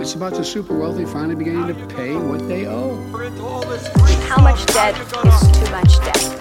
It's 0.00 0.14
about 0.14 0.34
the 0.34 0.44
super 0.44 0.74
wealthy 0.78 1.04
finally 1.04 1.34
beginning 1.34 1.66
to 1.66 1.94
pay 1.96 2.14
what 2.14 2.48
they 2.48 2.66
owe. 2.66 2.96
How 4.28 4.42
much 4.42 4.66
debt 4.66 4.94
is 4.94 5.40
too 5.58 5.70
much 5.70 5.98
debt? 6.04 6.38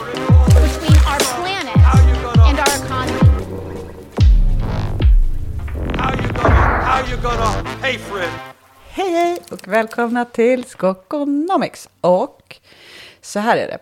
between 0.61 0.97
our 1.11 1.19
planet 1.37 1.77
and 2.47 2.59
our 2.59 2.73
economy. 2.85 3.19
How 5.97 6.11
you 6.13 6.29
gonna, 6.33 6.81
how 6.89 6.99
you 7.09 7.17
gonna 7.17 7.63
pay 7.81 7.97
for 7.97 8.21
it? 8.21 8.29
Hej 8.89 9.11
hej 9.11 9.37
och 9.51 9.67
välkomna 9.67 10.25
till 10.25 10.63
Skokonomics. 10.63 11.89
Och 12.01 12.55
så 13.21 13.39
här 13.39 13.57
är 13.57 13.67
det. 13.67 13.79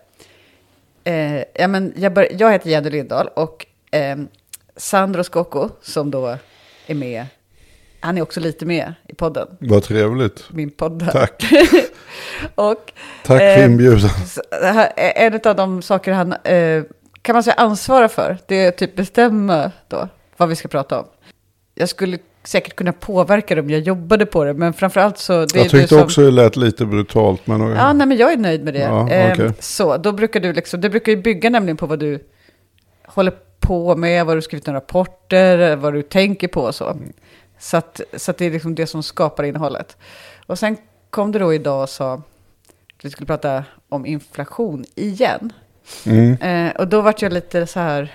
Eh, 1.12 1.44
ja, 1.54 1.68
men 1.68 1.94
jag, 1.96 2.14
bör, 2.14 2.28
jag 2.32 2.52
heter 2.52 2.70
Jenny 2.70 2.90
Lindahl 2.90 3.28
och 3.28 3.66
eh, 3.92 4.18
Sandro 4.76 5.24
Skocko 5.24 5.70
som 5.82 6.12
då 6.12 6.38
är 6.88 6.96
med, 6.96 7.26
han 8.00 8.18
är 8.18 8.22
också 8.22 8.40
lite 8.40 8.66
med 8.66 8.94
i 9.08 9.16
podden, 9.16 9.48
Vad 9.60 9.84
trevligt. 9.84 10.44
min 10.50 10.72
podd. 10.72 11.10
Tack. 11.12 11.44
och 12.56 12.92
Tack 13.26 13.40
för 13.40 13.46
Eh, 13.60 13.66
inbjudan. 13.66 14.10
det 14.62 14.94
är 14.96 15.28
en 15.34 15.40
av 15.46 15.56
de 15.56 15.82
saker 15.82 16.12
han, 16.12 16.34
eh, 16.34 16.84
kan 17.22 17.34
man 17.36 17.44
säga 17.44 17.54
ansvarar 17.54 18.08
för, 18.08 18.38
det 18.48 18.56
är 18.66 18.72
typ 18.72 18.96
bestämma 18.96 19.72
då 19.88 20.08
vad 20.38 20.50
vi 20.50 20.56
ska 20.56 20.68
prata 20.68 21.00
om. 21.00 21.06
Jag 21.76 21.90
skulle 21.90 22.18
säkert 22.44 22.76
kunna 22.76 22.94
påverka 22.94 23.56
det 23.56 23.62
om 23.62 23.70
jag 23.70 23.80
jobbade 23.82 24.26
på 24.26 24.44
det, 24.44 24.54
men 24.54 24.74
framförallt 24.74 25.18
så... 25.18 25.46
Det 25.46 25.56
Jag 25.60 25.70
tyckte 25.70 25.88
som- 25.88 26.04
också 26.04 26.22
det 26.22 26.32
lät 26.32 26.56
lite 26.56 26.86
brutalt. 26.86 27.48
Men 27.48 27.62
Ja, 27.62 27.94
nej, 27.94 28.08
men 28.08 28.18
jag 28.18 28.34
är 28.34 28.38
nöjd 28.38 28.64
med 28.64 28.74
det. 28.74 28.80
Ja, 28.80 29.10
Ehm, 29.10 29.32
okej. 29.32 29.52
Så, 29.60 29.98
då 29.98 30.12
brukar 30.12 30.40
du 30.40 30.54
liksom, 30.54 30.82
det 30.82 30.90
brukar 30.90 31.12
ju 31.12 31.22
bygga 31.22 31.50
nämligen 31.50 31.78
på 31.78 31.86
vad 31.86 32.00
du 32.00 32.20
håller 33.06 33.34
på 33.60 33.96
med, 33.96 34.26
vad 34.26 34.38
du 34.38 34.42
skrivit 34.42 34.66
några 34.68 34.80
rapporter, 34.80 35.76
vad 35.76 35.94
du 35.94 36.02
tänker 36.02 36.48
på 36.48 36.62
och 36.62 36.76
så. 36.76 36.98
Så, 37.60 37.78
att, 37.78 38.02
så 38.18 38.32
att 38.32 38.38
det 38.38 38.46
är 38.46 38.52
liksom 38.52 38.76
det 38.76 38.88
som 38.88 39.04
skapar 39.04 39.44
innehållet. 39.44 39.98
Och 40.48 40.60
sen 40.60 40.78
kom 41.10 41.32
du 41.32 41.40
då 41.40 41.54
idag 41.54 41.82
och 41.84 41.90
sa 41.90 42.14
att 42.14 43.06
vi 43.06 43.10
skulle 43.10 43.28
prata 43.28 43.64
om 43.90 44.06
inflation 44.06 44.86
igen. 44.96 45.54
mm. 46.06 46.34
Eh, 46.42 46.76
och 46.76 46.88
då 46.88 47.02
vart 47.02 47.22
jag 47.22 47.34
lite 47.34 47.68
så 47.68 47.80
här... 47.80 48.14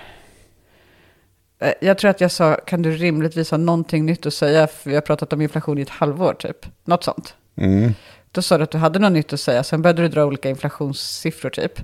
eh, 1.59 1.73
Jag 1.81 1.97
tror 1.97 2.11
att 2.11 2.21
jag 2.21 2.31
sa, 2.31 2.55
kan 2.55 2.81
du 2.81 2.91
rimligtvis 2.91 3.51
ha 3.51 3.57
någonting 3.57 4.05
nytt 4.05 4.25
att 4.25 4.33
säga? 4.33 4.67
För 4.67 4.89
vi 4.89 4.95
har 4.95 5.01
pratat 5.01 5.33
om 5.33 5.41
inflation 5.41 5.77
i 5.77 5.81
ett 5.81 5.89
halvår 5.89 6.33
typ. 6.33 6.65
Något 6.85 7.03
sånt. 7.03 7.35
Mm. 7.55 7.93
Då 8.31 8.41
sa 8.41 8.57
du 8.57 8.63
att 8.63 8.71
du 8.71 8.77
hade 8.77 8.99
något 8.99 9.11
nytt 9.11 9.33
att 9.33 9.39
säga, 9.39 9.63
sen 9.63 9.81
började 9.81 10.01
du 10.01 10.07
dra 10.07 10.25
olika 10.25 10.49
inflationssiffror 10.49 11.49
typ. 11.49 11.81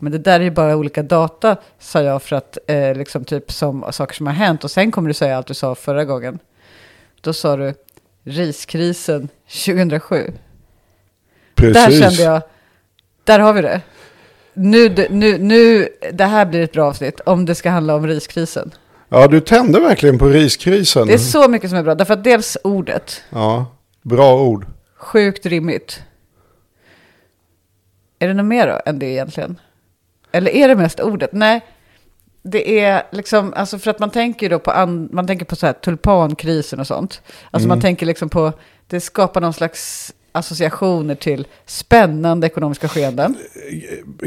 Men 0.00 0.12
det 0.12 0.18
där 0.18 0.40
är 0.40 0.44
ju 0.44 0.50
bara 0.50 0.76
olika 0.76 1.02
data, 1.02 1.56
sa 1.78 2.02
jag, 2.02 2.22
för 2.22 2.36
att 2.36 2.58
eh, 2.66 2.94
liksom 2.94 3.24
typ 3.24 3.52
som 3.52 3.84
saker 3.92 4.14
som 4.14 4.26
har 4.26 4.34
hänt. 4.34 4.64
Och 4.64 4.70
sen 4.70 4.92
kommer 4.92 5.08
du 5.08 5.14
säga 5.14 5.36
allt 5.36 5.46
du 5.46 5.54
sa 5.54 5.74
förra 5.74 6.04
gången. 6.04 6.38
Då 7.24 7.32
sa 7.32 7.56
du 7.56 7.74
riskrisen 8.24 9.28
2007. 9.66 10.32
Precis. 11.54 11.74
Där 11.74 12.00
kände 12.00 12.22
jag, 12.22 12.42
där 13.24 13.38
har 13.38 13.52
vi 13.52 13.62
det. 13.62 13.80
Nu, 14.54 15.06
nu, 15.10 15.38
nu, 15.38 15.88
det 16.12 16.24
här 16.24 16.46
blir 16.46 16.62
ett 16.62 16.72
bra 16.72 16.86
avsnitt 16.88 17.20
om 17.20 17.44
det 17.46 17.54
ska 17.54 17.70
handla 17.70 17.94
om 17.94 18.06
riskrisen. 18.06 18.70
Ja, 19.08 19.26
du 19.28 19.40
tände 19.40 19.80
verkligen 19.80 20.18
på 20.18 20.26
riskrisen. 20.28 21.06
Det 21.06 21.14
är 21.14 21.18
så 21.18 21.48
mycket 21.48 21.70
som 21.70 21.78
är 21.78 21.82
bra, 21.82 21.94
därför 21.94 22.14
att 22.14 22.24
dels 22.24 22.56
ordet, 22.64 23.22
Ja, 23.30 23.66
bra 24.02 24.40
ord. 24.42 24.66
sjukt 24.96 25.46
rimligt. 25.46 26.02
Är 28.18 28.28
det 28.28 28.34
något 28.34 28.46
mer 28.46 28.66
då 28.66 28.80
än 28.86 28.98
det 28.98 29.06
egentligen? 29.06 29.60
Eller 30.32 30.50
är 30.50 30.68
det 30.68 30.76
mest 30.76 31.00
ordet? 31.00 31.32
Nej, 31.32 31.64
det 32.44 32.80
är 32.80 33.02
liksom, 33.12 33.52
alltså 33.56 33.78
för 33.78 33.90
att 33.90 33.98
man 33.98 34.10
tänker 34.10 34.50
då 34.50 34.58
på, 34.58 34.70
an, 34.70 35.08
man 35.12 35.26
tänker 35.26 35.44
på 35.44 35.56
så 35.56 35.66
här 35.66 35.72
tulpankrisen 35.72 36.80
och 36.80 36.86
sånt. 36.86 37.22
Alltså 37.50 37.68
man 37.68 37.80
tänker 37.80 38.06
liksom 38.06 38.28
på, 38.28 38.52
det 38.86 39.00
skapar 39.00 39.40
någon 39.40 39.52
slags 39.52 40.12
associationer 40.32 41.14
till 41.14 41.46
spännande 41.66 42.46
ekonomiska 42.46 42.88
skeenden. 42.88 43.34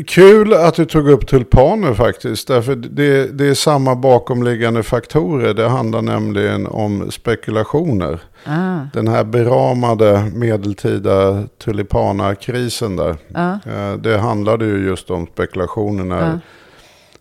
Kul 0.07 0.53
att 0.53 0.75
du 0.75 0.85
tog 0.85 1.09
upp 1.09 1.27
tulpaner 1.27 1.93
faktiskt. 1.93 2.47
Därför 2.47 2.75
det, 2.75 3.27
det 3.37 3.45
är 3.45 3.53
samma 3.53 3.95
bakomliggande 3.95 4.83
faktorer. 4.83 5.53
Det 5.53 5.67
handlar 5.69 6.01
nämligen 6.01 6.67
om 6.67 7.11
spekulationer. 7.11 8.19
Ah, 8.45 8.79
Den 8.93 9.07
här 9.07 9.23
beramade 9.23 10.31
medeltida 10.33 11.43
tulipanakrisen 11.63 12.95
där. 12.95 13.15
ah, 13.33 13.53
eh, 13.53 13.93
Det 13.93 14.17
handlade 14.17 14.65
ju 14.65 14.85
just 14.87 15.09
om 15.09 15.27
spekulationer 15.33 16.03
när 16.03 16.33
ah. 16.33 16.39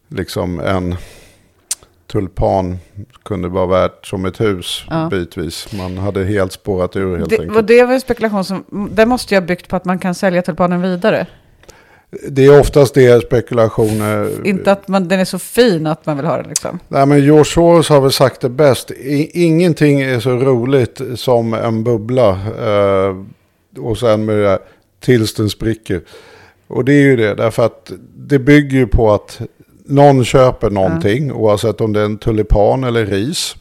Liksom 0.08 0.60
en 0.60 0.96
tulpan 2.06 2.78
kunde 3.22 3.48
vara 3.48 3.66
värt 3.66 4.06
som 4.06 4.24
ett 4.24 4.40
hus 4.40 4.84
Ja. 4.90 5.08
bitvis. 5.10 5.72
Man 5.72 5.98
hade 5.98 6.24
helt 6.24 6.52
spårat 6.52 6.96
ur 6.96 7.16
helt 7.18 7.30
Det, 7.30 7.36
enkelt. 7.40 7.56
och 7.56 7.64
det 7.64 7.84
var 7.84 7.94
en 7.94 8.00
spekulation 8.00 8.44
som, 8.44 8.64
det 8.92 9.06
måste 9.06 9.34
jag 9.34 9.40
ha 9.40 9.46
byggt 9.46 9.68
på 9.68 9.76
att 9.76 9.84
man 9.84 9.98
kan 9.98 10.14
sälja 10.14 10.42
tulpanen 10.42 10.82
vidare. 10.82 11.26
Det 12.28 12.44
är 12.44 12.60
oftast 12.60 12.94
det 12.94 13.20
spekulationer... 13.22 14.46
Inte 14.46 14.72
att 14.72 14.88
man, 14.88 15.08
den 15.08 15.20
är 15.20 15.24
så 15.24 15.38
fin 15.38 15.86
att 15.86 16.06
man 16.06 16.16
vill 16.16 16.26
ha 16.26 16.36
den 16.36 16.48
liksom. 16.48 16.78
Nej 16.88 17.06
men 17.06 17.24
George 17.24 17.44
Soros 17.44 17.88
har 17.88 18.00
väl 18.00 18.12
sagt 18.12 18.40
det 18.40 18.48
bäst. 18.48 18.90
I, 18.90 19.44
ingenting 19.44 20.00
är 20.00 20.20
så 20.20 20.30
roligt 20.30 21.00
som 21.14 21.54
en 21.54 21.84
bubbla. 21.84 22.28
Eh, 22.60 23.16
och 23.82 23.98
sen 23.98 24.24
med 24.24 24.36
det 24.36 24.42
där 24.42 24.58
tills 25.00 25.34
den 25.34 25.50
spricker. 25.50 26.00
Och 26.66 26.84
det 26.84 26.92
är 26.92 27.02
ju 27.02 27.16
det. 27.16 27.34
Därför 27.34 27.66
att 27.66 27.92
det 28.16 28.38
bygger 28.38 28.78
ju 28.78 28.86
på 28.86 29.12
att 29.14 29.40
någon 29.86 30.24
köper 30.24 30.70
någonting. 30.70 31.32
Oavsett 31.32 31.80
om 31.80 31.92
det 31.92 32.00
är 32.00 32.04
en 32.04 32.18
tulipan 32.18 32.84
eller 32.84 33.06
ris. 33.06 33.56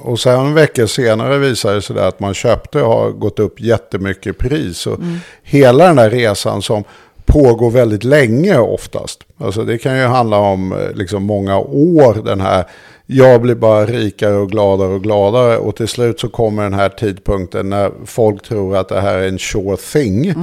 Och 0.00 0.20
sen 0.20 0.46
en 0.46 0.54
vecka 0.54 0.86
senare 0.86 1.38
visar 1.38 1.74
det 1.74 1.82
sig 1.82 1.98
att 1.98 2.20
man 2.20 2.34
köpte 2.34 2.82
och 2.82 2.92
har 2.92 3.10
gått 3.10 3.38
upp 3.38 3.60
jättemycket 3.60 4.38
pris. 4.38 4.86
Och 4.86 4.98
hela 5.42 5.86
den 5.86 5.98
här 5.98 6.10
resan 6.10 6.62
som 6.62 6.84
pågår 7.24 7.70
väldigt 7.70 8.04
länge 8.04 8.58
oftast. 8.58 9.20
Alltså 9.38 9.64
det 9.64 9.78
kan 9.78 9.98
ju 9.98 10.04
handla 10.04 10.36
om 10.36 10.72
eh, 10.72 10.78
liksom 10.94 11.22
många 11.22 11.58
år 11.58 12.22
den 12.24 12.40
här. 12.40 12.64
Jag 13.06 13.42
blir 13.42 13.54
bara 13.54 13.86
rikare 13.86 14.34
och 14.36 14.50
gladare 14.50 14.94
och 14.94 15.02
gladare. 15.02 15.58
Och 15.58 15.76
till 15.76 15.88
slut 15.88 16.20
så 16.20 16.28
kommer 16.28 16.62
den 16.62 16.74
här 16.74 16.88
tidpunkten 16.88 17.70
när 17.70 17.90
folk 18.04 18.42
tror 18.42 18.76
att 18.76 18.88
det 18.88 19.00
här 19.00 19.18
är 19.18 19.28
en 19.28 19.38
sure 19.38 19.76
thing. 19.76 20.34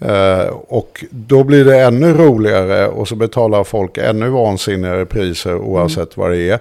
Eh, 0.00 0.46
och 0.68 1.04
då 1.10 1.44
blir 1.44 1.64
det 1.64 1.80
ännu 1.80 2.12
roligare 2.12 2.88
och 2.88 3.08
så 3.08 3.16
betalar 3.16 3.64
folk 3.64 3.98
ännu 3.98 4.28
vansinnigare 4.28 5.06
priser 5.06 5.56
oavsett 5.56 6.16
vad 6.16 6.30
det 6.30 6.50
är. 6.50 6.58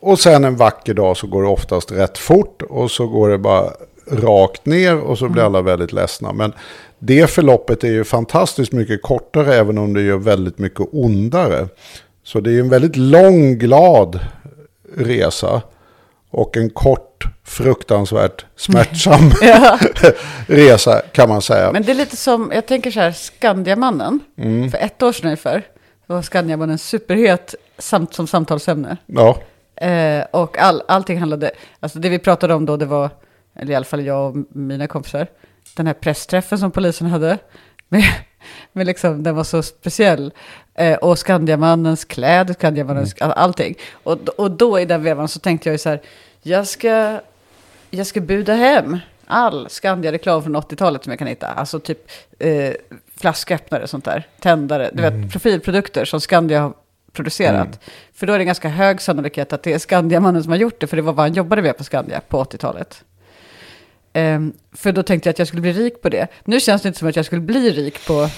Och 0.00 0.18
sen 0.18 0.44
en 0.44 0.56
vacker 0.56 0.94
dag 0.94 1.16
så 1.16 1.26
går 1.26 1.42
det 1.42 1.48
oftast 1.48 1.92
rätt 1.92 2.18
fort 2.18 2.62
och 2.62 2.90
så 2.90 3.06
går 3.06 3.28
det 3.28 3.38
bara 3.38 3.70
rakt 4.10 4.66
ner 4.66 5.00
och 5.00 5.18
så 5.18 5.28
blir 5.28 5.42
alla 5.42 5.62
väldigt 5.62 5.92
ledsna. 5.92 6.32
Men 6.32 6.52
det 6.98 7.30
förloppet 7.30 7.84
är 7.84 7.88
ju 7.88 8.04
fantastiskt 8.04 8.72
mycket 8.72 9.02
kortare 9.02 9.54
även 9.54 9.78
om 9.78 9.94
det 9.94 10.02
gör 10.02 10.16
väldigt 10.16 10.58
mycket 10.58 10.86
ondare. 10.92 11.68
Så 12.24 12.40
det 12.40 12.52
är 12.52 12.60
en 12.60 12.68
väldigt 12.68 12.96
lång, 12.96 13.58
glad 13.58 14.20
resa 14.96 15.62
och 16.30 16.56
en 16.56 16.70
kort, 16.70 17.24
fruktansvärt 17.44 18.44
smärtsam 18.56 19.30
resa 20.46 21.02
kan 21.12 21.28
man 21.28 21.42
säga. 21.42 21.72
Men 21.72 21.82
det 21.82 21.92
är 21.92 21.96
lite 21.96 22.16
som, 22.16 22.50
jag 22.54 22.66
tänker 22.66 22.90
så 22.90 23.00
här, 23.00 23.12
Skandiamannen. 23.12 24.20
Mm. 24.38 24.70
För 24.70 24.78
ett 24.78 25.02
år 25.02 25.12
sedan 25.12 25.26
ungefär, 25.26 25.66
då 26.06 26.14
var 26.14 26.22
Skandiamannen 26.22 26.78
superhet 26.78 27.54
samt 27.78 28.14
som 28.14 28.26
samtalsämne. 28.26 28.96
Ja, 29.06 29.36
Eh, 29.80 30.24
och 30.30 30.58
all, 30.58 30.82
allting 30.88 31.18
handlade, 31.18 31.50
alltså 31.80 31.98
det 31.98 32.08
vi 32.08 32.18
pratade 32.18 32.54
om 32.54 32.66
då, 32.66 32.76
det 32.76 32.86
var, 32.86 33.10
eller 33.56 33.72
i 33.72 33.74
alla 33.74 33.84
fall 33.84 34.06
jag 34.06 34.30
och 34.30 34.36
mina 34.50 34.86
kompisar, 34.86 35.26
den 35.76 35.86
här 35.86 35.94
pressträffen 35.94 36.58
som 36.58 36.70
polisen 36.70 37.06
hade. 37.06 37.38
Med, 37.92 38.04
med 38.72 38.86
liksom, 38.86 39.22
den 39.22 39.34
var 39.34 39.44
så 39.44 39.62
speciell. 39.62 40.32
Eh, 40.74 40.96
och 40.96 41.18
Skandiamannens 41.18 42.04
kläder, 42.04 42.54
Skandiamannens, 42.54 43.14
all, 43.20 43.32
allting. 43.32 43.74
Och, 43.92 44.28
och 44.28 44.50
då 44.50 44.80
i 44.80 44.84
den 44.84 45.02
vevan 45.02 45.28
så 45.28 45.40
tänkte 45.40 45.68
jag 45.68 45.74
ju 45.74 45.78
så 45.78 45.88
här, 45.88 46.00
jag 46.42 46.66
ska, 46.66 47.20
jag 47.90 48.06
ska 48.06 48.20
buda 48.20 48.54
hem 48.54 48.98
all 49.26 49.68
Skandia-reklam 49.70 50.42
från 50.42 50.56
80-talet 50.56 51.04
som 51.04 51.10
jag 51.10 51.18
kan 51.18 51.28
hitta. 51.28 51.46
Alltså 51.46 51.80
typ 51.80 52.10
eh, 52.38 52.72
flasköppnare 53.16 53.82
och 53.82 53.90
sånt 53.90 54.04
där, 54.04 54.26
tändare, 54.40 54.90
du 54.92 55.02
vet 55.02 55.32
profilprodukter 55.32 56.04
som 56.04 56.20
Skandia 56.20 56.60
har 56.60 56.72
producerat. 57.12 57.80
För 58.14 58.26
då 58.26 58.32
är 58.32 58.38
det 58.38 58.44
ganska 58.44 58.68
hög 58.68 59.00
sannolikhet 59.00 59.52
att 59.52 59.62
det 59.62 59.72
är 59.72 59.78
Skandiamannen 59.78 60.42
som 60.42 60.52
har 60.52 60.58
gjort 60.58 60.80
det, 60.80 60.86
för 60.86 60.96
det 60.96 61.02
var 61.02 61.12
vad 61.12 61.24
han 61.26 61.34
jobbade 61.34 61.62
med 61.62 61.76
på 61.76 61.84
Skandia 61.84 62.20
på 62.28 62.44
80-talet. 62.44 63.04
Ehm, 64.12 64.52
för 64.72 64.92
då 64.92 65.02
tänkte 65.02 65.28
jag 65.28 65.32
att 65.32 65.38
jag 65.38 65.48
skulle 65.48 65.62
bli 65.62 65.72
rik 65.72 66.02
på 66.02 66.08
det. 66.08 66.26
Nu 66.44 66.60
känns 66.60 66.82
det 66.82 66.88
inte 66.88 66.98
som 66.98 67.08
att 67.08 67.16
jag 67.16 67.24
skulle 67.24 67.42
bli 67.42 67.70
rik 67.70 68.06
på 68.06 68.28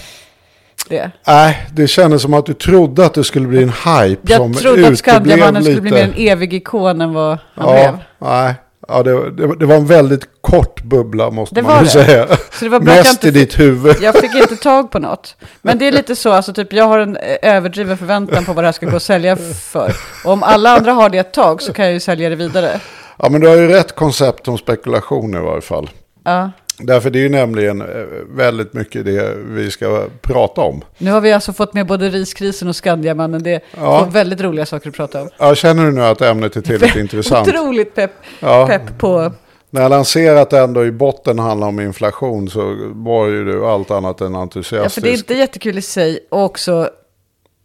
det. 0.89 1.11
Nej, 1.27 1.67
det 1.73 1.87
kändes 1.87 2.21
som 2.21 2.33
att 2.33 2.45
du 2.45 2.53
trodde 2.53 3.05
att 3.05 3.13
det 3.13 3.23
skulle 3.23 3.47
bli 3.47 3.63
en 3.63 3.69
hype 3.69 4.35
som 4.35 4.51
Jag 4.51 4.61
trodde 4.61 4.87
att 4.87 4.97
Skandiamannen 4.97 5.63
skulle 5.63 5.81
bli 5.81 5.91
mer 5.91 6.03
en 6.03 6.13
evig 6.17 6.53
ikon 6.53 7.01
än 7.01 7.13
vad 7.13 7.37
han 7.55 7.69
ja, 7.69 7.73
blev. 7.73 7.99
Nej, 8.19 8.55
ja, 8.87 9.03
det, 9.03 9.31
det, 9.31 9.55
det 9.59 9.65
var 9.65 9.75
en 9.75 9.85
väldigt 9.85 10.29
kort 10.41 10.83
bubbla 10.83 11.29
måste 11.29 11.55
Det 11.55 11.61
man 11.61 11.83
ju 11.83 11.89
säga. 11.89 12.27
Så 12.27 12.65
det 12.65 12.69
var 12.69 12.79
Mest 12.79 13.13
inte 13.13 13.27
i 13.27 13.31
ditt 13.31 13.59
huvud. 13.59 13.95
Jag 14.01 14.15
fick 14.15 14.35
inte 14.35 14.55
tag 14.63 14.91
på 14.91 14.99
något. 14.99 15.35
Men 15.61 15.77
det 15.77 15.87
är 15.87 15.91
lite 15.91 16.15
så, 16.15 16.31
alltså 16.31 16.53
typ 16.53 16.73
jag 16.73 16.87
har 16.87 16.99
en 16.99 17.17
eh, 17.17 17.37
överdriven 17.41 17.97
förväntan 17.97 18.45
på 18.45 18.53
vad 18.53 18.63
det 18.63 18.67
här 18.67 18.71
ska 18.71 18.85
gå 18.85 18.95
att 18.95 19.03
sälja 19.03 19.35
för. 19.71 19.93
Och 20.25 20.31
om 20.31 20.43
alla 20.43 20.69
andra 20.69 20.91
har 20.91 21.09
det 21.09 21.17
ett 21.17 21.33
tag 21.33 21.61
så 21.61 21.73
kan 21.73 21.85
jag 21.85 21.93
ju 21.93 21.99
sälja 21.99 22.29
det 22.29 22.35
vidare. 22.35 22.79
Ja, 23.23 23.29
men 23.29 23.41
du 23.41 23.47
har 23.47 23.55
ju 23.55 23.67
rätt 23.67 23.95
koncept 23.95 24.47
om 24.47 24.57
spekulationer 24.57 25.39
i 25.39 25.43
varje 25.43 25.61
fall. 25.61 25.89
Ja. 26.23 26.51
Därför 26.77 27.09
det 27.09 27.19
är 27.19 27.23
ju 27.23 27.29
nämligen 27.29 27.81
eh, 27.81 27.87
väldigt 28.29 28.73
mycket 28.73 29.05
det 29.05 29.35
vi 29.37 29.71
ska 29.71 30.05
prata 30.21 30.61
om. 30.61 30.81
Nu 30.97 31.11
har 31.11 31.21
vi 31.21 31.31
alltså 31.31 31.53
fått 31.53 31.73
med 31.73 31.87
både 31.87 32.09
riskrisen 32.09 32.67
och 32.67 32.75
Skandiamannen. 32.75 33.43
Det 33.43 33.51
är 33.51 33.61
Ja. 33.77 34.07
väldigt 34.11 34.41
roliga 34.41 34.65
saker 34.65 34.89
att 34.89 34.95
prata 34.95 35.21
om. 35.21 35.29
Ja, 35.37 35.55
känner 35.55 35.85
du 35.85 35.91
nu 35.91 36.01
att 36.03 36.21
ämnet 36.21 36.55
är 36.55 36.61
tillräckligt 36.61 37.01
intressant? 37.13 37.47
Otroligt 37.47 37.95
pepp, 37.95 38.11
Ja. 38.39 38.67
pepp 38.67 38.97
på... 38.97 39.31
När 39.69 39.81
jag 39.81 39.89
lanserade 39.89 40.41
att 40.41 40.49
det 40.49 40.59
ändå 40.59 40.85
i 40.85 40.91
botten 40.91 41.39
handlar 41.39 41.67
om 41.67 41.79
inflation 41.79 42.49
så 42.49 42.77
var 42.93 43.27
ju 43.27 43.45
du 43.45 43.65
allt 43.65 43.91
annat 43.91 44.21
än 44.21 44.33
Ja, 44.33 44.41
entusiastisk. 44.41 44.93
för 44.95 45.01
det 45.01 45.09
är 45.09 45.17
inte 45.17 45.33
jättekul 45.33 45.77
i 45.77 45.81
sig. 45.81 46.19
Och 46.31 46.43
också, 46.43 46.89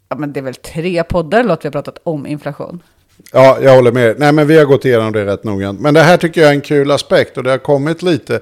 ja 0.09 0.17
men 0.17 0.33
det 0.33 0.41
är 0.41 0.45
väl 0.45 0.55
tre 0.55 1.05
poddar 1.05 1.39
eller 1.41 1.49
något 1.49 1.65
vi 1.65 1.69
har 1.69 1.73
pratat 1.73 1.99
om 2.03 2.27
inflation. 2.27 2.83
Ja, 3.33 3.59
jag 3.63 3.75
håller 3.75 3.93
med. 3.93 4.15
Nej, 4.19 4.33
men 4.33 4.47
vi 4.47 4.59
har 4.59 4.65
gått 4.65 4.85
igenom 4.85 5.13
det 5.13 5.25
rätt 5.25 5.45
noggrant. 5.45 5.81
Men 5.81 5.95
det 5.95 6.03
här 6.03 6.17
tycker 6.17 6.41
jag 6.41 6.51
är 6.51 6.55
en 6.55 6.61
kul 6.61 6.91
aspekt 6.91 7.37
och 7.37 7.43
det 7.45 7.51
har 7.51 7.59
kommit 7.59 8.03
lite 8.03 8.41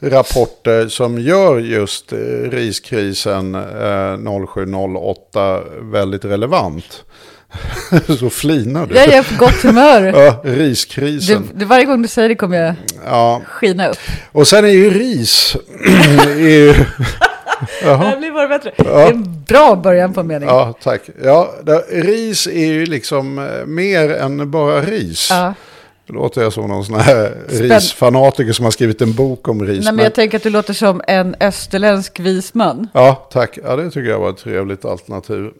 rapporter 0.00 0.88
som 0.88 1.18
gör 1.18 1.58
just 1.58 2.12
eh, 2.12 2.16
riskrisen 2.50 3.54
eh, 3.54 4.46
0708 4.54 5.60
väldigt 5.80 6.24
relevant. 6.24 7.04
Så 8.18 8.30
flinar 8.30 8.86
du. 8.86 8.94
Jag 8.94 9.08
är 9.08 9.22
på 9.22 9.44
gott 9.44 9.62
humör. 9.62 10.02
Ja, 10.16 10.40
riskrisen. 10.44 11.48
Det, 11.52 11.58
det, 11.58 11.64
varje 11.64 11.84
gång 11.84 12.02
du 12.02 12.08
säger 12.08 12.28
det 12.28 12.34
kommer 12.34 12.56
jag 12.62 12.74
Ja, 13.06 13.42
skina 13.46 13.88
upp. 13.88 13.98
och 14.32 14.48
sen 14.48 14.64
är 14.64 14.68
ju 14.68 14.90
ris... 14.90 15.56
är 16.28 16.38
ju, 16.38 16.74
Det 17.82 18.16
blir 18.18 18.32
bara 18.32 18.48
bättre. 18.48 18.72
Det 18.76 18.88
är 18.88 19.10
en 19.12 19.44
bra 19.48 19.76
början 19.76 20.12
på 20.14 20.20
en 20.20 20.26
mening. 20.26 20.48
ja, 20.48 20.74
tack. 20.82 21.00
Ja, 21.24 21.50
det, 21.62 21.78
ris 21.90 22.46
är 22.46 22.66
ju 22.66 22.86
liksom 22.86 23.38
eh, 23.38 23.66
mer 23.66 24.10
än 24.10 24.50
bara 24.50 24.80
ris. 24.80 25.28
Ja. 25.30 25.54
Det 26.06 26.12
låter 26.12 26.42
jag 26.42 26.52
som 26.52 26.68
någon 26.68 26.84
sån 26.84 26.94
här 27.00 27.32
risfanatiker 27.48 28.52
som 28.52 28.64
har 28.64 28.72
skrivit 28.72 29.02
en 29.02 29.12
bok 29.14 29.48
om 29.48 29.62
ris. 29.66 29.76
Nej, 29.76 29.84
men 29.84 29.96
men- 29.96 30.04
jag 30.04 30.14
tänker 30.14 30.36
att 30.36 30.42
du 30.42 30.50
låter 30.50 30.74
som 30.74 31.02
en 31.06 31.36
österländsk 31.40 32.20
vis 32.20 32.54
man. 32.54 32.88
Ja, 32.94 33.28
tack. 33.32 33.58
Ja, 33.64 33.76
det 33.76 33.90
tycker 33.90 34.10
jag 34.10 34.18
var 34.18 34.30
ett 34.30 34.36
trevligt 34.38 34.84
alternativ. 34.84 35.50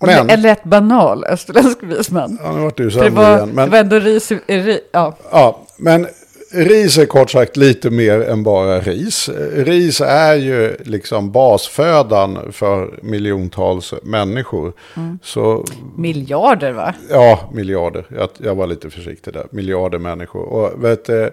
Och 0.00 0.06
men, 0.06 0.30
En 0.30 0.42
lätt 0.42 0.64
banal 0.64 1.24
österländsk 1.24 1.78
vis 1.82 2.10
man. 2.10 2.38
ja, 2.42 2.52
nu 2.52 2.60
vart 2.62 2.76
du 2.76 2.84
det, 2.84 2.90
sämre 2.90 3.22
igen. 3.24 3.48
det 3.48 3.54
Men, 3.54 3.70
var 3.70 3.78
ändå 3.78 3.98
ris, 3.98 4.32
ri, 4.46 4.80
ja. 4.92 5.16
ja, 5.32 5.60
men 5.78 6.06
ris 6.50 6.98
är 6.98 7.06
kort 7.06 7.30
sagt 7.30 7.56
lite 7.56 7.90
mer 7.90 8.20
än 8.20 8.42
bara 8.42 8.80
ris. 8.80 9.28
Eh, 9.28 9.64
Ris 9.64 10.00
är 10.00 10.34
ju 10.34 10.76
liksom 10.84 11.32
basfödan 11.32 12.52
för 12.52 12.98
miljontals 13.02 13.94
människor. 14.02 14.72
Mm. 14.96 15.18
Så 15.22 15.64
miljarder 15.96 16.72
va? 16.72 16.94
Ja, 17.10 17.50
miljarder. 17.52 18.06
Jag, 18.08 18.28
jag 18.38 18.54
var 18.54 18.66
lite 18.66 18.90
försiktig 18.90 19.32
där. 19.32 19.46
Miljarder 19.50 19.98
människor. 19.98 20.42
Och, 20.42 20.84
vet, 20.84 21.04
du, 21.04 21.30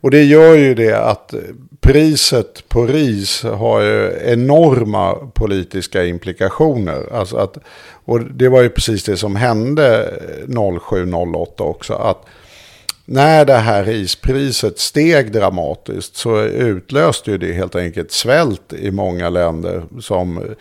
och 0.00 0.10
det 0.10 0.22
gör 0.22 0.54
ju 0.54 0.74
det 0.74 0.92
att 0.92 1.34
priset 1.80 2.68
på 2.68 2.86
ris 2.86 3.42
har 3.42 3.80
ju 3.80 4.18
enorma 4.24 5.14
politiska 5.14 6.04
implikationer. 6.04 7.12
Alltså 7.12 7.36
att, 7.36 7.58
och 8.04 8.20
det 8.20 8.48
var 8.48 8.62
ju 8.62 8.68
precis 8.68 9.04
det 9.04 9.16
som 9.16 9.36
hände 9.36 10.14
07-08 10.46 11.62
också. 11.62 11.94
Att 11.94 12.26
när 13.04 13.44
det 13.44 13.54
här 13.54 13.84
rispriset 13.84 14.78
steg 14.78 15.32
dramatiskt 15.32 16.16
så 16.16 16.42
utlöste 16.42 17.30
ju 17.30 17.38
det 17.38 17.52
helt 17.52 17.76
enkelt 17.76 18.12
svält 18.12 18.72
i 18.72 18.90
många 18.90 19.28
länder 19.28 19.82
som 20.00 20.54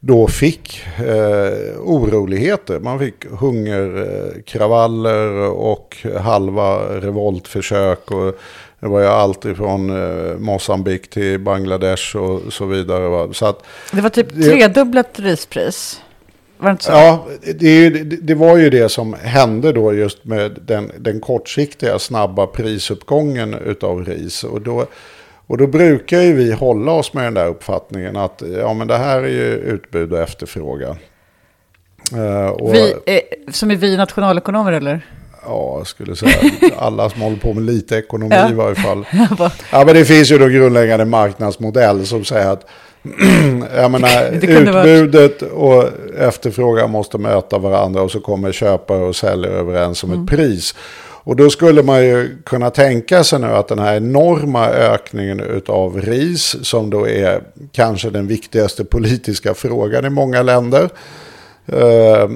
då 0.00 0.28
fick 0.28 0.82
eh, 0.98 1.52
oroligheter. 1.80 2.80
Man 2.80 2.98
fick 2.98 3.24
hungerkravaller 3.24 5.30
och 5.50 5.96
halva 6.20 6.78
revoltförsök. 7.00 8.10
Och 8.10 8.38
det 8.80 8.88
var 8.88 9.00
ju 9.00 9.06
allt 9.06 9.44
ifrån 9.44 9.90
eh, 9.90 10.36
Mosambik 10.38 11.10
till 11.10 11.40
Bangladesh 11.40 12.16
och 12.16 12.52
så 12.52 12.64
vidare. 12.64 13.08
Va? 13.08 13.28
Så 13.32 13.46
att, 13.46 13.62
Det 13.92 14.00
var 14.00 14.10
typ 14.10 14.34
tredubblat 14.34 15.20
rispris. 15.20 16.00
Var 16.58 16.68
det 16.68 16.70
inte 16.72 16.84
så? 16.84 16.92
Ja, 16.92 17.26
det, 17.58 17.90
det, 17.90 18.02
det 18.04 18.34
var 18.34 18.56
ju 18.56 18.70
det 18.70 18.88
som 18.88 19.14
hände 19.22 19.72
då 19.72 19.94
just 19.94 20.24
med 20.24 20.58
den, 20.66 20.92
den 20.98 21.20
kortsiktiga 21.20 21.98
snabba 21.98 22.46
prisuppgången 22.46 23.54
utav 23.54 24.04
ris. 24.04 24.44
Och 24.44 24.60
då, 24.60 24.86
och 25.46 25.58
då 25.58 25.66
brukar 25.66 26.20
ju 26.20 26.32
vi 26.32 26.52
hålla 26.52 26.92
oss 26.92 27.14
med 27.14 27.24
den 27.24 27.34
där 27.34 27.46
uppfattningen 27.46 28.16
att 28.16 28.42
ja, 28.58 28.74
men 28.74 28.86
det 28.88 28.96
här 28.96 29.18
är 29.22 29.28
ju 29.28 29.54
utbud 29.54 30.12
och 30.12 30.18
efterfrågan. 30.18 30.96
Eh, 32.14 32.46
och, 32.48 32.74
Vi, 32.74 32.94
eh, 33.06 33.20
som 33.52 33.70
är 33.70 33.76
vi 33.76 33.96
nationalekonomer 33.96 34.72
eller? 34.72 35.00
Ja, 35.44 35.74
jag 35.78 35.86
skulle 35.86 36.16
säga 36.16 36.32
alla 36.78 37.10
som 37.10 37.20
håller 37.20 37.36
på 37.36 37.54
med 37.54 37.62
lite 37.64 37.96
ekonomi 37.96 38.34
Ja. 38.34 38.50
i 38.50 38.54
varje 38.54 38.74
fall. 38.74 39.06
Ja, 39.72 39.84
men 39.84 39.94
det 39.94 40.04
finns 40.04 40.30
ju 40.32 40.38
då 40.38 40.46
grundläggande 40.46 41.04
marknadsmodell 41.04 42.06
som 42.06 42.24
säger 42.24 42.48
att 42.50 42.66
jag 43.76 43.90
menar, 43.90 44.30
utbudet 44.32 45.42
och 45.42 45.84
efterfrågan 46.18 46.90
måste 46.90 47.18
möta 47.18 47.58
varandra 47.58 48.02
och 48.02 48.10
så 48.10 48.20
kommer 48.20 48.52
köpare 48.52 49.04
och 49.04 49.16
säljare 49.16 49.54
överens 49.54 50.04
om 50.04 50.10
Mm. 50.12 50.24
ett 50.24 50.30
pris. 50.30 50.74
Och 51.28 51.36
då 51.36 51.50
skulle 51.50 51.82
man 51.82 52.04
ju 52.04 52.38
kunna 52.44 52.70
tänka 52.70 53.24
sig 53.24 53.38
nu 53.38 53.46
att 53.46 53.68
den 53.68 53.78
här 53.78 53.96
enorma 53.96 54.68
ökningen 54.68 55.62
av 55.66 56.00
ris, 56.00 56.56
som 56.62 56.90
då 56.90 57.08
är 57.08 57.40
kanske 57.72 58.10
den 58.10 58.26
viktigaste 58.26 58.84
politiska 58.84 59.54
frågan 59.54 60.04
i 60.04 60.10
många 60.10 60.42
länder, 60.42 60.88
eh, 61.66 62.28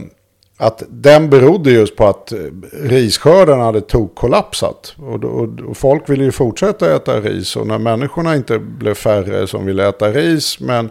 att 0.63 0.83
den 0.89 1.31
berodde 1.31 1.71
just 1.71 1.97
på 1.97 2.07
att 2.07 2.33
eh, 2.33 2.39
risskörden 2.83 3.61
hade 3.61 3.81
tokkollapsat. 3.81 4.95
Och, 4.99 5.21
då- 5.21 5.29
och, 5.29 5.71
och 5.71 5.77
folk 5.77 6.09
ville 6.09 6.25
ju 6.25 6.33
fortsätta 6.33 6.97
äta 6.97 7.21
ris. 7.21 7.57
Och 7.57 7.67
när 7.67 7.79
människorna 7.79 8.37
inte 8.37 8.59
blev 8.59 8.95
färre 8.95 9.47
som 9.47 9.67
ville 9.67 9.89
äta 9.89 10.11
ris, 10.11 10.61
men 10.61 10.91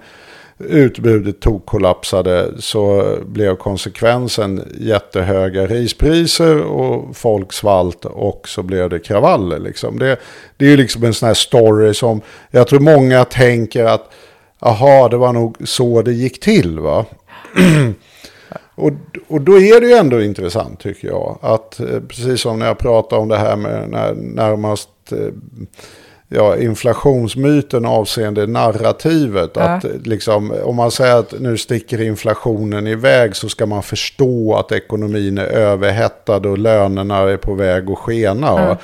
utbudet 0.60 1.40
tokkollapsade 1.40 2.50
så 2.60 3.16
blev 3.26 3.56
konsekvensen 3.56 4.62
jättehöga 4.80 5.66
rispriser 5.68 6.62
och 6.62 7.18
folk 7.18 7.54
svalt 7.54 8.06
och 8.06 8.48
så 8.50 8.64
blev 8.64 8.90
det 8.90 9.00
kravaller. 9.00 9.60
Liksom. 9.60 10.00
Det, 10.00 10.18
det 10.58 10.66
är 10.66 10.70
ju 10.70 10.78
liksom 10.78 11.04
en 11.04 11.14
sån 11.14 11.28
här 11.28 11.34
story 11.34 11.94
som 11.94 12.22
jag 12.52 12.68
tror 12.68 12.80
många 12.80 13.26
tänker 13.26 13.86
att 13.86 14.10
aha, 14.60 15.08
det 15.08 15.18
var 15.18 15.34
nog 15.34 15.58
så 15.64 16.02
det 16.02 16.14
gick 16.14 16.40
till 16.40 16.80
va. 16.80 17.06
Och, 18.82 18.92
och 19.28 19.42
då 19.42 19.60
är 19.60 19.82
det 19.82 19.88
ju 19.88 19.94
ändå 19.94 20.22
intressant 20.22 20.80
tycker 20.80 21.08
jag. 21.08 21.40
Att 21.42 21.80
eh, 21.80 22.00
precis 22.08 22.42
som 22.42 22.60
när 22.60 22.66
jag 22.66 22.78
pratar 22.78 23.18
om 23.18 23.28
det 23.28 23.38
här 23.38 23.56
med 23.56 23.90
när, 23.90 24.14
närmast 24.14 24.90
eh, 25.12 25.18
ja, 26.30 26.58
inflationsmyten 26.58 27.86
avseende 27.86 28.48
narrativet. 28.48 29.52
Ja. 29.54 29.62
Att 29.62 29.86
eh, 29.86 29.92
liksom, 30.04 30.54
om 30.64 30.76
man 30.76 30.92
säger 30.92 31.16
att 31.16 31.40
nu 31.40 31.58
sticker 31.58 32.02
inflationen 32.02 32.88
iväg 32.88 33.36
så 33.36 33.50
ska 33.50 33.66
man 33.66 33.84
förstå 33.84 34.56
att 34.56 34.72
ekonomin 34.72 35.38
är 35.38 35.46
överhettad 35.46 36.38
och 36.50 36.58
lönerna 36.58 37.18
är 37.18 37.38
på 37.38 37.54
väg 37.54 37.90
att 37.90 37.98
skena. 37.98 38.48
Ja. 38.48 38.78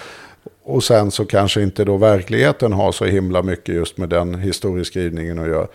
Och 0.64 0.84
sen 0.84 1.12
så 1.12 1.26
kanske 1.26 1.62
inte 1.62 1.86
då 1.86 1.98
verkligheten 1.98 2.74
har 2.74 2.92
så 2.92 3.06
himla 3.06 3.42
mycket 3.42 3.76
just 3.76 3.98
med 3.98 4.10
den 4.10 4.36
historieskrivningen 4.36 5.40
att 5.40 5.48
göra. 5.48 5.68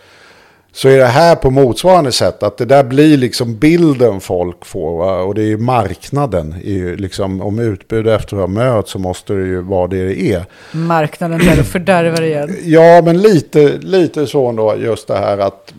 Så 0.75 0.89
är 0.89 0.97
det 0.97 1.05
här 1.05 1.35
på 1.35 1.49
motsvarande 1.49 2.11
sätt 2.11 2.43
att 2.43 2.57
det 2.57 2.65
där 2.65 2.83
blir 2.83 3.17
liksom 3.17 3.55
bilden 3.55 4.19
folk 4.19 4.65
får. 4.65 4.97
Va? 4.97 5.21
Och 5.21 5.35
det 5.35 5.51
är 5.51 5.57
marknaden. 5.57 6.55
Är 6.63 6.71
ju 6.71 6.95
liksom, 6.95 7.41
om 7.41 7.59
utbud 7.59 8.07
och 8.07 8.13
efterfrågan 8.13 8.53
möts 8.53 8.91
så 8.91 8.99
måste 8.99 9.33
det 9.33 9.45
ju 9.45 9.61
vara 9.61 9.87
det 9.87 10.07
det 10.07 10.33
är. 10.33 10.45
marknaden 10.71 11.39
där 11.39 11.59
och 11.59 11.65
fördärvar 11.65 12.21
igen. 12.21 12.55
Ja, 12.63 13.01
men 13.05 13.21
lite, 13.21 13.77
lite 13.77 14.27
så 14.27 14.49
ändå 14.49 14.75
just 14.77 15.07
det 15.07 15.17
här 15.17 15.37
att 15.37 15.73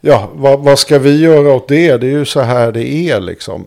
ja, 0.00 0.30
vad, 0.34 0.60
vad 0.60 0.78
ska 0.78 0.98
vi 0.98 1.20
göra 1.20 1.54
åt 1.54 1.68
det? 1.68 1.96
Det 1.96 2.06
är 2.06 2.10
ju 2.10 2.24
så 2.24 2.40
här 2.40 2.72
det 2.72 2.88
är 2.88 3.20
liksom. 3.20 3.66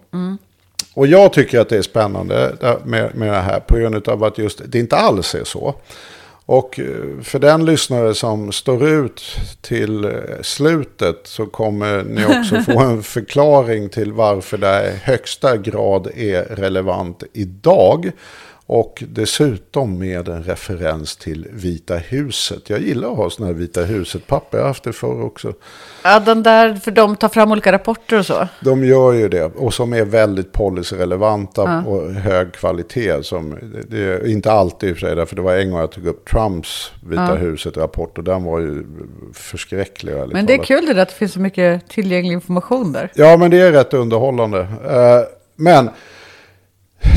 Och 0.93 1.07
jag 1.07 1.33
tycker 1.33 1.59
att 1.59 1.69
det 1.69 1.77
är 1.77 1.81
spännande 1.81 2.55
med, 2.83 3.15
med 3.15 3.33
det 3.33 3.39
här 3.39 3.59
på 3.59 3.77
grund 3.77 4.07
av 4.07 4.23
att 4.23 4.37
just 4.37 4.61
det 4.65 4.79
inte 4.79 4.95
alls 4.95 5.35
är 5.35 5.43
så. 5.43 5.75
Och 6.49 6.79
eh, 6.79 7.21
för 7.23 7.39
den 7.39 7.65
lyssnare 7.65 8.13
som 8.13 8.51
står 8.51 8.87
ut 8.87 9.21
till 9.61 10.05
eh, 10.05 10.11
slutet 10.41 11.21
så 11.23 11.45
kommer 11.45 12.03
ni 12.03 12.25
också 12.25 12.61
få 12.61 12.79
en 12.79 13.03
förklaring 13.03 13.89
till 13.89 14.13
varför 14.13 14.57
det 14.57 14.87
i 14.87 14.97
högsta 15.03 15.57
grad 15.57 16.07
är 16.15 16.43
relevant 16.43 17.23
idag. 17.33 18.11
Och 18.71 19.03
dessutom 19.07 19.99
med 19.99 20.27
en 20.27 20.43
referens 20.43 21.15
till 21.17 21.47
Vita 21.51 21.97
huset. 21.97 22.69
Jag 22.69 22.79
gillar 22.79 23.11
att 23.11 23.17
ha 23.17 23.29
sådana 23.29 23.53
här 23.53 23.59
Vita 23.59 23.83
huset-papper. 23.83 24.57
Jag 24.57 24.63
har 24.63 24.67
haft 24.67 24.83
det 24.83 24.93
förr 24.93 25.23
också. 25.23 25.53
Ja, 26.03 26.19
den 26.19 26.43
där, 26.43 26.73
för 26.75 26.91
de 26.91 27.15
tar 27.15 27.29
fram 27.29 27.51
olika 27.51 27.71
rapporter 27.71 28.19
och 28.19 28.25
så. 28.25 28.47
De 28.61 28.85
gör 28.85 29.13
ju 29.13 29.29
det. 29.29 29.43
Och 29.43 29.73
som 29.73 29.93
är 29.93 30.05
väldigt 30.05 30.51
policyrelevanta 30.51 31.83
och 31.87 32.13
hög 32.13 32.53
kvalitet. 32.53 33.23
Som, 33.23 33.57
det 33.89 33.99
är 33.99 34.27
inte 34.27 34.51
alltid 34.51 34.89
i 34.89 34.93
och 34.93 34.97
för 34.97 35.07
sig. 35.07 35.15
Därför 35.15 35.35
det 35.35 35.41
var 35.41 35.55
en 35.55 35.71
gång 35.71 35.79
jag 35.79 35.91
tog 35.91 36.07
upp 36.07 36.29
Trumps 36.29 36.91
Vita 37.07 37.35
huset-rapport. 37.35 38.17
Och 38.17 38.23
den 38.23 38.43
var 38.43 38.59
ju 38.59 38.85
förskräcklig. 39.33 40.13
Men 40.31 40.45
det 40.45 40.53
är 40.53 40.57
talat. 40.57 40.67
kul 40.67 40.85
det 40.85 40.93
där 40.93 41.01
att 41.01 41.09
det 41.09 41.15
finns 41.15 41.33
så 41.33 41.39
mycket 41.39 41.89
tillgänglig 41.89 42.33
information 42.33 42.91
där. 42.91 43.11
Ja, 43.15 43.37
men 43.37 43.51
det 43.51 43.57
är 43.57 43.71
rätt 43.71 43.93
underhållande. 43.93 44.59
Eh, 44.59 45.39
Men 45.55 45.89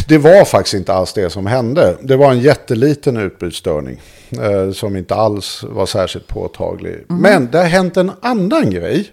det 0.08 0.18
var 0.18 0.44
faktiskt 0.44 0.74
inte 0.74 0.92
alls 0.92 1.12
det 1.12 1.30
som 1.30 1.46
hände. 1.46 1.96
Det 2.00 2.16
var 2.16 2.30
en 2.30 2.40
jätteliten 2.40 3.16
utbudsstörning 3.16 4.00
eh, 4.42 4.72
som 4.72 4.96
inte 4.96 5.14
alls 5.14 5.64
var 5.68 5.86
särskilt 5.86 6.26
påtaglig. 6.26 7.04
Men 7.08 7.50
det 7.50 7.58
har 7.58 7.64
hänt 7.64 7.96
en 7.96 8.12
annan 8.20 8.70
grej. 8.70 9.12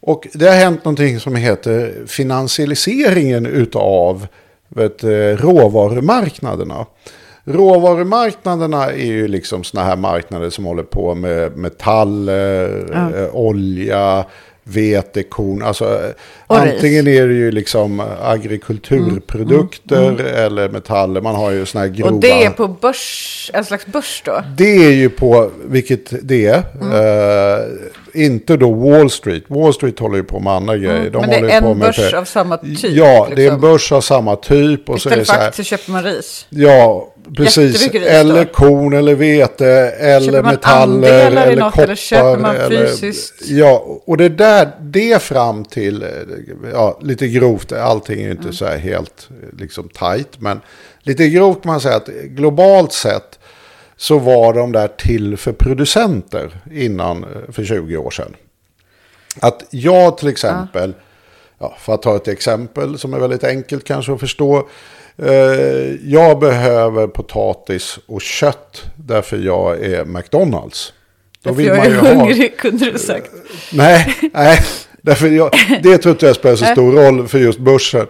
Och 0.00 0.28
det 0.32 0.46
har 0.46 0.56
hänt 0.56 0.84
någonting 0.84 1.20
som 1.20 1.36
heter 1.36 2.06
finansialiseringen 2.06 3.46
utav 3.46 4.26
vet, 4.68 4.98
du, 4.98 5.36
råvarumarknaderna. 5.36 6.86
Råvarumarknaderna 7.44 8.84
är 8.84 9.06
ju 9.06 9.28
liksom 9.28 9.64
sådana 9.64 9.88
här 9.88 9.96
marknader 9.96 10.50
som 10.50 10.64
håller 10.64 10.82
på 10.82 11.14
med 11.14 11.56
metaller, 11.56 12.84
eh, 12.92 13.34
olja, 13.34 14.24
vetekorn. 14.64 15.62
Alltså, 15.62 15.84
eh, 15.84 16.06
ris. 16.06 16.74
antingen 16.74 17.08
är 17.08 17.26
det 17.26 17.34
ju 17.34 17.50
liksom 17.50 18.02
agrikulturprodukter 18.22 20.24
eller 20.24 20.68
metaller. 20.68 21.20
Man 21.20 21.34
har 21.34 21.50
ju 21.50 21.66
sådana 21.66 21.86
här 21.86 21.94
grova... 21.94 22.10
Och 22.10 22.20
det 22.20 22.44
är 22.44 22.50
på 22.50 22.68
börs, 22.68 23.50
en 23.54 23.64
slags 23.64 23.86
börs 23.86 24.22
då? 24.24 24.42
Det 24.56 24.86
är 24.86 24.92
ju 24.92 25.10
på, 25.10 25.50
vilket 25.64 26.28
det 26.28 26.46
är, 26.46 26.56
eh, 26.56 27.66
inte 28.14 28.56
då 28.56 28.72
Wall 28.72 29.10
Street. 29.10 29.42
Wall 29.48 29.74
Street 29.74 29.98
håller 29.98 30.16
ju 30.16 30.24
på 30.24 30.40
med 30.40 30.52
andra 30.52 30.76
grejer. 30.76 31.10
De 31.10 31.20
Men 31.20 31.30
det 31.30 31.36
är 31.36 31.56
en 31.62 31.64
med 31.64 31.76
börs 31.76 31.98
pe- 31.98 32.14
av 32.16 32.24
samma 32.24 32.56
typ, 32.56 32.78
Ja, 32.82 33.28
det 33.36 33.42
är 33.42 33.46
en 33.46 33.54
liksom. 33.54 33.60
börs 33.60 33.92
av 33.92 34.00
samma 34.00 34.36
typ. 34.36 34.88
Och 34.88 35.00
så 35.00 35.08
är 35.08 35.12
Istället 35.12 35.26
så 35.26 35.32
för 35.32 35.40
här, 35.40 35.48
aktier 35.48 35.64
köper 35.64 35.92
man 35.92 36.02
ris. 36.02 36.46
ja, 36.50 37.14
precis. 37.36 37.88
Eller 37.94 38.44
korn 38.44 38.92
eller 38.92 39.14
vete 39.14 39.66
eller 39.98 40.42
metaller 40.42 41.08
i 41.08 41.10
eller 41.26 41.56
något 41.56 41.72
koppar. 41.72 41.82
eller 41.84 41.94
köper 41.96 42.36
man 42.38 42.56
eller- 42.56 42.86
fysiskt? 42.86 43.34
Ja, 43.48 44.00
och 44.06 44.16
det 44.16 44.28
där, 44.28 44.68
det 44.80 45.22
fram 45.22 45.64
till, 45.64 46.04
ja, 46.72 46.98
lite 47.02 47.28
grovt, 47.28 47.72
allting 47.72 48.18
är 48.20 48.24
ju 48.24 48.30
inte 48.30 48.42
Mm. 48.42 48.52
så 48.52 48.64
här 48.64 48.78
helt 48.78 49.28
liksom 49.58 49.88
tajt, 49.88 50.40
men 50.40 50.60
lite 51.02 51.28
grovt 51.28 51.62
kan 51.62 51.72
man 51.72 51.80
säga 51.80 51.96
att 51.96 52.06
globalt 52.24 52.92
sett 52.92 53.38
så 53.96 54.18
var 54.18 54.54
de 54.54 54.72
där 54.72 54.88
till 54.88 55.36
för 55.36 55.52
producenter 55.52 56.60
innan 56.72 57.24
eh, 57.24 57.52
för 57.52 57.64
20 57.64 57.96
år 57.96 58.10
sedan. 58.10 58.36
Att 59.40 59.64
jag 59.70 60.18
till 60.18 60.28
exempel, 60.28 60.94
ja, 61.58 61.76
för 61.78 61.94
att 61.94 62.02
ta 62.02 62.16
ett 62.16 62.28
exempel 62.28 62.98
som 62.98 63.14
är 63.14 63.18
väldigt 63.18 63.44
enkelt 63.44 63.84
kanske 63.84 64.12
att 64.12 64.20
förstå. 64.20 64.68
Eh, 65.16 65.32
jag 66.04 66.38
behöver 66.38 67.06
potatis 67.06 67.98
och 68.06 68.22
kött 68.22 68.82
därför 68.96 69.36
jag 69.36 69.84
är 69.84 70.04
McDonalds. 70.04 70.92
Då 71.42 71.50
Därför 71.50 71.62
jag 71.62 71.86
är 71.86 71.90
hungrig, 71.90 72.56
kunde 72.58 72.90
du 72.90 72.98
sagt. 72.98 73.30
Nej, 73.72 74.16
nej. 74.32 74.58
Därför 75.02 75.28
jag, 75.28 75.50
det 75.82 75.98
tror 75.98 76.12
inte 76.12 76.26
jag 76.26 76.36
spelar 76.36 76.56
så 76.56 76.64
stor 76.64 76.92
roll 76.92 77.28
för 77.28 77.38
just 77.38 77.58
börsen. 77.58 78.06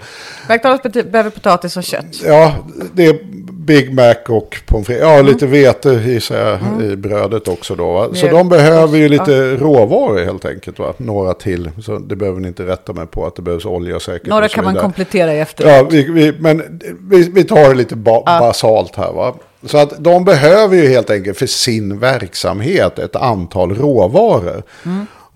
McDonalds 0.49 0.83
behöver 0.83 1.31
potatis 1.31 1.77
och 1.77 1.85
kött. 1.85 2.23
Ja, 2.25 2.67
det 2.93 3.07
är 3.07 3.19
Big 3.65 3.95
Mac 3.95 4.15
och 4.29 4.57
pommes 4.67 4.87
frites. 4.87 5.03
Mm. 5.03 5.17
Ja, 5.17 5.23
lite 5.23 5.47
vete 5.47 6.03
gissar 6.07 6.37
jag 6.37 6.83
i 6.83 6.97
brödet 6.97 7.49
också 7.49 7.75
då. 7.75 7.93
Va? 7.93 8.09
Så 8.15 8.27
de 8.27 8.49
behöver 8.49 8.99
ju 8.99 9.09
lite 9.09 9.57
råvaror 9.57 10.25
helt 10.25 10.45
enkelt. 10.45 10.79
Va? 10.79 10.95
Några 10.97 11.35
till. 11.35 11.71
Så 11.83 11.99
det 11.99 12.17
behöver 12.17 12.41
ni 12.41 12.49
inte 12.49 12.67
rätta 12.67 12.93
mig 12.93 13.07
på 13.07 13.27
att 13.27 13.37
det 13.37 13.43
behövs 13.43 13.65
olja 13.65 14.01
säkert. 14.01 14.29
Några 14.29 14.49
kan 14.49 14.65
man 14.65 14.77
komplettera 14.77 15.35
i 15.35 15.41
efterhand. 15.41 15.87
Ja, 15.87 15.89
vi, 15.91 16.13
vi, 16.13 16.33
men 16.39 16.81
vi, 17.11 17.31
vi 17.31 17.45
tar 17.45 17.69
det 17.69 17.75
lite 17.75 17.97
ba, 17.97 18.23
basalt 18.25 18.97
här 18.97 19.13
va. 19.13 19.35
Så 19.67 19.79
att 19.79 20.05
de 20.05 20.25
behöver 20.25 20.77
ju 20.77 20.89
helt 20.89 21.11
enkelt 21.11 21.39
för 21.39 21.47
sin 21.47 21.99
verksamhet 21.99 22.99
ett 22.99 23.17
antal 23.17 23.75
råvaror. 23.75 24.63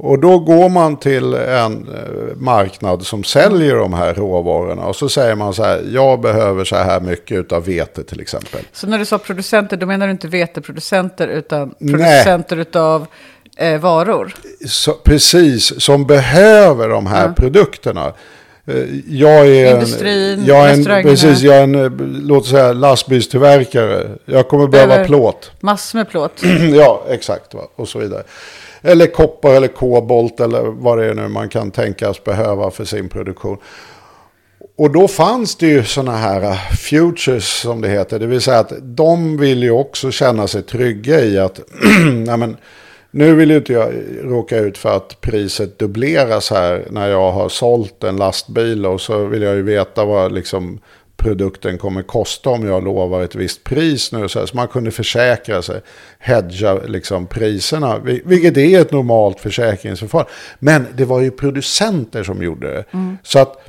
Och 0.01 0.19
då 0.19 0.39
går 0.39 0.69
man 0.69 0.97
till 0.97 1.35
en 1.35 1.89
eh, 1.95 2.37
marknad 2.37 3.07
som 3.07 3.25
säljer 3.25 3.75
de 3.75 3.93
här 3.93 4.15
råvarorna. 4.15 4.83
Och 4.87 4.97
så 4.97 5.09
säger 5.09 5.35
man 5.35 5.55
så 5.55 5.65
här, 5.65 5.83
jag 5.93 6.21
behöver 6.21 6.65
så 6.65 6.77
här 6.77 7.01
mycket 7.01 7.53
av 7.53 7.65
vete 7.65 8.05
till 8.05 8.21
exempel. 8.21 8.61
Så 8.73 8.87
när 8.87 8.99
du 8.99 9.05
sa 9.05 9.19
producenter, 9.19 9.77
då 9.77 9.87
menar 9.87 10.07
du 10.07 10.13
inte 10.13 10.29
veteproducenter 10.29 11.29
utan 11.29 11.75
Nej. 11.79 11.93
producenter 11.93 12.57
utav 12.57 13.07
eh, 13.57 13.81
varor? 13.81 14.35
Så, 14.67 14.93
precis, 14.93 15.81
som 15.83 16.07
behöver 16.07 16.89
de 16.89 17.07
här 17.07 17.33
produkterna. 17.33 18.13
Eh, 18.67 18.75
Jag 19.09 19.47
är 19.49 19.75
Industrin, 19.75 20.39
en, 20.39 20.45
jag 20.47 20.71
är 20.71 20.73
en, 20.99 21.03
precis, 21.03 21.41
jag 21.43 21.57
är 21.57 21.63
en, 21.63 21.75
eh, 21.75 21.91
låt 22.23 22.43
oss 22.43 22.51
säga 22.51 22.73
lastbilstillverkare. 22.73 24.09
Jag 24.25 24.49
kommer 24.49 24.67
behöva 24.67 24.89
Behöver- 24.89 25.07
plåt. 25.07 25.51
Massor 25.61 25.99
med 25.99 26.09
plåt. 26.11 26.33
ja, 26.75 27.05
exakt. 27.09 27.55
Va? 27.55 27.61
Och 27.77 27.89
så 27.89 27.99
vidare. 27.99 28.23
Eller 28.83 29.07
koppar 29.07 29.55
eller 29.55 29.69
kobolt 29.69 30.41
eller 30.41 30.63
vad 30.63 30.99
det 30.99 31.05
är 31.05 31.15
nu 31.15 31.29
man 31.29 31.49
kan 31.49 31.71
tänkas 31.71 32.25
behöva 32.25 32.71
för 32.71 32.85
sin 32.85 33.09
produktion. 33.09 33.59
Och 34.79 34.93
då 34.93 35.09
fanns 35.09 35.57
det 35.57 35.67
ju 35.67 35.85
sådana 35.85 36.17
här 36.17 36.43
eh, 36.43 36.57
futures 36.77 37.61
som 37.61 37.81
det 37.81 37.89
heter. 37.89 38.19
Det 38.19 38.27
vill 38.27 38.41
säga 38.41 38.59
att 38.59 38.73
de 38.83 39.37
vill 39.37 39.63
ju 39.63 39.71
också 39.71 40.11
känna 40.11 40.47
sig 40.47 40.63
trygga 40.63 41.21
i 41.21 41.39
att 41.39 41.61
nej 42.27 42.37
men, 42.37 42.57
nu 43.11 43.35
vill 43.35 43.51
ju 43.51 43.57
inte 43.57 43.73
jag 43.73 43.95
råka 44.23 44.59
ut 44.59 44.79
för 44.79 44.97
att 44.97 45.21
priset 45.21 45.79
dubbleras 45.79 46.51
här 46.51 46.85
när 46.91 47.09
jag 47.09 47.33
har 47.33 47.49
sålt 47.49 48.05
en 48.05 48.17
lastbil 48.17 48.87
och 48.87 49.01
så 49.01 49.25
vill 49.25 49.43
jag 49.43 49.57
ju 49.57 49.63
veta 49.63 50.05
vad 50.05 50.33
liksom 50.33 50.81
produkten 51.23 51.79
kommer 51.79 52.03
kosta 52.03 52.51
om 52.51 52.67
jag 52.67 52.85
lovar 52.85 53.23
ett 53.23 53.35
visst 53.35 53.65
pris 53.65 54.13
nu. 54.13 54.29
Så, 54.29 54.39
här, 54.39 54.47
så 54.47 54.57
man 54.57 54.69
kunde 54.69 54.91
försäkra 54.91 55.63
sig, 55.63 55.81
hedga 56.19 56.75
liksom 56.75 57.27
priserna, 57.27 57.99
vil- 57.99 58.23
vilket 58.25 58.57
är 58.57 58.81
ett 58.81 58.93
normalt 58.93 59.41
försäkringsförfarande. 59.41 60.31
Men 60.59 60.87
det 60.97 61.05
var 61.05 61.21
ju 61.21 61.31
producenter 61.31 62.23
som 62.23 62.43
gjorde 62.43 62.71
det. 62.75 62.85
Så 63.23 63.39
att 63.39 63.69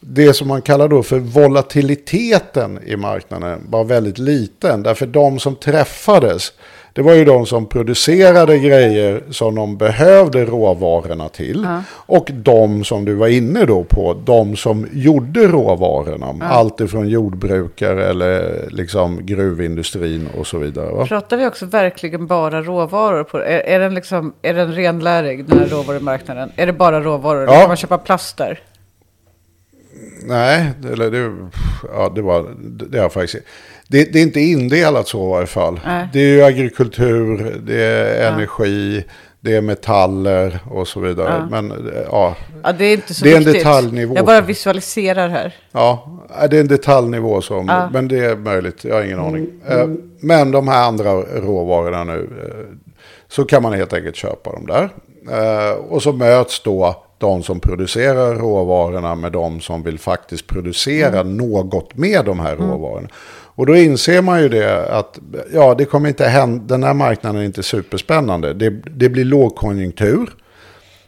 det 0.00 0.34
som 0.34 0.48
man 0.48 0.62
kallar 0.62 0.88
då 0.88 1.02
för 1.02 1.18
volatiliteten 1.18 2.80
i 2.86 2.96
marknaden 2.96 3.60
var 3.68 3.84
väldigt 3.84 4.18
liten. 4.18 4.82
Därför 4.82 5.06
de 5.06 5.38
som 5.38 5.56
träffades, 5.56 6.52
det 6.94 7.02
var 7.02 7.14
ju 7.14 7.24
de 7.24 7.46
som 7.46 7.66
producerade 7.66 8.58
grejer 8.58 9.22
som 9.30 9.54
de 9.54 9.76
behövde 9.76 10.44
råvarorna 10.44 11.28
till. 11.28 11.66
Och 11.90 12.30
de 12.32 12.84
som 12.84 13.04
du 13.04 13.14
var 13.14 13.28
inne 13.28 13.64
då 13.64 13.84
på, 13.84 14.16
de 14.24 14.56
som 14.56 14.88
gjorde 14.92 15.46
råvarorna. 15.46 16.34
Allt 16.40 16.80
ifrån 16.80 17.08
jordbrukare 17.08 18.06
eller 18.06 18.64
liksom 18.70 19.26
gruvindustrin 19.26 20.28
och 20.38 20.46
så 20.46 20.58
vidare. 20.58 20.92
Va? 20.92 21.06
Pratar 21.06 21.36
vi 21.36 21.46
också 21.46 21.66
verkligen 21.66 22.26
bara 22.26 22.62
råvaror? 22.62 23.24
På, 23.24 23.38
är, 23.38 23.60
är, 23.60 23.80
den 23.80 23.94
liksom, 23.94 24.34
är 24.42 24.54
den 24.54 24.72
renlärig, 24.72 25.44
den 25.44 25.58
här 25.58 25.66
råvarumarknaden? 25.66 26.52
Är 26.56 26.66
det 26.66 26.72
bara 26.72 27.00
råvaror? 27.00 27.44
Ja. 27.44 27.60
Kan 27.60 27.68
man 27.68 27.76
köpa 27.76 27.98
plast 27.98 28.36
där? 28.36 28.60
Nej, 30.26 30.70
eller 30.92 31.10
det, 31.10 31.50
ja, 31.92 32.12
det 32.14 32.22
var 32.22 32.54
det 32.90 32.98
har 32.98 33.08
faktiskt. 33.08 33.44
Det, 33.94 34.12
det 34.12 34.18
är 34.18 34.22
inte 34.22 34.40
indelat 34.40 35.08
så 35.08 35.26
i 35.26 35.30
varje 35.30 35.46
fall. 35.46 35.80
Nej. 35.86 36.08
Det 36.12 36.18
är 36.20 36.28
ju 36.28 36.42
agrikultur, 36.44 37.56
det 37.66 37.82
är 37.82 38.32
energi, 38.32 39.04
det 39.40 39.56
är 39.56 39.60
metaller 39.60 40.58
och 40.70 40.88
så 40.88 41.00
vidare. 41.00 41.48
Men 41.50 41.92
ja, 42.10 42.36
Ja, 42.62 42.72
det 42.72 42.84
är 42.84 42.92
inte 42.94 43.14
så 43.14 43.24
Det 43.24 43.30
är 43.32 43.36
en 43.36 43.38
viktigt. 43.44 43.54
detaljnivå. 43.64 44.16
Jag 44.16 44.26
bara 44.26 44.40
visualiserar 44.40 45.28
här. 45.28 45.54
ja, 45.72 46.08
det 46.50 46.56
är 46.56 46.60
en 46.60 46.68
detaljnivå 46.68 47.40
som, 47.40 47.88
men 47.92 48.08
det 48.08 48.18
är 48.24 48.36
möjligt, 48.36 48.84
jag 48.84 48.94
har 48.94 49.02
ingen 49.02 49.18
aning. 49.20 49.46
Eh, 49.68 49.86
Men 50.20 50.50
de 50.50 50.68
här 50.68 50.86
andra 50.88 51.12
råvarorna 51.22 52.04
nu, 52.04 52.28
eh, 52.44 52.76
så 53.28 53.44
kan 53.44 53.62
man 53.62 53.72
helt 53.72 53.92
enkelt 53.92 54.16
köpa 54.16 54.52
dem 54.52 54.66
där. 54.66 54.88
Eh, 55.30 55.72
Och 55.72 56.02
så 56.02 56.12
möts 56.12 56.62
då 56.62 57.04
de 57.24 57.42
som 57.42 57.60
producerar 57.60 58.34
råvarorna 58.34 59.14
med 59.14 59.32
de 59.32 59.60
som 59.60 59.82
vill 59.82 59.98
faktiskt 59.98 60.46
producera 60.46 61.22
något 61.22 61.96
med 61.96 62.24
de 62.24 62.40
här 62.40 62.56
råvarorna. 62.56 63.08
Och 63.56 63.66
då 63.66 63.76
inser 63.76 64.22
man 64.22 64.42
ju 64.42 64.48
det 64.48 64.86
att 64.88 65.18
ja, 65.52 65.74
det 65.74 65.84
kommer 65.84 66.08
inte 66.08 66.24
hända, 66.24 66.64
den 66.64 66.82
här 66.82 66.94
marknaden 66.94 67.40
är 67.40 67.44
inte 67.44 67.62
superspännande. 67.62 68.54
Det, 68.54 68.70
det 68.70 69.08
blir 69.08 69.24
lågkonjunktur. 69.24 70.30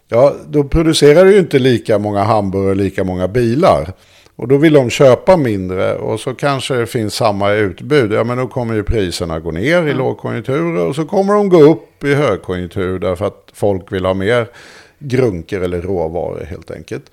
Ja, 0.08 0.35
då 0.49 0.64
producerar 0.64 1.25
det 1.25 1.32
ju 1.32 1.38
inte 1.38 1.58
lika 1.58 1.99
många 1.99 2.25
hamburgare 2.25 2.70
och 2.70 2.76
lika 2.76 3.04
många 3.04 3.28
bilar. 3.28 3.92
Och 4.37 4.49
då 4.49 4.56
vill 4.56 4.73
de 4.73 4.90
köpa 4.90 5.37
mindre 5.37 5.94
och 5.94 6.20
så 6.20 6.35
kanske 6.35 6.75
det 6.75 6.87
finns 6.87 7.14
samma 7.14 7.52
utbud. 7.52 8.12
Ja, 8.12 8.25
men 8.25 8.38
då 8.38 8.46
kommer 8.46 8.75
ju 8.75 8.82
priserna 8.82 9.40
gå 9.40 9.50
ner 9.50 9.87
i 9.87 9.94
lågkonjunktur 9.94 10.78
och 10.78 10.94
så 10.94 11.04
kommer 11.04 11.35
de 11.35 11.49
gå 11.49 11.62
upp 11.62 12.04
i 12.04 12.14
högkonjunktur 12.14 12.99
därför 12.99 13.26
att 13.26 13.50
folk 13.52 13.92
vill 13.92 14.04
ha 14.04 14.14
mer 14.14 14.46
grunker 14.99 15.61
eller 15.61 15.83
råvaror 15.83 16.47
helt 16.50 16.71
enkelt. 16.71 17.05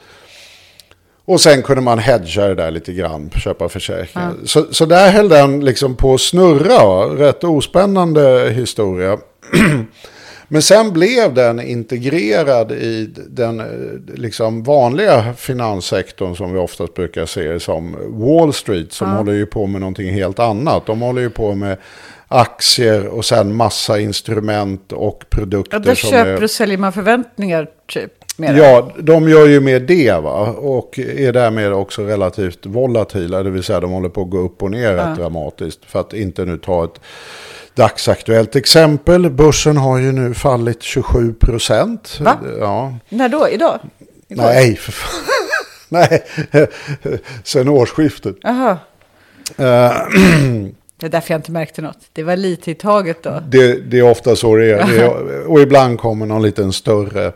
Och 1.26 1.42
sen 1.42 1.64
kunde 1.64 1.82
man 1.82 2.00
hedga 2.00 2.48
det 2.48 2.56
där 2.56 2.72
lite 2.72 2.94
grann, 2.94 3.30
köpa 3.36 3.70
försäkringar. 3.70 4.34
Så, 4.46 4.66
så 4.72 4.86
där 4.86 5.12
höll 5.12 5.30
den 5.30 5.66
liksom 5.66 5.96
på 5.96 6.14
att 6.14 6.22
snurra. 6.22 6.86
va? 6.86 7.06
Rätt 7.06 7.44
ospännande 7.44 8.52
historia. 8.56 9.18
Men 10.48 10.62
sen 10.62 10.94
blev 10.94 11.34
den 11.34 11.60
integrerad 11.60 12.72
i 12.72 13.10
den 13.30 13.60
eh, 13.60 14.16
liksom 14.16 14.64
vanliga 14.64 15.34
finanssektorn 15.34 16.36
som 16.36 16.54
vi 16.54 16.60
oftast 16.60 16.94
brukar 16.94 17.26
se 17.26 17.60
som 17.60 17.96
Wall 18.10 18.54
Street 18.54 18.94
som 18.94 19.12
håller 19.12 19.34
ju 19.34 19.46
på 19.46 19.68
med 19.68 19.82
någonting 19.82 20.14
helt 20.14 20.40
annat. 20.40 20.86
De 20.86 21.02
håller 21.02 21.22
ju 21.22 21.30
på 21.30 21.56
med 21.56 21.78
aktier 22.34 23.08
och 23.08 23.26
sen 23.26 23.56
massa 23.56 24.00
instrument 24.00 24.92
och 24.92 25.24
produkter 25.30 25.78
Ja, 25.78 25.80
där 25.80 25.96
som 25.96 26.10
köper 26.10 26.32
är... 26.32 26.44
och 26.44 26.52
säljer 26.52 26.78
man 26.78 26.94
förväntningar, 26.94 27.68
typ. 27.88 28.12
Mera. 28.38 28.58
Ja, 28.58 28.92
de 29.00 29.30
gör 29.30 29.48
ju 29.48 29.60
mer 29.60 29.80
det 29.80 30.22
va? 30.24 30.56
Och 30.58 31.00
är 31.00 31.34
därmed 31.34 31.74
också 31.74 32.04
relativt 32.04 32.66
volatila. 32.66 33.44
Det 33.44 33.50
vill 33.50 33.64
säga 33.64 33.80
de 33.80 33.92
håller 33.92 34.10
på 34.10 34.22
att 34.22 34.30
gå 34.30 34.38
upp 34.38 34.64
och 34.64 34.72
ner 34.72 34.94
rätt 34.94 35.18
dramatiskt. 35.18 35.86
För 35.86 36.00
att 36.00 36.14
inte 36.14 36.46
nu 36.46 36.58
ta 36.58 36.84
ett 36.84 37.00
dagsaktuellt 37.76 38.56
exempel. 38.56 39.30
Börsen 39.30 39.78
har 39.78 39.98
ju 39.98 40.12
nu 40.12 40.34
fallit 40.34 40.84
27 40.84 41.34
procent. 41.34 42.20
Va? 42.22 42.38
Ja. 42.60 42.94
När 43.10 43.30
då? 43.30 43.50
Idag? 43.50 43.80
Igår? 44.28 44.44
Nej, 44.44 44.76
för 44.76 44.92
fan. 44.92 45.22
Nej, 45.90 46.24
sen 47.44 47.68
årsskiftet. 47.70 48.36
Jaha. 48.42 48.78
Eh, 49.58 49.92
Det 51.04 51.08
är 51.08 51.10
därför 51.10 51.34
jag 51.34 51.40
inte 51.40 51.52
märkte 51.52 51.82
något. 51.82 51.98
Det 52.14 52.24
var 52.24 52.36
lite 52.36 52.72
i 52.72 52.76
taget 52.76 53.24
då. 53.24 53.44
det, 53.48 53.92
det 53.92 54.00
är 54.00 54.12
ofta 54.12 54.36
så 54.36 54.56
det 54.56 54.72
är. 54.72 54.88
Det 54.88 55.02
är. 55.02 55.46
Och 55.52 55.60
ibland 55.60 56.00
kommer 56.00 56.26
någon 56.26 56.42
liten 56.42 56.74
större. 56.74 57.32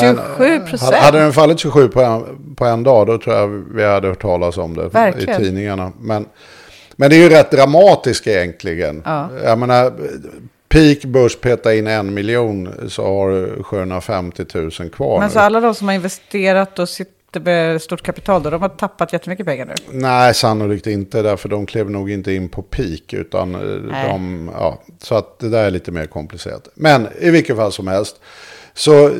Men, 0.00 0.16
27 0.36 0.60
procent. 0.60 0.94
Hade 0.94 1.18
den 1.18 1.32
fallit 1.32 1.58
27 1.58 1.88
på 1.88 2.02
en, 2.02 2.54
på 2.56 2.64
en 2.64 2.82
dag 2.82 3.06
då 3.06 3.18
tror 3.18 3.36
jag 3.36 3.64
vi 3.74 3.84
hade 3.84 4.08
hört 4.08 4.22
talas 4.22 4.58
om 4.58 4.76
det 4.76 4.88
Verkligen. 4.88 5.40
i 5.40 5.44
tidningarna. 5.44 5.92
Men, 6.00 6.26
men 6.96 7.10
det 7.10 7.16
är 7.16 7.20
ju 7.20 7.28
rätt 7.28 7.50
dramatiskt 7.50 8.26
egentligen. 8.26 9.02
Ja. 9.04 9.28
Jag 9.44 9.58
menar, 9.58 9.92
peak 10.68 11.04
börs 11.04 11.36
peta 11.36 11.74
in 11.74 11.86
en 11.86 12.14
miljon 12.14 12.68
så 12.88 13.04
har 13.06 13.30
du 13.30 13.62
750 13.62 14.44
000 14.54 14.70
kvar. 14.70 15.18
Men 15.18 15.28
nu. 15.28 15.32
så 15.32 15.38
alla 15.38 15.60
de 15.60 15.74
som 15.74 15.88
har 15.88 15.94
investerat 15.94 16.78
och 16.78 16.88
sitter 16.88 17.12
med 17.40 17.82
stort 17.82 18.02
kapital 18.02 18.42
då, 18.42 18.50
de 18.50 18.62
har 18.62 18.68
tappat 18.68 19.12
jättemycket 19.12 19.46
pengar 19.46 19.66
nu. 19.66 19.74
Nej, 19.90 20.34
sannolikt 20.34 20.86
inte. 20.86 21.22
Därför 21.22 21.48
de 21.48 21.66
klev 21.66 21.90
nog 21.90 22.10
inte 22.10 22.32
in 22.32 22.48
på 22.48 22.62
peak. 22.62 23.12
Utan 23.12 23.54
eh, 23.54 23.60
Nej. 23.60 24.08
de, 24.08 24.50
ja, 24.54 24.82
så 25.02 25.14
att 25.14 25.38
det 25.38 25.48
där 25.48 25.64
är 25.64 25.70
lite 25.70 25.92
mer 25.92 26.06
komplicerat. 26.06 26.68
Men 26.74 27.08
i 27.20 27.30
vilket 27.30 27.56
fall 27.56 27.72
som 27.72 27.86
helst. 27.86 28.20
Så, 28.74 29.10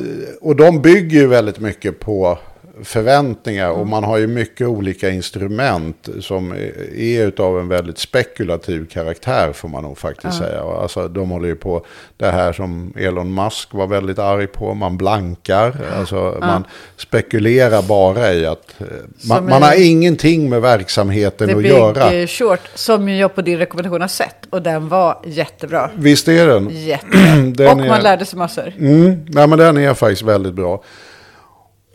och 0.41 0.55
de 0.55 0.81
bygger 0.81 1.19
ju 1.19 1.27
väldigt 1.27 1.59
mycket 1.59 1.99
på 1.99 2.37
förväntningar. 2.83 3.69
Och 3.69 3.87
man 3.87 4.03
har 4.03 4.17
ju 4.17 4.27
mycket 4.27 4.67
olika 4.67 5.09
instrument 5.09 6.09
som 6.21 6.53
är 6.97 7.41
av 7.41 7.59
en 7.59 7.67
väldigt 7.67 7.97
spekulativ 7.97 8.85
karaktär 8.85 9.51
får 9.53 9.69
man 9.69 9.83
nog 9.83 9.97
faktiskt 9.97 10.37
säga. 10.37 10.61
Och 10.63 10.81
Alltså, 10.81 11.07
de 11.07 11.29
håller 11.29 11.47
ju 11.47 11.55
på 11.55 11.85
det 12.17 12.31
här 12.31 12.53
som 12.53 12.93
Elon 12.97 13.33
Musk 13.33 13.73
var 13.73 13.87
väldigt 13.87 14.19
arg 14.19 14.47
på. 14.47 14.73
Man 14.73 14.97
blankar. 14.97 15.75
Alltså, 15.99 16.37
Man 16.39 16.63
spekulerar 16.97 17.81
bara 17.81 18.33
i 18.33 18.45
att 18.45 18.75
eh, 18.81 18.85
man, 19.29 19.45
man 19.45 19.63
har 19.63 19.81
ingenting 19.85 20.49
med 20.49 20.61
verksamheten 20.61 21.47
The 21.47 21.53
att 21.53 21.61
Big 21.61 21.71
göra. 21.71 22.11
eh, 22.13 22.27
Short, 22.27 22.61
som 22.75 23.09
jag 23.09 23.35
på 23.35 23.41
din 23.41 23.57
rekommendation 23.57 24.01
har 24.01 24.07
sett. 24.07 24.35
Och 24.49 24.61
den 24.61 24.89
var 24.89 25.17
jättebra. 25.25 25.89
Visst 25.95 26.27
är 26.27 26.47
den? 26.47 26.69
Jättebra. 26.71 27.19
Den 27.55 27.67
och 27.67 27.77
man 27.77 27.89
är- 27.89 28.01
lärde 28.01 28.25
sig 28.25 28.39
massor. 28.39 28.73
Mm, 28.79 29.25
ja, 29.33 29.47
men 29.47 29.59
den 29.59 29.77
är 29.77 29.93
faktiskt 29.93 30.21
väldigt 30.21 30.53
bra. 30.53 30.83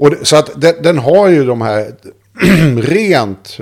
Och 0.00 0.10
det, 0.10 0.24
så 0.24 0.36
att 0.36 0.60
den, 0.60 0.74
den 0.82 0.98
har 0.98 1.28
ju 1.28 1.44
de 1.44 1.60
här 1.60 1.94
rent, 2.80 3.58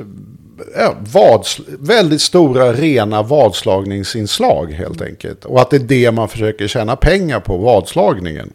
ja, 0.76 0.94
vads, 1.12 1.60
väldigt 1.78 2.20
stora 2.20 2.72
rena 2.72 3.22
vadslagningsinslag 3.22 4.72
helt 4.72 5.02
enkelt. 5.02 5.44
Och 5.44 5.60
att 5.60 5.70
det 5.70 5.76
är 5.76 5.80
det 5.80 6.10
man 6.10 6.28
försöker 6.28 6.66
tjäna 6.66 6.96
pengar 6.96 7.40
på, 7.40 7.56
vadslagningen. 7.56 8.52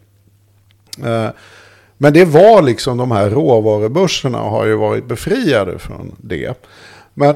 Eh, 1.04 1.28
Men 1.98 2.12
det 2.12 2.24
var 2.24 2.62
liksom 2.62 2.96
de 2.98 3.10
här 3.10 3.30
råvarubörserna 3.30 4.38
har 4.38 4.66
ju 4.66 4.74
varit 4.74 5.08
befriade 5.08 5.78
från 5.78 6.14
det. 6.18 6.66
Men 7.14 7.34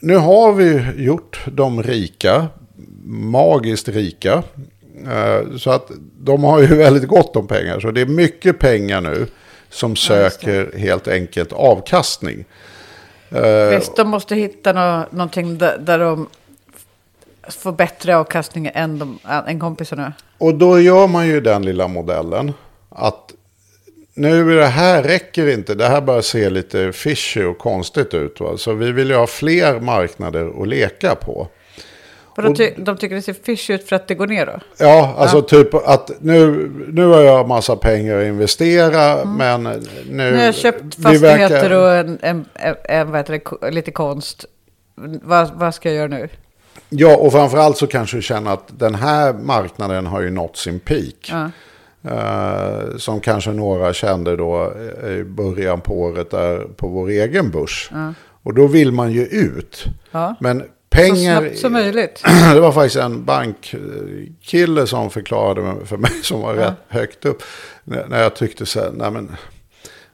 nu 0.00 0.16
har 0.16 0.52
vi 0.52 0.86
gjort 0.96 1.40
de 1.46 1.82
rika, 1.82 2.46
magiskt 3.06 3.88
rika. 3.88 4.42
Eh, 5.10 5.56
Så 5.58 5.70
att 5.70 5.90
de 6.20 6.44
har 6.44 6.60
ju 6.60 6.66
väldigt 6.66 7.08
gott 7.08 7.36
om 7.36 7.46
pengar. 7.46 7.80
Så 7.80 7.90
det 7.90 8.00
är 8.00 8.06
mycket 8.06 8.58
pengar 8.58 9.00
nu 9.00 9.26
som 9.72 9.96
söker 9.96 10.78
helt 10.78 11.08
enkelt 11.08 11.52
avkastning. 11.52 12.44
Eh, 13.30 13.68
Visst, 13.68 13.96
de 13.96 14.08
måste 14.08 14.34
hitta 14.34 14.72
nå, 14.72 15.06
någonting 15.10 15.58
där, 15.58 15.78
där 15.78 15.98
de 15.98 16.28
får 17.48 17.72
bättre 17.72 18.16
avkastning 18.16 18.70
än, 18.74 18.98
de, 18.98 19.18
än 19.46 19.60
kompisarna. 19.60 20.12
Och 20.38 20.54
då 20.54 20.80
gör 20.80 21.06
man 21.06 21.26
ju 21.26 21.40
den 21.40 21.64
lilla 21.64 21.88
modellen. 21.88 22.52
Att 22.88 23.32
nu 24.14 24.52
är 24.52 24.56
det 24.56 24.66
här 24.66 25.02
räcker 25.02 25.48
inte. 25.48 25.74
Det 25.74 25.88
här 25.88 26.00
börjar 26.00 26.22
se 26.22 26.50
lite 26.50 26.92
fishy 26.92 27.44
och 27.44 27.58
konstigt 27.58 28.14
ut. 28.14 28.40
Va? 28.40 28.56
Så 28.56 28.72
vi 28.72 28.92
vill 28.92 29.10
ju 29.10 29.16
ha 29.16 29.26
fler 29.26 29.80
marknader 29.80 30.62
att 30.62 30.68
leka 30.68 31.14
på. 31.14 31.48
Och 32.36 32.42
de, 32.42 32.54
ty, 32.54 32.70
de 32.76 32.96
tycker 32.96 33.14
det 33.14 33.22
ser 33.22 33.32
fish 33.32 33.70
ut 33.70 33.88
för 33.88 33.96
att 33.96 34.08
det 34.08 34.14
går 34.14 34.26
ner 34.26 34.46
då? 34.46 34.60
Ja, 34.78 35.14
alltså 35.18 35.42
typ 35.42 35.74
att 35.74 36.10
nu, 36.20 36.70
nu 36.88 37.06
har 37.06 37.20
jag 37.20 37.48
massa 37.48 37.76
pengar 37.76 38.18
att 38.18 38.26
investera. 38.26 39.24
Men 39.24 39.62
nu... 39.62 39.70
Mm. 39.70 40.16
Nu 40.16 40.36
har 40.36 40.44
jag 40.44 40.54
köpt 40.54 40.94
fastigheter 40.94 41.48
verkar- 41.48 41.70
och 41.70 41.92
en, 41.92 42.18
en, 42.22 42.44
en, 42.54 43.14
en, 43.14 43.24
det, 43.26 43.70
lite 43.70 43.90
konst. 43.90 44.44
Vad, 45.22 45.50
vad 45.54 45.74
ska 45.74 45.88
jag 45.88 45.96
göra 45.96 46.08
nu? 46.08 46.28
Ja, 46.88 47.16
och 47.16 47.32
framförallt 47.32 47.76
så 47.76 47.86
kanske 47.86 48.16
du 48.16 48.22
känner 48.22 48.52
att 48.52 48.64
den 48.68 48.94
här 48.94 49.32
marknaden 49.32 50.06
har 50.06 50.20
ju 50.20 50.30
nått 50.30 50.56
sin 50.56 50.80
peak. 50.80 51.30
Ja. 51.30 51.50
Eh, 52.10 52.96
som 52.96 53.20
kanske 53.20 53.50
några 53.50 53.92
kände 53.92 54.36
då 54.36 54.72
eh, 55.02 55.10
i 55.10 55.24
början 55.24 55.80
på 55.80 56.00
året 56.00 56.30
där 56.30 56.58
på 56.76 56.88
vår 56.88 57.08
egen 57.08 57.50
börs. 57.50 57.90
Och 58.42 58.54
då 58.54 58.66
vill 58.66 58.92
man 58.92 59.12
ju 59.12 59.24
ut. 59.26 59.84
Ja. 60.10 60.36
Men 60.94 61.06
Så 61.06 61.14
pengar... 61.14 61.40
snabbt 61.40 61.58
som 61.58 61.72
möjligt. 61.72 62.22
det 62.54 62.60
var 62.60 62.72
faktiskt 62.72 62.96
en 62.96 63.24
bankkille 63.24 64.86
som 64.86 65.10
förklarade 65.10 65.86
för 65.86 65.96
mig 65.96 66.12
som 66.22 66.40
var 66.40 66.54
rätt 66.54 66.74
högt 66.88 67.24
upp. 67.24 67.42
När 67.84 68.22
jag 68.22 68.36
tyckte 68.36 68.66
så 68.66 68.80
här, 68.80 68.90
nej 68.94 69.10
men. 69.10 69.36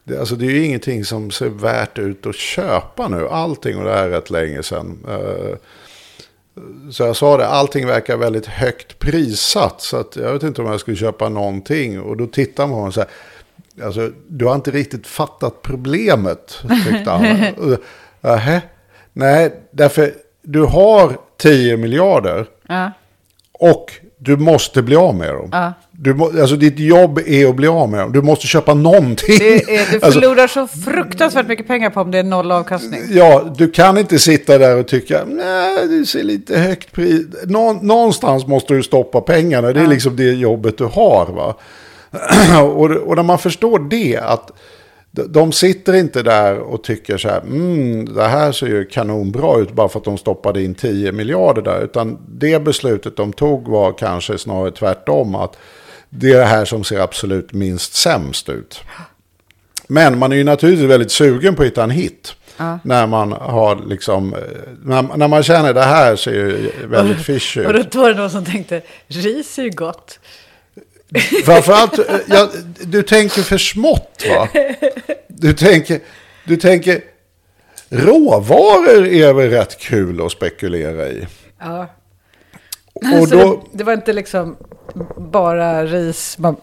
Det, 0.05 0.19
alltså 0.19 0.35
det 0.37 0.47
är 0.47 0.51
ju 0.51 0.65
ingenting 0.65 1.05
som 1.05 1.31
ser 1.31 1.49
värt 1.49 1.99
ut 1.99 2.27
att 2.27 2.37
köpa 2.37 3.09
nu. 3.09 3.29
Allting 3.29 3.79
och 3.79 3.85
det 3.85 3.91
här 3.91 4.05
är 4.05 4.11
rätt 4.11 4.31
länge 4.31 4.63
sedan. 4.63 5.07
Eh, 5.09 5.57
så 6.91 7.03
jag 7.03 7.17
sa 7.17 7.37
det, 7.37 7.47
allting 7.47 7.87
verkar 7.87 8.17
väldigt 8.17 8.47
högt 8.47 8.99
prissatt. 8.99 9.81
Så 9.81 9.97
att 9.97 10.17
jag 10.17 10.33
vet 10.33 10.43
inte 10.43 10.63
om 10.63 10.71
jag 10.71 10.81
skulle 10.81 10.97
köpa 10.97 11.29
någonting. 11.29 12.01
Och 12.01 12.17
då 12.17 12.27
tittar 12.27 12.63
man 12.63 12.71
på 12.71 12.77
honom 12.77 12.93
så 12.93 13.01
här. 13.01 13.11
Alltså, 13.85 14.11
du 14.29 14.45
har 14.45 14.55
inte 14.55 14.71
riktigt 14.71 15.07
fattat 15.07 15.63
problemet, 15.63 16.59
tyckte 16.87 17.11
han. 17.11 17.23
Nähä? 18.21 18.63
Nej, 19.13 19.53
därför 19.71 20.13
du 20.43 20.63
har 20.63 21.17
10 21.43 21.77
miljarder 21.77 22.47
Ja. 22.69 22.91
och 23.53 23.93
du 24.19 24.37
måste 24.37 24.83
bli 24.83 24.97
av 24.97 25.15
med 25.15 25.29
dem. 25.35 25.49
Ja. 25.53 25.73
Du 25.91 26.15
må, 26.15 26.25
alltså 26.27 26.57
ditt 26.57 26.79
jobb 26.79 27.19
är 27.27 27.49
att 27.49 27.55
bli 27.57 27.69
av 27.69 27.89
med 27.91 28.01
dem. 28.01 28.13
Du 28.13 28.23
måste 28.23 28.47
köpa 28.47 28.75
någonting. 28.75 29.39
Det 29.39 29.55
är, 29.77 29.91
du 29.91 29.99
Alltså, 30.03 30.21
förlorar 30.21 30.47
så 30.47 30.67
fruktansvärt 30.67 31.49
mycket 31.49 31.67
pengar 31.67 31.91
på 31.91 32.01
om 32.01 32.11
det 32.11 32.19
är 32.19 32.23
noll 32.23 32.53
avkastning. 32.53 33.01
Ja, 33.11 33.55
du 33.59 33.71
kan 33.71 33.99
inte 33.99 34.19
sitta 34.19 34.59
där 34.59 34.77
och 34.79 34.89
tycka, 34.89 35.25
nej, 35.27 35.89
det 35.89 36.07
ser 36.07 36.23
lite 36.23 36.59
högt 36.59 36.93
pris. 36.93 37.27
Nå, 37.45 37.73
någonstans 37.73 38.47
måste 38.47 38.75
du 38.75 38.83
stoppa 38.83 39.21
pengarna. 39.21 39.73
Det 39.73 39.81
är 39.81 39.87
liksom 39.87 40.17
det 40.17 40.33
jobbet 40.33 40.79
du 40.79 40.85
har. 40.85 41.27
Va? 41.27 41.55
och, 42.63 42.91
och 42.91 43.17
när 43.17 43.23
man 43.23 43.39
förstår 43.39 43.79
det, 43.79 44.17
att 44.17 44.51
de- 45.11 45.53
sitter 45.53 45.93
inte 45.95 46.23
där 46.23 46.59
och 46.59 46.85
tycker 46.85 47.19
så 47.19 47.29
här, 47.29 47.41
mm, 47.41 48.15
det 48.15 48.25
här 48.29 48.53
ser 48.53 48.67
ju 48.67 48.85
kanonbra 48.85 49.59
ut 49.59 49.73
bara 49.73 49.89
för 49.89 49.99
att 49.99 50.05
de 50.05 50.19
stoppade 50.19 50.63
in 50.63 50.75
10 50.75 51.13
miljarder 51.13 51.63
där. 51.63 51.81
Utan 51.85 52.19
det 52.29 52.63
beslutet 52.65 53.17
de 53.17 53.33
tog 53.33 53.69
var 53.69 53.93
kanske 53.93 54.39
snarare 54.39 54.71
tvärtom, 54.71 55.35
att 55.35 55.57
det 56.11 56.33
är 56.33 56.39
det 56.39 56.45
här 56.45 56.65
som 56.65 56.85
ser 56.85 57.01
absolut 57.01 57.53
minst 57.53 57.95
sämst 57.95 58.49
ut. 58.49 58.81
Men 59.89 60.19
man 60.19 60.33
är 60.33 60.37
ju 60.37 60.45
naturligtvis 60.45 60.91
väldigt 60.91 61.11
sugen 61.13 61.55
på 61.55 61.63
att 61.63 61.69
hitta 61.69 61.83
en 61.83 61.91
hit. 61.91 62.35
När 62.83 63.07
man 63.07 63.33
har 63.33 63.77
liksom, 63.87 64.35
eh, 64.35 64.41
när, 64.85 65.17
när 65.17 65.29
man 65.29 65.43
känner 65.43 65.75
det 65.75 65.83
här 65.83 66.17
ser 66.17 66.33
ju 66.33 66.71
väldigt 66.87 67.19
fishy 67.23 67.67
Och 67.67 67.73
då 67.73 67.79
ut. 67.79 67.95
var 67.95 68.09
det 68.11 68.15
någon 68.17 68.31
som 68.31 68.45
tänkte, 68.45 68.83
ris 69.09 69.59
är 69.59 69.63
ju 69.63 69.71
gott. 69.71 70.21
Framförallt, 71.45 71.99
eh, 71.99 72.05
ja, 72.27 72.49
du 72.81 73.03
tänker 73.03 73.43
för 73.43 73.59
smått 73.59 74.25
va? 74.29 74.49
Du 75.29 75.53
tänker, 75.53 76.01
du 76.45 76.57
tänker, 76.57 77.01
råvaror 77.89 79.07
är 79.07 79.33
väl 79.33 79.51
rätt 79.51 79.79
kul 79.79 80.27
att 80.27 80.33
spekulera 80.33 81.09
i. 81.09 81.27
Ja. 81.61 81.87
Och 82.95 83.29
då, 83.29 83.37
det, 83.37 83.61
det 83.73 83.85
var 83.85 83.93
inte 83.93 84.13
liksom 84.13 84.57
bara 85.17 85.85
ris 85.85 86.39
man 86.39 86.57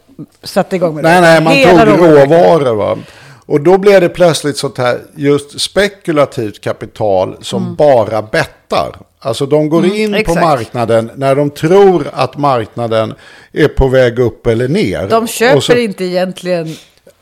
satte 0.43 0.75
igång 0.75 0.95
med. 0.95 1.03
nej, 1.03 1.15
det. 1.15 1.21
nej, 1.21 1.41
man 1.43 1.53
Hela 1.53 1.85
tog 1.85 1.99
råvaran. 1.99 2.29
råvaror 2.29 2.75
va. 2.75 2.97
Och 3.45 3.61
då 3.61 3.77
blev 3.77 4.01
det 4.01 4.09
plötsligt 4.09 4.57
sånt 4.57 4.77
här 4.77 4.99
just 5.15 5.61
spekulativt 5.61 6.61
kapital 6.61 7.37
som 7.41 7.75
bara 7.75 8.21
bettar. 8.21 8.95
Alltså 9.25 9.45
de 9.45 9.69
går 9.69 9.85
in 9.85 10.11
på 10.11 10.17
exakt. 10.17 10.41
marknaden 10.41 11.11
när 11.15 11.35
de 11.35 11.49
tror 11.49 12.07
att 12.13 12.37
marknaden 12.37 13.13
är 13.53 13.67
på 13.67 13.87
väg 13.87 14.19
upp 14.19 14.47
eller 14.47 14.67
ner. 14.67 15.07
De 15.09 15.27
köper 15.27 15.59
så- 15.59 15.73
inte 15.73 16.03
egentligen 16.05 16.75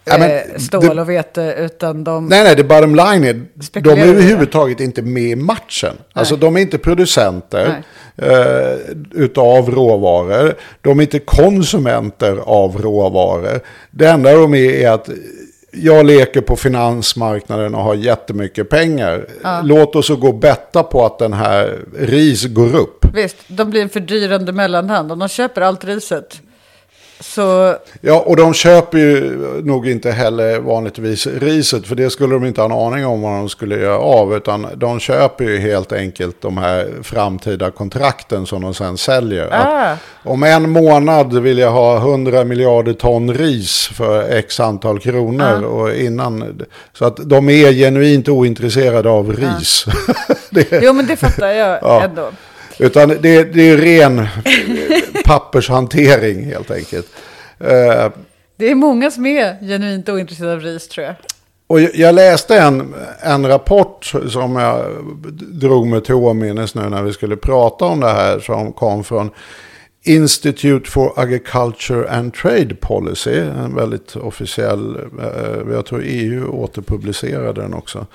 Ja, 0.06 0.18
men 0.18 0.32
eh, 0.32 0.42
stål 0.58 0.96
det- 0.96 1.02
och 1.02 1.10
vete, 1.10 1.56
utan 1.60 2.04
de... 2.04 2.26
Nej, 2.26 2.44
nej, 2.44 2.56
det 2.56 2.64
bottom 2.64 2.96
line 2.96 3.24
är, 3.24 3.42
de 3.82 3.90
är 3.90 4.08
överhuvudtaget 4.08 4.80
inte 4.80 5.02
med 5.02 5.24
i 5.24 5.36
matchen. 5.36 5.94
Alltså 6.14 6.36
de 6.36 6.58
är 6.58 6.62
inte 6.62 6.78
producenter, 6.78 7.84
eh, 8.18 8.74
utav 9.12 9.72
råvaror. 9.72 10.56
De 10.82 11.00
är 11.00 11.04
inte 11.04 11.20
konsumenter 11.20 12.38
av 12.46 12.82
råvaror. 12.82 13.60
Det 13.92 14.08
enda 14.08 14.34
de 14.34 14.54
är 14.54 14.70
är 14.74 14.90
att 14.92 15.10
jag 15.74 16.06
leker 16.06 16.42
på 16.42 16.56
finansmarknaden 16.56 17.76
och 17.76 17.84
har 17.84 17.96
jättemycket 17.96 18.70
pengar. 18.70 19.28
Låt 19.64 19.96
oss 19.96 20.10
gå 20.10 20.28
och 20.28 20.36
betta 20.36 20.84
på 20.84 21.06
att 21.06 21.20
den 21.20 21.34
här 21.34 21.80
ris 21.98 22.46
går 22.46 22.76
upp. 22.76 23.06
Visst, 23.14 23.38
de 23.48 23.70
blir 23.70 23.82
en 23.82 23.90
fördyrande 23.90 24.52
mellanhand. 24.52 25.12
Om 25.12 25.20
de 25.20 25.30
köper 25.30 25.62
allt 25.62 25.86
riset 25.86 26.42
så... 27.24 27.76
Ja, 28.02 28.20
och 28.26 28.36
de 28.36 28.54
köper 28.54 28.98
ju 28.98 29.38
nog 29.64 29.88
inte 29.88 30.12
heller 30.12 30.60
vanligtvis 30.60 31.28
riset, 31.28 31.88
för 31.88 31.96
det 31.96 32.10
skulle 32.10 32.34
de 32.34 32.46
inte 32.46 32.62
ha 32.62 32.66
en 32.66 32.94
aning 32.94 33.06
om 33.06 33.22
vad 33.22 33.32
de 33.32 33.50
skulle 33.50 33.78
göra 33.80 33.98
av, 33.98 34.36
utan 34.36 34.68
de 34.76 35.00
köper 35.00 35.44
ju 35.46 35.58
helt 35.60 35.92
enkelt 35.92 36.42
de 36.42 36.58
här 36.58 36.88
framtida 37.04 37.72
kontrakten 37.72 38.46
som 38.46 38.62
de 38.62 38.74
sen 38.74 38.98
säljer. 38.98 39.50
Ah. 39.52 39.96
Om 40.24 40.44
en 40.44 40.70
månad 40.70 41.38
vill 41.38 41.58
jag 41.58 41.72
ha 41.72 41.98
100 41.98 42.44
miljarder 42.44 42.94
ton 42.94 43.34
ris 43.34 43.90
för 43.94 44.30
x 44.38 44.60
antal 44.60 45.00
kronor. 45.00 45.64
Och 45.64 45.94
innan, 45.94 46.62
så 46.94 47.06
att 47.06 47.18
de 47.18 47.50
är 47.50 47.72
genuint 47.74 48.30
ointresserade 48.30 49.10
av 49.10 49.34
ris. 49.34 49.86
det, 50.50 50.68
Jo, 50.82 50.94
men 50.94 51.08
det 51.08 51.16
fattar 51.16 51.48
jag 51.48 51.80
Ja. 51.82 52.04
ändå. 52.04 52.30
Utan 52.80 53.10
det, 53.10 53.44
det 53.54 53.62
är 53.70 53.78
ren 53.78 54.28
pappershantering 55.26 56.46
helt 56.46 56.72
enkelt. 56.72 57.08
Eh, 57.60 58.12
Det 58.58 58.72
är 58.72 58.76
många 58.76 59.12
som 59.12 59.26
är 59.26 59.60
genuint 59.68 60.10
ointresserade 60.10 60.54
av 60.54 60.60
ris, 60.60 60.88
tror 60.88 61.06
jag. 61.06 61.16
Och 61.68 61.82
jag- 61.82 61.96
jag 61.96 62.16
läste 62.16 62.58
en, 62.58 62.94
en 63.22 63.48
rapport 63.48 64.06
som 64.30 64.56
jag 64.56 64.86
drog 65.52 65.88
mig 65.88 66.02
till 66.04 66.16
åminnes 66.16 66.76
nu 66.76 66.90
när 66.90 67.04
vi 67.04 67.14
skulle 67.14 67.36
prata 67.38 67.86
om 67.86 68.00
det 68.00 68.10
här. 68.10 68.40
Som 68.40 68.74
kom 68.74 69.04
från 69.04 69.30
Institute 70.06 70.90
for 70.92 71.14
Agriculture 71.20 72.10
and 72.10 72.34
Trade 72.34 72.76
Policy. 72.82 73.40
En 73.40 73.76
väldigt 73.76 74.16
officiell, 74.16 74.96
eh, 75.22 75.74
jag 75.74 75.86
tror 75.86 76.02
EU 76.06 76.48
återpublicerade 76.48 77.62
den 77.62 77.74
också. 77.74 78.06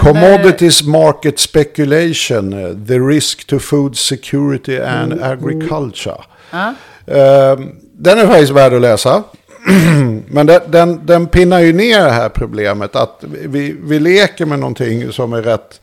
Commodities 0.00 0.82
Market 0.82 1.38
Speculation, 1.38 2.52
eh, 2.52 2.86
The 2.88 2.98
Risk 2.98 3.46
to 3.46 3.58
Food 3.58 3.96
Security 3.96 4.78
and 4.78 5.22
Agriculture. 5.22 6.16
Ja. 6.50 6.74
Eh, 7.06 7.58
Den 7.92 8.18
är 8.18 8.26
faktiskt 8.26 8.52
värd 8.52 8.74
att 8.74 8.80
läsa. 8.80 9.22
Men 10.26 10.46
den, 10.46 10.60
den, 10.66 11.06
den 11.06 11.26
pinnar 11.26 11.60
ju 11.60 11.72
ner 11.72 12.04
det 12.04 12.10
här 12.10 12.28
problemet 12.28 12.96
att 12.96 13.24
vi, 13.28 13.76
vi 13.82 14.00
leker 14.00 14.46
med 14.46 14.58
någonting 14.58 15.12
som 15.12 15.32
är 15.32 15.42
rätt 15.42 15.80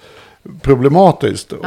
problematiskt. 0.62 1.51
Och 1.51 1.65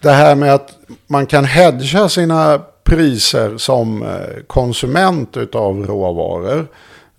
det 0.00 0.10
här 0.10 0.34
med 0.34 0.54
att 0.54 0.70
man 1.06 1.26
kan 1.26 1.44
hedga 1.44 2.08
sina 2.08 2.60
priser 2.84 3.56
som 3.56 4.02
eh, 4.02 4.42
konsument 4.46 5.36
av 5.54 5.86
råvaror. 5.86 6.66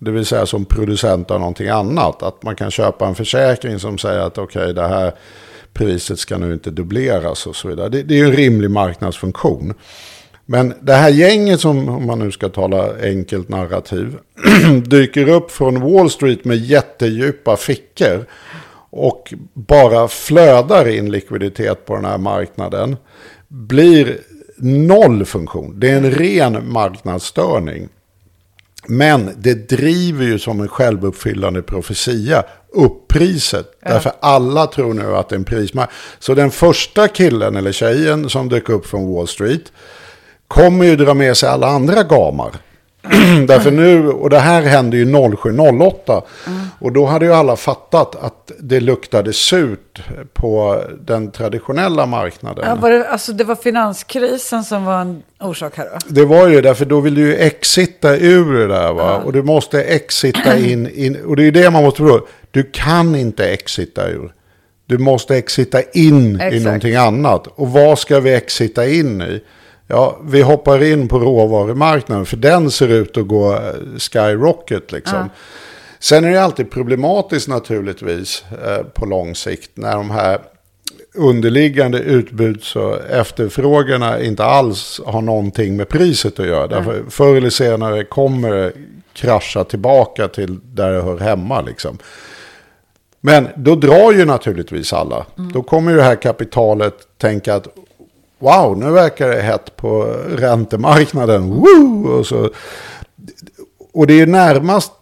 Det 0.02 0.10
vill 0.10 0.26
säga 0.26 0.46
som 0.46 0.64
producent 0.64 1.30
av 1.30 1.40
någonting 1.40 1.68
annat. 1.68 2.22
Att 2.22 2.42
man 2.42 2.56
kan 2.56 2.70
köpa 2.70 3.06
en 3.06 3.14
försäkring 3.14 3.78
som 3.78 3.98
säger 3.98 4.20
att 4.20 4.38
okej 4.38 4.74
det 4.74 4.88
här 4.88 5.12
priset 5.72 6.18
ska 6.18 6.38
nu 6.38 6.52
inte 6.52 6.70
dubbleras 6.70 7.46
och 7.46 7.56
så 7.56 7.68
vidare. 7.68 7.88
Det, 7.88 8.02
det 8.02 8.14
är 8.14 8.18
ju 8.18 8.24
en 8.24 8.36
rimlig 8.36 8.70
marknadsfunktion. 8.70 9.74
Men 10.46 10.74
det 10.80 10.92
här 10.92 11.08
gänget 11.08 11.60
som, 11.60 11.88
om 11.88 12.06
man 12.06 12.18
nu 12.18 12.32
ska 12.32 12.48
tala 12.48 13.02
enkelt 13.02 13.48
narrativ, 13.48 14.16
dyker 14.86 15.28
upp 15.28 15.50
från 15.50 15.80
Wall 15.80 16.10
Street 16.10 16.44
med 16.44 16.56
jättedjupa 16.56 17.56
fickor 17.56 18.24
och 18.90 19.34
bara 19.54 20.08
flödar 20.08 20.88
in 20.88 21.10
likviditet 21.10 21.86
på 21.86 21.94
den 21.94 22.04
här 22.04 22.18
marknaden, 22.18 22.96
blir 23.48 24.18
noll 24.62 25.24
funktion. 25.24 25.80
Det 25.80 25.90
är 25.90 25.96
en 25.96 26.10
ren 26.10 26.72
marknadsstörning. 26.72 27.88
Men 28.86 29.30
det 29.36 29.68
driver 29.68 30.24
ju 30.24 30.38
som 30.38 30.60
en 30.60 30.68
självuppfyllande 30.68 31.62
profetia 31.62 32.42
upp 32.72 33.08
priset. 33.08 33.66
Därför 33.86 34.12
alla 34.20 34.66
tror 34.66 34.94
nu 34.94 35.16
att 35.16 35.28
det 35.28 35.34
är 35.34 35.38
en 35.38 35.44
prismarknad. 35.44 35.94
Så 36.18 36.34
den 36.34 36.50
första 36.50 37.08
killen 37.08 37.56
eller 37.56 37.72
tjejen 37.72 38.28
som 38.28 38.48
dök 38.48 38.68
upp 38.68 38.86
från 38.86 39.14
Wall 39.14 39.28
Street 39.28 39.72
kommer 40.48 40.84
ju 40.84 40.96
dra 40.96 41.14
med 41.14 41.36
sig 41.36 41.48
alla 41.48 41.66
andra 41.66 42.02
gamar. 42.02 42.56
Därför 43.46 43.70
nu, 43.70 44.08
och 44.08 44.30
det 44.30 44.38
här 44.38 44.62
hände 44.62 44.96
ju 44.96 45.04
07-08. 45.04 46.22
Och 46.78 46.92
då 46.92 47.06
hade 47.06 47.24
ju 47.24 47.32
alla 47.32 47.56
fattat 47.56 48.16
att 48.16 48.52
det 48.58 48.80
luktade 48.80 49.32
surt 49.32 50.00
på 50.32 50.84
den 51.00 51.30
traditionella 51.30 52.06
marknaden. 52.06 52.64
Ja, 52.68 52.74
var 52.74 52.90
det, 52.90 53.08
alltså, 53.08 53.32
det 53.32 53.44
var 53.44 53.56
finanskrisen 53.56 54.64
som 54.64 54.84
var 54.84 55.00
en 55.00 55.22
orsak 55.40 55.76
här 55.76 55.84
då? 55.84 55.98
Det 56.06 56.24
var 56.24 56.48
ju 56.48 56.60
därför 56.60 56.84
då 56.84 57.00
vill 57.00 57.14
du 57.14 57.20
ju 57.20 57.36
exita 57.36 58.16
ur 58.16 58.58
det 58.58 58.66
där 58.66 58.92
va. 58.92 59.16
Och 59.16 59.32
du 59.32 59.42
måste 59.42 59.82
exita 59.82 60.56
in, 60.58 60.90
in. 60.94 61.24
Och 61.24 61.36
det 61.36 61.42
är 61.42 61.44
ju 61.44 61.50
det 61.50 61.70
man 61.70 61.84
måste 61.84 61.98
förstå. 62.02 62.26
Du 62.50 62.62
kan 62.72 63.14
inte 63.14 63.48
exita 63.48 64.08
ur. 64.08 64.32
Du 64.86 64.98
måste 64.98 65.36
exita 65.36 65.82
in 65.82 66.40
i 66.40 66.44
Exakt. 66.44 66.64
någonting 66.64 66.94
annat. 66.94 67.46
Och 67.46 67.72
vad 67.72 67.98
ska 67.98 68.20
vi 68.20 68.34
exita 68.34 68.86
in 68.86 69.22
i? 69.22 69.40
Ja, 69.90 70.18
vi 70.24 70.42
hoppar 70.42 70.82
in 70.82 71.08
på 71.08 71.18
råvarumarknaden. 71.18 72.26
För 72.26 72.36
den 72.36 72.70
ser 72.70 72.88
ut 72.88 73.16
att 73.16 73.26
gå 73.26 73.52
eh, 73.52 73.58
skyrocket 73.98 74.92
liksom. 74.92 75.30
Sen 75.98 76.24
är 76.24 76.30
det 76.30 76.42
alltid 76.42 76.70
problematiskt 76.70 77.48
naturligtvis 77.48 78.44
eh, 78.66 78.82
på 78.82 79.06
lång 79.06 79.34
sikt. 79.34 79.70
När 79.74 79.94
de 79.94 80.10
här 80.10 80.38
underliggande 81.14 81.98
utbuds 81.98 82.76
och 82.76 83.10
efterfrågorna 83.10 84.20
inte 84.20 84.44
alls 84.44 85.00
har 85.06 85.22
någonting 85.22 85.76
med 85.76 85.88
priset 85.88 86.40
att 86.40 86.46
göra. 86.46 86.66
Därför 86.66 87.02
förr 87.10 87.36
eller 87.36 87.50
senare 87.50 88.04
kommer 88.04 88.50
det 88.50 88.72
krascha 89.12 89.64
tillbaka 89.64 90.28
till 90.28 90.58
där 90.62 90.92
det 90.92 91.02
hör 91.02 91.18
hemma. 91.18 91.60
Liksom. 91.60 91.98
Men 93.20 93.48
då 93.56 93.74
drar 93.74 94.12
ju 94.12 94.24
naturligtvis 94.24 94.92
alla. 94.92 95.26
Då 95.54 95.62
kommer 95.62 95.90
ju 95.90 95.96
det 95.96 96.02
här 96.02 96.22
kapitalet 96.22 96.94
tänka 97.18 97.54
att 97.54 97.68
wow, 98.40 98.78
nu 98.78 98.90
verkar 98.90 99.28
det 99.28 99.42
hett 99.42 99.76
på 99.76 100.02
räntemarknaden. 100.36 101.50
Woo! 101.50 102.08
Och, 102.08 102.26
så, 102.26 102.50
och 103.92 104.06
det 104.06 104.20
är 104.20 104.26
närmast 104.26 104.92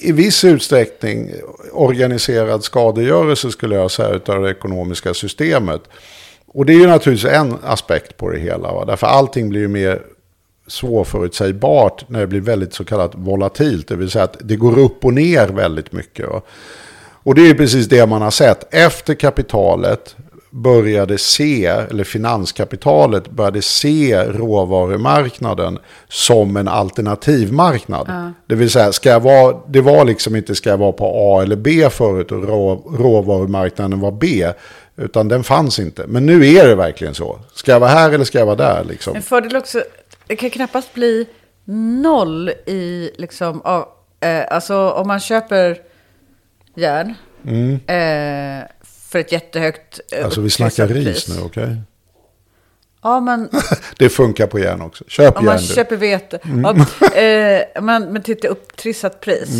i 0.00 0.12
viss 0.12 0.44
utsträckning 0.44 1.30
organiserad 1.72 2.64
skadegörelse 2.64 3.50
skulle 3.50 3.74
jag 3.74 3.90
säga 3.90 4.08
utav 4.08 4.42
det 4.42 4.50
ekonomiska 4.50 5.14
systemet. 5.14 5.82
Och 6.46 6.66
det 6.66 6.72
är 6.72 6.78
ju 6.78 6.86
naturligtvis 6.86 7.32
en 7.32 7.54
aspekt 7.64 8.16
på 8.16 8.30
det 8.30 8.38
hela. 8.38 8.72
Va? 8.72 8.84
Därför 8.84 9.06
allting 9.06 9.48
blir 9.48 9.60
ju 9.60 9.68
mer 9.68 10.02
svårförutsägbart 10.66 12.08
när 12.08 12.20
det 12.20 12.26
blir 12.26 12.40
väldigt 12.40 12.74
så 12.74 12.84
kallat 12.84 13.14
volatilt. 13.14 13.88
Det 13.88 13.96
vill 13.96 14.10
säga 14.10 14.24
att 14.24 14.36
det 14.40 14.56
går 14.56 14.78
upp 14.78 15.04
och 15.04 15.14
ner 15.14 15.48
väldigt 15.48 15.92
mycket. 15.92 16.28
Va? 16.28 16.42
Och 17.24 17.34
det 17.34 17.42
är 17.42 17.46
ju 17.46 17.54
precis 17.54 17.86
det 17.86 18.06
man 18.06 18.22
har 18.22 18.30
sett. 18.30 18.74
Efter 18.74 19.14
kapitalet 19.14 20.16
började 20.54 21.18
se, 21.18 21.66
eller 21.66 22.04
finanskapitalet 22.04 23.30
började 23.30 23.62
se 23.62 24.24
råvarumarknaden 24.24 25.78
som 26.08 26.56
en 26.56 26.68
alternativmarknad. 26.68 28.32
Det 28.46 28.54
vill 28.54 28.70
säga, 28.70 28.92
ska 28.92 29.08
jag 29.08 29.20
vara, 29.20 29.56
det 29.68 29.80
var 29.80 30.04
liksom 30.04 30.36
inte 30.36 30.54
ska 30.54 30.70
jag 30.70 30.76
vara 30.76 30.92
på 30.92 31.12
A 31.16 31.42
eller 31.42 31.56
B 31.56 31.90
förut 31.90 32.32
och 32.32 32.48
rå, 32.48 32.74
råvarumarknaden 32.98 34.00
var 34.00 34.12
B. 34.12 34.52
Utan 34.96 35.28
den 35.28 35.44
fanns 35.44 35.78
inte. 35.78 36.06
Men 36.06 36.26
nu 36.26 36.46
är 36.46 36.68
det 36.68 36.74
verkligen 36.74 37.14
så. 37.14 37.38
Ska 37.54 37.72
jag 37.72 37.80
vara 37.80 37.90
här 37.90 38.12
eller 38.12 38.24
ska 38.24 38.38
jag 38.38 38.46
vara 38.46 38.56
där? 38.56 38.84
Liksom? 38.84 39.16
En 39.16 39.22
fördel 39.22 39.56
också, 39.56 39.82
det 40.26 40.36
kan 40.36 40.50
knappast 40.50 40.94
bli 40.94 41.26
noll 42.02 42.48
i 42.66 43.10
liksom, 43.16 43.60
av, 43.60 43.88
eh, 44.20 44.44
alltså 44.50 44.90
om 44.90 45.06
man 45.06 45.20
köper 45.20 45.78
järn 46.74 47.14
eh, 47.86 48.64
för 49.14 49.18
ett 49.20 49.32
jättehögt 49.32 50.00
eh, 50.12 50.24
Alltså 50.24 50.40
vi 50.40 50.50
snackar 50.50 50.88
ris 50.88 51.28
nu, 51.28 51.34
okej? 51.42 51.76
Ja, 53.02 53.20
men 53.20 53.48
Det 53.98 54.08
funkar 54.08 54.46
på 54.46 54.58
järn 54.58 54.80
också. 54.82 55.04
Köp 55.08 55.36
om 55.38 55.44
man 55.44 55.54
järn 55.56 55.66
du. 55.68 55.74
köper 55.74 55.96
vete, 55.96 56.38
Mm. 56.44 56.76
ja, 57.00 57.20
eh, 57.20 57.82
men 57.82 58.22
till 58.22 58.36
ett 58.36 58.44
upptrissat 58.44 59.20
pris. 59.20 59.50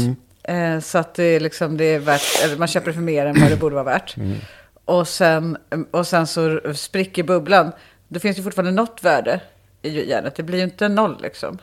Eh, 0.42 0.80
så 0.80 0.98
att 0.98 1.14
det 1.14 1.24
är 1.24 1.40
liksom, 1.40 1.76
det 1.76 1.84
är 1.84 1.98
värt, 1.98 2.58
man 2.58 2.68
köper 2.68 2.86
det 2.86 2.92
för 2.94 3.00
mer 3.00 3.26
än 3.26 3.40
vad 3.40 3.50
det 3.50 3.56
borde 3.56 3.74
vara 3.74 3.84
värt. 3.84 4.16
Mm. 4.16 4.36
Och, 4.84 5.08
sen, 5.08 5.56
och 5.90 6.06
sen 6.06 6.26
så 6.26 6.60
spricker 6.74 7.22
bubblan. 7.22 7.72
Då 8.08 8.20
finns 8.20 8.36
det 8.36 8.42
fortfarande 8.42 8.72
något 8.72 8.98
värde 9.02 9.40
i 9.82 10.08
järnet. 10.10 10.36
Det 10.36 10.42
blir 10.42 10.58
ju 10.58 10.64
inte 10.64 10.88
noll 10.88 11.18
liksom. 11.22 11.58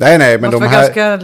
Nej, 0.00 0.18
nej, 0.18 0.38
men 0.38 0.50
de 0.50 0.62
här... 0.62 0.94
ganska, 0.94 1.20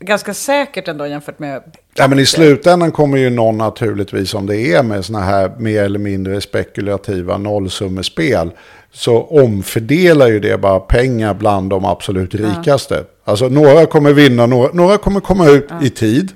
ganska 0.00 0.34
säkert 0.34 0.88
ändå 0.88 1.06
jämfört 1.06 1.38
med... 1.38 1.62
Ja, 1.94 2.08
men 2.08 2.18
i 2.18 2.26
slutändan 2.26 2.92
kommer 2.92 3.18
ju 3.18 3.30
någon 3.30 3.58
naturligtvis, 3.58 4.34
om 4.34 4.46
det 4.46 4.56
är 4.56 4.82
med 4.82 5.04
sådana 5.04 5.24
här 5.24 5.52
mer 5.58 5.82
eller 5.82 5.98
mindre 5.98 6.40
spekulativa 6.40 7.38
nollsummespel, 7.38 8.50
så 8.92 9.22
omfördelar 9.22 10.28
ju 10.28 10.40
det 10.40 10.58
bara 10.58 10.80
pengar 10.80 11.34
bland 11.34 11.70
de 11.70 11.84
absolut 11.84 12.34
rikaste. 12.34 13.04
Alltså 13.24 13.48
några 13.48 13.86
kommer 13.86 14.12
vinna, 14.12 14.46
några, 14.46 14.72
några 14.72 14.98
kommer 14.98 15.20
komma 15.20 15.48
ut 15.48 15.68
i 15.82 15.90
tid. 15.90 16.32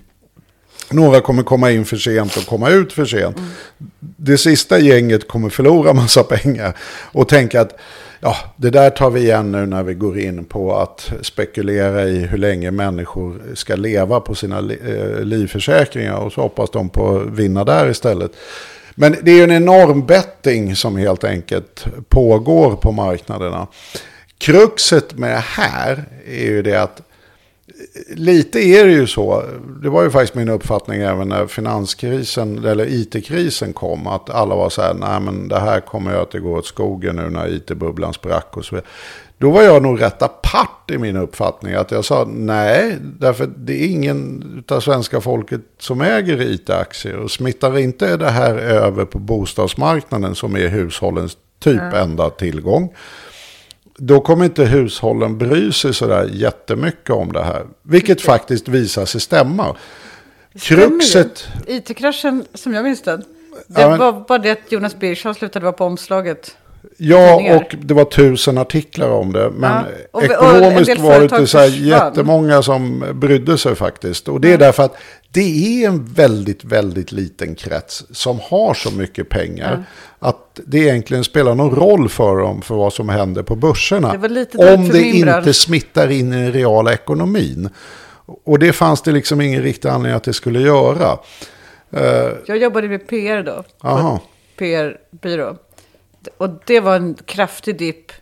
Några 0.91 1.21
kommer 1.21 1.43
komma 1.43 1.71
in 1.71 1.85
för 1.85 1.97
sent 1.97 2.37
och 2.37 2.47
komma 2.47 2.71
ut 2.71 2.93
för 2.93 3.05
sent. 3.05 3.37
Det 3.99 4.39
sista 4.39 4.79
gänget 4.79 5.29
kommer 5.29 5.49
förlora 5.49 5.93
massa 5.93 6.23
pengar 6.23 6.77
och 7.13 7.29
tänka 7.29 7.61
att 7.61 7.79
ja, 8.27 8.37
det 8.57 8.71
där 8.71 8.91
tar 8.91 9.11
vi 9.11 9.21
igen 9.21 9.53
nu 9.53 9.67
när 9.67 9.83
vi 9.83 9.95
går 9.95 10.19
in 10.19 10.45
på 10.45 10.77
att 10.77 11.13
spekulera 11.23 12.05
i 12.05 12.19
hur 12.19 12.39
länge 12.39 12.71
människor 12.71 13.43
ska 13.55 13.77
leva 13.77 14.21
på 14.21 14.35
sina 14.35 14.59
eh, 14.59 15.21
livförsäkringar 15.21 16.17
och 16.17 16.33
så 16.33 16.41
hoppas 16.41 16.71
de 16.71 16.89
på 16.89 17.17
att 17.17 17.27
vinna 17.27 17.65
där 17.65 17.91
istället. 17.91 18.31
Men 18.95 19.17
det 19.23 19.31
är 19.31 19.37
ju 19.37 19.43
en 19.43 19.51
enorm 19.51 20.07
betting 20.07 20.77
som 20.77 20.97
helt 20.97 21.25
enkelt 21.25 21.87
pågår 22.09 22.77
på 22.77 22.93
marknaderna. 22.93 23.67
Kruxet 24.39 25.19
med 25.19 25.31
det 25.31 25.45
här 25.47 26.05
är 26.27 26.45
ju 26.45 26.63
det 26.63 26.83
att 26.83 27.03
lite 28.09 28.59
är 28.59 28.85
det 28.85 28.93
ju 28.93 29.07
så. 29.07 29.45
Det 29.83 29.89
var 29.89 30.03
ju 30.03 30.11
faktiskt 30.11 30.35
min 30.35 30.49
uppfattning 30.49 31.01
även 31.01 31.29
när 31.29 31.47
finanskrisen 31.47 32.65
eller 32.65 32.87
it-krisen 32.87 33.73
kom. 33.73 34.07
Att 34.07 34.31
alla 34.31 34.55
var 34.55 34.71
så 34.71 34.83
här, 34.83 34.95
nej 34.95 35.21
men 35.21 35.49
det 35.49 35.61
här 35.61 35.81
kommer 35.81 36.13
ju 36.13 36.19
att 36.19 36.31
det 36.31 36.41
går 36.41 36.59
åt 36.59 36.67
skogen 36.67 37.17
nu 37.17 37.31
när 37.31 37.49
it-bubblan 37.49 38.13
sprack 38.13 38.57
och 38.57 38.65
så 38.65 38.75
vidare. 38.75 38.91
Då 39.39 39.51
var 39.51 39.63
jag 39.63 39.83
nog 39.83 40.03
rätt 40.03 40.23
apart 40.23 40.91
i 40.91 40.99
min 40.99 41.17
uppfattning. 41.17 41.75
Att 41.75 41.91
jag 41.91 42.05
sa 42.05 42.25
nej, 42.31 42.97
därför 43.01 43.51
det 43.57 43.85
är 43.85 43.87
ingen 43.87 44.65
av 44.69 44.81
svenska 44.81 45.21
folket 45.21 45.61
som 45.79 46.01
äger 46.01 46.41
it-aktier. 46.41 47.17
Och 47.17 47.31
smittar 47.31 47.79
inte 47.79 48.17
det 48.17 48.31
här 48.31 48.55
över 48.55 49.05
på 49.05 49.19
bostadsmarknaden 49.19 50.35
som 50.35 50.57
är 50.57 50.69
hushållens 50.69 51.37
typ 51.59 51.95
enda 51.95 52.31
tillgång 52.31 52.93
då 53.99 54.21
kommer 54.21 54.45
inte 54.45 54.65
hushållen 54.65 55.39
bry 55.39 55.73
sig 55.73 55.95
sådär 55.95 56.31
jättemycket 56.33 57.11
om 57.11 57.33
det 57.33 57.43
här. 57.43 57.63
Vilket 57.83 58.21
faktiskt 58.21 58.69
visar 58.69 59.05
sig 59.05 59.21
stämma. 59.21 59.77
Kruxet, 60.61 61.49
IT-kraschen, 61.67 62.45
som 62.55 62.75
jag 62.75 62.85
minns 62.85 63.03
den. 63.03 63.25
Det 63.67 63.81
Ja, 63.81 63.89
men- 63.91 63.99
var 63.99 64.25
bara 64.29 64.39
det 64.39 64.51
att 64.51 64.59
Jonas 64.73 64.99
Birgersson 64.99 65.35
slutade 65.35 65.65
vara 65.65 65.73
på 65.73 65.85
omslaget. 65.85 66.57
ja 66.97 67.57
och 67.57 67.75
det 67.83 67.95
var 67.95 68.05
tusen 68.05 68.59
artiklar 68.59 69.09
om 69.09 69.33
det. 69.33 69.51
Men 69.51 69.71
Ja, 69.73 69.83
och- 70.11 70.19
och 70.19 70.25
ekonomiskt 70.25 70.87
del 70.87 70.99
var 70.99 71.19
det 71.19 71.25
inte 71.25 71.47
så 71.47 71.59
här 71.59 71.67
jättemånga 71.87 72.63
som 72.63 73.05
brydde 73.15 73.59
sig 73.59 73.75
faktiskt. 73.75 74.29
Och 74.29 74.41
det 74.41 74.53
är 74.53 74.59
därför 74.59 74.83
att 74.83 74.97
det 75.37 75.83
är 75.83 75.89
en 75.89 76.05
väldigt, 76.05 76.65
väldigt 76.65 77.13
liten 77.13 77.55
krets 77.55 78.05
som 78.11 78.41
har 78.41 78.75
så 78.75 78.91
mycket 78.91 79.29
pengar. 79.29 79.85
Att 80.19 80.61
det 80.67 80.79
egentligen 80.79 81.25
spelar 81.25 81.55
någon 81.55 81.75
roll 81.75 82.09
för 82.09 82.37
dem 82.37 82.63
för 82.63 82.75
vad 82.75 82.93
som 82.93 83.09
händer 83.09 83.43
på 83.43 83.57
börserna. 83.57 84.13
Det 84.13 84.19
om 84.55 84.89
det 84.89 85.03
inte 85.03 85.55
smittar 85.55 86.11
in 86.11 86.33
i 86.33 86.37
den 86.37 86.53
reala 86.53 86.93
ekonomin. 86.93 87.71
Och 88.45 88.59
det 88.59 88.73
fanns 88.73 89.03
det 89.03 89.13
liksom 89.13 89.41
ingen 89.41 89.63
riktig 89.63 89.89
anledning 89.89 90.17
att 90.17 90.25
det 90.25 90.33
skulle 90.33 90.61
göra. 90.61 91.19
Jag 92.47 92.57
jobbade 92.59 92.89
med 92.89 93.09
PR 93.09 93.43
då. 93.43 93.65
på 93.81 94.21
PR-byrå. 94.57 95.57
Och 96.37 96.49
det 96.67 96.81
var 96.81 96.97
en 96.97 97.15
kraftig 97.15 97.79
dipp 97.79 98.13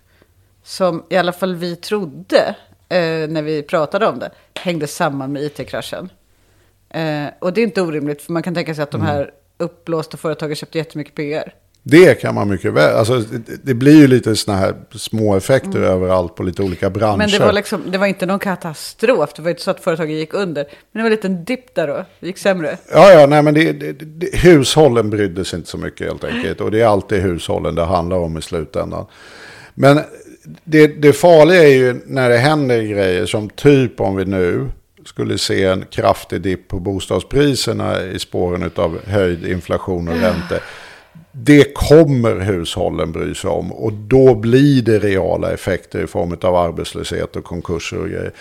som 0.64 1.04
i 1.10 1.16
alla 1.16 1.32
fall 1.32 1.54
vi 1.54 1.76
trodde 1.76 2.56
eh, 2.88 3.28
när 3.28 3.42
vi 3.42 3.62
pratade 3.62 4.06
om 4.06 4.18
det 4.18 4.30
hängde 4.54 4.86
samman 4.86 5.32
med 5.32 5.42
it-kraschen. 5.42 6.10
Eh, 6.94 7.26
och 7.38 7.52
det 7.52 7.60
är 7.60 7.62
inte 7.62 7.82
orimligt 7.82 8.22
för 8.22 8.32
man 8.32 8.42
kan 8.42 8.54
tänka 8.54 8.74
sig 8.74 8.82
att 8.82 8.90
de 8.90 9.00
Mm. 9.00 9.14
här 9.14 9.30
uppblåsta 9.58 10.16
företagen 10.16 10.54
köpte 10.54 10.78
jättemycket 10.78 11.14
PR. 11.14 11.54
Det 11.86 12.20
kan 12.20 12.34
man 12.34 12.48
mycket 12.48 12.72
väl. 12.72 12.96
Alltså, 12.96 13.22
det, 13.62 13.74
blir 13.74 13.96
ju 13.96 14.06
lite 14.06 14.36
sådana 14.36 14.60
här 14.60 14.74
små 14.94 15.36
effekter 15.36 15.80
överallt 15.80 16.34
på 16.34 16.42
lite 16.42 16.62
olika 16.62 16.90
branscher. 16.90 17.14
Mm. 17.14 17.30
Men 17.30 17.40
det 17.40 17.46
var, 17.46 17.52
liksom, 17.52 17.82
det 17.90 17.98
var 17.98 18.06
inte 18.06 18.26
någon 18.26 18.38
katastrof. 18.38 19.30
Det 19.36 19.42
var 19.42 19.50
inte 19.50 19.62
så 19.62 19.70
att 19.70 19.80
företagen 19.80 20.10
gick 20.10 20.34
under. 20.34 20.64
Men 20.64 20.72
det 20.92 20.98
var 20.98 21.04
en 21.06 21.10
liten 21.10 21.44
dipp 21.44 21.74
där 21.74 21.86
då. 21.86 22.04
Det 22.20 22.26
gick 22.26 22.38
sämre. 22.38 22.78
Ja, 22.92 23.12
ja, 23.12 23.26
nej, 23.26 23.42
men 23.42 23.54
det, 23.54 23.72
det, 23.72 23.92
det, 23.92 24.36
hushållen 24.36 25.10
brydde 25.10 25.44
sig 25.44 25.56
inte 25.56 25.70
så 25.70 25.78
mycket 25.78 26.06
helt 26.06 26.24
enkelt. 26.24 26.60
Och 26.60 26.70
det 26.70 26.80
är 26.80 26.86
alltid 26.86 27.22
hushållen 27.22 27.74
det 27.74 27.84
handlar 27.84 28.16
om 28.16 28.38
i 28.38 28.42
slutändan. 28.42 29.06
Men 29.74 30.00
det, 30.64 30.86
det 30.86 31.12
farliga 31.12 31.62
är 31.62 31.74
ju 31.74 32.00
när 32.06 32.28
det 32.28 32.36
händer 32.38 32.82
grejer 32.82 33.26
som 33.26 33.50
typ 33.50 34.00
om 34.00 34.16
vi 34.16 34.24
nu 34.24 34.68
skulle 35.04 35.38
se 35.38 35.64
en 35.64 35.84
kraftig 35.90 36.40
dipp 36.40 36.68
på 36.68 36.80
bostadspriserna 36.80 38.02
i 38.02 38.18
spåren 38.18 38.70
av 38.74 38.98
höjd 39.06 39.46
inflation 39.46 40.08
och 40.08 40.16
räntor. 40.16 40.58
Det 41.32 41.74
kommer 41.74 42.40
hushållen 42.40 43.12
bry 43.12 43.34
sig 43.34 43.50
om 43.50 43.72
och 43.72 43.92
då 43.92 44.34
blir 44.34 44.82
det 44.82 44.98
reala 44.98 45.52
effekter 45.52 46.04
i 46.04 46.06
form 46.06 46.36
av 46.42 46.56
arbetslöshet 46.56 47.36
och 47.36 47.44
konkurser 47.44 47.98
och 47.98 48.08
grejer. 48.08 48.32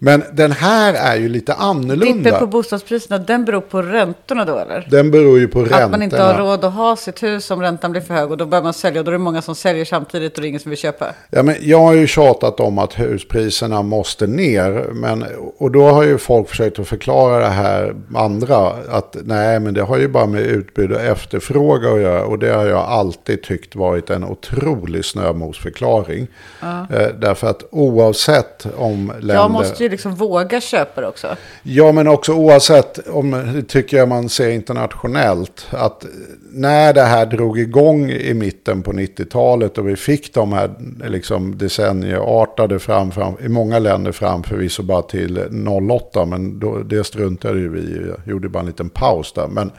Men 0.00 0.22
den 0.32 0.52
här 0.52 0.94
är 0.94 1.16
ju 1.16 1.28
lite 1.28 1.54
annorlunda. 1.54 2.06
Dippen 2.06 2.38
på 2.38 2.46
bostadspriserna, 2.46 3.18
den 3.18 3.44
beror 3.44 3.60
på 3.60 3.82
räntorna 3.82 4.44
då 4.44 4.58
eller? 4.58 4.88
Den 4.90 5.10
beror 5.10 5.38
ju 5.38 5.48
på 5.48 5.60
räntorna. 5.60 5.84
Att 5.84 5.90
man 5.90 6.02
inte 6.02 6.22
har 6.22 6.38
råd 6.38 6.64
att 6.64 6.74
ha 6.74 6.96
sitt 6.96 7.22
hus 7.22 7.50
om 7.50 7.62
räntan 7.62 7.90
blir 7.90 8.00
för 8.00 8.14
hög 8.14 8.30
och 8.30 8.36
då 8.36 8.46
börjar 8.46 8.62
man 8.62 8.72
sälja 8.72 9.00
och 9.00 9.04
då 9.04 9.10
är 9.10 9.12
det 9.12 9.18
många 9.18 9.42
som 9.42 9.54
säljer 9.54 9.84
samtidigt 9.84 10.34
och 10.34 10.42
det 10.42 10.46
är 10.46 10.48
ingen 10.48 10.60
som 10.60 10.70
vill 10.70 10.78
köpa. 10.78 11.06
Ja, 11.30 11.42
men 11.42 11.54
jag 11.60 11.80
har 11.80 11.92
ju 11.92 12.06
tjatat 12.06 12.60
om 12.60 12.78
att 12.78 12.98
huspriserna 12.98 13.82
måste 13.82 14.26
ner. 14.26 14.86
Men, 14.92 15.24
och 15.58 15.70
då 15.70 15.88
har 15.88 16.02
ju 16.02 16.18
folk 16.18 16.48
försökt 16.48 16.78
att 16.78 16.88
förklara 16.88 17.38
det 17.38 17.46
här 17.46 17.94
andra. 18.14 18.72
Att 18.90 19.16
nej, 19.24 19.60
men 19.60 19.74
det 19.74 19.82
har 19.82 19.98
ju 19.98 20.08
bara 20.08 20.26
med 20.26 20.42
utbud 20.42 20.92
och 20.92 21.00
efterfrågan 21.00 21.94
att 21.94 22.00
göra. 22.00 22.24
Och 22.24 22.38
det 22.38 22.52
har 22.52 22.66
jag 22.66 22.84
alltid 22.84 23.42
tyckt 23.42 23.76
varit 23.76 24.10
en 24.10 24.24
otrolig 24.24 25.04
snömosförklaring. 25.04 26.26
Eh, 26.62 27.08
därför 27.20 27.46
att 27.46 27.64
oavsett 27.70 28.66
om 28.76 29.12
länder... 29.20 29.87
Ju 29.88 29.90
liksom 29.90 30.14
våga 30.14 30.60
köpa 30.60 31.00
det 31.00 31.06
också. 31.06 31.36
Ja, 31.62 31.92
men 31.92 32.08
också 32.08 32.32
oavsett 32.32 33.08
om 33.08 33.30
det 33.54 33.62
tycker 33.62 33.96
jag 33.96 34.08
man 34.08 34.28
ser 34.28 34.50
internationellt. 34.50 35.66
Att 35.70 36.06
när 36.52 36.92
det 36.92 37.02
här 37.02 37.26
drog 37.26 37.58
igång 37.58 38.10
i 38.10 38.34
mitten 38.34 38.82
på 38.82 38.92
90-talet 38.92 39.78
och 39.78 39.88
vi 39.88 39.96
fick 39.96 40.34
de 40.34 40.52
här 40.52 40.70
liksom 41.04 41.58
decennieartade 41.58 42.78
fram, 42.78 43.10
fram 43.10 43.34
i 43.40 43.48
många 43.48 43.78
länder 43.78 44.12
fram 44.12 44.42
förvisso 44.42 44.82
bara 44.82 45.02
till 45.02 45.38
08. 45.90 46.24
Men 46.24 46.58
då, 46.58 46.78
det 46.78 47.04
struntade 47.04 47.58
ju 47.58 47.68
vi 47.68 47.80
i. 47.80 48.30
Gjorde 48.30 48.48
bara 48.48 48.60
en 48.60 48.66
liten 48.66 48.90
paus 48.90 49.32
där. 49.32 49.48
Men 49.48 49.70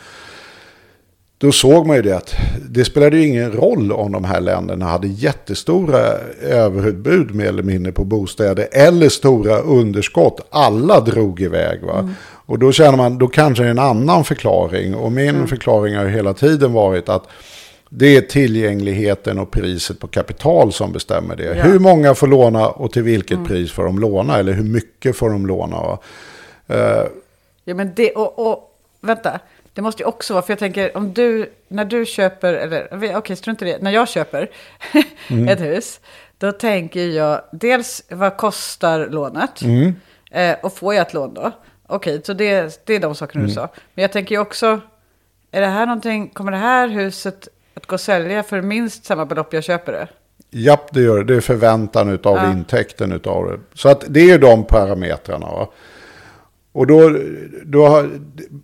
då 1.41 1.51
såg 1.51 1.87
man 1.87 1.95
ju 1.95 2.01
det 2.01 2.17
att 2.17 2.35
det 2.69 2.85
spelade 2.85 3.17
ju 3.17 3.27
ingen 3.27 3.51
roll 3.51 3.91
om 3.91 4.11
de 4.11 4.23
här 4.23 4.41
länderna 4.41 4.85
hade 4.85 5.07
jättestora 5.07 5.99
överutbud 6.41 7.35
mer 7.35 7.45
eller 7.45 7.63
mindre 7.63 7.91
på 7.91 8.03
bostäder 8.03 8.67
eller 8.71 9.09
stora 9.09 9.59
underskott. 9.59 10.47
Alla 10.49 10.99
drog 10.99 11.41
iväg 11.41 11.83
va. 11.83 12.09
Och 12.45 12.59
då 12.59 12.71
känner 12.71 12.97
man, 12.97 13.17
då 13.17 13.27
kanske 13.27 13.63
det 13.63 13.67
är 13.67 13.71
en 13.71 13.79
annan 13.79 14.23
förklaring. 14.23 14.95
Och 14.95 15.11
min 15.11 15.47
förklaring 15.47 15.95
har 15.95 16.05
hela 16.05 16.33
tiden 16.33 16.73
varit 16.73 17.09
att 17.09 17.23
det 17.89 18.17
är 18.17 18.21
tillgängligheten 18.21 19.39
och 19.39 19.51
priset 19.51 19.99
på 19.99 20.07
kapital 20.07 20.73
som 20.73 20.91
bestämmer 20.91 21.35
det. 21.35 21.55
Ja. 21.57 21.63
Hur 21.63 21.79
många 21.79 22.15
får 22.15 22.27
låna 22.27 22.67
och 22.69 22.91
till 22.91 23.03
vilket 23.03 23.45
pris 23.45 23.71
får 23.71 23.83
de 23.83 23.99
låna? 23.99 24.37
Eller 24.37 24.53
hur 24.53 24.63
mycket 24.63 25.15
får 25.15 25.29
de 25.29 25.47
låna? 25.47 25.97
Eh, 26.67 27.03
Ja, 27.69 27.75
men 27.75 27.91
det, 27.95 28.11
och, 28.11 28.51
och 28.51 28.71
vänta, 29.01 29.39
det 29.79 29.83
måste 29.83 30.03
ju 30.03 30.07
också 30.07 30.33
vara, 30.33 30.43
för 30.43 30.51
jag 30.51 30.59
tänker 30.59 30.97
om 30.97 31.13
du, 31.13 31.51
när 31.67 31.85
du 31.85 32.05
köper, 32.05 32.53
eller 32.53 33.15
okej, 33.17 33.35
strunt 33.35 33.61
i 33.61 33.65
det, 33.65 33.81
när 33.81 33.91
jag 33.91 34.07
köper 34.07 34.49
ett 35.49 35.61
hus, 35.61 35.99
då 36.37 36.51
tänker 36.51 37.07
jag 37.07 37.41
dels 37.51 38.03
vad 38.09 38.37
kostar 38.37 39.07
lånet? 39.07 39.61
Eh, 40.31 40.55
och 40.63 40.73
får 40.73 40.93
jag 40.93 41.07
ett 41.07 41.13
lån 41.13 41.33
då? 41.33 41.51
Okej, 41.87 42.21
så 42.23 42.33
det, 42.33 42.81
det 42.85 42.95
är 42.95 42.99
de 42.99 43.15
sakerna 43.15 43.45
du 43.45 43.51
sa. 43.51 43.69
Men 43.93 44.01
jag 44.01 44.11
tänker 44.11 44.35
ju 44.35 44.41
också, 44.41 44.81
är 45.51 45.61
det 45.61 45.67
här 45.67 45.85
någonting, 45.85 46.29
kommer 46.29 46.51
det 46.51 46.57
här 46.57 46.87
huset 46.87 47.47
att 47.73 47.85
gå 47.85 47.95
att 47.95 48.01
sälja 48.01 48.43
för 48.43 48.61
minst 48.61 49.05
samma 49.05 49.25
belopp 49.25 49.53
jag 49.53 49.63
köper 49.63 49.91
det? 49.91 50.07
Japp, 50.49 50.93
det 50.93 51.01
gör 51.01 51.17
det. 51.17 51.23
Det 51.23 51.35
är 51.35 51.41
förväntan 51.41 52.09
utav 52.09 52.37
Ja. 52.37 52.51
intäkten 52.51 53.11
utav 53.11 53.45
det. 53.45 53.59
Så 53.73 53.89
att 53.89 54.03
det 54.07 54.19
är 54.19 54.25
ju 54.27 54.37
de 54.37 54.63
parametrarna. 54.63 55.45
Va? 55.45 55.67
Och 56.79 56.87
då, 56.87 57.15
då 57.65 57.85
har, 57.87 58.09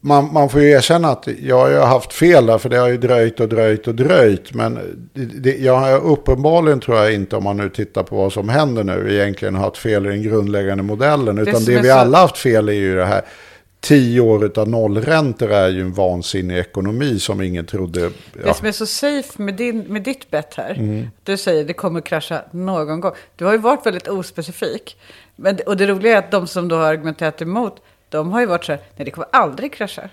man, 0.02 0.34
man 0.34 0.50
får 0.50 0.62
ju 0.62 0.70
erkänna 0.70 1.08
att 1.08 1.28
jag 1.42 1.80
har 1.80 1.88
haft 1.88 2.14
fel 2.14 2.46
där, 2.46 2.58
för 2.58 2.70
det 2.70 2.78
har 2.78 2.88
ju 2.88 2.98
dröjt 2.98 3.40
och 3.40 3.50
dröjt 3.50 3.88
och 3.88 3.96
dröjt. 3.96 4.54
Men 4.54 4.80
det, 5.14 5.26
det, 5.26 5.58
jag 5.58 5.78
har 5.78 6.06
uppenbarligen, 6.06 6.80
tror 6.80 6.98
jag 6.98 7.14
inte, 7.14 7.36
om 7.36 7.44
man 7.44 7.58
nu 7.58 7.70
tittar 7.70 8.04
på 8.04 8.16
vad 8.16 8.34
som 8.34 8.50
händer 8.50 8.84
nu, 8.84 9.14
egentligen 9.16 9.56
haft 9.56 9.78
fel 9.78 10.06
i 10.06 10.10
den 10.10 10.24
grundläggande 10.24 10.84
modellen. 10.84 11.38
Utan 11.38 11.66
det 11.66 11.74
är 11.74 11.82
vi 11.82 11.90
så- 11.90 11.96
alla 11.96 12.18
haft 12.18 12.38
fel 12.38 12.70
i 12.70 12.72
är 12.72 12.80
ju 12.80 12.96
det 12.96 13.06
här. 13.06 13.22
Tio 13.80 14.22
år 14.22 14.60
av 14.60 14.70
nollräntor 14.70 15.52
är 15.52 15.68
ju 15.70 15.82
en 15.82 15.94
vansinnig 15.94 16.58
ekonomi 16.58 17.20
som 17.20 17.42
ingen 17.42 17.66
trodde. 17.66 18.10
Det 18.44 18.54
som 18.54 18.68
är 18.68 18.72
så 18.72 18.86
safe 18.86 19.42
med, 19.42 19.54
din, 19.56 19.80
med 19.80 20.04
ditt 20.04 20.32
bett 20.32 20.54
här, 20.54 21.08
du 21.24 21.38
säger 21.38 21.66
det 21.66 21.74
kommer 21.74 22.02
krascha 22.02 22.42
någon 22.52 23.00
gång. 23.00 23.14
Du 23.36 23.46
har 23.46 23.52
ju 23.52 23.58
varit 23.58 23.86
väldigt 23.86 24.08
ospecifik. 24.08 24.98
Men, 25.36 25.58
och 25.66 25.78
det 25.78 25.88
roliga 25.88 26.14
är 26.14 26.18
att 26.18 26.32
de 26.32 26.48
som 26.48 26.68
då 26.68 26.76
har 26.76 26.84
argumenterat 26.86 27.42
emot 27.42 27.76
de 28.10 28.32
har 28.32 28.40
ju 28.40 28.46
varit 28.46 28.64
så 28.64 28.72
här, 28.72 28.82
nej 28.96 29.06
det 29.06 29.12
kommer 29.12 29.28
aldrig 29.32 29.74
krascha. 29.74 30.10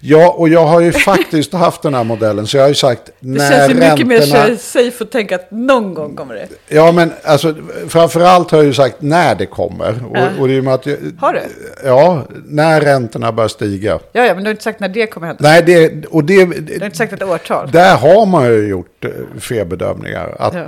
Ja, 0.00 0.30
och 0.30 0.48
jag 0.48 0.66
har 0.66 0.80
ju 0.80 0.92
faktiskt 0.92 1.52
haft 1.52 1.82
den 1.82 1.94
här 1.94 2.04
modellen. 2.04 2.46
Så 2.46 2.56
jag 2.56 2.64
har 2.64 2.68
ju 2.68 2.74
sagt 2.74 3.02
Det 3.20 3.28
när 3.38 3.50
känns 3.50 3.70
ju 3.70 3.74
mycket 3.74 4.06
mer 4.06 4.56
safe 4.56 5.04
att 5.04 5.10
tänka 5.12 5.34
att 5.34 5.50
någon 5.50 5.94
gång 5.94 6.16
kommer 6.16 6.34
det. 6.34 6.48
Ja, 6.68 6.92
men 6.92 7.12
alltså 7.24 7.54
framförallt 7.88 8.50
har 8.50 8.58
jag 8.58 8.66
ju 8.66 8.74
sagt 8.74 8.96
när 8.98 9.34
det 9.34 9.46
kommer. 9.46 10.04
Och, 10.10 10.16
Ja. 10.16 10.28
och 10.40 10.48
det 10.48 10.54
är 10.56 10.62
med 10.62 10.74
att 10.74 10.86
jag, 10.86 10.96
Har 11.20 11.32
du? 11.32 11.40
Ja, 11.84 12.22
när 12.46 12.80
räntorna 12.80 13.32
börjar 13.32 13.48
stiga. 13.48 13.98
Ja, 14.12 14.24
ja, 14.26 14.34
men 14.34 14.44
du 14.44 14.48
har 14.48 14.50
inte 14.50 14.64
sagt 14.64 14.80
när 14.80 14.88
det 14.88 15.06
kommer 15.06 15.26
hända. 15.26 15.42
Nej, 15.42 15.62
det, 15.62 16.06
och 16.06 16.24
det, 16.24 16.44
Du 16.44 16.78
har 16.78 16.84
inte 16.84 16.96
sagt 16.96 17.12
ett 17.12 17.22
årtal. 17.22 17.70
där 17.70 17.96
har 17.96 18.26
man 18.26 18.44
ju 18.46 18.68
gjort 18.68 19.04
eh, 19.04 19.10
felbedömningar. 19.40 20.36
Att 20.38 20.54
Ja. 20.54 20.64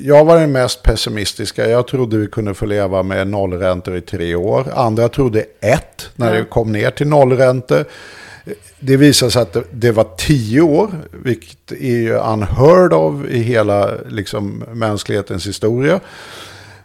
Jag 0.00 0.24
var 0.24 0.40
den 0.40 0.52
mest 0.52 0.82
pessimistiska. 0.82 1.68
Jag 1.68 1.86
trodde 1.86 2.16
vi 2.16 2.26
kunde 2.26 2.54
få 2.54 2.66
leva 2.66 3.02
med 3.02 3.26
nollräntor 3.28 3.96
i 3.96 4.00
tre 4.00 4.34
år. 4.34 4.64
Andra 4.74 5.08
trodde 5.08 5.44
ett 5.60 6.10
när 6.16 6.34
Ja. 6.34 6.38
det 6.40 6.44
kom 6.44 6.72
ner 6.72 6.90
till 6.90 7.06
nollräntor. 7.08 7.84
Det 8.80 8.96
visade 8.96 9.30
sig 9.30 9.42
att 9.42 9.56
det, 9.70 9.92
var 9.92 10.06
tio 10.16 10.60
år, 10.60 10.90
vilket 11.12 11.72
är 11.72 11.96
ju 11.96 12.14
unheard 12.14 12.92
of 12.92 13.26
i 13.28 13.38
hela 13.38 13.90
liksom, 14.08 14.64
mänsklighetens 14.72 15.46
historia. 15.46 16.00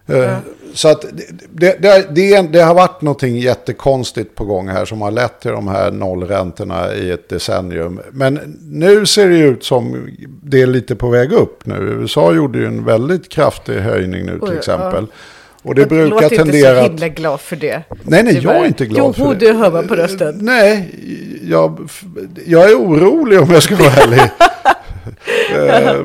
Eh, 0.08 0.38
Så 0.74 0.88
att 0.88 1.06
det, 1.52 1.82
det, 1.82 2.16
det, 2.16 2.42
det, 2.42 2.60
har 2.60 2.74
varit 2.74 3.02
någonting 3.02 3.38
jättekonstigt 3.38 4.36
på 4.36 4.46
gång 4.46 4.68
här 4.68 4.86
som 4.86 5.02
har 5.02 5.12
lett 5.12 5.40
till 5.40 5.52
de 5.52 5.68
här 5.68 5.92
nollräntorna 5.92 6.94
i 6.94 7.12
ett 7.12 7.30
decennium. 7.30 8.02
Men 8.12 8.58
nu 8.62 9.06
ser 9.06 9.30
det 9.30 9.38
ut 9.38 9.64
som 9.64 10.10
det 10.44 10.62
är 10.62 10.68
lite 10.68 10.96
på 10.96 11.10
väg 11.10 11.32
upp 11.32 11.66
nu. 11.66 11.76
USA 11.76 12.34
gjorde 12.34 12.60
ju 12.60 12.66
en 12.66 12.86
väldigt 12.86 13.30
kraftig 13.30 13.80
höjning 13.80 14.26
nu 14.26 14.40
till 14.40 14.58
exempel. 14.58 15.08
Och 15.64 15.76
det 15.76 15.86
brukar 15.86 16.10
Låt 16.10 16.24
inte 16.24 16.36
tendera 16.36 16.76
så 16.76 16.80
att... 16.86 16.92
himla 16.92 17.08
glad 17.08 17.40
för 17.42 17.56
det. 17.56 17.84
Nej, 18.04 18.24
nej, 18.24 18.34
Det 18.34 18.40
jag 18.40 18.56
är 18.56 18.66
inte 18.66 18.86
glad 18.86 19.16
jo, 19.18 19.26
för 19.26 19.36
det. 19.36 19.46
det 19.52 19.54
hör 19.58 19.72
man 19.72 19.88
på 19.88 19.96
rösten. 19.96 20.38
Nej, 20.42 20.90
jag, 21.44 21.90
jag 22.46 22.70
är 22.72 22.76
orolig 22.76 23.42
om 23.42 23.52
jag 23.52 23.64
ska 23.64 23.76
vara 23.76 23.92
ärlig. 23.94 24.22
Eh, 25.56 25.84
ja, 25.84 25.96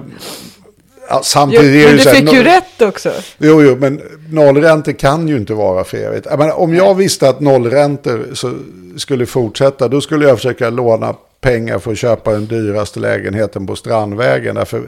Jo, 1.11 1.19
samtidigt 1.23 1.64
är 1.64 1.73
det 1.81 1.87
men 1.87 1.97
du 1.97 2.03
så 2.03 2.09
här, 2.09 2.17
fick 2.17 2.33
ju 2.33 2.40
no- 2.40 2.45
rätt 2.45 2.83
också. 2.83 3.12
Jo, 3.38 3.62
jo, 3.62 3.77
men 3.81 4.01
nollräntor 4.31 4.93
kan 4.93 5.29
ju 5.29 5.37
inte 5.37 5.55
vara 5.55 5.85
för 5.85 5.97
evigt. 5.99 6.27
Jag 6.31 6.38
menar, 6.38 6.61
om 6.61 6.75
jag 6.75 6.95
visste 6.95 7.29
att 7.29 7.40
nollräntor 7.40 8.27
så 8.35 8.53
skulle 8.97 9.27
fortsätta, 9.27 9.88
då 9.88 10.01
skulle 10.01 10.29
jag 10.29 10.37
försöka 10.37 10.71
låna 10.71 11.14
pengar 11.40 11.79
för 11.79 11.93
att 11.93 11.99
köpa 11.99 12.33
den 12.33 12.47
dyraste 12.47 13.01
lägenheten 13.01 13.67
på 13.67 13.77
Strandvägen. 13.77 14.55
Därför, 14.55 14.83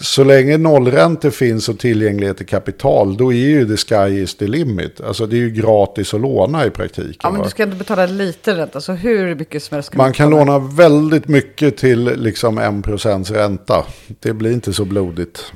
så 0.00 0.24
länge 0.24 0.58
nollräntor 0.58 1.30
finns 1.30 1.68
och 1.68 1.78
tillgänglighet 1.78 2.36
till 2.36 2.46
kapital, 2.46 3.16
då 3.16 3.32
är 3.32 3.36
ju 3.36 3.76
the 3.76 3.76
sky 3.76 4.22
is 4.22 4.34
the 4.34 4.46
limit. 4.46 5.00
Alltså 5.00 5.26
det 5.26 5.36
är 5.36 5.40
ju 5.40 5.50
gratis 5.50 6.14
att 6.14 6.20
låna 6.20 6.66
i 6.66 6.70
praktiken. 6.70 7.14
Ja, 7.22 7.30
men 7.30 7.38
va? 7.38 7.44
du 7.44 7.50
ska 7.50 7.62
ändå 7.62 7.76
betala 7.76 8.06
lite 8.06 8.56
ränta, 8.56 8.80
så 8.80 8.92
hur 8.92 9.34
mycket 9.34 9.62
som 9.62 9.74
helst. 9.74 9.94
Man 9.94 10.12
kan 10.12 10.30
betala. 10.30 10.52
låna 10.52 10.72
väldigt 10.74 11.28
mycket 11.28 11.76
till 11.76 12.04
liksom 12.04 12.58
1% 12.58 13.32
ränta. 13.32 13.84
Det 14.20 14.32
blir 14.32 14.52
inte 14.52 14.72
så 14.72 14.84
blodigt. 14.84 15.52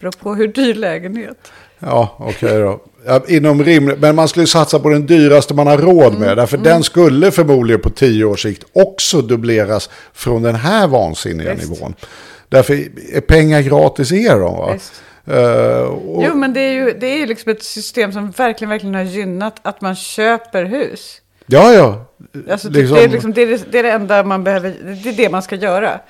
Beror 0.00 0.12
på 0.12 0.34
hur 0.34 0.48
dyr 0.48 0.74
lägenhet. 0.74 1.38
Ja, 1.78 2.16
okej 2.18 2.60
då. 2.60 2.80
Ja, 3.06 3.22
inom 3.28 3.64
rimligt, 3.64 3.98
men 3.98 4.14
man 4.16 4.28
skulle 4.28 4.46
satsa 4.46 4.78
på 4.78 4.88
den 4.88 5.06
dyraste 5.06 5.54
man 5.54 5.66
har 5.66 5.78
råd 5.78 6.12
med. 6.12 6.22
Mm, 6.22 6.36
Därför 6.36 6.56
den 6.56 6.82
skulle 6.82 7.30
förmodligen 7.30 7.80
på 7.80 7.90
tio 7.90 8.24
års 8.24 8.42
sikt 8.42 8.64
också 8.72 9.22
dubbleras 9.22 9.90
från 10.12 10.42
den 10.42 10.54
här 10.54 10.88
vansinniga 10.88 11.54
Visst. 11.54 11.70
nivån. 11.70 11.94
Därför 12.54 12.74
är 13.12 13.20
pengar 13.20 13.60
gratis 13.60 14.12
är 14.12 14.40
de 14.40 14.56
va? 14.56 14.76
Eh, 15.26 15.82
och, 15.82 16.24
Jo, 16.24 16.34
men 16.34 16.52
det 16.52 16.60
är 16.60 16.72
ju 16.72 16.96
det 17.00 17.06
är 17.06 17.26
liksom 17.26 17.52
ett 17.52 17.62
system 17.62 18.12
som 18.12 18.30
verkligen, 18.30 18.70
verkligen 18.70 18.94
har 18.94 19.02
gynnat 19.02 19.56
att 19.62 19.80
man 19.80 19.94
köper 19.94 20.64
hus. 20.64 21.20
Ja, 21.46 21.72
ja. 21.72 22.04
Alltså, 22.50 22.70
Liksom- 22.70 22.96
det, 22.96 23.04
är 23.04 23.08
liksom, 23.08 23.32
det, 23.32 23.42
är 23.42 23.46
det, 23.46 23.72
det 23.72 23.78
är 23.78 23.82
det 23.82 23.90
enda 23.90 24.22
man 24.24 24.44
behöver, 24.44 24.74
det 25.04 25.08
är 25.08 25.12
det 25.12 25.28
man 25.30 25.42
ska 25.42 25.56
göra. 25.56 26.00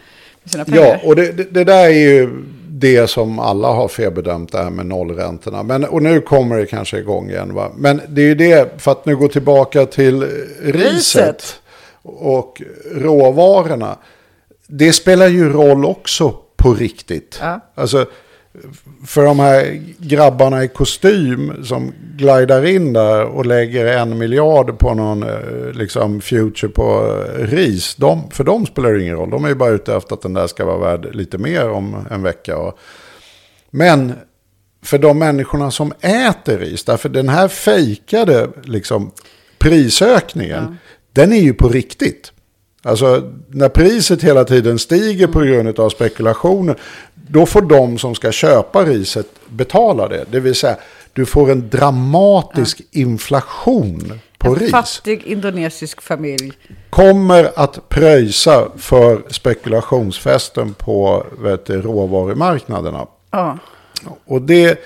Ja, 0.67 0.97
och 1.05 1.17
det, 1.17 1.33
det, 1.33 1.45
det 1.45 1.65
där 1.65 1.85
är 1.85 1.89
ju 1.89 2.31
det 2.69 3.07
som 3.11 3.39
alla 3.39 3.69
har 3.69 3.89
felbedömt 3.89 4.53
det 4.53 4.59
här 4.59 4.71
med 4.71 4.87
nollräntorna. 4.87 5.63
Men, 5.63 5.85
och 5.85 6.03
nu 6.03 6.21
kommer 6.21 6.59
det 6.59 6.67
kanske 6.67 6.99
igång 6.99 7.31
igen. 7.31 7.55
Va? 7.55 7.71
Men 7.77 8.01
det 8.09 8.23
är 8.23 8.27
ju 8.27 8.35
det, 8.35 8.83
för 8.83 8.93
att 8.93 9.07
nu 9.07 9.17
gå 9.17 9.29
tillbaka 9.29 9.87
till 9.87 10.23
riset, 10.63 10.93
Riset. 10.93 11.61
och 12.03 12.63
råvarorna. 12.93 13.97
Det 14.67 14.93
spelar 14.93 15.29
ju 15.29 15.53
roll 15.53 15.85
också 15.85 16.31
på 16.57 16.75
riktigt. 16.75 17.39
Ja. 17.41 17.61
Alltså, 17.75 18.07
för 19.07 19.25
de 19.25 19.39
här 19.39 19.83
grabbarna 19.99 20.65
i 20.65 20.69
kostym 20.69 21.65
som 21.65 21.93
glidar 22.17 22.67
in 22.67 22.93
där 22.93 23.25
och 23.25 23.47
lägger 23.47 23.87
en 23.87 24.19
miljard 24.19 24.79
på 24.79 24.95
någon 24.95 25.23
eh, 25.23 25.73
liksom 25.73 26.21
future 26.21 26.69
på 26.73 27.17
eh, 27.39 27.47
ris. 27.47 27.95
De, 27.95 28.31
för 28.31 28.45
dem 28.45 28.67
spelar 28.67 28.93
det 28.93 29.03
ingen 29.03 29.17
roll. 29.17 29.31
De 29.31 29.45
är 29.45 29.49
ju 29.49 29.55
bara 29.55 29.71
ute 29.71 29.97
efter 29.97 30.15
att 30.15 30.23
den 30.23 30.35
där 30.35 30.47
ska 30.47 30.65
vara 30.65 30.79
värd 30.79 31.15
lite 31.15 31.39
mer 31.39 31.71
om 31.71 32.07
en 32.11 32.23
vecka. 32.23 32.57
Och, 32.57 32.79
men 33.71 34.13
för 34.83 34.99
de 34.99 35.19
människorna 35.19 35.71
som 35.71 35.93
äter 36.01 36.59
ris, 36.59 36.85
därför 36.85 37.09
den 37.09 37.29
här 37.29 37.49
fejkade 37.49 38.49
liksom, 38.63 39.11
prisökningen, 39.59 40.77
den 41.13 41.33
är 41.33 41.41
ju 41.41 41.55
på 41.55 41.69
riktigt. 41.69 42.33
Alltså 42.87 43.31
när 43.49 43.69
priset 43.69 44.23
hela 44.23 44.45
tiden 44.45 44.79
stiger 44.79 45.27
på 45.27 45.41
grund 45.41 45.79
av 45.79 45.91
spekulationer, 45.91 46.77
då 47.15 47.47
får 47.47 47.63
de 47.63 47.99
som 47.99 48.15
ska 48.15 48.33
köpa 48.33 48.85
riset 48.85 49.27
betala 49.49 50.09
det. 50.09 50.25
Det 50.31 50.41
vill 50.41 50.55
säga, 50.55 50.77
du 51.13 51.27
får 51.27 51.51
en 51.51 51.69
dramatisk 51.69 52.81
inflation 52.91 54.21
på 54.39 54.49
en 54.49 54.57
ris. 54.57 54.71
fattig 54.71 55.23
indonesisk 55.23 56.03
familj. 56.03 56.53
Kommer 56.91 57.51
att 57.57 57.89
pröjsa 57.89 58.69
för 58.77 59.23
spekulationsfesten 59.31 60.75
på 60.75 61.27
vet 61.39 61.71
råvarumarknaderna. 61.71 63.07
Ja. 63.31 63.59
Och 64.25 64.43
det, 64.43 64.79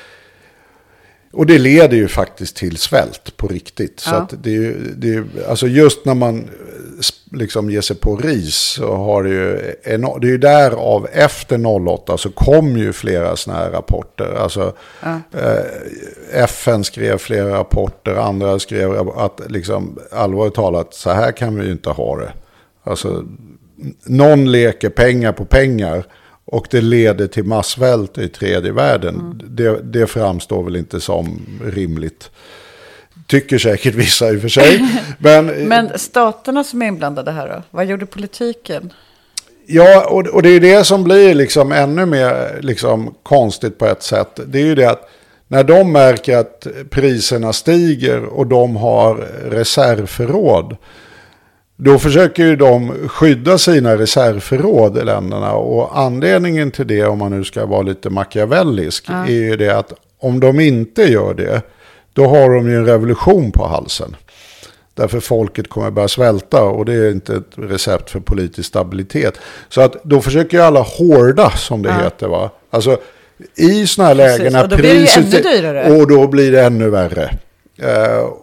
och 1.33 1.47
det 1.47 1.59
leder 1.59 1.97
ju 1.97 2.09
faktiskt 2.09 2.57
till 2.57 2.77
svält 2.77 3.37
på 3.37 3.49
riktigt. 3.49 4.01
Så 4.01 4.11
Ja. 4.11 4.17
att 4.17 4.35
det, 4.43 4.57
är 4.57 4.77
det, 4.97 5.14
är 5.14 5.25
alltså 5.49 5.67
just 5.67 6.05
när 6.05 6.14
man 6.14 6.38
eh, 6.38 7.37
liksom 7.38 7.71
ger 7.71 7.81
sig 7.81 7.97
på 7.97 8.17
ris 8.17 8.55
så 8.55 8.97
har 8.97 9.23
det 9.23 9.29
ju, 9.29 9.57
det 10.21 10.27
är 10.27 10.31
ju 10.31 10.38
därav 10.38 11.09
efter 11.12 11.67
08 11.88 12.19
så 12.19 12.31
kom 12.31 12.77
ju 12.77 12.93
flera 12.93 13.37
sådana 13.37 13.61
här 13.62 13.71
rapporter. 13.71 14.35
Alltså 14.38 14.73
eh, 15.33 16.43
FN 16.43 16.85
skrev 16.85 17.19
flera 17.19 17.59
rapporter, 17.59 18.14
andra 18.14 18.59
skrev 18.59 19.09
att 19.11 19.41
liksom 19.49 19.99
allvarligt 20.12 20.55
talat 20.55 20.95
så 20.95 21.11
här 21.11 21.33
kan 21.33 21.59
vi 21.59 21.67
ju 21.67 21.73
inte 21.73 21.91
ha 21.91 22.17
det. 22.17 22.33
Alltså 22.85 23.25
någon 24.05 24.53
leker 24.53 24.88
pengar 24.91 25.33
på 25.33 25.45
pengar. 25.45 26.05
Och 26.51 26.67
det 26.71 26.81
leder 26.81 27.27
till 27.27 27.45
massvält 27.45 28.19
i 28.19 28.29
tredje 28.29 28.73
världen. 28.73 29.43
Det, 29.45 29.81
det 29.83 30.07
framstår 30.07 30.63
väl 30.63 30.77
inte 30.77 31.01
som 31.01 31.47
rimligt. 31.65 32.31
Tycker 33.27 33.59
säkert 33.59 33.95
vissa 33.95 34.31
i 34.31 34.37
och 34.37 34.41
för 34.41 34.49
sig. 34.49 35.03
Men, 35.19 35.47
Men 35.47 35.99
staterna 35.99 36.65
som 36.65 36.83
är 36.83 36.87
inblandade 36.87 37.31
här 37.31 37.49
då? 37.49 37.63
Vad 37.71 37.87
gjorde 37.87 38.07
politiken? 38.07 38.93
ja, 39.69 40.09
och, 40.11 40.27
och 40.27 40.43
det 40.43 40.49
är 40.49 40.61
det 40.61 40.85
som 40.85 41.05
blir 41.05 41.35
liksom 41.35 41.73
ännu 41.73 42.07
mer 42.07 42.59
liksom 42.63 43.15
konstigt 43.23 43.79
på 43.79 43.87
ett 43.87 44.03
sätt. 44.03 44.41
Det 44.47 44.59
är 44.59 44.65
ju 44.65 44.75
det 44.75 44.91
att 44.91 45.11
när 45.49 45.65
de 45.65 45.93
märker 45.93 46.37
att 46.37 46.67
priserna 46.91 47.53
stiger 47.53 48.25
och 48.25 48.47
de 48.47 48.77
har 48.77 49.15
reservförråd. 49.51 50.77
Då 51.81 51.99
försöker 51.99 52.45
ju 52.45 52.57
de 52.57 53.09
skydda 53.09 53.59
sina 53.59 53.97
reservförråd 53.97 54.99
i 54.99 55.05
länderna. 55.05 55.53
Och 55.53 55.99
anledningen 55.99 56.71
till 56.71 56.87
det, 56.87 57.05
om 57.05 57.19
man 57.19 57.31
nu 57.33 57.45
ska 57.45 57.67
vara 57.67 57.83
lite 57.83 58.11
machiavellisk, 58.11 59.09
är 59.09 59.33
ju 59.33 59.57
det 59.57 59.79
att 59.79 59.93
om 60.19 60.41
de 60.41 60.61
inte 60.61 61.03
gör 61.03 61.35
det, 61.35 61.62
då 62.12 62.27
har 62.27 62.55
de 62.55 62.69
ju 62.69 62.77
en 62.77 62.87
revolution 62.87 63.53
på 63.53 63.67
halsen. 63.67 64.17
Därför 64.95 65.21
folket 65.21 65.69
kommer 65.69 65.91
börja 65.91 66.09
svälta 66.09 66.62
och 66.62 66.85
det 66.85 66.95
är 66.95 67.11
inte 67.11 67.37
ett 67.37 67.51
recept 67.57 68.11
för 68.11 68.21
politisk 68.21 68.69
stabilitet. 68.69 69.35
Så 69.69 69.81
att 69.81 70.05
då 70.05 70.21
försöker 70.21 70.57
ju 70.57 70.64
alla 70.64 70.81
hårda 70.81 71.51
som 71.51 71.83
det 71.83 71.93
heter 71.93 72.29
va. 72.29 72.51
Alltså 72.71 72.99
i 73.55 73.87
sådana 73.87 74.09
här 74.09 74.17
Precis, 74.17 74.38
lägen 74.38 74.53
när 74.53 74.67
blir 74.67 74.77
det 74.77 74.83
priset... 74.83 75.35
ännu 75.35 75.57
dyrare. 75.57 76.01
Och 76.01 76.09
då 76.09 76.27
blir 76.27 76.53
det 76.53 76.64
ännu 76.64 76.91
värre. 76.91 77.38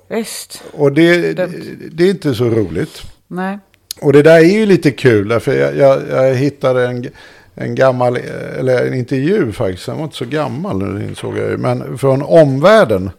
Visst. 0.08 0.64
och 0.72 0.92
det, 0.92 1.34
Dumt. 1.34 1.54
det 1.92 2.04
är 2.04 2.10
inte 2.10 2.36
så 2.36 2.46
roligt. 2.46 3.02
Nej. 3.28 3.60
Och 4.02 4.14
det 4.14 4.22
där 4.22 4.38
är 4.38 4.60
ju 4.60 4.66
lite 4.66 4.92
kul, 4.92 5.40
för 5.40 5.54
jag, 5.54 5.76
jag, 5.78 6.02
jag 6.10 6.36
hittade 6.36 6.88
en, 6.88 7.10
en 7.56 7.76
gammal, 7.76 8.18
eller 8.60 8.88
en 8.88 8.94
intervju 8.94 9.52
faktiskt, 9.52 9.86
den 9.86 9.98
var 9.98 10.04
inte 10.04 10.16
så 10.16 10.26
gammal 10.26 10.78
nu 10.78 11.06
insåg 11.06 11.38
jag 11.38 11.50
ju, 11.50 11.58
men 11.58 11.98
från 11.98 12.22
omvärlden. 12.22 13.12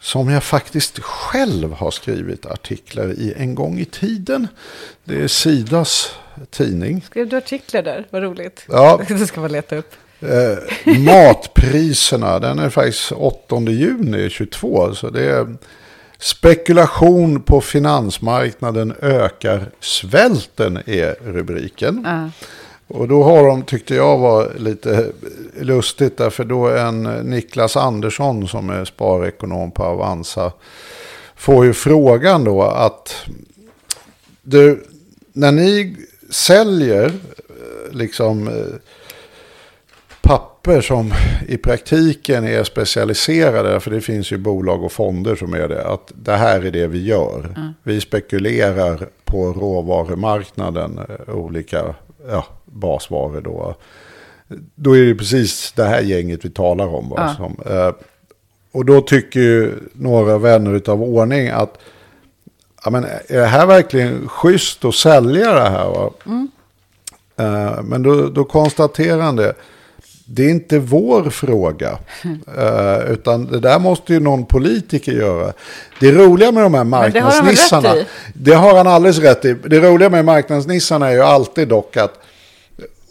Som 0.00 0.28
jag 0.28 0.44
faktiskt 0.44 0.98
själv 0.98 1.72
har 1.72 1.90
skrivit 1.90 2.46
artiklar 2.46 3.12
i 3.12 3.34
en 3.36 3.54
gång 3.54 3.78
i 3.78 3.84
tiden. 3.84 4.48
Det 5.04 5.22
är 5.22 5.28
Sidas 5.28 6.14
tidning. 6.50 7.02
Skrev 7.02 7.28
du 7.28 7.36
artiklar 7.36 7.82
där? 7.82 8.06
Vad 8.10 8.22
roligt. 8.22 8.64
Ja. 8.68 9.00
Det 9.08 9.26
ska 9.26 9.40
man 9.40 9.52
leta 9.52 9.76
upp. 9.76 9.94
Eh, 10.20 10.98
matpriserna, 10.98 12.38
den 12.38 12.58
är 12.58 12.70
faktiskt 12.70 13.12
8 13.12 13.60
juni 13.60 14.30
22. 14.30 14.94
Så 14.94 15.10
det 15.10 15.24
är, 15.24 15.56
Spekulation 16.22 17.42
på 17.42 17.60
finansmarknaden 17.60 18.94
ökar 19.02 19.70
svälten 19.80 20.78
är 20.86 21.16
rubriken. 21.24 22.02
Ja. 22.04 22.30
Och 22.96 23.08
då 23.08 23.22
har 23.22 23.46
de, 23.46 23.62
tyckte 23.62 23.94
jag 23.94 24.18
var 24.18 24.52
lite 24.58 25.12
lustigt, 25.60 26.16
därför 26.16 26.44
då 26.44 26.68
en 26.68 27.02
Niklas 27.02 27.76
Andersson 27.76 28.48
som 28.48 28.70
är 28.70 28.84
sparekonom 28.84 29.70
på 29.70 29.84
Avanza 29.84 30.52
får 31.36 31.64
ju 31.64 31.72
frågan 31.72 32.44
då 32.44 32.62
att 32.62 33.24
du, 34.42 34.84
när 35.32 35.52
ni 35.52 35.96
säljer 36.30 37.04
eh, 37.04 37.92
liksom 37.92 38.48
eh, 38.48 38.54
papper 40.62 40.80
som 40.80 41.12
i 41.48 41.56
praktiken 41.56 42.44
är 42.44 42.64
specialiserade, 42.64 43.80
för 43.80 43.90
det 43.90 44.00
finns 44.00 44.32
ju 44.32 44.38
bolag 44.38 44.84
och 44.84 44.92
fonder 44.92 45.36
som 45.36 45.54
är 45.54 45.68
det, 45.68 45.86
att 45.86 46.12
det 46.14 46.36
här 46.36 46.64
är 46.64 46.70
det 46.70 46.86
vi 46.86 47.04
gör. 47.06 47.54
Vi 47.82 48.00
spekulerar 48.00 49.08
på 49.24 49.52
råvarumarknaden, 49.52 50.98
eh, 50.98 51.34
olika 51.34 51.94
ja, 52.28 52.46
basvaror 52.64 53.40
då. 53.40 53.74
Då 54.74 54.96
är 54.96 55.02
det 55.02 55.14
precis 55.14 55.72
det 55.72 55.84
här 55.84 56.00
gänget 56.00 56.44
vi 56.44 56.50
talar 56.50 56.86
om. 56.86 57.08
Va? 57.08 57.16
Ja. 57.16 57.34
Som, 57.34 57.72
eh, 57.72 57.94
och 58.72 58.84
då 58.84 59.00
tycker 59.00 59.40
ju 59.40 59.72
några 59.92 60.38
vänner 60.38 60.90
av 60.90 61.02
ordning 61.02 61.48
att 61.48 61.78
ja, 62.84 62.90
men 62.90 63.04
är 63.04 63.40
det 63.40 63.46
här 63.46 63.66
verkligen 63.66 64.28
schysst 64.28 64.84
att 64.84 64.94
sälja 64.94 65.52
det 65.52 65.68
här? 65.70 65.88
Va? 65.88 66.10
Eh, 67.36 67.82
men 67.82 68.02
då, 68.02 68.28
då 68.28 68.44
konstaterar 68.44 69.20
han 69.20 69.36
det. 69.36 69.54
Det 70.24 70.44
är 70.44 70.50
inte 70.50 70.78
vår 70.78 71.30
fråga. 71.30 71.98
Eh, 72.58 73.12
utan 73.12 73.46
det 73.46 73.60
där 73.60 73.78
måste 73.78 74.12
ju 74.12 74.20
någon 74.20 74.46
politiker 74.46 75.12
göra. 75.12 75.52
Det 76.00 76.12
roliga 76.12 76.52
med 76.52 76.62
de 76.62 76.74
här 76.74 76.84
det 76.84 76.90
har 76.90 77.00
marknadsnissarna. 77.00 77.94
Det 78.34 78.54
har 78.54 78.76
han 78.76 78.86
alldeles 78.86 79.18
rätt 79.18 79.44
i. 79.44 79.54
Det 79.54 79.80
roliga 79.80 80.08
med 80.08 80.24
marknadsnissarna 80.24 81.08
är 81.08 81.12
ju 81.12 81.22
alltid 81.22 81.68
dock 81.68 81.96
att 81.96 82.21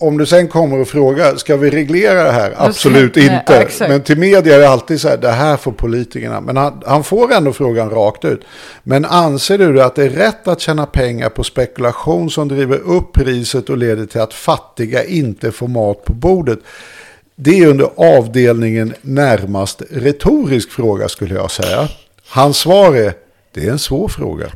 om 0.01 0.17
du 0.17 0.25
sen 0.25 0.47
kommer 0.47 0.79
och 0.79 0.87
frågar, 0.87 1.35
ska 1.35 1.57
vi 1.57 1.69
reglera 1.69 2.23
det 2.23 2.31
här? 2.31 2.53
Absolut 2.57 3.15
nej, 3.15 3.25
inte. 3.25 3.67
ja. 3.79 3.87
Men 3.87 4.01
till 4.01 4.17
media 4.17 4.55
är 4.55 4.59
det 4.59 4.69
alltid 4.69 5.01
så 5.01 5.09
här, 5.09 5.17
det 5.17 5.31
här 5.31 5.57
får 5.57 5.71
politikerna. 5.71 6.41
Men 6.41 6.57
han, 6.57 6.81
han 6.85 7.03
får 7.03 7.33
ändå 7.33 7.53
frågan 7.53 7.89
rakt 7.89 8.25
ut. 8.25 8.41
Men 8.83 9.05
anser 9.05 9.57
du 9.57 9.83
att 9.83 9.95
det 9.95 10.03
är 10.03 10.09
rätt 10.09 10.47
att 10.47 10.61
tjäna 10.61 10.85
pengar 10.85 11.29
på 11.29 11.43
spekulation 11.43 12.29
som 12.29 12.47
driver 12.47 12.77
upp 12.77 13.13
priset 13.13 13.69
och 13.69 13.77
leder 13.77 14.05
till 14.05 14.21
att 14.21 14.33
fattiga 14.33 15.03
inte 15.03 15.51
får 15.51 15.67
mat 15.67 16.05
på 16.05 16.13
bordet? 16.13 16.59
Det 17.35 17.59
är 17.59 17.67
under 17.67 17.89
avdelningen 17.95 18.93
närmast 19.01 19.81
retorisk 19.89 20.71
fråga 20.71 21.09
skulle 21.09 21.35
jag 21.35 21.51
säga. 21.51 21.87
Hans 22.27 22.57
svar 22.57 22.95
är, 22.95 23.13
det 23.53 23.67
är 23.67 23.71
en 23.71 23.79
svår 23.79 24.07
fråga. 24.07 24.45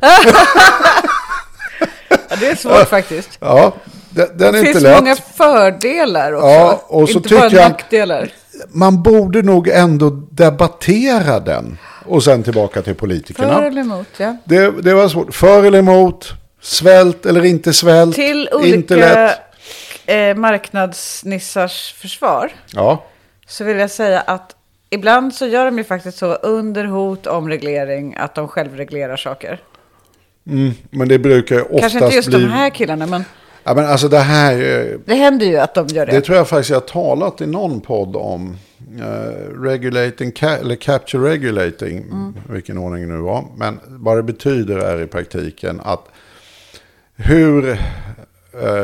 Ja, 2.28 2.36
det 2.40 2.46
är 2.46 2.54
svårt 2.56 2.88
faktiskt. 2.88 3.30
Ja, 3.40 3.74
den, 4.16 4.28
den 4.38 4.52
Det 4.52 4.58
inte 4.58 4.72
finns 4.72 4.82
lätt. 4.82 5.00
många 5.00 5.16
fördelar 5.16 6.32
också. 6.32 6.46
Ja, 6.46 6.82
och 6.88 7.08
så 7.08 7.16
inte 7.18 7.28
bara 7.34 7.48
jag- 7.48 7.70
nackdelar. 7.70 8.28
man 8.68 9.02
borde 9.02 9.42
nog 9.42 9.68
ändå 9.68 10.10
debattera 10.10 11.40
den. 11.40 11.78
Och 12.06 12.24
sen 12.24 12.42
tillbaka 12.42 12.82
till 12.82 12.94
För 12.94 13.00
politikerna. 13.00 13.64
eller 13.66 13.80
emot, 13.80 14.06
ja. 14.16 14.36
Det, 14.44 14.70
det 14.82 14.94
var 14.94 15.08
svårt. 15.08 15.34
För 15.34 15.64
eller 15.64 15.78
emot? 15.78 16.32
Svält 16.60 17.26
eller 17.26 17.44
inte 17.44 17.72
svält? 17.72 18.14
Till 18.14 18.48
Inte 18.64 18.94
olika 18.94 18.96
lätt. 18.96 19.38
eh, 20.06 20.34
marknadsnissars 20.36 21.92
försvar 21.92 22.52
Ja, 22.72 23.04
så 23.46 23.64
vill 23.64 23.78
jag 23.78 23.90
säga 23.90 24.20
att 24.20 24.56
ibland 24.90 25.34
så 25.34 25.46
gör 25.46 25.64
de 25.64 25.78
ju 25.78 25.84
faktiskt 25.84 26.18
så 26.18 26.34
under 26.34 26.84
hot 26.84 27.26
om 27.26 27.48
reglering 27.48 28.14
att 28.18 28.34
de 28.34 28.48
självreglerar 28.48 29.16
saker. 29.16 29.60
men 30.90 31.08
det 31.08 31.18
brukar 31.18 31.56
ju 31.56 31.62
oftast 31.62 31.80
Kanske 31.80 31.98
inte 32.04 32.16
just 32.16 32.28
bli... 32.28 32.40
de 32.40 32.46
här 32.50 32.70
killarna, 32.70 33.06
men 33.06 33.24
Ja, 33.66 33.74
men 33.74 33.86
alltså 33.86 34.08
det 34.08 34.18
här... 34.18 34.56
är- 34.62 34.98
det 35.04 35.14
händer 35.14 35.46
ju 35.46 35.56
att 35.56 35.74
de 35.74 35.86
gör 35.86 36.06
det. 36.06 36.12
Det 36.12 36.20
tror 36.20 36.36
jag 36.38 36.48
faktiskt 36.48 36.70
jag 36.70 36.76
har 36.76 36.86
talat 36.86 37.40
i 37.40 37.46
någon 37.46 37.80
podd 37.80 38.16
om. 38.16 38.56
Uh, 39.00 39.60
regulating, 39.62 40.32
ca- 40.32 40.58
eller 40.60 40.76
capture 40.76 41.30
regulating, 41.30 41.98
Mm. 41.98 42.34
vilken 42.50 42.78
ordning 42.78 43.08
det 43.08 43.14
nu 43.14 43.20
var. 43.20 43.44
Men 43.56 43.80
vad 43.86 44.16
det 44.18 44.22
betyder 44.22 44.76
är 44.78 45.02
i 45.02 45.06
praktiken 45.06 45.80
att 45.84 46.04
hur 47.16 47.70
eh, 47.70 47.76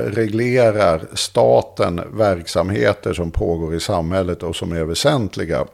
reglerar 0.06 1.02
staten 1.14 2.00
verksamheter 2.12 3.12
som 3.12 3.30
pågår 3.30 3.74
i 3.74 3.80
samhället 3.80 4.42
och 4.42 4.56
som 4.56 4.72
är 4.72 4.84
väsentliga? 4.84 5.64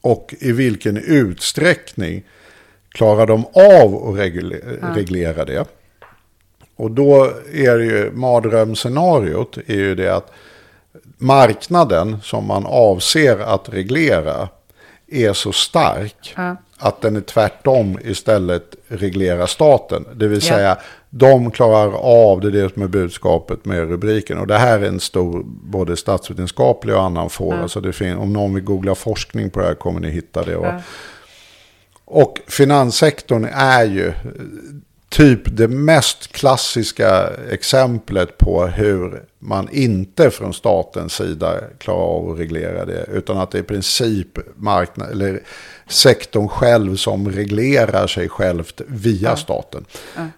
Och 0.00 0.34
i 0.40 0.52
vilken 0.52 0.96
utsträckning 0.96 2.22
klarar 2.88 3.26
de 3.26 3.44
av 3.54 3.94
att 4.08 4.14
regle- 4.18 4.94
reglera 4.94 5.44
det? 5.44 5.64
Och 6.82 6.90
då 6.90 7.24
är 7.52 7.78
det 7.78 7.84
ju 7.84 8.10
mardrömsscenariot 8.12 9.56
är 9.66 9.74
ju 9.74 9.94
det 9.94 10.08
att 10.14 10.30
marknaden 11.18 12.18
som 12.22 12.46
man 12.46 12.66
avser 12.66 13.38
att 13.38 13.68
reglera 13.68 14.48
är 15.06 15.32
så 15.32 15.52
stark 15.52 16.34
att 16.78 17.00
den 17.00 17.16
är 17.16 17.20
tvärtom 17.20 17.98
istället 18.04 18.74
reglerar 18.88 19.46
staten. 19.46 20.04
Det 20.14 20.28
vill 20.28 20.40
Ja. 20.42 20.54
säga 20.54 20.78
de 21.10 21.50
klarar 21.50 21.92
av 21.94 22.40
det, 22.40 22.46
är 22.48 22.50
det 22.50 22.72
som 22.74 22.82
är 22.82 22.86
budskapet 22.88 23.64
med 23.64 23.88
rubriken. 23.88 24.38
Och 24.38 24.46
det 24.46 24.58
här 24.58 24.78
är 24.80 24.86
en 24.88 25.00
stor 25.00 25.42
både 25.46 25.96
statsvetenskaplig 25.96 26.94
och 26.96 27.02
annan 27.02 27.30
får. 27.30 27.54
Alltså 27.54 27.80
det 27.80 27.92
fin- 27.92 28.16
om 28.16 28.32
någon 28.32 28.54
vill 28.54 28.64
googla 28.64 28.94
forskning 28.94 29.50
på 29.50 29.60
det 29.60 29.66
här 29.66 29.74
kommer 29.74 30.00
ni 30.00 30.10
hitta 30.10 30.42
det. 30.44 30.56
va? 30.56 30.82
Och 32.04 32.40
finanssektorn 32.46 33.44
är 33.54 33.84
ju 33.84 34.12
typ 35.12 35.40
det 35.44 35.68
mest 35.68 36.32
klassiska 36.32 37.28
exemplet 37.50 38.38
på 38.38 38.66
hur 38.66 39.22
man 39.38 39.68
inte 39.72 40.30
från 40.30 40.54
statens 40.54 41.12
sida 41.14 41.54
klarar 41.78 41.98
av 42.00 42.30
att 42.30 42.38
reglera 42.38 42.84
det. 42.84 43.06
Utan 43.12 43.38
att 43.38 43.50
det 43.50 43.58
är 43.58 43.62
i 43.62 43.66
princip 43.66 44.38
marknad, 44.56 45.10
eller 45.10 45.40
sektorn 45.86 46.48
själv 46.48 46.96
som 46.96 47.30
reglerar 47.30 48.06
sig 48.06 48.28
självt 48.28 48.80
via 48.86 49.36
staten. 49.36 49.84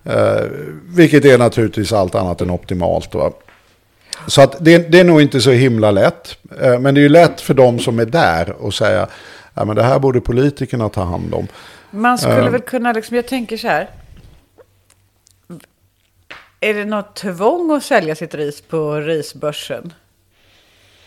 Eh, 0.04 0.42
vilket 0.88 1.24
är 1.24 1.38
naturligtvis 1.38 1.92
allt 1.92 2.14
annat 2.14 2.40
än 2.40 2.50
optimalt. 2.50 3.14
Va? 3.14 3.32
Så 4.26 4.42
att 4.42 4.56
det, 4.60 4.78
det 4.92 5.00
är 5.00 5.04
nog 5.04 5.22
inte 5.22 5.40
så 5.40 5.50
himla 5.50 5.90
lätt. 5.90 6.36
Eh, 6.60 6.78
Men 6.80 6.94
det 6.94 7.00
är 7.00 7.02
ju 7.02 7.08
lätt 7.08 7.40
för 7.40 7.54
de 7.54 7.78
som 7.78 7.98
är 7.98 8.04
där 8.06 8.50
och 8.50 8.74
säga 8.74 9.06
ja, 9.54 9.64
men 9.64 9.76
det 9.76 9.82
här 9.82 9.98
borde 9.98 10.20
politikerna 10.20 10.88
ta 10.88 11.02
hand 11.04 11.34
om. 11.34 11.48
Man 11.90 12.18
skulle 12.18 12.44
Eh. 12.46 12.50
väl 12.50 12.60
kunna, 12.60 12.92
liksom, 12.92 13.16
jag 13.16 13.26
tänker 13.28 13.56
så 13.56 13.68
här. 13.68 13.88
Är 16.64 16.74
det 16.74 16.84
något 16.84 17.14
tvång 17.16 17.70
att 17.76 17.84
sälja 17.84 18.14
sitt 18.14 18.34
ris 18.34 18.60
på 18.60 18.94
risbörsen? 18.94 19.92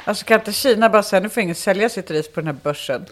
Alltså 0.03 0.25
kan 0.25 0.39
inte 0.39 0.53
Kina 0.53 0.89
bara 0.89 1.03
säga 1.03 1.19
nu 1.19 1.29
får 1.29 1.43
ingen 1.43 1.55
sälja 1.55 1.89
sitt 1.89 2.11
ris 2.11 2.27
på 2.31 2.39
den 2.39 2.47
här 2.47 2.55
börsen? 2.63 3.05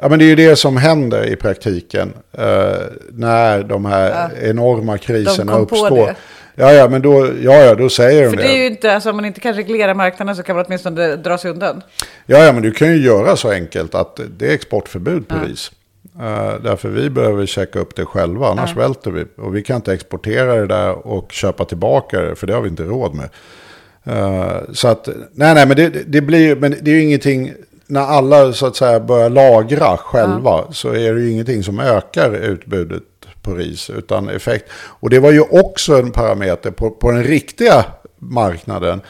Ja, 0.00 0.08
men 0.08 0.18
det 0.18 0.24
är 0.24 0.26
ju 0.26 0.36
det 0.36 0.56
som 0.56 0.76
händer 0.76 1.26
i 1.26 1.36
praktiken 1.36 2.12
eh, 2.32 2.72
när 3.12 3.62
de 3.62 3.84
här 3.84 4.30
enorma 4.42 4.98
kriserna 4.98 5.52
kom 5.52 5.66
på 5.66 5.76
uppstår. 5.76 6.06
det. 6.06 6.14
Ja, 6.54 6.72
ja, 6.72 6.88
men 6.88 7.02
då, 7.02 7.26
ja, 7.42 7.54
ja, 7.54 7.74
då 7.74 7.88
säger 7.88 8.30
För 8.30 8.36
de 8.36 8.42
det 8.42 8.48
är 8.48 8.52
det. 8.52 8.58
ju 8.58 8.66
inte, 8.66 8.94
alltså 8.94 9.10
om 9.10 9.16
man 9.16 9.24
inte 9.24 9.40
kan 9.40 9.54
reglera 9.54 9.94
marknaden 9.94 10.36
så 10.36 10.42
kan 10.42 10.56
man 10.56 10.64
åtminstone 10.66 11.16
dra 11.16 11.38
sig 11.38 11.50
undan. 11.50 11.82
Ja, 12.26 12.38
ja, 12.38 12.52
men 12.52 12.62
du 12.62 12.72
kan 12.72 12.88
ju 12.88 12.96
göra 12.96 13.36
så 13.36 13.50
enkelt 13.50 13.94
att 13.94 14.20
det 14.38 14.46
är 14.48 14.54
exportförbud 14.54 15.28
på 15.28 15.34
ris. 15.46 15.70
Eh, 16.20 16.54
därför 16.62 16.88
vi 16.88 17.10
behöver 17.10 17.46
checka 17.46 17.78
upp 17.78 17.96
det 17.96 18.04
själva, 18.04 18.48
annars 18.48 18.76
välter 18.76 19.10
vi. 19.10 19.24
Och 19.36 19.56
vi 19.56 19.62
kan 19.62 19.76
inte 19.76 19.92
exportera 19.92 20.54
det 20.54 20.66
där 20.66 21.06
och 21.06 21.32
köpa 21.32 21.64
tillbaka 21.64 22.20
det, 22.20 22.36
för 22.36 22.46
det 22.46 22.54
har 22.54 22.60
vi 22.60 22.68
inte 22.68 22.84
råd 22.84 23.14
med. 23.14 23.28
Eh, 24.04 24.72
så 24.72 24.88
att, 24.88 25.08
nej, 25.32 25.54
nej, 25.54 25.66
men 25.66 25.76
det, 25.76 25.88
det 25.88 26.20
blir 26.20 26.56
men 26.56 26.76
det 26.82 26.90
är 26.90 26.94
ju 26.94 27.02
ingenting, 27.02 27.52
när 27.86 28.00
alla 28.00 28.52
så 28.52 28.66
att 28.66 28.76
säga 28.76 29.00
börjar 29.00 29.30
lagra 29.30 29.96
själva, 29.96 30.72
så 30.72 30.88
är 30.88 31.14
det 31.14 31.20
ju 31.20 31.30
ingenting 31.30 31.62
som 31.62 31.80
ökar 31.80 32.34
utbudet 32.34 33.02
på 33.42 33.54
ris, 33.54 33.90
utan 33.90 34.28
effekt. 34.28 34.70
Och 34.72 35.10
det 35.10 35.18
var 35.18 35.32
ju 35.32 35.40
också 35.40 35.98
en 35.98 36.10
parameter 36.10 36.70
på, 36.70 36.90
på 36.90 37.10
den 37.10 37.24
riktiga 37.24 37.84
marknaden. 38.18 39.00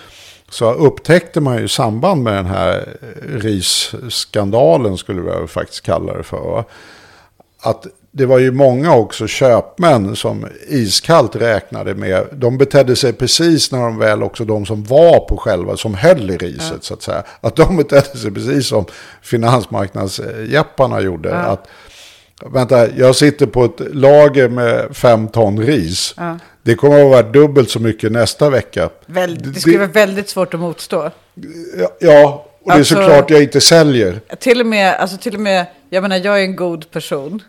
Så 0.52 0.72
upptäckte 0.72 1.40
man 1.40 1.58
ju 1.58 1.68
samband 1.68 2.22
med 2.22 2.34
den 2.34 2.46
här 2.46 2.88
risskandalen, 3.28 4.96
skulle 4.96 5.20
vi 5.20 5.46
faktiskt 5.46 5.82
kalla 5.82 6.16
det 6.16 6.22
för. 6.22 6.64
Att 7.62 7.86
det 8.10 8.26
var 8.26 8.38
ju 8.38 8.50
många 8.50 8.94
också 8.94 9.26
köpmän 9.26 10.16
som 10.16 10.46
iskallt 10.68 11.36
räknade 11.36 11.94
med. 11.94 12.26
De 12.32 12.58
betedde 12.58 12.96
sig 12.96 13.12
precis 13.12 13.72
när 13.72 13.80
de 13.80 13.98
väl 13.98 14.22
också 14.22 14.44
de 14.44 14.66
som 14.66 14.84
var 14.84 15.20
på 15.28 15.36
själva, 15.36 15.76
som 15.76 15.94
höll 15.94 16.30
i 16.30 16.36
riset 16.36 16.84
så 16.84 16.94
att 16.94 17.02
säga. 17.02 17.22
Att 17.40 17.56
de 17.56 17.76
betedde 17.76 18.18
sig 18.18 18.30
precis 18.30 18.66
som 18.66 18.84
finansmarknadsjepparna 19.22 21.00
gjorde. 21.00 21.34
Att, 21.34 21.68
vänta, 22.46 22.88
jag 22.96 23.16
sitter 23.16 23.46
på 23.46 23.64
ett 23.64 23.80
lager 23.94 24.48
med 24.48 24.96
fem 24.96 25.28
ton 25.28 25.58
ris. 25.60 26.14
Det 26.62 26.74
kommer 26.74 27.04
att 27.04 27.10
vara 27.10 27.22
dubbelt 27.22 27.70
så 27.70 27.80
mycket 27.80 28.12
nästa 28.12 28.50
vecka. 28.50 28.90
Väl, 29.06 29.38
det 29.38 29.50
Det- 29.50 29.60
skulle 29.60 29.78
vara 29.78 29.88
väldigt 29.88 30.28
svårt 30.28 30.54
att 30.54 30.60
motstå. 30.60 31.10
Ja, 32.00 32.46
och 32.62 32.70
det 32.70 32.70
är 32.72 32.78
Alltså- 32.78 32.94
såklart 32.94 33.30
jag 33.30 33.42
inte 33.42 33.60
säljer. 33.60 34.20
Till 34.40 34.60
och 34.60 34.66
med, 34.66 34.94
alltså 34.94 35.16
till 35.16 35.34
och 35.34 35.40
med, 35.40 35.66
jag 35.90 36.02
menar 36.02 36.16
jag 36.16 36.38
är 36.40 36.44
en 36.44 36.56
god 36.56 36.90
person. 36.90 37.42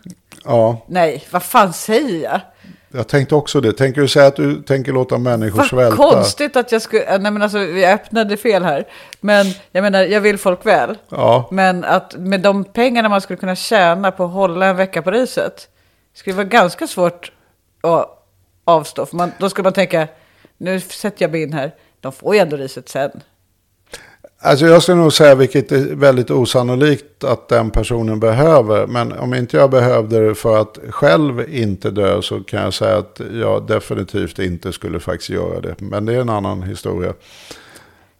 Ja, 0.44 0.84
Nej, 0.88 1.24
vad 1.30 1.42
fan 1.42 1.72
säger 1.72 2.22
jag? 2.22 2.40
Jag 2.94 3.08
tänkte 3.08 3.34
också 3.34 3.60
det. 3.60 3.72
Tänker 3.72 4.00
du 4.00 4.08
säga 4.08 4.26
att 4.26 4.36
du 4.36 4.62
tänker 4.62 4.92
låta 4.92 5.18
människor 5.18 5.58
Vad 5.58 5.66
svälta? 5.66 5.96
konstigt 5.96 6.56
att 6.56 6.72
jag 6.72 6.82
skulle... 6.82 7.18
Nej 7.18 7.32
men 7.32 7.42
alltså, 7.42 7.58
vi 7.58 7.86
öppnade 7.86 8.36
fel 8.36 8.64
här. 8.64 8.84
Men 9.20 9.46
jag 9.72 9.82
menar, 9.82 10.02
jag 10.02 10.20
vill 10.20 10.38
folk 10.38 10.66
väl. 10.66 10.98
Ja, 11.08 11.48
Men 11.50 11.84
att 11.84 12.16
med 12.18 12.40
de 12.40 12.64
pengarna 12.64 13.08
man 13.08 13.20
skulle 13.20 13.36
kunna 13.36 13.56
tjäna 13.56 14.10
på 14.10 14.24
att 14.24 14.30
hålla 14.32 14.66
en 14.66 14.76
vecka 14.76 15.02
på 15.02 15.10
riset. 15.10 15.68
Skulle 16.14 16.36
vara 16.36 16.46
ganska 16.46 16.86
svårt 16.86 17.32
att 17.80 18.26
avstå. 18.64 19.06
För 19.06 19.16
man, 19.16 19.32
då 19.38 19.50
skulle 19.50 19.64
man 19.64 19.72
tänka, 19.72 20.08
nu 20.58 20.80
sätter 20.80 21.22
jag 21.22 21.30
mig 21.30 21.42
in 21.42 21.52
här. 21.52 21.74
De 22.00 22.12
får 22.12 22.34
ju 22.34 22.40
ändå 22.40 22.56
riset 22.56 22.88
sen. 22.88 23.10
alltså 24.44 24.66
jag 24.66 24.82
skulle 24.82 24.98
nog 24.98 25.12
säga, 25.12 25.34
vilket 25.34 25.72
är 25.72 25.94
väldigt 25.94 26.30
osannolikt 26.30 27.24
att 27.24 27.48
den 27.48 27.70
personen 27.70 28.20
behöver. 28.20 28.86
Men 28.86 29.12
om 29.12 29.34
inte 29.34 29.56
jag 29.56 29.70
behövde 29.70 30.28
det 30.28 30.34
för 30.34 30.60
att 30.60 30.78
själv 30.88 31.54
inte 31.54 31.90
dö 31.90 32.22
så 32.22 32.40
kan 32.40 32.62
jag 32.62 32.74
säga 32.74 32.96
att 32.96 33.20
jag 33.40 33.66
definitivt 33.66 34.38
inte 34.38 34.72
skulle 34.72 35.00
faktiskt 35.00 35.30
göra 35.30 35.60
det. 35.60 35.74
Men 35.78 36.06
det 36.06 36.14
är 36.14 36.20
en 36.20 36.28
annan 36.28 36.62
historia. 36.62 37.14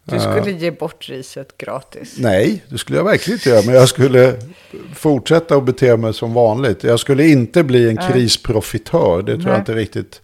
Du 0.04 0.20
skulle 0.20 0.50
ge 0.50 0.70
bort 0.70 1.08
riset 1.08 1.58
gratis. 1.58 2.14
Nej, 2.18 2.64
det 2.68 2.78
skulle 2.78 2.98
jag 2.98 3.04
verkligen 3.04 3.38
inte 3.38 3.48
göra. 3.48 3.62
Men 3.66 3.74
jag 3.74 3.88
skulle 3.88 4.34
fortsätta 4.94 5.56
att 5.56 5.64
bete 5.64 5.96
mig 5.96 6.14
som 6.14 6.34
vanligt. 6.34 6.84
Jag 6.84 7.00
skulle 7.00 7.26
inte 7.26 7.62
bli 7.62 7.88
en 7.88 7.96
krisprofitör. 7.96 9.22
Det 9.22 9.32
tror 9.32 9.44
Nej. 9.44 9.52
jag 9.52 9.60
inte 9.60 9.74
riktigt. 9.74 10.20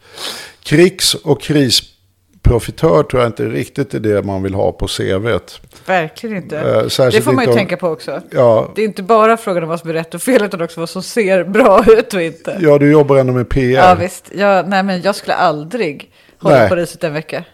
Krigs 0.62 1.14
och 1.14 1.42
krisprofitör 1.42 1.99
tror 2.42 3.06
jag 3.12 3.26
inte 3.26 3.44
riktigt 3.44 3.94
är 3.94 4.00
det 4.00 4.22
man 4.22 4.42
vill 4.42 4.54
ha 4.54 4.72
på 4.72 4.86
CVt. 4.86 5.60
Verkligen 5.86 6.36
inte. 6.36 6.58
Eh, 6.58 6.88
särskilt 6.88 7.14
det 7.14 7.22
får 7.22 7.32
man 7.32 7.44
ju 7.44 7.50
om- 7.50 7.56
tänka 7.56 7.76
på 7.76 7.88
också. 7.88 8.20
Ja, 8.30 8.72
Det 8.74 8.82
är 8.82 8.86
inte 8.86 9.02
bara 9.02 9.36
frågan 9.36 9.62
om 9.62 9.68
vad 9.68 9.80
som 9.80 9.90
är 9.90 9.94
rätt 9.94 10.14
och 10.14 10.22
fel, 10.22 10.42
utan 10.44 10.62
också 10.62 10.80
vad 10.80 10.88
som 10.88 11.02
ser 11.02 11.44
bra 11.44 11.84
ut 11.88 12.14
och 12.14 12.22
inte. 12.22 12.56
ja, 12.60 12.78
du 12.78 12.90
jobbar 12.92 13.16
ändå 13.16 13.32
med 13.32 13.48
PR. 13.48 13.78
Ja, 13.78 13.94
visst. 13.94 14.30
Jag, 14.34 14.68
nej, 14.68 14.82
men 14.82 15.02
jag 15.02 15.14
skulle 15.14 15.34
aldrig 15.34 16.10
hålla 16.38 16.58
Nej. 16.58 16.68
på 16.68 16.76
riset 16.76 17.04
en 17.04 17.12
vecka. 17.12 17.44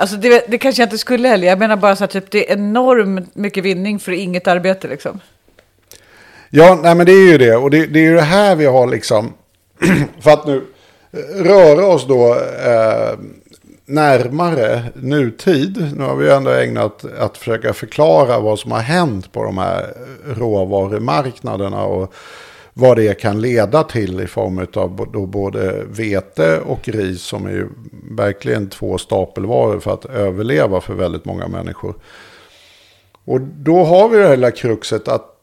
Alltså 0.00 0.16
det, 0.16 0.44
det 0.48 0.58
kanske 0.58 0.82
jag 0.82 0.86
inte 0.86 0.98
skulle 0.98 1.28
heller. 1.28 1.48
Jag 1.48 1.58
menar 1.58 1.76
bara 1.76 1.96
så 1.96 2.04
att 2.04 2.10
typ, 2.10 2.30
det 2.30 2.50
är 2.50 2.52
enormt 2.56 3.36
mycket 3.36 3.64
vinning 3.64 3.98
för 3.98 4.12
inget 4.12 4.46
arbete 4.48 4.88
liksom. 4.88 5.20
Ja, 6.50 6.78
nej 6.82 6.94
men 6.94 7.06
det 7.06 7.12
är 7.12 7.32
ju 7.32 7.38
det. 7.38 7.56
Och 7.56 7.70
det, 7.70 7.86
det 7.86 7.98
är 7.98 8.04
ju 8.04 8.14
det 8.14 8.20
här 8.20 8.56
vi 8.56 8.66
har 8.66 8.86
liksom. 8.86 9.32
för 10.20 10.30
att 10.30 10.46
nu 10.46 10.62
eh, 11.12 11.42
röra 11.44 11.86
oss 11.86 12.06
då 12.08 12.34
eh, 12.34 13.18
närmare 13.88 14.82
nutid. 14.94 15.92
Nu 15.96 16.04
har 16.04 16.16
vi 16.16 16.30
ändå 16.30 16.50
ägnat 16.50 17.04
att 17.18 17.38
försöka 17.38 17.72
förklara 17.72 18.40
vad 18.40 18.58
som 18.58 18.72
har 18.72 18.80
hänt 18.80 19.32
på 19.32 19.44
de 19.44 19.58
här 19.58 19.94
råvarumarknaderna. 20.26 21.84
Och 21.84 22.14
vad 22.72 22.96
det 22.96 23.20
kan 23.20 23.40
leda 23.40 23.82
till 23.82 24.20
i 24.20 24.26
form 24.26 24.66
av 24.74 25.10
både 25.28 25.84
vete 25.88 26.60
och 26.60 26.88
ris 26.88 27.22
som 27.22 27.46
är 27.46 27.50
ju 27.50 27.68
verkligen 28.10 28.68
två 28.68 28.98
stapelvaror 28.98 29.80
för 29.80 29.94
att 29.94 30.04
överleva 30.04 30.80
för 30.80 30.94
väldigt 30.94 31.24
många 31.24 31.48
människor. 31.48 31.94
Och 33.24 33.40
då 33.40 33.84
har 33.84 34.08
vi 34.08 34.16
det 34.16 34.22
här 34.22 34.36
lilla 34.36 34.50
kruxet 34.50 35.08
att 35.08 35.37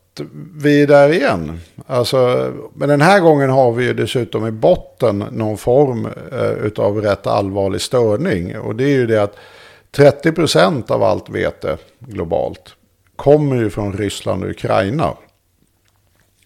vi 0.55 0.81
är 0.81 0.87
där 0.87 1.09
igen. 1.09 1.59
Alltså, 1.87 2.51
men 2.73 2.89
den 2.89 3.01
här 3.01 3.19
gången 3.19 3.49
har 3.49 3.71
vi 3.71 3.85
ju 3.85 3.93
dessutom 3.93 4.47
i 4.47 4.51
botten 4.51 5.19
någon 5.31 5.57
form 5.57 6.07
eh, 6.31 6.85
av 6.85 7.01
rätt 7.01 7.27
allvarlig 7.27 7.81
störning. 7.81 8.59
Och 8.59 8.75
det 8.75 8.83
är 8.83 8.97
ju 8.97 9.07
det 9.07 9.23
att 9.23 9.35
30% 9.95 10.91
av 10.91 11.03
allt 11.03 11.29
vete 11.29 11.77
globalt 11.99 12.75
kommer 13.15 13.55
ju 13.55 13.69
från 13.69 13.93
Ryssland 13.93 14.43
och 14.43 14.49
Ukraina. 14.49 15.13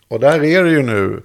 Och 0.08 0.20
där 0.20 0.44
är 0.44 0.64
det 0.64 0.72
ju 0.72 0.82
nu 0.82 1.24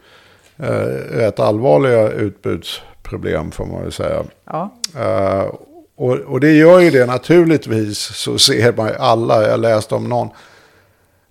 eh, 0.56 1.16
rätt 1.16 1.40
allvarliga 1.40 2.10
utbudsproblem 2.10 3.50
får 3.50 3.66
man 3.66 3.82
väl 3.82 3.92
säga. 3.92 4.24
Ja. 4.44 4.74
Eh, 4.96 5.54
och, 5.96 6.12
och 6.12 6.40
det 6.40 6.52
gör 6.52 6.80
ju 6.80 6.90
det 6.90 7.06
naturligtvis 7.06 7.98
så 7.98 8.38
ser 8.38 8.72
man 8.72 8.88
ju 8.88 8.94
alla, 8.94 9.48
jag 9.48 9.60
läste 9.60 9.94
om 9.94 10.08
någon. 10.08 10.28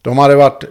De 0.01 0.17
hade 0.17 0.35
varit 0.35 0.63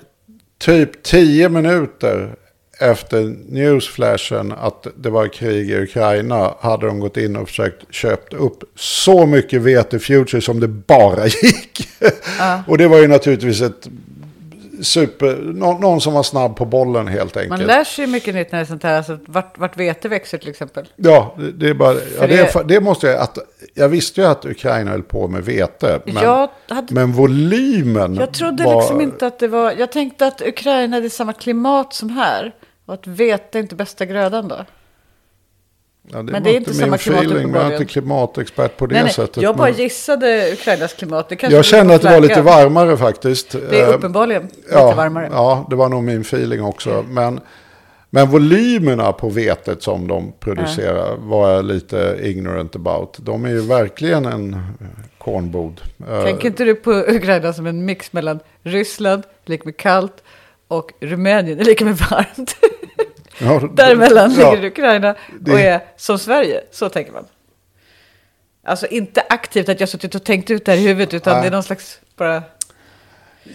typ 0.63 1.03
10 1.03 1.49
minuter 1.49 2.35
efter 2.81 3.37
newsflashen 3.49 4.53
att 4.53 4.87
det 4.97 5.11
var 5.11 5.29
krig 5.29 5.71
i 5.71 5.83
Ukraina 5.83 6.55
hade 6.61 6.87
de 6.87 7.01
gått 7.01 7.17
in 7.17 7.37
och 7.37 7.49
försökt 7.49 7.95
köpt 7.95 8.35
upp 8.35 8.65
så 8.77 9.27
mycket 9.27 9.63
vete 9.63 9.99
futures 9.99 10.45
som 10.45 10.61
det 10.61 10.69
bara 10.69 11.27
gick. 11.43 11.89
och 12.67 12.79
det 12.79 12.89
var 12.89 12.99
ju 12.99 13.09
naturligtvis 13.09 13.61
ett 13.61 13.89
super, 14.83 15.37
nå- 15.43 15.79
någon 15.79 16.01
som 16.01 16.13
var 16.15 16.23
snabb 16.23 16.57
på 16.57 16.65
bollen 16.65 17.09
helt 17.09 17.37
enkelt. 17.37 17.51
Man 17.51 17.61
lär 17.67 17.85
sig 17.85 18.07
mycket 18.07 18.35
nytt 18.35 18.53
när 18.53 18.59
det 18.59 18.65
är 18.65 18.67
sånt 18.67 18.83
här. 18.83 18.97
Alltså, 18.97 19.19
vart, 19.27 19.59
vart 19.59 19.77
vete 19.77 20.09
växer 20.09 20.39
till 20.39 20.49
exempel. 20.51 20.89
Ja, 20.97 21.35
det- 21.39 21.53
det 21.53 21.69
är 21.69 21.75
bara, 21.75 21.95
ja, 21.95 22.27
det, 22.27 22.53
det- 22.55 22.63
det 22.75 22.81
måste 22.81 23.07
jag, 23.07 23.21
att, 23.21 23.39
jag 23.75 23.89
visste 23.89 24.21
ju 24.21 24.27
att 24.27 24.45
Ukraina 24.45 24.91
höll 24.91 25.03
på 25.03 25.29
med 25.29 25.45
vete. 25.45 26.01
Men, 26.05 26.15
hade- 26.69 26.95
men 26.95 27.13
volymen 27.13 28.15
Jag 28.15 28.33
trodde 28.35 28.65
var, 28.65 28.81
liksom 28.81 29.01
inte 29.01 29.27
att 29.27 29.39
det 29.39 29.49
var... 29.49 29.73
Jag 29.79 29.93
tänkte 29.93 30.27
att 30.27 30.43
Ukraina 30.43 30.97
hade 30.97 31.11
samma 31.11 31.33
klimat 31.33 31.95
som 31.95 32.11
här. 32.11 32.53
Och 32.87 32.95
att 32.95 33.07
vete 33.07 33.59
är 33.59 33.61
inte 33.63 33.75
bästa 33.75 34.05
grödan 34.07 34.49
då. 34.49 34.57
Ja, 36.11 36.23
det 36.23 36.33
men 36.33 36.43
det 36.43 36.51
är 36.51 36.57
inte 36.57 36.75
samma 36.75 36.99
klimat 36.99 37.25
feeling, 37.25 37.55
jag 37.55 37.67
är 37.67 37.73
inte 37.73 37.85
klimatexpert 37.85 38.77
på 38.77 38.87
det 38.87 38.95
Nej, 38.95 39.03
nej, 39.05 39.13
sättet. 39.13 39.43
jag 39.43 39.57
bara 39.57 39.71
men 39.71 39.79
gissade 39.81 40.53
Ukrainas 40.53 40.95
klimat. 40.95 41.29
Det 41.29 41.37
kanske 41.37 41.57
jag 41.57 41.65
kände 41.65 41.95
att 41.95 42.03
det 42.03 42.11
var 42.11 42.21
lite 42.21 42.43
varmare 42.43 42.97
faktiskt. 42.97 43.51
Det 43.71 43.81
är 43.81 43.89
Eh, 43.89 43.95
uppenbarligen 43.95 44.43
lite 44.43 44.59
ja, 44.73 44.95
varmare. 44.95 45.29
Ja, 45.33 45.67
det 45.71 45.77
var 45.77 45.89
nog 45.89 46.03
min 46.05 46.21
feeling 46.21 46.63
också. 46.65 47.05
Men, 47.09 47.41
men 48.11 48.29
volymerna 48.31 49.13
på 49.13 49.29
vetet 49.29 49.83
som 49.83 50.09
de 50.09 50.33
producerar 50.41 51.17
var 51.17 51.51
jag 51.51 51.65
lite 51.65 52.19
ignorant 52.23 52.77
about. 52.77 53.17
De 53.21 53.45
är 53.45 53.51
ju 53.51 53.61
verkligen 53.61 54.25
en 54.25 54.57
kornbod. 55.19 55.81
Eh, 56.11 56.23
Tänker 56.25 56.49
inte 56.49 56.65
du 56.65 56.75
på 56.75 56.91
Ukraina 56.93 57.53
som 57.53 57.67
en 57.67 57.85
mix 57.85 58.13
mellan 58.13 58.41
Ryssland, 58.63 59.23
lika 59.45 59.65
med 59.65 59.77
kallt, 59.77 60.23
och 60.69 60.93
Rumänien, 61.01 61.59
lika 61.59 61.85
med 61.85 61.97
varmt? 61.97 62.57
ja, 63.39 63.61
Däremellan 63.75 64.35
ja, 64.39 64.53
ligger 64.55 64.67
Ukraina 64.69 65.15
Det- 65.41 65.53
och 65.53 65.61
är 65.61 65.81
som 65.97 66.19
Sverige. 66.19 66.61
Så 66.71 66.89
tänker 66.89 67.13
man. 67.13 67.25
Alltså 68.65 68.87
inte 68.87 69.23
aktivt 69.29 69.69
att 69.69 69.81
jag 69.81 69.89
suttit 69.89 70.15
och 70.15 70.25
tänkt 70.25 70.51
ut 70.51 70.65
det 70.65 70.73
här 70.73 70.79
i 70.79 70.83
huvudet, 70.87 71.15
utan 71.15 71.33
Nej. 71.33 71.43
det 71.43 71.49
är 71.49 71.53
någon 71.53 71.63
slags 71.63 72.01
bara... 72.17 72.43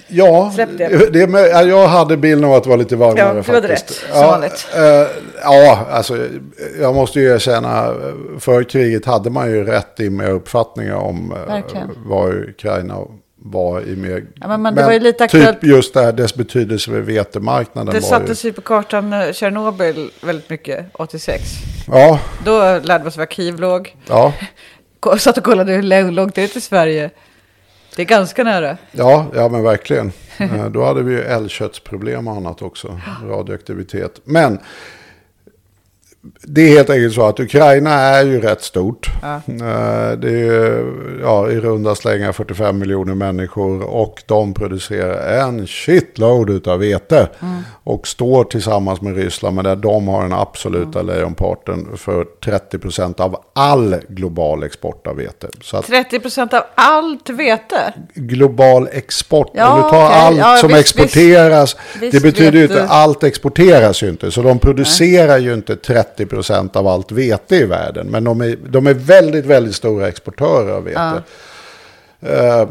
Ja, 0.08 0.52
Släpp 0.56 0.70
det. 0.78 0.88
det. 0.88 1.10
det 1.10 1.22
är 1.22 1.28
med, 1.28 1.48
ja, 1.50 1.62
jag 1.64 1.88
hade 1.88 2.18
bilden 2.18 2.46
av 2.50 2.54
att 2.56 2.64
det 2.64 2.70
var 2.70 2.78
lite 2.78 2.96
varmare 2.96 3.20
Ja, 3.20 3.26
hade 3.28 3.44
faktiskt. 3.44 3.90
rätt, 3.92 4.12
som 4.12 4.22
ja, 4.22 4.32
vanligt. 4.32 4.68
eh, 4.76 5.08
ja, 5.44 5.86
alltså 5.92 6.28
jag 6.82 6.96
måste 6.96 7.20
ju 7.20 7.34
erkänna, 7.36 7.94
för 8.40 8.64
kriget 8.64 9.06
hade 9.06 9.30
man 9.30 9.52
ju 9.52 9.64
rätt 9.64 10.00
i 10.00 10.10
med 10.10 10.30
uppfattningar 10.32 10.96
om 10.96 11.34
Verkligen. 11.48 11.90
vad 12.06 12.34
Ukraina 12.34 12.98
var 13.40 13.82
i 13.82 13.96
mer... 13.96 14.26
Ja, 14.36 14.48
men 14.48 14.62
man- 14.62 14.76
det 14.76 14.84
var 14.84 14.92
ju 14.92 15.00
lite 15.00 15.28
typ 15.28 15.44
aktuellt- 15.44 15.64
just 15.64 15.94
det 15.94 16.02
här, 16.02 16.12
dess 16.12 16.36
betydelse 16.36 16.92
för 16.92 17.00
vetemarknaden 17.02 17.94
Det 17.96 18.02
sattes 18.02 18.46
ju 18.46 18.54
på 18.54 18.62
kartan 18.62 19.34
Tjernobyl 19.34 20.12
väldigt 20.22 20.50
mycket, 20.50 20.86
86. 20.94 21.42
Ja, 21.88 22.20
Då 22.46 22.60
lärde 22.84 23.04
vi 23.04 23.10
oss 23.10 23.18
var 23.18 23.26
Kiev 23.26 23.60
låg. 23.60 23.96
ja, 24.08 24.34
Satt 25.20 25.38
och 25.38 25.44
kollade 25.44 25.72
hur 25.74 25.82
lång- 25.84 26.12
långt 26.12 26.36
det 26.36 26.44
är 26.44 26.48
till 26.48 26.62
Sverige. 26.62 27.10
Det 27.96 28.02
är 28.02 28.06
ganska 28.06 28.44
nära. 28.44 28.78
ja, 28.92 29.26
ja, 29.36 29.50
men 29.50 29.64
verkligen. 29.64 30.12
Eh, 30.40 30.66
Då 30.66 30.86
hade 30.86 31.04
vi 31.04 31.12
ju 31.14 31.22
älgköttsproblem 31.22 32.28
och 32.28 32.36
annat 32.36 32.62
också, 32.62 33.00
radioaktivitet. 33.26 34.22
Men 34.24 34.60
det 36.44 36.62
är 36.62 36.70
helt 36.70 36.90
enkelt 36.90 37.14
så 37.14 37.26
att 37.28 37.40
Ukraina 37.40 37.92
är 37.94 38.26
ju 38.26 38.42
rätt 38.42 38.62
stort. 38.62 39.08
Ja. 39.22 39.36
Eh, 39.36 40.18
Det 40.18 40.28
är 40.30 40.38
ju, 40.38 40.86
ja, 41.24 41.50
i 41.50 41.60
runda 41.60 41.96
slängar 41.96 42.32
45 42.32 42.78
miljoner 42.80 43.16
människor 43.16 43.82
och 43.84 44.24
de 44.26 44.54
producerar 44.54 45.40
en 45.48 45.68
shitload 45.68 46.68
av 46.68 46.80
vete. 46.80 47.30
Mm. 47.42 47.56
Och 47.84 48.08
står 48.08 48.44
tillsammans 48.44 49.02
med 49.02 49.16
Ryssland, 49.16 49.56
men 49.56 49.64
där 49.66 49.76
de 49.76 50.08
har 50.08 50.22
den 50.24 50.34
absoluta 50.34 51.00
Mm. 51.00 51.16
lejonparten 51.16 51.88
för 51.98 52.26
30% 52.46 53.20
av 53.20 53.36
all 53.56 53.96
global 54.08 54.64
export 54.64 55.08
av 55.08 55.16
vete. 55.16 55.48
Så 55.62 55.78
att 55.78 55.86
30 55.88 56.20
procent 56.20 56.54
av 56.54 56.64
allt 56.76 57.30
vete. 57.30 57.94
global 58.16 58.88
export. 58.92 59.52
Ja, 59.54 59.72
Om 59.74 59.78
du 59.84 59.90
tar 59.90 60.06
okej. 60.06 60.18
allt 60.20 60.38
Ja, 60.38 60.58
som 60.58 60.68
visst, 60.70 60.80
exporteras. 60.80 61.76
Visst 62.00 62.12
det 62.14 62.20
betyder 62.22 62.58
ju 62.60 62.64
inte, 62.64 62.88
allt 62.88 63.24
exporteras 63.24 64.04
ju 64.04 64.10
inte. 64.10 64.32
Så 64.32 64.42
de 64.42 64.60
producerar 64.60 65.38
ju 65.38 65.54
inte 65.54 65.76
30% 65.76 66.16
av 66.74 66.88
allt 66.88 67.11
vete 67.11 67.55
i 67.55 67.65
världen. 67.65 68.07
Men 68.07 68.24
de 68.24 68.41
är, 68.41 68.57
de 68.70 68.88
är 68.88 68.93
väldigt, 68.93 69.45
väldigt 69.45 69.76
stora 69.76 70.07
exportörer 70.07 70.72
av 70.72 70.84
vete. 70.84 71.24
Eh, 72.20 72.70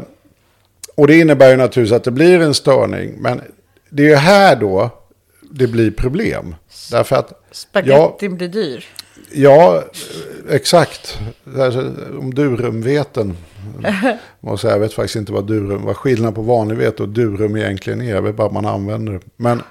och 0.95 1.07
det 1.07 1.19
innebär 1.19 1.49
ju 1.49 1.55
naturligtvis 1.55 1.95
att 1.95 2.03
det 2.03 2.11
blir 2.11 2.41
en 2.41 2.53
störning. 2.53 3.13
Men 3.17 3.41
det 3.89 4.03
är 4.03 4.09
ju 4.09 4.15
här 4.15 4.55
då 4.55 4.89
det 5.41 5.67
blir 5.67 5.91
problem. 5.91 6.55
Därför 6.91 7.15
att 7.15 7.45
Spagettin 7.51 8.37
blir 8.37 8.47
dyr. 8.47 8.85
Ja, 9.31 9.83
exakt. 10.49 11.19
Alltså, 11.59 11.91
om 12.19 12.33
durumveten. 12.33 13.37
Måste 14.39 14.61
säga, 14.61 14.73
jag 14.73 14.79
vet 14.79 14.93
faktiskt 14.93 15.15
inte 15.15 15.31
vad 15.31 15.47
durum, 15.47 15.85
vad 15.85 15.97
skillnaden 15.97 16.33
på 16.33 16.41
vanlig 16.41 16.77
vete 16.77 17.03
och 17.03 17.09
durum 17.09 17.57
egentligen 17.57 18.01
är. 18.01 18.09
Jag 18.09 18.21
vet 18.21 18.35
bara 18.35 18.47
att 18.47 18.53
man 18.53 18.65
använder 18.65 19.13
det. 19.13 19.19
Men 19.35 19.61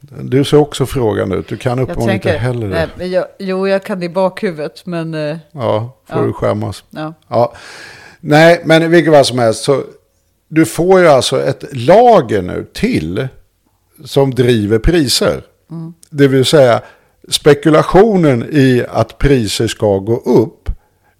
Du 0.00 0.44
ser 0.44 0.56
också 0.56 0.86
frågan 0.86 1.32
ut. 1.32 1.48
Du 1.48 1.56
kan 1.56 1.78
uppenbarligen 1.78 2.14
inte 2.14 2.30
heller 2.30 2.68
det. 2.68 2.88
nej, 2.98 3.08
jag, 3.12 3.24
jo, 3.38 3.68
jag 3.68 3.84
kan 3.84 4.00
det 4.00 4.06
i 4.06 4.08
bakhuvudet, 4.08 4.86
men 4.86 5.14
eh, 5.14 5.36
Ja, 5.52 5.96
får 6.08 6.18
Ja. 6.18 6.24
du 6.26 6.32
skämmas. 6.32 6.84
ja. 6.90 7.14
Ja. 7.28 7.54
Nej, 8.20 8.62
men 8.64 8.90
vilket 8.90 9.12
fall 9.14 9.24
som 9.24 9.38
helst 9.38 9.64
så 9.64 9.82
du 10.48 10.64
får 10.66 11.00
ju 11.00 11.08
alltså 11.08 11.42
ett 11.42 11.64
lager 11.72 12.42
nu 12.42 12.66
till 12.72 13.28
som 14.04 14.34
driver 14.34 14.78
priser. 14.78 15.42
Det 16.10 16.28
vill 16.28 16.44
säga 16.44 16.82
spekulationen 17.28 18.46
i 18.50 18.84
att 18.88 19.18
priser 19.18 19.66
ska 19.66 19.98
gå 19.98 20.16
upp 20.16 20.70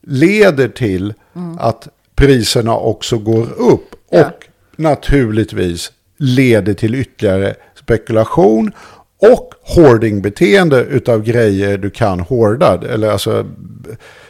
leder 0.03 0.69
till 0.69 1.15
att 1.59 1.89
priserna 2.15 2.77
också 2.77 3.19
går 3.19 3.47
upp 3.59 3.95
Ja. 4.11 4.27
och 4.27 4.45
naturligtvis 4.77 5.93
leder 6.17 6.75
till 6.75 6.95
ytterligare 6.95 7.55
spekulation 7.89 8.73
och 9.21 9.55
hoardingbeteende 9.77 10.81
utav 10.81 11.23
grejer 11.23 11.79
du 11.79 11.91
kan 11.91 12.21
hoarda, 12.21 12.81
eller 12.93 13.11
alltså 13.11 13.47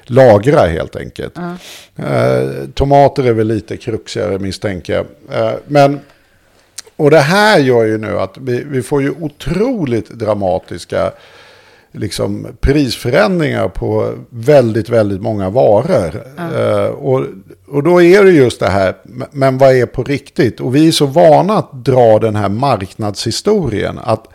lagra 0.02 0.66
helt 0.66 0.96
enkelt. 0.96 1.38
Eh, 1.96 2.68
tomater 2.74 3.24
är 3.24 3.32
väl 3.32 3.46
lite 3.46 3.76
kruxigare 3.76 4.38
misstänker 4.38 4.92
jag. 4.92 5.06
Eh, 5.40 5.54
men, 5.66 6.00
och 6.96 7.10
det 7.10 7.20
här 7.20 7.58
gör 7.58 7.84
ju 7.84 7.98
nu 7.98 8.18
att 8.18 8.38
vi, 8.40 8.64
vi 8.64 8.82
får 8.82 9.02
ju 9.02 9.10
otroligt 9.10 10.10
dramatiska 10.10 11.12
liksom, 11.98 12.46
prisförändringar 12.60 13.68
på 13.68 14.14
väldigt, 14.30 14.88
väldigt 14.88 15.20
många 15.20 15.50
varor. 15.50 16.22
Eh, 16.56 16.86
och, 16.86 17.24
och 17.68 17.82
då 17.82 18.02
är 18.02 18.24
det 18.24 18.30
just 18.30 18.60
det 18.60 18.68
här, 18.70 18.94
men 19.30 19.58
vad 19.58 19.74
är 19.76 19.86
på 19.86 20.02
riktigt? 20.02 20.60
Och 20.60 20.74
vi 20.76 20.88
är 20.88 20.92
så 20.92 21.06
vana 21.06 21.58
att 21.58 21.84
dra 21.84 22.18
den 22.18 22.36
här 22.36 22.48
marknadshistorien. 22.48 23.98
Att 24.02 24.26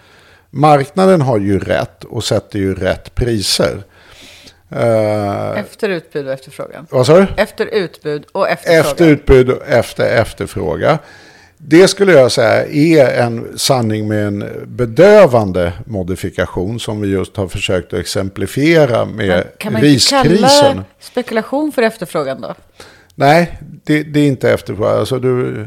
marknaden 0.49 1.21
har 1.21 1.39
ju 1.39 1.59
rätt 1.59 2.03
och 2.03 2.23
sätter 2.23 2.59
ju 2.59 2.75
rätt 2.75 3.15
priser. 3.15 3.83
Eh, 4.69 5.59
Efter 5.59 5.89
utbud 5.89 6.27
och 6.27 6.33
efterfrågan. 6.33 6.87
vad 6.89 7.05
sa 7.05 7.17
du? 7.19 7.27
Efter 7.37 7.65
utbud 7.65 8.25
och 8.31 8.49
efterfrågan. 8.49 8.81
Efter 8.91 9.07
utbud 9.07 9.49
och 9.49 9.67
efter 9.67 10.17
efterfråga. 10.17 10.99
Det 11.67 11.87
skulle 11.87 12.11
jag 12.11 12.31
säga 12.31 12.65
är 12.67 13.21
en 13.23 13.57
sanning 13.57 14.07
med 14.07 14.27
en 14.27 14.43
bedövande 14.67 15.73
modifikation 15.85 16.79
som 16.79 17.01
vi 17.01 17.07
just 17.07 17.37
har 17.37 17.47
försökt 17.47 17.93
att 17.93 17.99
exemplifiera 17.99 19.05
med 19.05 19.43
kan 19.57 19.73
man 19.73 19.81
inte 19.83 19.93
riskrisen. 19.93 20.39
kalla 20.39 20.83
spekulation 20.99 21.71
för 21.71 21.81
efterfrågan 21.81 22.41
då? 22.41 22.55
Nej, 23.15 23.59
det, 23.83 24.03
det 24.03 24.19
är 24.19 24.27
inte 24.27 24.51
efterfrågan. 24.51 24.99
Alltså 24.99 25.19
du, 25.19 25.65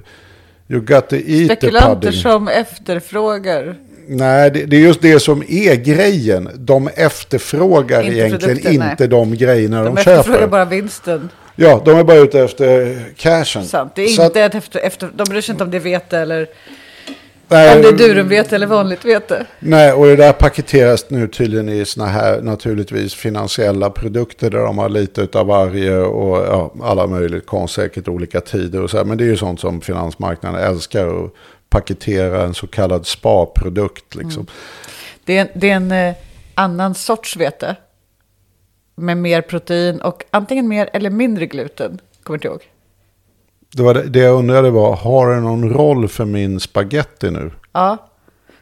you 0.68 0.80
got 0.80 1.08
to 1.08 1.16
eat 1.16 1.46
Spekulanter 1.58 2.12
som 2.12 2.48
efterfrågar. 2.48 3.76
Nej, 4.08 4.50
det, 4.50 4.64
det 4.64 4.76
är 4.76 4.80
just 4.80 5.02
det 5.02 5.20
som 5.20 5.42
är 5.48 5.74
grejen. 5.74 6.48
De 6.54 6.88
efterfrågar 6.94 8.02
Inte 8.02 8.16
egentligen 8.16 8.40
produkten, 8.56 8.78
nej. 8.78 8.90
inte 8.90 9.06
de 9.06 9.36
grejerna 9.36 9.82
de, 9.82 9.94
De 9.94 9.98
efterfrågar 10.00 10.38
köper. 10.38 10.46
bara 10.50 10.64
vinsten. 10.64 11.28
Ja, 11.56 11.82
de 11.84 11.96
är 11.98 12.04
bara 12.04 12.16
ute 12.18 12.40
efter 12.40 12.96
cashen. 13.16 13.64
Sant. 13.64 13.92
Det 13.94 14.02
är 14.02 14.08
Så 14.08 14.24
inte 14.24 14.44
att- 14.44 14.54
efter, 14.54 14.80
efter, 14.80 15.10
de 15.14 15.24
bryr 15.24 15.40
sig 15.40 15.52
inte 15.52 15.64
om 15.64 15.70
det 15.70 15.76
är 15.76 15.80
vete 15.80 16.18
eller 16.18 16.46
nej, 17.48 17.76
om 17.76 17.82
det 17.82 17.88
är 17.88 17.92
durumvete 18.08 18.54
eller 18.54 18.66
vanligt 18.66 19.04
vete. 19.04 19.46
Nej, 19.58 19.92
och 19.92 20.06
det 20.06 20.16
där 20.16 20.32
paketeras 20.32 21.10
nu 21.10 21.28
tydligen 21.28 21.68
i 21.68 21.84
såna 21.84 22.06
här 22.06 22.40
naturligtvis 22.40 23.14
finansiella 23.14 23.90
produkter 23.90 24.50
där 24.50 24.58
de 24.58 24.78
har 24.78 24.88
lite 24.88 25.38
av 25.38 25.46
varje 25.46 25.96
och 25.98 26.36
ja, 26.46 26.74
alla 26.82 27.06
möjligt 27.06 27.46
konst, 27.46 27.74
säkert 27.74 28.08
olika 28.08 28.40
tider 28.40 28.82
och 28.82 28.90
så 28.90 28.96
här. 28.96 29.04
Men 29.04 29.18
det 29.18 29.24
är 29.24 29.28
ju 29.28 29.36
sånt 29.36 29.60
som 29.60 29.80
finansmarknaden 29.80 30.60
älskar 30.60 31.24
att 31.24 31.32
paketera 31.70 32.42
en 32.44 32.54
så 32.54 32.66
kallad 32.66 33.06
spa-produkt 33.06 34.14
liksom. 34.14 34.46
Det 35.24 35.36
är, 35.36 35.40
en- 35.40 35.48
det 35.54 35.70
är 35.70 35.76
en 35.76 35.92
eh, 35.92 36.14
annan 36.54 36.94
sorts 36.94 37.36
vete. 37.36 37.76
Med 38.98 39.16
mer 39.16 39.40
protein 39.40 40.00
och 40.00 40.24
antingen 40.30 40.68
mer 40.68 40.90
eller 40.92 41.10
mindre 41.10 41.46
gluten. 41.46 41.98
Kommer 42.22 42.36
inte 42.36 42.48
ihåg. 42.48 42.60
Det, 43.76 43.82
var 43.82 43.94
det, 43.94 44.02
det 44.02 44.18
jag 44.18 44.38
undrade 44.38 44.70
var, 44.70 44.96
har 44.96 45.34
det 45.34 45.40
någon 45.40 45.70
roll 45.72 46.08
för 46.08 46.24
min 46.24 46.60
spaghetti 46.60 47.30
nu? 47.30 47.50
Ja. 47.72 48.08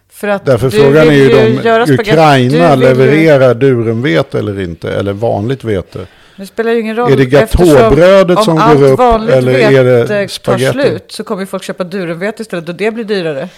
För 0.08 0.28
att 0.28 0.44
Därför 0.44 0.70
du 0.70 0.78
frågan 0.78 1.08
är 1.08 1.12
ju 1.12 1.82
om 1.82 1.94
Ukraina 1.94 2.76
du 2.76 2.86
vill 2.86 2.88
ju- 2.88 2.94
levererar 2.94 3.54
durumvete 3.54 4.38
eller 4.38 4.60
inte, 4.60 4.92
eller 4.92 5.12
vanligt 5.12 5.64
vete. 5.64 6.06
Det 6.36 6.46
spelar 6.46 6.72
ju 6.72 6.80
ingen 6.80 6.96
roll. 6.96 7.12
Är 7.12 7.16
det 7.16 7.26
gatåbrödet 7.26 8.44
som 8.44 8.52
om 8.52 8.78
går 8.78 9.00
allt 9.02 9.22
upp, 9.24 9.30
eller 9.30 9.54
är 9.58 9.84
det 9.84 10.00
vete 10.02 10.08
tar 10.08 10.28
spaghetti? 10.28 10.72
slut 10.72 11.12
så 11.12 11.24
kommer 11.24 11.46
folk 11.46 11.62
köpa 11.62 11.84
durumvete 11.84 12.42
istället 12.42 12.68
och 12.68 12.74
det 12.74 12.90
blir 12.90 13.04
dyrare. 13.04 13.48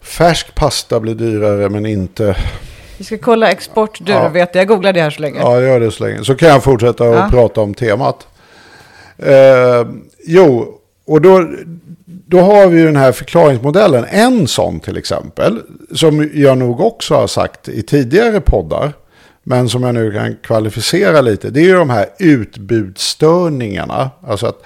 Färsk 0.00 0.54
pasta 0.54 1.00
blir 1.00 1.14
dyrare 1.14 1.68
men 1.68 1.86
inte... 1.86 2.36
Vi 3.02 3.06
ska 3.06 3.18
kolla 3.18 3.50
export 3.50 4.00
durumvete. 4.00 4.58
Jag 4.58 4.68
googlar 4.68 4.92
det 4.92 5.00
här 5.00 5.10
så 5.10 5.22
länge. 5.22 5.40
Ja, 5.40 5.60
gör 5.60 5.80
det 5.80 5.90
så 5.90 6.04
länge. 6.04 6.24
Så 6.24 6.34
kan 6.34 6.48
jag 6.48 6.62
fortsätta 6.62 7.04
att 7.04 7.14
Ja. 7.14 7.28
prata 7.30 7.60
om 7.60 7.74
temat. 7.74 8.26
Eh, 9.18 9.86
jo, 10.26 10.74
och 11.06 11.20
då, 11.20 11.48
då 12.06 12.40
har 12.40 12.66
vi 12.66 12.78
ju 12.78 12.84
den 12.86 12.96
här 12.96 13.12
förklaringsmodellen. 13.12 14.04
En 14.10 14.46
sån 14.48 14.80
till 14.80 14.96
exempel, 14.96 15.60
som 15.94 16.30
jag 16.34 16.58
nog 16.58 16.80
också 16.80 17.14
har 17.14 17.26
sagt 17.26 17.68
i 17.68 17.82
tidigare 17.82 18.40
poddar, 18.40 18.92
men 19.42 19.68
som 19.68 19.82
jag 19.82 19.94
nu 19.94 20.12
kan 20.12 20.36
kvalificera 20.42 21.20
lite, 21.20 21.50
det 21.50 21.60
är 21.60 21.64
ju 21.64 21.74
de 21.74 21.90
här 21.90 22.06
utbudsstörningarna. 22.18 24.10
Alltså 24.26 24.46
att 24.46 24.62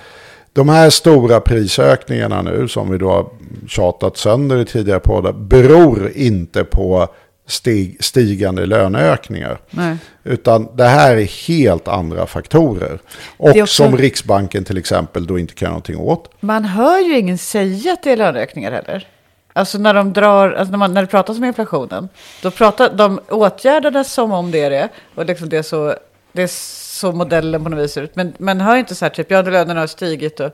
de 0.53 0.69
här 0.69 0.91
stora 0.91 1.41
prisökningarna 1.41 2.43
nu, 2.43 2.69
som 2.69 2.91
vi 2.91 2.99
då 2.99 3.11
har 3.11 3.27
tjatat 3.69 4.17
sönder 4.17 4.57
i 4.59 4.65
tidigare 4.65 5.01
poddar, 5.01 5.33
beror 5.33 6.11
inte 6.15 6.65
på 6.65 7.09
stig, 7.47 8.05
stigande 8.05 8.67
löneökningar. 8.67 9.59
Nej. 9.71 9.97
Utan 10.25 10.77
det 10.77 10.85
här 10.85 11.17
är 11.17 11.49
helt 11.49 11.89
andra 11.89 12.27
faktorer. 12.27 12.99
Och 13.37 13.49
också- 13.49 13.67
som 13.67 13.97
Riksbanken 13.97 14.65
till 14.65 14.79
exempel 14.79 15.27
då 15.27 15.39
inte 15.39 15.55
kan 15.55 15.69
någonting 15.69 15.97
åt. 15.97 16.31
Man 16.41 16.65
hör 16.65 16.99
ju 16.99 17.19
ingen 17.19 17.39
säga 17.39 17.93
att 17.93 18.03
det 18.03 18.13
är 18.13 18.17
löneökningar 18.17 18.73
heller. 18.73 19.09
Alltså 19.53 19.79
när 19.79 19.95
de 19.95 20.13
drar, 20.13 20.53
alltså 20.53 20.71
när, 20.71 20.79
man, 20.79 20.95
när 20.95 21.01
det 21.03 21.07
pratas 21.09 21.37
om 21.39 21.45
inflationen, 21.45 22.09
då 22.43 22.51
pratar 22.51 22.95
de 22.95 23.21
åtgärder 23.29 23.91
det 23.91 24.05
som 24.05 24.33
om 24.33 24.51
det 24.51 24.61
är 24.61 24.71
det. 24.71 24.89
Och 25.15 25.27
liksom 25.27 25.49
det 25.49 25.57
är 25.57 25.63
så, 25.63 25.95
det 26.37 26.43
är 26.43 26.51
så 26.97 27.13
modellen 27.13 27.65
på 27.65 27.71
något 27.71 27.85
vis 27.85 27.97
ut. 27.97 28.17
Men 28.17 28.33
man 28.39 28.61
hör 28.61 28.77
inte 28.77 28.95
så 28.95 29.05
här 29.05 29.11
typ, 29.11 29.31
ja 29.31 29.43
lönerna 29.43 29.81
har 29.81 29.87
stigit 29.87 30.41
och 30.41 30.51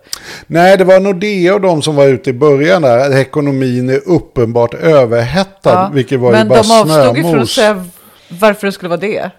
Nej, 0.47 0.77
det 0.77 0.85
var 0.85 1.01
Nordea 1.01 1.55
och 1.55 1.61
de 1.61 1.83
som 1.83 1.97
var 1.97 2.07
ute 2.07 2.31
i 2.31 2.33
början 2.33 2.83
där. 2.83 2.99
att 2.99 3.15
Ekonomin 3.15 3.91
är 3.91 4.01
uppenbart 4.09 4.75
överhettad, 4.75 5.91
vilket 5.95 6.21
var 6.21 6.33
Men 6.33 6.43
ju 6.43 6.49
bara 6.49 6.63
de 6.63 6.71
avstod 6.71 7.17
ju 7.17 7.23
från 7.23 7.41
att 7.41 7.49
snömos. 7.49 7.55
säga 7.55 7.85
varför 8.29 8.67
det 8.67 8.73
skulle 8.73 8.89
vara 8.89 9.01
det. 9.01 9.31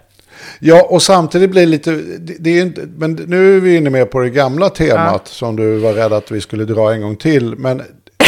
Ja, 0.58 0.82
och 0.82 1.02
samtidigt 1.02 1.50
blir 1.50 1.62
det 1.62 1.66
lite, 1.66 1.90
det, 2.18 2.36
det 2.38 2.58
är 2.58 2.62
inte, 2.62 2.80
men 2.96 3.12
nu 3.12 3.56
är 3.56 3.60
vi 3.60 3.76
inne 3.76 3.90
mer 3.90 4.04
på 4.04 4.20
det 4.20 4.30
gamla 4.30 4.70
temat 4.70 5.28
som 5.28 5.56
du 5.56 5.76
var 5.78 5.92
rädd 5.92 6.12
att 6.12 6.30
vi 6.30 6.40
skulle 6.40 6.64
dra 6.64 6.92
en 6.92 7.00
gång 7.00 7.16
till. 7.16 7.54
Men 7.58 7.78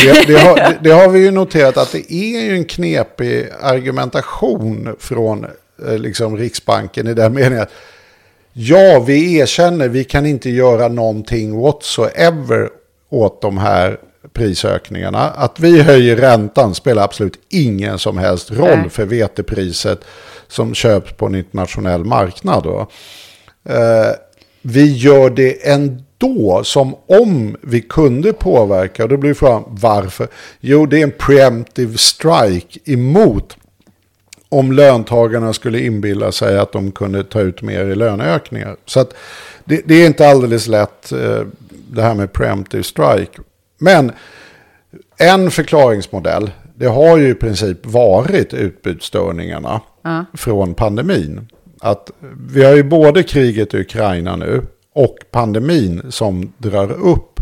det, 0.05 0.27
det, 0.27 0.39
har, 0.39 0.57
det, 0.57 0.79
det 0.83 0.91
har 0.91 1.09
vi 1.09 1.19
ju 1.19 1.31
noterat 1.31 1.77
att 1.77 1.93
det 1.93 2.13
är 2.13 2.41
ju 2.45 2.57
en 2.57 2.65
knepig 2.65 3.49
argumentation 3.63 4.97
från 4.99 5.47
eh, 5.87 5.99
liksom 5.99 6.37
Riksbanken 6.37 7.07
i 7.07 7.15
den 7.15 7.35
meningen 7.35 7.63
att 7.63 7.71
ja, 8.59 9.05
vi 9.07 9.39
erkänner, 9.39 9.89
vi 9.89 10.05
kan 10.05 10.27
inte 10.27 10.51
göra 10.51 10.89
någonting 10.89 11.61
whatsoever 11.61 12.69
åt 13.11 13.43
de 13.43 13.59
här 13.59 13.99
prisökningarna. 14.33 15.31
Att 15.31 15.61
vi 15.61 15.83
höjer 15.83 16.17
räntan 16.17 16.75
spelar 16.75 17.05
absolut 17.05 17.39
ingen 17.49 17.99
som 17.99 18.19
helst 18.19 18.51
roll 18.51 18.79
Nej. 18.79 18.91
för 18.91 19.05
vetepriset 19.05 20.01
som 20.49 20.75
köps 20.75 21.13
på 21.13 21.27
en 21.27 21.35
internationell 21.35 22.05
marknad. 22.05 22.63
Då. 22.63 22.87
Eh, 23.69 24.13
vi 24.63 24.93
gör 24.93 25.31
det 25.31 25.69
ändå 25.69 26.65
som 26.65 26.95
om 27.07 27.57
vi 27.63 27.81
kunde 27.81 28.33
påverka. 28.33 29.03
Och 29.03 29.09
då 29.09 29.17
blir 29.17 29.35
frågan 29.35 29.65
varför? 29.67 30.29
Jo, 30.61 30.87
det 30.87 30.99
är 30.99 31.03
en 31.03 31.13
preemptive 31.19 31.99
strike 31.99 32.79
emot 32.85 33.57
om 34.49 34.73
löntagarna 34.73 35.53
skulle 35.53 35.81
inbilla 35.81 36.33
sig 36.33 36.59
att 36.59 36.73
de 36.73 36.93
kunde 36.93 37.25
ta 37.25 37.41
ut 37.41 37.63
mer 37.63 37.85
i 37.85 37.95
löneökningar. 37.95 38.77
Så 38.85 39.01
att 39.01 39.15
det, 39.65 39.83
det 39.85 39.95
är 39.95 40.07
inte 40.07 40.29
alldeles 40.29 40.67
lätt 40.67 41.13
eh, 41.13 41.43
det 41.91 42.03
här 42.03 42.15
med 42.15 42.33
preemptive 42.33 42.83
strike. 42.83 43.41
Men 43.79 44.13
en 45.17 45.51
förklaringsmodell, 45.51 46.51
det 46.75 46.87
har 46.87 47.17
ju 47.17 47.29
i 47.29 47.35
princip 47.35 47.87
varit 47.87 48.55
utbudsstörningarna 48.55 49.81
från 50.35 50.75
pandemin. 50.75 51.49
Att 51.81 52.11
vi 52.51 52.65
har 52.65 52.75
ju 52.75 52.83
både 52.83 53.23
kriget 53.23 53.75
i 53.75 53.81
Ukraina 53.81 54.37
nu 54.37 54.63
och 54.93 55.17
pandemin 55.31 56.03
som 56.09 56.53
drar 56.59 56.93
upp 56.93 57.41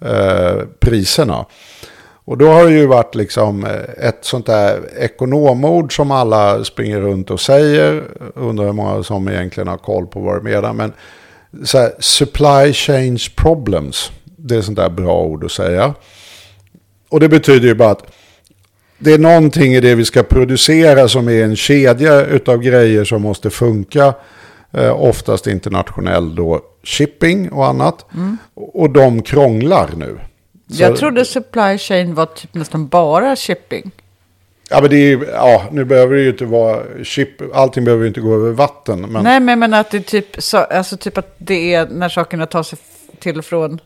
eh, 0.00 0.62
priserna. 0.80 1.46
Och 2.24 2.38
då 2.38 2.48
har 2.48 2.64
det 2.64 2.72
ju 2.72 2.86
varit 2.86 3.14
liksom 3.14 3.64
eh, 3.64 4.06
ett 4.08 4.18
sånt 4.20 4.46
där 4.46 4.80
ekonomord 4.98 5.96
som 5.96 6.10
alla 6.10 6.64
springer 6.64 7.00
runt 7.00 7.30
och 7.30 7.40
säger. 7.40 8.04
Undrar 8.34 8.64
hur 8.64 8.72
många 8.72 9.02
som 9.02 9.28
egentligen 9.28 9.68
har 9.68 9.76
koll 9.76 10.06
på 10.06 10.20
vad 10.20 10.36
det 10.36 10.50
menar. 10.50 10.72
Men 10.72 10.92
så 11.64 11.78
här, 11.78 11.92
supply 11.98 12.72
change 12.72 13.22
problems. 13.36 14.12
Det 14.24 14.56
är 14.56 14.62
sånt 14.62 14.76
där 14.76 14.90
bra 14.90 15.22
ord 15.22 15.44
att 15.44 15.52
säga. 15.52 15.94
Och 17.08 17.20
det 17.20 17.28
betyder 17.28 17.68
ju 17.68 17.74
bara 17.74 17.90
att 17.90 18.06
det 18.98 19.12
är 19.12 19.18
någonting 19.18 19.74
i 19.74 19.80
det 19.80 19.94
vi 19.94 20.04
ska 20.04 20.22
producera 20.22 21.08
som 21.08 21.28
är 21.28 21.44
en 21.44 21.56
kedja 21.56 22.20
utav 22.26 22.58
grejer 22.58 23.04
som 23.04 23.22
måste 23.22 23.50
funka. 23.50 24.14
Eh, 24.72 25.02
oftast 25.02 25.46
internationell 25.46 26.34
då 26.34 26.60
shipping 26.82 27.52
och 27.52 27.66
annat. 27.66 28.06
Och 28.54 28.90
de 28.90 29.22
krånglar 29.22 29.90
nu. 29.96 30.18
Jag 30.66 30.96
trodde 30.96 31.24
supply 31.24 31.78
chain 31.78 32.14
var 32.14 32.26
typ 32.26 32.54
nästan 32.54 32.88
bara 32.88 33.36
shipping. 33.36 33.90
Ja, 34.70 34.80
men 34.80 34.90
det 34.90 34.96
är 34.96 35.06
ju, 35.06 35.26
ja, 35.32 35.64
nu 35.72 35.84
behöver 35.84 36.16
det 36.16 36.22
ju 36.22 36.28
inte 36.30 36.44
vara 36.44 36.82
chip, 37.02 37.28
allting 37.54 37.84
behöver 37.84 38.02
ju 38.02 38.08
inte 38.08 38.20
gå 38.20 38.34
över 38.34 38.50
vatten. 38.50 39.00
Men, 39.00 39.24
Nej, 39.24 39.40
men, 39.40 39.58
men 39.58 39.74
att 39.74 39.90
det 39.90 39.96
är 39.96 40.00
typ, 40.00 40.26
så, 40.42 40.56
alltså 40.58 40.96
typ 40.96 41.18
att 41.18 41.34
det 41.38 41.74
är 41.74 41.86
när 41.86 42.08
sakerna 42.08 42.46
tar 42.46 42.62
sig 42.62 42.78
till 43.18 43.38
och 43.38 43.44
från. 43.44 43.80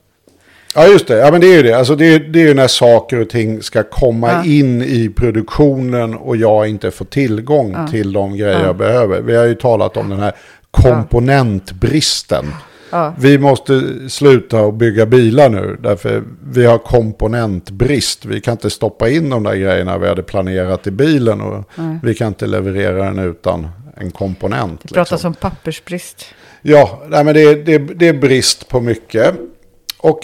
Ja, 0.74 0.86
just 0.86 1.06
det. 1.06 1.16
Ja, 1.18 1.30
men 1.30 1.40
det 1.40 1.46
är 1.46 1.56
ju 1.56 1.62
det. 1.62 1.72
Alltså, 1.72 1.94
det, 1.96 2.14
är, 2.14 2.18
det 2.18 2.40
är 2.40 2.46
ju 2.46 2.54
när 2.54 2.68
saker 2.68 3.20
och 3.20 3.30
ting 3.30 3.62
ska 3.62 3.82
komma 3.82 4.30
Ja. 4.32 4.44
in 4.44 4.82
i 4.82 5.08
produktionen 5.16 6.14
och 6.14 6.36
jag 6.36 6.68
inte 6.68 6.90
får 6.90 7.04
tillgång 7.04 7.88
till 7.90 8.12
de 8.12 8.36
grejer 8.36 8.64
jag 8.64 8.76
behöver. 8.76 9.20
Vi 9.20 9.36
har 9.36 9.44
ju 9.44 9.54
talat 9.54 9.96
om 9.96 10.08
den 10.10 10.20
här 10.20 10.32
komponentbristen. 10.70 12.46
Ja. 12.90 13.14
Vi 13.18 13.38
måste 13.38 13.82
sluta 14.10 14.60
att 14.60 14.74
bygga 14.74 15.06
bilar 15.06 15.48
nu, 15.48 15.76
därför 15.82 16.22
vi 16.52 16.64
har 16.66 16.78
komponentbrist. 16.78 18.24
Vi 18.24 18.40
kan 18.40 18.52
inte 18.52 18.70
stoppa 18.70 19.08
in 19.08 19.30
de 19.30 19.42
där 19.42 19.54
grejerna 19.56 19.98
vi 19.98 20.08
hade 20.08 20.22
planerat 20.22 20.86
i 20.86 20.90
bilen 20.90 21.40
och 21.40 21.64
vi 22.02 22.14
kan 22.14 22.28
inte 22.28 22.46
leverera 22.46 23.04
den 23.04 23.18
utan 23.18 23.68
en 23.96 24.10
komponent. 24.10 24.80
Det 24.82 24.94
pratas 24.94 25.10
liksom. 25.12 25.28
om 25.28 25.34
pappersbrist. 25.34 26.24
Ja, 26.62 27.02
nej, 27.08 27.24
men 27.24 27.34
det, 27.34 27.42
är- 27.42 27.56
det, 27.64 27.78
det 27.78 28.08
är 28.08 28.12
brist 28.12 28.68
på 28.68 28.80
mycket. 28.80 29.34
Och 29.98 30.20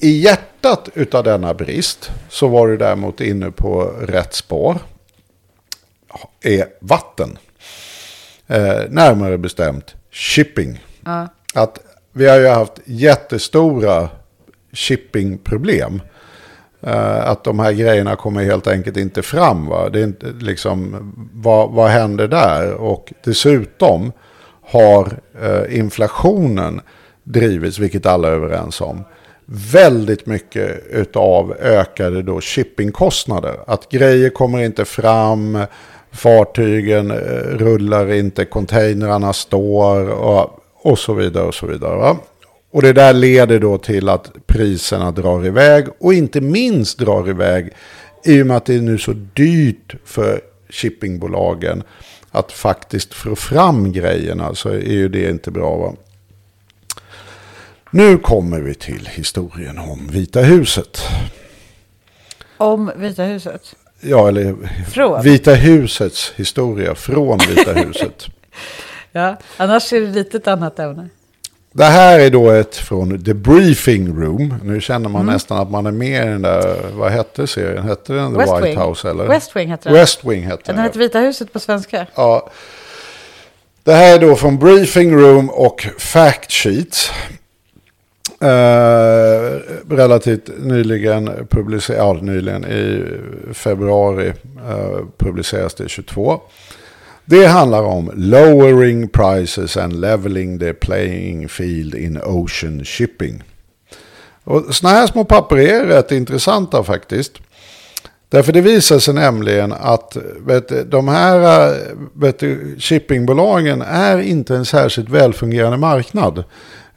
i 0.00 0.10
hjärtat 0.20 0.88
utav 0.94 1.24
denna 1.24 1.54
brist 1.54 2.10
så 2.28 2.48
var 2.48 2.68
du 2.68 2.76
däremot 2.76 3.20
inne 3.20 3.50
på 3.50 3.82
rätt 4.00 4.34
spår. 4.34 4.78
Är 6.42 6.64
vatten. 6.80 7.38
Eh, 8.46 8.80
närmare 8.88 9.38
bestämt 9.38 9.94
shipping. 10.10 10.80
Att 11.54 11.78
vi 12.12 12.28
har 12.28 12.38
ju 12.38 12.46
haft 12.46 12.80
jättestora 12.84 14.08
shippingproblem. 14.72 16.02
Eh, 16.80 17.28
att 17.28 17.44
de 17.44 17.58
här 17.58 17.72
grejerna 17.72 18.16
kommer 18.16 18.44
helt 18.44 18.66
enkelt 18.66 18.96
inte 18.96 19.22
fram. 19.22 19.66
Va? 19.66 19.88
Det 19.88 20.00
är 20.00 20.04
inte, 20.04 20.26
liksom, 20.40 21.12
vad, 21.32 21.70
vad 21.70 21.90
händer 21.90 22.28
där? 22.28 22.72
Och 22.72 23.12
dessutom 23.24 24.12
har 24.62 25.12
eh, 25.42 25.78
inflationen 25.78 26.80
drivits, 27.24 27.78
vilket 27.78 28.06
alla 28.06 28.28
är 28.28 28.32
överens 28.32 28.80
om, 28.80 29.04
väldigt 29.72 30.26
mycket 30.26 30.86
utav 30.90 31.56
ökade 31.60 32.22
då 32.22 32.40
shippingkostnader. 32.40 33.56
Att 33.66 33.88
grejer 33.90 34.30
kommer 34.30 34.62
inte 34.62 34.84
fram, 34.84 35.58
fartygen 36.12 37.10
eh, 37.10 37.16
rullar 37.58 38.12
inte, 38.12 38.44
containrarna 38.44 39.32
står 39.32 40.10
och, 40.10 40.61
och 40.82 40.98
så 40.98 41.14
vidare. 41.14 41.44
Och 41.44 41.54
så 41.54 41.66
vidare 41.66 41.96
va? 41.96 42.16
Och 42.70 42.82
det 42.82 42.92
där 42.92 43.12
leder 43.12 43.58
då 43.58 43.78
till 43.78 44.08
att 44.08 44.30
priserna 44.46 45.10
drar 45.10 45.46
iväg 45.46 45.86
och 45.98 46.14
inte 46.14 46.40
minst 46.40 46.98
drar 46.98 47.30
iväg 47.30 47.70
i 48.24 48.42
och 48.42 48.46
med 48.46 48.56
att 48.56 48.64
det 48.64 48.74
är 48.74 48.80
nu 48.80 48.98
så 48.98 49.12
dyrt 49.12 49.94
för 50.04 50.40
shippingbolagen 50.68 51.82
att 52.30 52.52
faktiskt 52.52 53.14
få 53.14 53.36
fram 53.36 53.92
grejerna 53.92 54.54
så 54.54 54.68
är 54.68 54.92
ju 54.92 55.08
det 55.08 55.30
inte 55.30 55.50
bra. 55.50 55.76
Va? 55.76 55.94
Nu 57.90 58.18
kommer 58.18 58.60
vi 58.60 58.74
till 58.74 59.08
historien 59.12 59.78
om 59.78 60.08
Vita 60.10 60.40
huset. 60.40 61.00
Om 62.56 62.92
Vita 62.96 63.22
huset. 63.22 63.74
Ja, 64.00 64.28
eller 64.28 64.54
Från? 64.90 65.22
Vita 65.22 65.54
husets 65.54 66.32
historia 66.36 66.94
från 66.94 67.38
Vita 67.48 67.72
huset. 67.72 68.26
Ja, 69.12 69.36
annars 69.56 69.92
är 69.92 70.00
det 70.00 70.06
lite 70.06 70.36
ett 70.36 70.48
annat 70.48 70.78
ämne. 70.78 71.08
Det 71.72 71.84
här 71.84 72.20
är 72.20 72.30
då 72.30 72.50
ett 72.50 72.76
från 72.76 73.24
The 73.24 73.34
Briefing 73.34 74.20
Room. 74.22 74.54
Nu 74.64 74.80
känner 74.80 75.08
man 75.08 75.26
nästan 75.26 75.58
att 75.58 75.70
man 75.70 75.86
är 75.86 75.90
med 75.90 76.26
i 76.26 76.28
den 76.30 76.42
där, 76.42 76.76
vad 76.94 77.12
hette 77.12 77.46
serien? 77.46 77.82
Hette 77.84 78.12
den 78.12 78.32
The 78.32 78.38
West 78.38 78.52
White 78.52 78.64
Wing. 78.64 78.78
House 78.78 79.10
eller? 79.10 79.26
West 79.26 79.56
Wing 79.56 79.70
heter 79.70 79.90
den. 79.90 79.98
West 79.98 80.24
Wing 80.24 80.42
hette 80.42 80.62
Den 80.66 80.76
den. 80.76 80.84
heter 80.84 80.98
Vita 80.98 81.18
huset 81.18 81.52
på 81.52 81.58
svenska. 81.60 82.06
Ja. 82.14 82.50
Det 83.84 83.92
här 83.92 84.14
är 84.14 84.18
då 84.20 84.36
från 84.36 84.58
Briefing 84.58 85.14
Room 85.16 85.50
och 85.50 85.86
Fact 85.98 86.52
Sheets. 86.52 87.10
Eh, 88.40 89.58
relativt 89.90 90.50
nyligen 90.58 91.46
publicerat, 91.50 91.98
ja, 91.98 92.12
nyligen 92.22 92.64
i 92.64 93.04
februari 93.52 94.28
eh, 94.68 94.98
publiceras 95.18 95.74
det 95.74 95.88
22. 95.88 96.40
Det 97.24 97.46
handlar 97.46 97.82
om 97.82 98.10
lowering 98.14 99.08
prices 99.08 99.76
and 99.76 100.00
leveling 100.00 100.58
the 100.58 100.72
playing 100.72 101.48
field 101.48 101.94
in 101.94 102.20
ocean 102.24 102.84
shipping. 102.84 103.42
Och 104.44 104.74
sådana 104.74 104.98
här 104.98 105.06
små 105.06 105.24
papper 105.24 105.56
är 105.56 105.86
rätt 105.86 106.12
intressanta 106.12 106.84
faktiskt. 106.84 107.32
Därför 108.28 108.52
det 108.52 108.60
visar 108.60 108.98
sig 108.98 109.14
nämligen 109.14 109.72
att 109.72 110.16
vet, 110.46 110.68
du, 110.68 110.84
de 110.84 111.08
här 111.08 111.74
vet, 112.14 112.38
du, 112.38 112.76
shippingbolagen 112.78 113.82
är 113.82 114.18
inte 114.18 114.56
en 114.56 114.64
särskilt 114.64 115.08
välfungerande 115.08 115.76
marknad. 115.78 116.38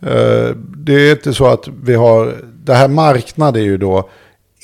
Eh, 0.01 0.49
det 0.57 0.93
är 0.93 1.11
inte 1.11 1.33
så 1.33 1.47
att 1.47 1.67
vi 1.83 1.93
har, 1.93 2.35
det 2.63 2.73
här 2.73 2.87
marknad 2.87 3.57
är 3.57 3.61
ju 3.61 3.77
då, 3.77 4.09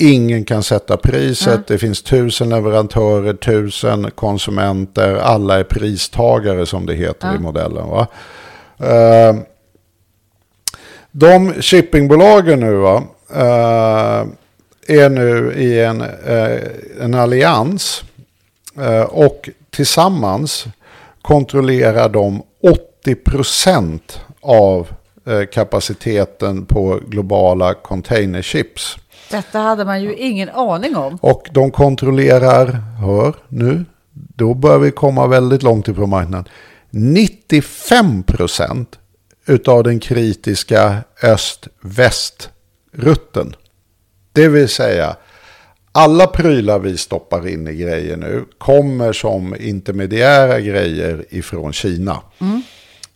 ingen 0.01 0.45
kan 0.45 0.63
sätta 0.63 0.97
priset, 0.97 1.67
det 1.67 1.77
finns 1.77 2.03
tusen 2.03 2.49
leverantörer, 2.49 3.33
tusen 3.33 4.11
konsumenter, 4.11 5.15
alla 5.15 5.59
är 5.59 5.63
pristagare 5.63 6.65
som 6.65 6.85
det 6.85 6.93
heter 6.93 7.35
i 7.35 7.39
modellen. 7.39 7.87
Va? 7.87 8.07
Eh, 8.79 9.35
De 11.11 11.53
shippingbolagen 11.61 12.59
nu 12.59 12.73
va, 12.75 13.03
eh, 13.33 14.27
är 14.87 15.09
nu 15.09 15.53
i 15.53 15.79
en, 15.79 16.01
eh, 16.01 16.59
en 17.01 17.13
allians 17.13 18.03
och 19.07 19.49
tillsammans 19.69 20.65
kontrollerar 21.21 22.09
de 22.09 22.43
80% 22.61 24.19
av 24.41 24.87
kapaciteten 25.53 26.65
på 26.65 26.99
globala 27.07 27.73
containerships. 27.73 28.97
Detta 29.31 29.59
hade 29.59 29.85
man 29.85 30.01
ju 30.01 30.15
ingen 30.15 30.49
aning 30.49 30.95
om. 30.95 31.17
Och 31.21 31.49
de 31.51 31.71
kontrollerar, 31.71 32.65
hör 32.99 33.33
nu, 33.47 33.85
då 34.13 34.53
börjar 34.53 34.79
vi 34.79 34.91
komma 34.91 35.27
väldigt 35.27 35.63
långt 35.63 35.87
ifrån 35.87 36.09
marknaden. 36.09 36.45
95% 36.91 38.85
utav 39.45 39.83
den 39.83 39.99
kritiska 39.99 40.95
öst-väst-rutten. 41.23 43.55
Det 44.33 44.47
vill 44.47 44.69
säga, 44.69 45.15
alla 45.91 46.27
prylar 46.27 46.79
vi 46.79 46.97
stoppar 46.97 47.47
in 47.47 47.67
i 47.67 47.75
grejer 47.75 48.17
nu 48.17 48.45
kommer 48.57 49.13
som 49.13 49.55
intermediära 49.59 50.59
grejer 50.59 51.25
ifrån 51.29 51.73
Kina. 51.73 52.19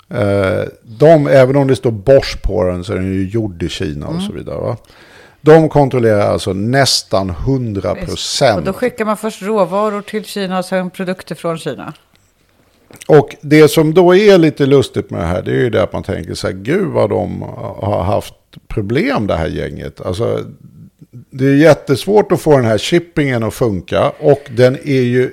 Eh, 0.10 0.64
De, 0.84 1.28
även 1.28 1.56
om 1.56 1.68
det 1.68 1.76
står 1.76 1.92
Bosch 1.92 2.42
på 2.44 2.64
den 2.64 2.84
så 2.84 2.94
är 2.94 2.98
den 2.98 3.14
ju 3.14 3.28
gjord 3.30 3.64
i 3.64 3.70
Kina 3.70 4.08
och 4.08 4.22
så 4.22 4.32
vidare. 4.34 4.58
Va? 4.60 4.78
De 5.46 5.70
kontrollerar 5.70 6.28
alltså 6.32 6.54
nästan 6.54 7.32
100% 7.32 7.78
Och 7.78 7.96
då 8.00 8.06
procent. 8.06 8.76
skickar 8.76 9.06
man 9.06 9.18
först 9.18 9.42
råvaror 9.42 10.02
till 10.02 10.26
Kina 10.26 10.60
och 10.60 10.66
sen 10.66 10.90
produkter 10.90 11.36
från 11.36 11.58
Kina. 11.58 11.94
Och 13.08 13.36
det 13.42 13.68
som 13.68 13.94
då 13.94 14.16
är 14.16 14.38
lite 14.38 14.66
lustigt 14.66 15.10
med 15.10 15.22
det 15.22 15.26
här, 15.28 15.42
det 15.42 15.52
är 15.52 15.56
ju 15.56 15.70
det 15.70 15.84
att 15.84 15.94
man 15.94 16.04
tänker 16.04 16.34
så 16.34 16.48
här, 16.48 16.54
gud 16.54 16.88
vad 16.88 17.10
de 17.10 17.42
har 17.82 18.04
haft 18.04 18.34
problem 18.68 19.28
det 19.28 19.36
här 19.36 19.48
gänget. 19.48 20.02
Alltså, 20.02 20.44
det 21.12 21.46
är 21.46 21.56
jättesvårt 21.56 22.32
att 22.32 22.42
få 22.42 22.58
den 22.58 22.66
här 22.66 22.78
shippingen 22.78 23.44
att 23.44 23.54
funka 23.54 24.12
och 24.20 24.42
den 24.50 24.76
är 24.76 25.02
ju 25.02 25.32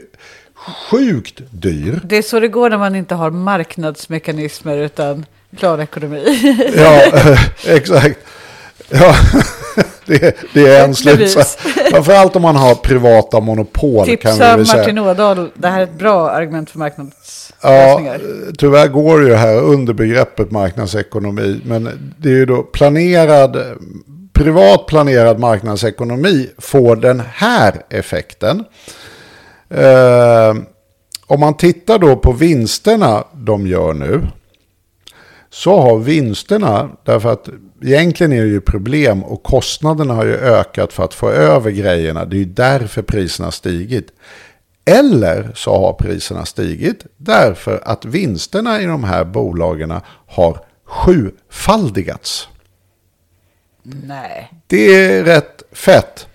sjukt 0.90 1.40
dyr. 1.50 2.00
Det 2.04 2.16
är 2.16 2.22
så 2.22 2.40
det 2.40 2.48
går 2.48 2.70
när 2.70 2.78
man 2.78 2.96
inte 2.96 3.14
har 3.14 3.30
marknadsmekanismer 3.30 4.76
utan 4.78 5.26
planekonomi. 5.56 6.56
Ja, 6.76 7.02
exakt. 7.66 8.18
Ja, 8.88 9.14
det, 10.06 10.36
det 10.54 10.66
är 10.66 10.84
en 10.84 10.94
slutsats. 10.94 11.56
Framförallt 11.90 12.36
om 12.36 12.42
man 12.42 12.56
har 12.56 12.74
privata 12.74 13.40
monopol 13.40 14.04
kan 14.04 14.10
vi 14.10 14.16
Tipsa 14.16 14.56
väl 14.56 14.66
säga. 14.66 14.78
Martin 14.78 14.98
Ådahl, 14.98 15.50
det 15.54 15.68
här 15.68 15.78
är 15.78 15.84
ett 15.84 15.98
bra 15.98 16.30
argument 16.30 16.70
för 16.70 16.78
Ja, 16.78 16.84
marknadslösningar. 16.84 18.20
tyvärr 18.58 18.88
går 18.88 19.20
det 19.20 19.28
ju 19.28 19.34
här 19.34 19.56
under 19.62 19.92
begreppet 19.92 20.50
marknadsekonomi. 20.50 21.60
Men 21.64 22.12
det 22.18 22.28
är 22.28 22.32
ju 22.34 22.46
då 22.46 22.62
planerad, 22.62 23.56
privat 24.32 24.86
planerad 24.86 25.38
marknadsekonomi 25.38 26.50
får 26.58 26.96
den 26.96 27.22
här 27.32 27.82
effekten. 27.90 28.64
Eh, 29.70 30.54
om 31.26 31.40
man 31.40 31.56
tittar 31.56 31.98
då 31.98 32.16
på 32.16 32.32
vinsterna 32.32 33.24
de 33.32 33.66
gör 33.66 33.92
nu. 33.94 34.20
Så 35.50 35.80
har 35.80 35.98
vinsterna, 35.98 36.90
därför 37.04 37.32
att 37.32 37.48
egentligen 37.84 38.32
är 38.32 38.42
det 38.42 38.48
ju 38.48 38.60
problem 38.60 39.24
och 39.24 39.42
kostnaderna 39.42 40.14
har 40.14 40.24
ju 40.24 40.36
ökat 40.36 40.92
för 40.92 41.04
att 41.04 41.14
få 41.14 41.30
över 41.30 41.70
grejerna. 41.70 42.24
Det 42.24 42.36
är 42.36 42.38
ju 42.38 42.44
därför 42.44 43.02
priserna 43.02 43.46
har 43.46 43.52
stigit. 43.52 44.06
Eller 44.84 45.52
så 45.54 45.76
har 45.78 45.92
priserna 45.92 46.44
stigit 46.44 47.06
därför 47.16 47.80
att 47.84 48.04
vinsterna 48.04 48.80
i 48.82 48.84
de 48.84 49.04
här 49.04 49.24
bolagen 49.24 49.94
har 50.26 50.64
sjufaldigats. 50.86 52.48
Nej. 53.82 54.52
Det 54.66 54.94
är 54.94 55.24
rätt 55.24 55.62
fett. 55.72 56.26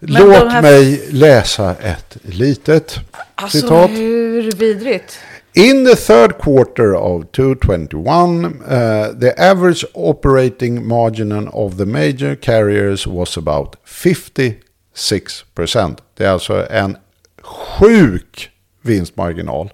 Men 0.00 0.22
Låt 0.22 0.52
här- 0.52 0.62
mig 0.62 1.06
läsa 1.10 1.74
ett 1.82 2.16
litet 2.22 2.96
Alltså 3.34 3.58
citat. 3.60 3.90
hur 3.90 4.52
vidrigt? 4.52 5.18
In 5.54 5.84
the 5.84 5.96
third 5.96 6.36
quarter 6.38 6.94
of 6.94 7.32
2021, 7.32 8.62
uh, 8.62 9.12
the 9.16 9.34
average 9.40 9.82
operating 9.94 10.86
margin 10.86 11.32
of 11.48 11.78
the 11.78 11.86
major 11.86 12.36
carriers 12.36 13.06
was 13.06 13.36
about 13.36 13.76
56%. 13.84 15.98
Det 16.14 16.24
är 16.24 16.30
alltså 16.30 16.66
en 16.70 16.96
sjuk 17.42 18.50
vinstmarginal. 18.82 19.70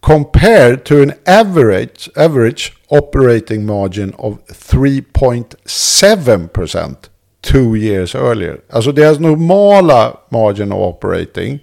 Compared 0.00 0.84
to 0.84 1.02
an 1.02 1.12
average, 1.26 2.08
average 2.16 2.72
operating 2.88 3.66
margin 3.66 4.14
of 4.18 4.38
3.7% 4.46 6.96
two 7.42 7.76
years 7.76 8.14
earlier. 8.14 8.60
Alltså 8.70 8.92
deras 8.92 9.18
normala 9.18 10.16
margin 10.30 10.72
of 10.72 10.80
operating 10.80 11.58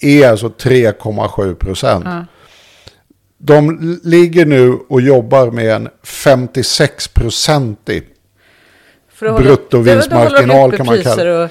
är 0.00 0.28
alltså 0.28 0.48
3,7 0.48 1.54
procent. 1.54 2.04
De 3.38 3.68
l- 3.82 3.98
ligger 4.04 4.46
nu 4.46 4.78
och 4.88 5.00
jobbar 5.00 5.50
med 5.50 5.70
en 5.74 5.88
56-procentig. 6.04 8.02
För 9.14 9.26
att 9.26 9.32
hålla- 9.32 9.44
Bruttovinstmarginal 9.44 10.76
kan 10.76 10.86
man 10.86 11.02
kalla 11.02 11.44
och 11.44 11.50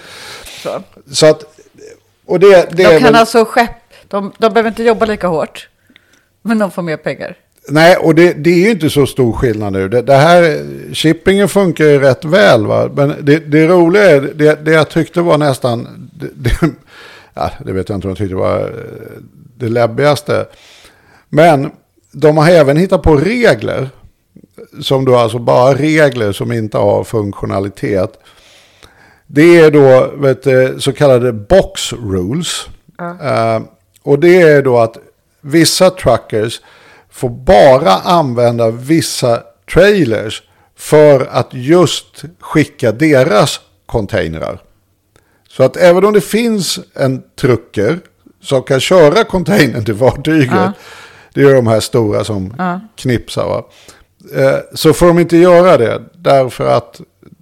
så. 0.63 0.81
Så 1.11 1.25
att, 1.25 1.43
och 2.25 2.39
det, 2.39 2.47
det 2.71 2.83
De 2.83 2.83
kan 2.83 3.03
väl, 3.03 3.15
alltså 3.15 3.45
skepp, 3.45 3.69
de, 4.07 4.31
de 4.37 4.53
behöver 4.53 4.69
inte 4.69 4.83
jobba 4.83 5.05
lika 5.05 5.27
hårt. 5.27 5.69
Men 6.41 6.59
de 6.59 6.71
får 6.71 6.81
mer 6.81 6.97
pengar. 6.97 7.35
Nej, 7.71 7.95
och 7.97 8.15
det, 8.15 8.33
det 8.33 8.49
är 8.49 8.57
ju 8.65 8.69
inte 8.71 8.89
så 8.89 9.05
stor 9.05 9.33
skillnad 9.33 9.73
nu. 9.73 9.89
Det, 9.89 10.01
det 10.01 10.15
här, 10.15 10.65
shippingen 10.93 11.49
funkar 11.49 11.85
ju 11.85 11.99
rätt 11.99 12.25
väl. 12.25 12.65
Va? 12.65 12.89
Men 12.95 13.15
det, 13.21 13.39
det 13.39 13.67
roliga 13.67 14.03
är, 14.11 14.21
det, 14.21 14.65
det 14.65 14.71
jag 14.71 14.89
tyckte 14.89 15.21
var 15.21 15.37
nästan, 15.37 16.09
det, 16.13 16.27
det, 16.35 16.69
ja, 17.39 17.51
det 17.65 17.71
vet 17.71 17.89
jag 17.89 17.97
inte 17.97 18.07
om 18.07 18.11
jag 18.11 18.17
tyckte 18.17 18.35
var 18.35 18.59
eh, 18.59 19.21
det 19.57 19.69
läbbigaste. 19.69 20.45
Men 21.29 21.71
de 22.11 22.37
har 22.37 22.49
även 22.49 22.77
hittat 22.77 23.03
på 23.03 23.15
regler. 23.15 23.89
Som 24.81 25.05
då 25.05 25.15
alltså 25.15 25.39
bara 25.39 25.73
regler 25.73 26.31
som 26.31 26.51
inte 26.51 26.77
har 26.77 27.03
funktionalitet. 27.03 28.19
Det 29.27 29.59
är 29.59 29.71
då 29.71 30.11
vet, 30.15 30.43
du, 30.43 30.75
så 30.79 30.93
kallade 30.93 31.33
box 31.33 31.93
rules. 31.93 32.67
Eh, 33.21 33.61
och 34.03 34.19
det 34.19 34.41
är 34.41 34.61
då 34.61 34.77
att 34.77 34.97
vissa 35.41 35.89
truckers 35.89 36.61
får 37.09 37.29
bara 37.29 37.91
använda 37.91 38.71
vissa 38.71 39.43
trailers 39.73 40.43
för 40.75 41.27
att 41.31 41.47
just 41.51 42.23
skicka 42.39 42.91
deras 42.91 43.59
containrar. 43.85 44.61
Så 45.59 45.63
att 45.65 45.77
även 45.77 46.05
om 46.05 46.13
det 46.13 46.21
finns 46.21 46.79
en 46.93 47.21
trucker 47.39 47.99
som 48.41 48.63
kan 48.63 48.79
köra 48.79 49.23
containern 49.23 49.85
till 49.85 49.95
fartyget, 49.95 50.71
det 51.33 51.41
är 51.41 51.55
de 51.55 51.67
här 51.67 51.79
stora 51.79 52.23
som 52.23 52.53
knipsar, 52.95 53.45
va? 53.45 53.63
Eh, 54.35 54.59
så 54.73 54.93
får 54.93 55.07
de 55.07 55.19
inte 55.19 55.37
göra 55.37 55.77
det 55.77 56.01
därför 56.13 56.65
att 56.65 57.01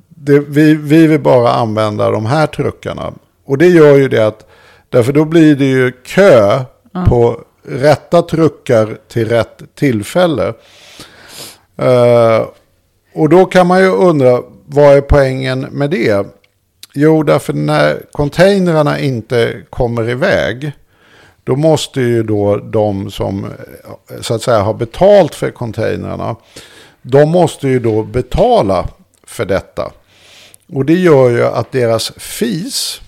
det, 0.09 0.39
vi, 0.39 0.76
vi 0.76 1.07
vill 1.07 1.20
bara 1.20 1.51
använda 1.51 2.11
de 2.11 2.26
här 2.26 2.47
truckarna. 2.47 3.13
Och 3.45 3.57
det 3.57 3.68
gör 3.68 3.95
ju 3.95 4.07
det 4.07 4.28
att, 4.28 4.47
därför 4.89 5.13
då 5.13 5.26
blir 5.26 5.55
det 5.55 5.65
ju 5.65 5.91
kö 5.91 6.59
på 7.07 7.41
rätta 7.63 8.22
truckar 8.22 8.97
till 9.07 9.30
rätt 9.30 9.61
tillfälle. 9.76 10.53
Eh, 11.78 12.45
och 13.13 13.30
då 13.30 13.45
kan 13.45 13.68
man 13.68 13.80
ju 13.80 13.88
undra, 13.88 14.41
vad 14.65 14.97
är 14.97 15.01
poängen 15.01 15.59
med 15.59 15.89
det? 15.89 16.36
Jo, 16.99 17.23
därför 17.23 17.53
när 17.53 18.01
containrarna 18.11 18.99
inte 18.99 19.61
kommer 19.69 20.09
iväg, 20.09 20.71
då 21.43 21.55
måste 21.55 22.01
ju 22.01 22.23
då 22.23 22.57
de 22.57 23.11
som 23.11 23.45
eh, 23.45 24.21
så 24.21 24.33
att 24.33 24.41
säga 24.41 24.59
har 24.59 24.73
betalt 24.73 25.35
för 25.35 25.51
containrarna, 25.51 26.35
de 27.01 27.29
måste 27.29 27.67
ju 27.67 27.79
då 27.79 28.03
betala 28.03 28.89
för 29.23 29.45
detta. 29.45 29.91
Och 30.73 30.85
det 30.85 30.93
gör 30.93 31.29
ju 31.29 31.45
att 31.45 31.71
deras 31.71 32.11
fees 32.17 33.01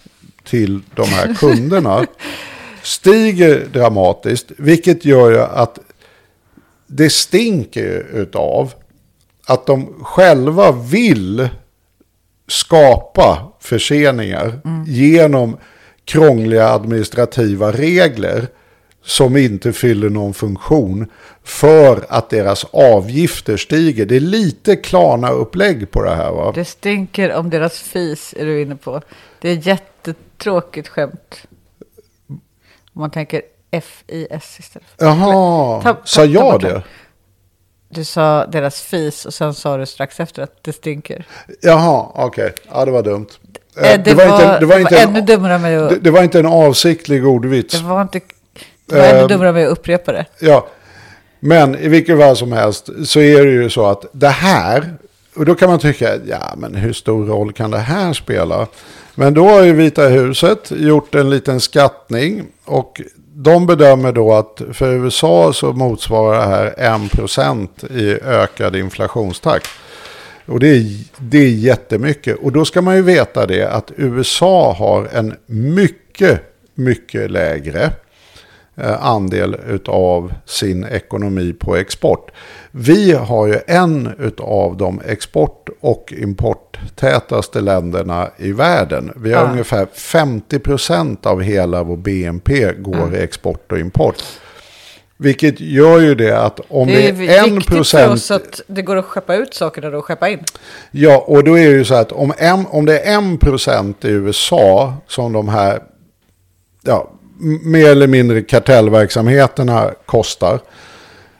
till 0.43 0.81
de 0.95 1.03
här 1.07 1.33
kunderna 1.33 2.05
stiger 2.83 3.67
dramatiskt. 3.73 4.51
Vilket 4.57 5.05
gör 5.05 5.31
ju 5.31 5.39
att 5.39 5.79
det 6.87 7.09
stinker 7.09 8.07
utav 8.13 8.73
att 9.45 9.65
de 9.65 10.03
själva 10.03 10.71
vill 10.71 11.49
skapa 12.47 13.49
förseningar 13.69 14.59
genom 14.87 15.57
krångliga 16.05 16.69
administrativa 16.69 17.71
regler 17.71 18.47
som 19.03 19.37
inte 19.37 19.73
fyller 19.73 20.09
någon 20.09 20.33
funktion 20.33 21.07
för 21.43 22.05
att 22.09 22.29
deras 22.29 22.63
avgifter 22.71 23.57
stiger. 23.57 24.05
Det 24.05 24.15
är 24.15 24.19
lite 24.19 24.75
Klarna-upplägg 24.75 25.91
på 25.91 26.03
det 26.03 26.15
här 26.15 26.31
va? 26.31 26.51
Det 26.55 26.65
stinker 26.65 27.33
om 27.33 27.49
deras 27.49 27.79
fis, 27.79 28.33
är 28.37 28.45
du 28.45 28.61
inne 28.61 28.75
på. 28.75 29.01
Det 29.41 29.49
är 29.49 29.67
jättetråkigt 29.67 30.87
skämt. 30.87 31.35
Om 32.29 33.01
man 33.01 33.11
tänker 33.11 33.41
F-I-S 33.71 34.55
istället. 34.59 34.87
Jaha, 34.97 35.81
Ta- 35.81 35.93
ta- 35.93 36.01
sa 36.05 36.25
jag 36.25 36.61
det? 36.61 36.83
Du 37.89 38.03
sa 38.03 38.45
deras 38.45 38.81
fis 38.81 39.25
och 39.25 39.33
sen 39.33 39.53
sa 39.53 39.77
du 39.77 39.85
strax 39.85 40.19
efter 40.19 40.41
att 40.43 40.63
det 40.63 40.73
stinker. 40.73 41.25
Jaha, 41.61 42.07
okej. 42.15 42.53
Ja, 42.71 42.85
det 42.85 42.91
var 42.91 43.03
dumt. 43.03 43.27
Eh, 43.81 43.91
Eh, 43.93 43.99
det, 44.03 44.13
var, 44.13 44.23
inte- 44.25 44.59
det 44.59 44.65
var, 44.65 44.79
inte 44.79 44.97
en- 44.97 45.09
ännu 45.09 45.21
dummare 45.21 45.57
mig 45.59 45.75
att... 45.75 45.89
det, 45.89 45.95
det 45.99 46.11
var 46.11 46.23
inte 46.23 46.39
en 46.39 46.45
avsiktlig 46.45 47.25
ordvits. 47.27 47.79
Det 47.81 47.85
var, 47.87 48.01
inte, 48.01 48.19
det 48.85 48.95
var 48.95 49.03
ännu 49.05 49.19
Eh, 49.19 49.27
dummare 49.27 49.51
mig 49.51 49.65
att 49.65 49.71
upprepa 49.71 50.11
det. 50.11 50.25
Ja, 50.39 50.67
men 51.39 51.75
i 51.75 51.87
vilket 51.87 52.19
fall 52.19 52.35
som 52.37 52.51
helst 52.51 52.89
så 53.05 53.19
är 53.19 53.45
det 53.45 53.51
ju 53.51 53.69
så 53.69 53.85
att 53.85 54.05
det 54.11 54.27
här, 54.27 54.93
och 55.35 55.45
då 55.45 55.55
kan 55.55 55.69
man 55.69 55.79
tycka, 55.79 56.09
ja 56.27 56.53
men 56.57 56.75
hur 56.75 56.93
stor 56.93 57.25
roll 57.25 57.53
kan 57.53 57.71
det 57.71 57.77
här 57.77 58.13
spela? 58.13 58.67
Men 59.15 59.33
då 59.33 59.49
har 59.49 59.61
ju 59.63 59.73
Vita 59.73 60.01
huset 60.07 60.71
gjort 60.71 61.15
en 61.15 61.29
liten 61.29 61.59
skattning 61.59 62.45
och 62.65 63.01
de 63.33 63.65
bedömer 63.67 64.11
då 64.11 64.33
att 64.33 64.61
för 64.73 64.91
USA 64.93 65.53
så 65.53 65.73
motsvarar 65.73 66.35
det 66.39 66.45
här 66.45 66.73
1% 66.97 67.67
i 67.97 68.19
ökad 68.25 68.75
inflationstakt. 68.75 69.67
Och 70.49 70.59
det 70.59 70.67
är, 70.67 70.85
det 71.17 71.37
är 71.37 71.49
jättemycket. 71.49 72.37
Och 72.37 72.51
då 72.51 72.65
ska 72.65 72.81
man 72.81 72.95
ju 72.95 73.01
veta 73.01 73.45
det 73.45 73.63
att 73.71 73.91
USA 73.97 74.73
har 74.73 75.07
en 75.13 75.33
mycket, 75.45 76.41
mycket 76.75 77.31
lägre 77.31 77.91
eh, 78.75 79.05
andel 79.05 79.55
av 79.85 80.33
sin 80.45 80.83
ekonomi 80.85 81.53
på 81.59 81.75
export. 81.75 82.31
Vi 82.71 83.11
har 83.13 83.47
ju 83.47 83.59
en 83.67 84.09
av 84.39 84.77
de 84.77 85.01
export 85.05 85.69
och 85.79 86.13
importtätaste 86.17 87.61
länderna 87.61 88.29
i 88.37 88.51
världen. 88.51 89.11
Vi 89.15 89.33
har 89.33 89.43
Ja. 89.45 89.51
ungefär 89.51 89.85
50% 89.95 91.27
av 91.27 91.41
hela 91.41 91.83
vår 91.83 91.97
BNP 91.97 92.73
går 92.73 93.15
i 93.15 93.17
export 93.23 93.71
och 93.71 93.79
import. 93.79 94.23
Vilket 95.21 95.59
gör 95.59 95.99
ju 95.99 96.15
det 96.15 96.39
att 96.39 96.59
om 96.67 96.87
Det 96.87 96.93
det 96.93 97.07
är 97.07 97.39
är 97.39 97.47
en 97.47 97.55
viktigt 97.55 97.69
för 97.69 97.75
procent 97.75 98.13
oss 98.13 98.31
att 98.31 98.61
det 98.67 98.81
går 98.81 98.95
att 98.95 99.05
skeppa 99.05 99.35
ut 99.35 99.53
saker 99.53 99.81
där 99.81 99.95
och 99.95 100.05
skeppa 100.05 100.29
in. 100.29 100.39
Ja, 100.91 101.23
och 101.27 101.43
då 101.43 101.57
är 101.57 101.69
det 101.69 101.75
ju 101.75 101.85
så 101.85 101.95
att 101.95 102.11
om, 102.11 102.33
en, 102.37 102.65
om 102.69 102.85
det 102.85 102.99
är 102.99 103.15
en 103.15 103.37
procent 103.37 104.05
i 104.05 104.09
USA 104.09 104.93
som 105.07 105.33
de 105.33 105.49
här 105.49 105.79
ja, 106.81 107.11
mer 107.63 107.89
eller 107.89 108.07
mindre 108.07 108.41
kartellverksamheterna 108.41 109.91
kostar. 110.05 110.59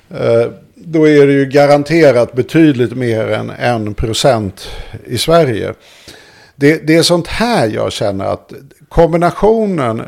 Eh, 0.10 0.52
då 0.76 1.08
är 1.08 1.28
det 1.28 1.34
ju 1.34 1.46
garanterat 1.46 2.34
betydligt 2.34 2.96
mer 2.96 3.28
än 3.28 3.50
en 3.50 3.94
procent 3.94 4.70
i 5.06 5.18
Sverige. 5.18 5.74
Det, 6.56 6.88
det 6.88 6.96
är 6.96 7.04
sånt 7.04 7.28
här 7.28 7.68
jag 7.68 7.92
känner 7.92 8.26
att 8.26 8.54
kombinationen 8.90 10.04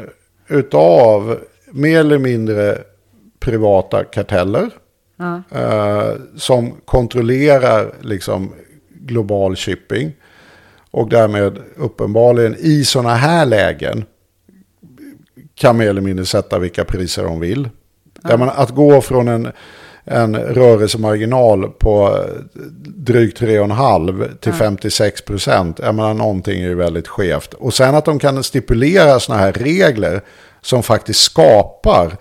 utav 0.47 1.39
mer 1.71 1.99
eller 1.99 2.17
mindre 2.17 2.77
privata 3.41 4.03
karteller 4.03 4.69
eh, 5.51 6.11
som 6.37 6.73
kontrollerar 6.85 7.93
liksom 8.01 8.53
global 8.89 9.55
shipping 9.55 10.11
och 10.91 11.09
därmed 11.09 11.57
uppenbarligen 11.75 12.55
i 12.59 12.85
sådana 12.85 13.15
här 13.15 13.45
lägen 13.45 14.05
kan 15.55 15.77
mer 15.77 15.89
eller 15.89 16.01
mindre 16.01 16.25
sätta 16.25 16.59
vilka 16.59 16.85
priser 16.85 17.23
de 17.23 17.39
vill. 17.39 17.69
Jag 18.23 18.39
menar, 18.39 18.53
att 18.53 18.69
gå 18.69 19.01
från 19.01 19.27
en, 19.27 19.51
en 20.03 20.35
rörelsemarginal 20.35 21.69
på 21.69 22.25
drygt 22.85 23.41
3,5 23.41 24.37
till 24.37 24.53
56 24.53 25.21
procent. 25.21 25.79
Jag 25.79 25.95
menar 25.95 26.13
någonting 26.13 26.61
är 26.61 26.67
ju 26.67 26.75
väldigt 26.75 27.07
skevt. 27.07 27.53
Och 27.53 27.73
sen 27.73 27.95
att 27.95 28.05
de 28.05 28.19
kan 28.19 28.43
stipulera 28.43 29.19
sådana 29.19 29.41
här 29.41 29.53
regler 29.53 30.21
som 30.61 30.83
faktiskt 30.83 31.19
skapar 31.19 32.17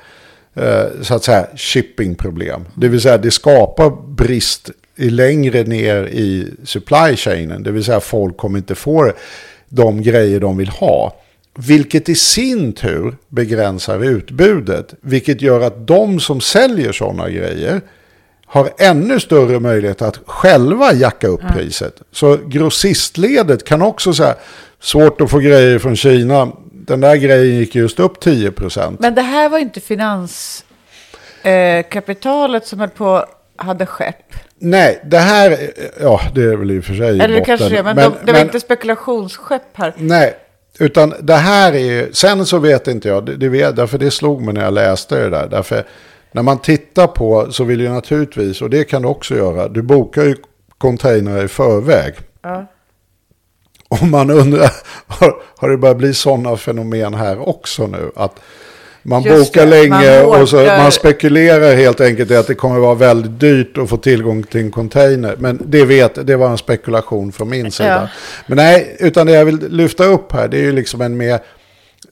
så 1.02 1.14
att 1.14 1.24
säga 1.24 1.46
shippingproblem. 1.56 2.64
Det 2.74 2.88
vill 2.88 3.00
säga 3.00 3.18
det 3.18 3.30
skapar 3.30 3.90
brist 4.14 4.70
i 4.96 5.10
längre 5.10 5.64
ner 5.64 6.06
i 6.06 6.54
supply 6.64 7.16
chainen. 7.16 7.62
Det 7.62 7.72
vill 7.72 7.84
säga 7.84 8.00
folk 8.00 8.36
kommer 8.36 8.58
inte 8.58 8.74
få 8.74 9.12
de 9.68 10.02
grejer 10.02 10.40
de 10.40 10.56
vill 10.56 10.68
ha. 10.68 11.16
Vilket 11.58 12.08
i 12.08 12.14
sin 12.14 12.72
tur 12.72 13.16
begränsar 13.28 14.04
utbudet. 14.04 14.94
Vilket 15.00 15.42
gör 15.42 15.60
att 15.60 15.86
de 15.86 16.20
som 16.20 16.40
säljer 16.40 16.92
sådana 16.92 17.30
grejer 17.30 17.80
har 18.46 18.70
ännu 18.78 19.20
större 19.20 19.60
möjlighet 19.60 20.02
att 20.02 20.20
själva 20.26 20.92
jacka 20.92 21.28
upp 21.28 21.40
priset. 21.54 22.02
Så 22.12 22.38
grossistledet 22.46 23.64
kan 23.64 23.82
också 23.82 24.14
säga, 24.14 24.34
svårt 24.80 25.20
att 25.20 25.30
få 25.30 25.38
grejer 25.38 25.78
från 25.78 25.96
Kina. 25.96 26.52
Den 26.86 27.00
där 27.00 27.16
grejen 27.16 27.56
gick 27.56 27.74
just 27.74 28.00
upp 28.00 28.20
10 28.20 28.50
procent. 28.50 29.00
Men 29.00 29.14
det 29.14 29.22
här 29.22 29.48
var 29.48 29.58
inte 29.58 29.80
finanskapitalet 29.80 32.62
eh, 32.62 32.66
som 32.66 32.80
höll 32.80 32.88
på 32.88 33.24
hade 33.56 33.86
skepp. 33.86 34.34
Nej, 34.58 35.00
det 35.04 35.18
här, 35.18 35.70
ja 36.00 36.20
det 36.34 36.42
är 36.42 36.56
väl 36.56 36.70
i 36.70 36.80
och 36.80 36.84
för 36.84 36.94
sig 36.94 37.08
Eller 37.08 37.28
det 37.28 37.38
botten. 37.38 37.44
kanske 37.44 37.68
det, 37.76 37.82
men, 37.82 37.96
de, 37.96 38.14
det 38.24 38.32
var 38.32 38.40
inte 38.40 38.60
spekulationsskepp 38.60 39.62
här. 39.72 39.94
Nej, 39.96 40.34
utan 40.78 41.14
det 41.20 41.34
här 41.34 41.72
är 41.72 41.78
ju, 41.78 42.12
sen 42.12 42.46
så 42.46 42.58
vet 42.58 42.88
inte 42.88 43.08
jag, 43.08 43.26
det, 43.26 43.36
det 43.36 43.48
vet, 43.48 43.76
därför 43.76 43.98
det 43.98 44.10
slog 44.10 44.42
mig 44.42 44.54
när 44.54 44.64
jag 44.64 44.74
läste 44.74 45.18
det 45.18 45.30
där. 45.30 45.48
Därför 45.48 45.84
när 46.32 46.42
man 46.42 46.58
tittar 46.58 47.06
på 47.06 47.52
så 47.52 47.64
vill 47.64 47.80
ju 47.80 47.88
naturligtvis, 47.88 48.62
och 48.62 48.70
det 48.70 48.84
kan 48.84 49.02
du 49.02 49.08
också 49.08 49.34
göra, 49.34 49.68
du 49.68 49.82
bokar 49.82 50.22
ju 50.22 50.36
containrar 50.78 51.44
i 51.44 51.48
förväg. 51.48 52.14
Ja. 52.42 52.66
Och 53.90 54.02
man 54.02 54.30
undrar, 54.30 54.70
har, 55.06 55.34
har 55.56 55.68
det 55.68 55.76
börjat 55.76 55.96
bli 55.96 56.14
sådana 56.14 56.56
fenomen 56.56 57.14
här 57.14 57.48
också 57.48 57.86
nu? 57.86 58.10
Att 58.16 58.40
man 59.02 59.22
Just 59.22 59.52
bokar 59.52 59.66
det, 59.66 59.70
länge 59.70 60.22
man 60.22 60.42
och 60.42 60.48
så 60.48 60.56
man 60.56 60.92
spekulerar 60.92 61.74
helt 61.74 62.00
enkelt 62.00 62.30
i 62.30 62.36
att 62.36 62.46
det 62.46 62.54
kommer 62.54 62.78
vara 62.78 62.94
väldigt 62.94 63.40
dyrt 63.40 63.78
att 63.78 63.88
få 63.88 63.96
tillgång 63.96 64.42
till 64.42 64.60
en 64.60 64.70
container. 64.70 65.36
Men 65.38 65.62
det 65.66 65.84
vet, 65.84 66.26
det 66.26 66.36
var 66.36 66.50
en 66.50 66.58
spekulation 66.58 67.32
från 67.32 67.48
min 67.48 67.72
sida. 67.72 68.10
Men 68.46 68.56
nej, 68.56 68.96
utan 69.00 69.26
det 69.26 69.32
jag 69.32 69.44
vill 69.44 69.68
lyfta 69.68 70.04
upp 70.04 70.32
här, 70.32 70.48
det 70.48 70.56
är 70.56 70.62
ju 70.62 70.72
liksom 70.72 71.00
en 71.00 71.16
mer 71.16 71.40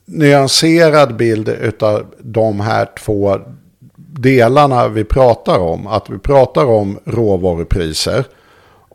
nyanserad 0.05 1.16
bild 1.16 1.49
av 1.81 2.07
de 2.18 2.61
här 2.61 2.89
två 2.99 3.39
delarna 3.97 4.89
vi 4.89 5.05
pratar 5.05 5.59
om. 5.59 5.87
Att 5.87 6.11
vi 6.11 6.18
pratar 6.18 6.64
om 6.64 6.99
råvarupriser 7.05 8.24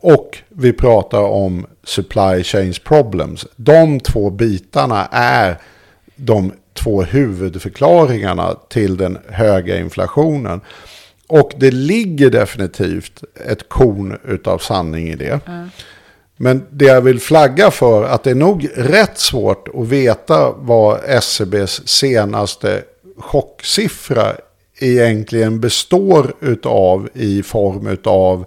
och 0.04 0.38
vi 0.48 0.72
pratar 0.72 1.22
om 1.22 1.66
supply 1.84 2.42
chains 2.44 2.78
problems. 2.78 3.46
De 3.56 4.00
två 4.00 4.30
bitarna 4.30 5.08
är 5.12 5.58
de 6.16 6.52
två 6.74 7.02
huvudförklaringarna 7.02 8.54
till 8.68 8.96
den 8.96 9.18
höga 9.28 9.78
inflationen. 9.78 10.60
Och 11.26 11.52
det 11.56 11.70
ligger 11.70 12.30
definitivt 12.30 13.24
ett 13.50 13.68
korn 13.68 14.18
utav 14.24 14.58
sanning 14.58 15.08
i 15.08 15.16
det. 15.16 15.40
Men 16.36 16.66
det 16.70 16.84
jag 16.84 17.00
vill 17.00 17.20
flagga 17.20 17.70
för 17.70 18.04
att 18.04 18.22
det 18.22 18.30
är 18.30 18.34
nog 18.34 18.68
rätt 18.76 19.18
svårt 19.18 19.68
att 19.74 19.88
veta 19.88 20.52
vad 20.52 21.00
SCBs 21.04 21.88
senaste 21.88 22.82
chocksiffra 23.18 24.32
egentligen 24.78 25.60
består 25.60 26.34
utav 26.40 27.08
i 27.14 27.42
form 27.42 27.86
utav 27.86 28.46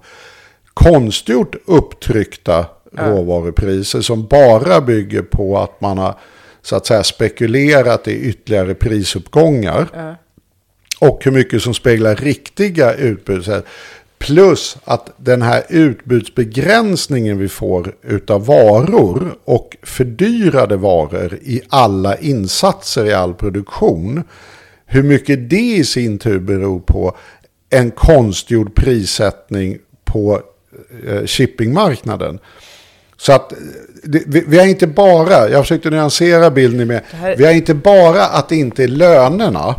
konstgjort 0.77 1.55
upptryckta 1.65 2.65
råvarupriser 2.91 4.01
som 4.01 4.27
bara 4.27 4.81
bygger 4.81 5.21
på 5.21 5.57
att 5.57 5.81
man 5.81 5.97
har 5.97 6.15
så 6.61 6.75
att 6.75 6.85
säga 6.85 7.03
spekulerat 7.03 8.07
i 8.07 8.11
ytterligare 8.11 8.73
prisuppgångar. 8.75 9.87
Och 10.99 11.25
hur 11.25 11.31
mycket 11.31 11.61
som 11.61 11.73
speglar 11.73 12.15
riktiga 12.15 12.93
utbud. 12.93 13.63
Plus 14.19 14.77
att 14.83 15.13
den 15.17 15.41
här 15.41 15.63
utbudsbegränsningen 15.69 17.37
vi 17.37 17.49
får 17.49 17.95
utav 18.03 18.45
varor 18.45 19.37
och 19.45 19.77
fördyrade 19.83 20.77
varor 20.77 21.39
i 21.41 21.61
alla 21.69 22.17
insatser 22.17 23.05
i 23.05 23.13
all 23.13 23.33
produktion. 23.33 24.23
Hur 24.85 25.03
mycket 25.03 25.49
det 25.49 25.75
i 25.75 25.83
sin 25.83 26.17
tur 26.17 26.39
beror 26.39 26.79
på 26.79 27.17
en 27.69 27.91
konstgjord 27.91 28.75
prissättning 28.75 29.77
på 30.05 30.41
shippingmarknaden. 31.25 32.39
Så 33.17 33.31
att 33.33 33.51
eh, 33.51 33.57
det, 34.03 34.23
vi, 34.27 34.43
vi 34.47 34.57
har 34.59 34.65
inte 34.65 34.87
bara, 34.87 35.49
jag 35.49 35.63
försökte 35.63 35.89
nyansera 35.89 36.51
bilden 36.51 36.87
med, 36.87 37.01
här- 37.11 37.35
vi 37.37 37.45
har 37.45 37.53
inte 37.53 37.73
bara 37.73 38.23
att 38.25 38.49
det 38.49 38.55
inte 38.55 38.83
är 38.83 38.87
lönerna 38.87 39.75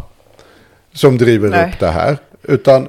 som 0.94 1.18
driver 1.18 1.48
Nej. 1.48 1.68
upp 1.70 1.80
det 1.80 1.86
här. 1.90 2.18
Utan 2.42 2.88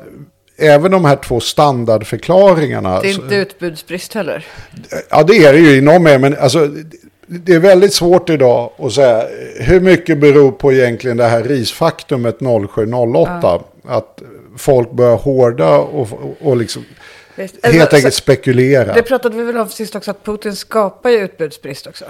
även 0.58 0.92
de 0.92 1.06
här 1.06 1.16
två 1.16 1.40
standardförklaringarna. 1.40 3.02
Det 3.02 3.10
är 3.10 3.14
så- 3.14 3.22
inte 3.22 3.36
utbudsbrist 3.36 4.14
heller. 4.14 4.46
Ja, 5.10 5.24
det 5.24 5.34
är 5.46 5.54
det 5.54 5.60
ju 5.60 5.76
i 5.78 5.82
någon 5.82 6.04
mening, 6.04 6.22
men 6.22 6.38
alltså, 6.38 6.68
det- 7.28 7.54
är 7.56 7.60
väldigt 7.60 7.94
svårt 7.94 8.30
idag 8.30 8.72
att 8.80 8.94
säga 8.94 9.24
hur 9.60 9.80
mycket 9.80 10.18
beror 10.18 10.52
på 10.52 10.74
egentligen 10.74 11.18
det 11.18 11.24
här 11.28 11.44
risfaktumet 11.44 12.38
0708. 12.42 13.60
Att 13.88 14.22
folk 14.58 14.92
börjar 14.92 15.16
hårda 15.18 15.78
och, 15.78 16.08
och 16.42 16.58
liksom 16.58 16.86
Visst. 17.40 17.66
helt 17.66 17.80
Alltså, 17.80 17.96
enkelt 17.96 18.14
spekulera. 18.14 18.94
Det 18.94 19.04
pratade 19.04 19.38
vi 19.38 19.44
väl 19.44 19.58
om 19.58 19.70
sist 19.70 19.96
också, 19.96 20.12
att 20.12 20.24
Putin 20.24 20.56
skapar 20.56 21.10
ju 21.10 21.18
utbudsbrist 21.18 21.88
också. 21.88 22.06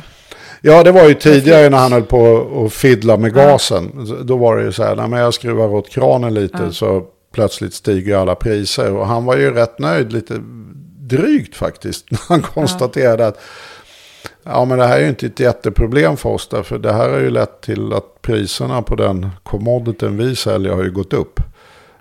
Ja, 0.62 0.84
det 0.84 0.92
var 0.92 1.08
ju 1.08 1.14
tidigare 1.14 1.70
när 1.70 1.78
han 1.78 1.92
höll 1.92 2.04
på 2.04 2.48
att 2.66 2.74
fiddla 2.74 3.18
med 3.18 3.34
gasen. 3.34 4.08
Då 4.24 4.38
var 4.38 4.58
det 4.58 4.64
ju 4.64 4.72
så 4.72 4.84
här, 4.84 5.08
när 5.08 5.20
jag 5.20 5.34
skruvar 5.34 5.68
åt 5.68 5.90
kranen 5.90 6.34
lite 6.34 6.72
så 6.72 7.06
plötsligt 7.34 7.74
stiger 7.74 8.18
alla 8.18 8.36
priser. 8.36 8.92
Och 8.92 9.08
han 9.08 9.26
var 9.26 9.38
ju 9.38 9.54
rätt 9.54 9.80
nöjd, 9.80 10.14
lite 10.14 10.34
drygt 11.00 11.56
faktiskt, 11.56 12.06
när 12.12 12.20
han 12.28 12.42
konstaterade 12.42 13.28
att 13.28 13.40
ja, 14.44 14.66
men 14.66 14.78
det 14.78 14.86
här 14.86 14.98
är 14.98 15.02
ju 15.02 15.10
inte 15.10 15.26
ett 15.26 15.40
jätteproblem 15.40 16.18
för 16.18 16.30
oss, 16.30 16.48
därför 16.48 16.78
det 16.78 16.94
här 16.94 17.10
har 17.10 17.20
ju 17.20 17.30
lett 17.30 17.62
till 17.62 17.94
att 17.94 18.22
priserna 18.22 18.82
på 18.82 18.96
den 18.96 19.30
commodityn 19.44 20.18
vi 20.18 20.36
säljer 20.36 20.74
har 20.74 20.84
ju 20.84 20.92
gått 20.92 21.14
upp. 21.14 21.40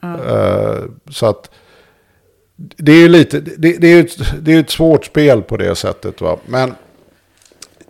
Eh, 0.02 0.78
så 1.10 1.26
att 1.26 1.50
det 2.60 2.92
är 2.92 2.96
ju 2.96 3.08
lite, 3.08 3.40
det, 3.40 3.72
det 3.72 3.86
är 3.86 3.94
ju 3.94 4.00
ett, 4.00 4.44
det 4.44 4.52
är 4.52 4.60
ett 4.60 4.70
svårt 4.70 5.04
spel 5.04 5.42
på 5.42 5.56
det 5.56 5.74
sättet. 5.74 6.20
Va? 6.20 6.38
Men 6.46 6.74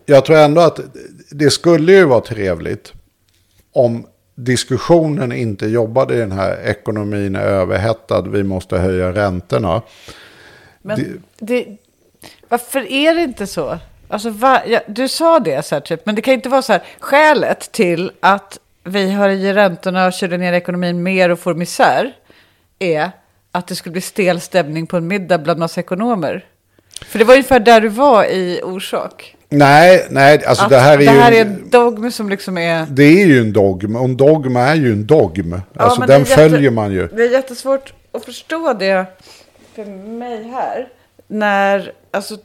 jag 0.07 0.25
tror 0.25 0.37
ändå 0.37 0.61
att 0.61 0.81
det 1.31 1.51
skulle 1.51 1.93
ju 1.93 2.05
vara 2.05 2.21
trevligt 2.21 2.93
om 3.73 4.07
diskussionen 4.35 5.33
inte 5.33 5.67
jobbade 5.67 6.15
i 6.15 6.19
den 6.19 6.33
här 6.33 6.61
ekonomin 6.65 7.37
är 7.37 7.41
överhettad, 7.41 8.23
vi 8.23 8.43
måste 8.43 8.79
höja 8.79 9.13
räntorna. 9.13 9.83
Men 10.83 11.23
det, 11.39 11.67
varför 12.49 12.93
är 12.93 13.15
det 13.15 13.23
inte 13.23 13.47
så? 13.47 13.79
Alltså, 14.09 14.31
va, 14.31 14.63
ja, 14.67 14.81
du 14.87 15.09
sa 15.09 15.41
det, 15.41 15.65
så 15.65 15.75
här, 15.75 15.81
typ, 15.81 16.07
men 16.07 16.15
det 16.15 16.23
kan 16.23 16.35
inte 16.35 16.49
vara 16.49 16.63
så 16.63 16.73
här. 16.73 16.83
Skälet 17.01 17.73
till 17.73 18.13
att 18.21 18.59
vi 18.85 19.11
höjer 19.11 19.55
räntorna 19.55 20.07
och 20.07 20.13
kör 20.13 20.39
ner 20.39 20.53
ekonomin 20.53 21.03
mer 21.03 21.31
och 21.31 21.39
får 21.39 21.55
misär 21.55 22.13
är 22.79 23.11
att 23.53 23.67
det 23.67 23.75
skulle 23.75 23.93
bli 23.93 24.01
stel 24.01 24.41
stämning 24.41 24.87
på 24.87 24.97
en 24.97 25.07
middag 25.07 25.39
bland 25.39 25.59
massa 25.59 25.81
ekonomer. 25.81 26.45
För 27.07 27.19
det 27.19 27.25
var 27.25 27.35
ungefär 27.35 27.61
där 27.61 27.81
du 27.81 27.89
var 27.89 28.25
i 28.25 28.61
orsak. 28.65 29.37
Nej, 29.49 30.07
nej, 30.11 30.45
alltså 30.45 30.65
Att 30.65 30.71
det 30.71 30.79
här 30.79 30.93
är 30.95 30.99
det 30.99 31.11
här 31.11 31.33
ju... 31.33 31.39
är 31.39 31.45
en 31.45 31.71
dogm 31.71 32.11
som 32.11 32.29
liksom 32.29 32.59
är... 32.59 32.87
Det 32.91 33.05
är 33.05 33.27
ju 33.27 33.41
en 33.41 33.53
dogm, 33.53 33.97
och 33.97 34.05
en 34.05 34.17
dogm 34.17 34.57
är 34.57 34.75
ju 34.75 34.93
en 34.93 35.07
dogm. 35.07 35.61
Alltså 35.77 36.01
det 36.01 36.05
är 36.05 36.19
den 36.19 36.21
jätte- 36.21 36.35
följer 36.35 36.71
man 36.71 36.93
ju. 36.93 37.07
Det 37.09 37.23
är 37.23 37.31
jättesvårt 37.31 37.93
att 38.13 38.25
förstå 38.25 38.73
det 38.73 39.07
för 39.75 39.85
mig 40.09 40.43
här. 40.49 40.89
När, 41.27 41.93
alltså, 42.11 42.37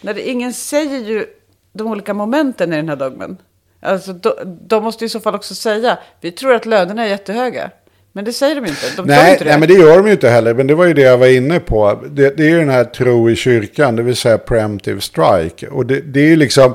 när 0.00 0.14
det, 0.14 0.28
ingen 0.28 0.52
säger 0.52 0.98
ju 0.98 1.26
de 1.72 1.86
olika 1.86 2.14
momenten 2.14 2.72
i 2.72 2.76
den 2.76 2.88
här 2.88 2.96
dogmen. 2.96 3.36
Alltså, 3.80 4.12
de, 4.12 4.32
de 4.68 4.84
måste 4.84 5.04
i 5.04 5.08
så 5.08 5.20
fall 5.20 5.34
också 5.34 5.54
säga, 5.54 5.98
vi 6.20 6.32
tror 6.32 6.54
att 6.54 6.66
lönerna 6.66 7.04
är 7.04 7.08
jättehöga. 7.08 7.70
Men 8.12 8.24
det 8.24 8.32
säger 8.32 8.54
de 8.54 8.66
inte. 8.66 8.86
De 8.96 9.06
Nej, 9.06 9.32
inte 9.32 9.44
nej, 9.44 9.58
men 9.58 9.68
det 9.68 9.74
gör 9.74 9.96
de 9.96 10.06
ju 10.06 10.12
inte 10.12 10.28
heller. 10.28 10.54
Men 10.54 10.66
det 10.66 10.74
var 10.74 10.84
ju 10.84 10.94
det 10.94 11.02
jag 11.02 11.18
var 11.18 11.26
inne 11.26 11.60
på. 11.60 12.02
Det, 12.10 12.36
det 12.36 12.42
är 12.42 12.48
ju 12.50 12.58
den 12.58 12.68
här 12.68 12.84
tro 12.84 13.30
i 13.30 13.36
kyrkan, 13.36 13.96
det 13.96 14.02
vill 14.02 14.16
säga 14.16 14.38
preemptive 14.38 15.00
strike. 15.00 15.68
Och 15.68 15.86
det, 15.86 16.00
det 16.00 16.20
är 16.20 16.26
ju 16.26 16.36
liksom, 16.36 16.74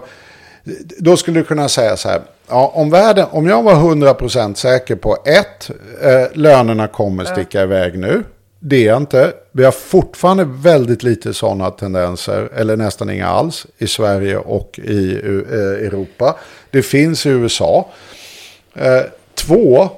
då 0.98 1.18
skulle 1.18 1.40
du 1.40 1.44
kunna 1.44 1.70
säga 1.70 1.98
så 1.98 2.10
här. 2.10 2.22
Ja, 2.48 2.72
om, 2.76 2.90
världen, 2.90 3.26
om 3.32 3.48
jag 3.48 3.64
var 3.64 3.76
100% 3.76 4.54
säker 4.54 4.96
på 4.96 5.18
ett, 5.26 5.72
eh, 6.02 6.38
lönerna 6.38 6.88
kommer 6.88 7.26
sticka 7.26 7.62
iväg 7.64 8.00
nu. 8.00 8.24
Det 8.60 8.76
är 8.76 8.88
jag 8.88 8.98
inte. 8.98 9.34
Vi 9.52 9.64
har 9.64 9.72
fortfarande 9.72 10.46
väldigt 10.48 11.04
lite 11.04 11.34
sådana 11.34 11.72
tendenser, 11.72 12.50
eller 12.56 12.78
nästan 12.78 13.10
inga 13.10 13.28
alls, 13.28 13.66
i 13.78 13.88
Sverige 13.88 14.38
och 14.38 14.80
i 14.84 15.14
eh, 15.14 15.88
Europa. 15.88 16.36
Det 16.70 16.82
finns 16.82 17.26
i 17.26 17.30
USA. 17.30 17.90
Eh, 18.76 19.02
två, 19.36 19.90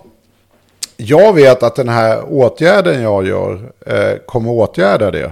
jag 0.97 1.33
vet 1.33 1.63
att 1.63 1.75
den 1.75 1.89
här 1.89 2.23
åtgärden 2.29 3.01
jag 3.01 3.27
gör 3.27 3.71
eh, 3.87 4.17
kommer 4.25 4.51
åtgärda 4.51 5.11
det. 5.11 5.31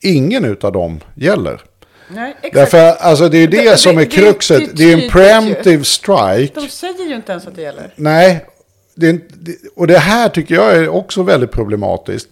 Ingen 0.00 0.56
av 0.62 0.72
dem 0.72 1.00
gäller. 1.14 1.60
Nej, 2.10 2.34
exakt. 2.42 2.54
Därför, 2.54 2.78
alltså 3.06 3.28
det 3.28 3.38
är 3.38 3.48
det, 3.48 3.70
Det- 3.70 3.76
som 3.76 3.96
det- 3.96 4.02
är 4.02 4.10
kruxet. 4.10 4.58
det 4.58 4.64
är 4.64 4.76
Det 4.76 4.82
är 4.84 4.92
en 4.92 4.96
tydligt 4.98 5.12
preemptive 5.12 5.84
strike. 5.84 6.60
De 6.60 6.68
säger 6.68 7.08
ju 7.08 7.14
inte 7.14 7.32
ens 7.32 7.46
att 7.46 7.56
det 7.56 7.62
gäller. 7.62 7.92
Nej, 7.96 8.44
det- 8.94 9.20
och 9.76 9.86
det 9.86 9.98
här 9.98 10.28
tycker 10.28 10.54
jag 10.54 10.76
är 10.76 10.88
också 10.88 11.22
väldigt 11.22 11.50
problematiskt. 11.52 12.28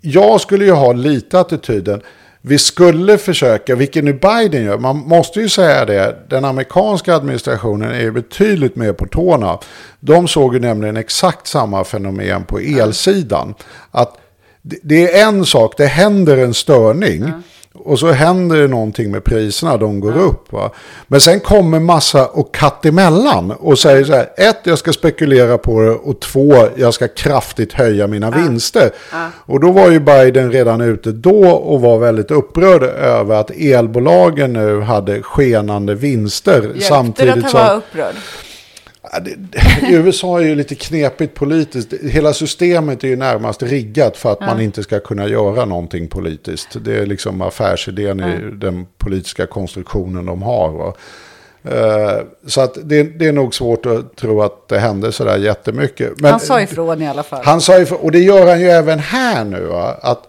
Jag 0.00 0.40
skulle 0.40 0.64
ju 0.64 0.70
ha 0.72 0.92
lite 0.92 1.40
attityden, 1.40 2.02
vi 2.42 2.58
skulle 2.58 3.18
försöka, 3.18 3.74
vilket 3.74 4.04
nu 4.04 4.12
Biden 4.12 4.64
gör, 4.64 4.78
man 4.78 4.96
måste 4.96 5.40
ju 5.40 5.48
säga 5.48 5.84
det, 5.84 6.16
den 6.28 6.44
amerikanska 6.44 7.14
administrationen 7.14 7.92
är 7.92 8.10
betydligt 8.10 8.76
mer 8.76 8.92
på 8.92 9.06
tårna. 9.06 9.58
De 10.00 10.28
såg 10.28 10.54
ju 10.54 10.60
nämligen 10.60 10.96
exakt 10.96 11.46
samma 11.46 11.84
fenomen 11.84 12.44
på 12.44 12.58
elsidan. 12.58 13.54
Att 13.90 14.16
det, 14.62 15.12
är 15.12 15.28
en 15.28 15.46
sak, 15.46 15.74
det 15.76 15.86
händer 15.86 16.36
en 16.36 16.54
störning. 16.54 17.32
Och 17.88 17.98
så 17.98 18.12
händer 18.12 18.56
det 18.56 18.68
någonting 18.68 19.10
med 19.10 19.24
priserna, 19.24 19.76
de 19.76 20.00
går 20.00 20.18
upp. 20.18 20.52
Va? 20.52 20.70
Men 21.06 21.20
sen 21.20 21.40
kommer 21.40 21.80
massa 21.80 22.26
och 22.26 22.54
katt 22.54 22.86
emellan 22.86 23.50
och 23.50 23.78
säger 23.78 24.04
så 24.04 24.12
här, 24.12 24.28
ett, 24.36 24.58
jag 24.64 24.78
ska 24.78 24.92
spekulera 24.92 25.58
på 25.58 25.80
det 25.80 25.90
och 25.90 26.20
två, 26.20 26.68
jag 26.76 26.94
ska 26.94 27.08
kraftigt 27.08 27.72
höja 27.72 28.06
mina 28.06 28.30
vinster. 28.30 28.90
Och 29.46 29.60
då 29.60 29.72
var 29.72 29.90
ju 29.90 30.00
Biden 30.00 30.52
redan 30.52 30.80
ute 30.80 31.12
då 31.12 31.48
och 31.48 31.80
var 31.80 31.98
väldigt 31.98 32.30
upprörd 32.30 32.82
över 32.82 33.34
att 33.40 33.50
elbolagen 33.50 34.52
nu 34.52 34.80
hade 34.80 35.22
skenande 35.22 35.94
vinster 35.94 36.52
Hjälpte 36.52 36.78
det 36.78 36.84
samtidigt 36.84 37.44
att 37.44 37.52
han 37.52 37.66
var 37.66 37.76
upprörd? 37.76 38.14
Ja, 39.12 39.20
det, 39.20 39.36
USA 39.90 40.38
är 40.40 40.42
ju 40.44 40.54
lite 40.54 40.74
knepigt 40.74 41.34
politiskt. 41.34 41.92
Hela 42.02 42.32
systemet 42.32 43.04
är 43.04 43.08
ju 43.08 43.16
närmast 43.16 43.62
riggat 43.62 44.16
för 44.16 44.32
att 44.32 44.40
man 44.40 44.60
inte 44.60 44.82
ska 44.82 45.00
kunna 45.00 45.28
göra 45.28 45.64
någonting 45.64 46.08
politiskt. 46.08 46.76
Det 46.84 46.98
är 46.98 47.06
liksom 47.06 47.42
affärsidén 47.42 48.20
i 48.20 48.50
den 48.56 48.86
politiska 48.98 49.46
konstruktionen 49.46 50.26
de 50.26 50.42
har. 50.42 50.70
Va? 50.70 50.94
Eh, 51.64 52.22
Så 52.46 52.60
att 52.60 52.78
det, 52.84 53.02
det 53.02 53.26
är 53.26 53.32
nog 53.32 53.54
svårt 53.54 53.86
att 53.86 54.16
tro 54.16 54.42
att 54.42 54.68
det 54.68 54.78
hände 54.78 55.12
sådär 55.12 55.36
jättemycket. 55.38 56.20
Men, 56.20 56.30
Han 56.30 56.40
sa 56.40 56.60
ifrån 56.60 57.02
i 57.02 57.08
alla 57.08 57.22
fall. 57.22 57.40
han 57.44 57.60
sa 57.60 57.78
ifrån, 57.78 57.98
och 57.98 58.12
det 58.12 58.18
gör 58.18 58.46
han 58.46 58.60
ju 58.60 58.66
även 58.66 58.98
här 58.98 59.44
nu. 59.44 59.60
Va? 59.64 59.98
Att, 60.02 60.22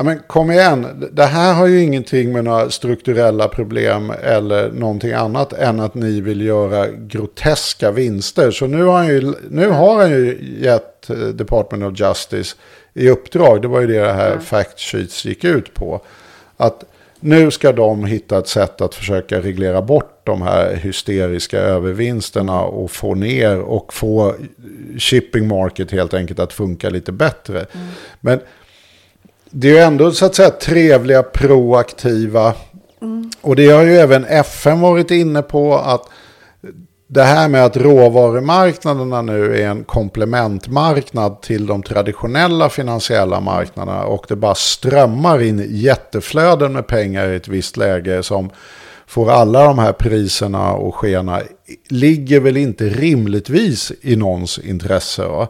ja, 0.00 0.04
men 0.04 0.18
kom 0.26 0.50
igen, 0.50 1.08
det 1.12 1.24
här 1.24 1.54
har 1.54 1.66
ju 1.66 1.82
ingenting 1.82 2.32
med 2.32 2.44
några 2.44 2.70
strukturella 2.70 3.48
problem 3.48 4.12
eller 4.22 4.70
någonting 4.70 5.12
annat 5.12 5.52
än 5.52 5.80
att 5.80 5.94
ni 5.94 6.20
vill 6.20 6.40
göra 6.40 6.88
groteska 6.88 7.90
vinster. 7.90 8.50
Så 8.50 8.66
nu 8.66 8.84
har 8.84 8.92
han 8.92 9.08
ju, 9.08 9.34
nu 9.50 9.68
har 9.68 9.96
han 9.96 10.10
ju 10.10 10.38
gett 10.60 11.10
eh, 11.10 11.16
Department 11.16 11.84
of 11.84 12.00
Justice 12.00 12.56
i 12.94 13.08
uppdrag, 13.08 13.62
det 13.62 13.68
var 13.68 13.80
ju 13.80 13.86
det 13.86 14.00
det 14.00 14.12
här 14.12 14.38
fact 14.38 14.80
sheets 14.80 15.24
gick 15.24 15.44
ut 15.44 15.74
på, 15.74 16.00
att 16.56 16.84
nu 17.20 17.50
ska 17.50 17.72
de 17.72 18.04
hitta 18.04 18.38
ett 18.38 18.48
sätt 18.48 18.80
att 18.80 18.94
försöka 18.94 19.40
reglera 19.40 19.82
bort 19.82 20.20
de 20.24 20.42
här 20.42 20.74
hysteriska 20.74 21.58
övervinsterna 21.58 22.60
och 22.60 22.90
få 22.90 23.14
ner 23.14 23.60
och 23.60 23.94
få 23.94 24.34
shipping 24.98 25.48
market 25.48 25.90
helt 25.90 26.14
enkelt 26.14 26.38
att 26.38 26.52
funka 26.52 26.90
lite 26.90 27.12
bättre. 27.12 27.66
Men 28.20 28.40
det 29.50 29.68
är 29.68 29.72
ju 29.72 29.78
ändå 29.78 30.12
så 30.12 30.26
att 30.26 30.34
säga 30.34 30.50
trevliga, 30.50 31.22
proaktiva. 31.22 32.54
Och 33.40 33.56
det 33.56 33.68
har 33.68 33.82
ju 33.82 33.96
även 33.96 34.24
FN 34.24 34.80
varit 34.80 35.10
inne 35.10 35.42
på 35.42 35.78
att 35.78 36.08
det 37.06 37.22
här 37.22 37.48
med 37.48 37.64
att 37.64 37.76
råvarumarknaderna 37.76 39.22
nu 39.22 39.60
är 39.62 39.68
en 39.68 39.84
komplementmarknad 39.84 41.42
till 41.42 41.66
de 41.66 41.82
traditionella 41.82 42.68
finansiella 42.68 43.40
marknaderna 43.40 44.04
och 44.04 44.24
det 44.28 44.36
bara 44.36 44.54
strömmar 44.54 45.42
in 45.42 45.66
jätteflöden 45.68 46.72
med 46.72 46.86
pengar 46.86 47.28
i 47.28 47.36
ett 47.36 47.48
visst 47.48 47.76
läge 47.76 48.22
som 48.22 48.50
får 49.06 49.30
alla 49.30 49.64
de 49.64 49.78
här 49.78 49.92
priserna 49.92 50.72
och 50.72 50.94
skena 50.94 51.40
ligger 51.88 52.40
väl 52.40 52.56
inte 52.56 52.84
rimligtvis 52.88 53.92
i 54.00 54.16
någons 54.16 54.58
intresse. 54.58 55.26
Va? 55.26 55.48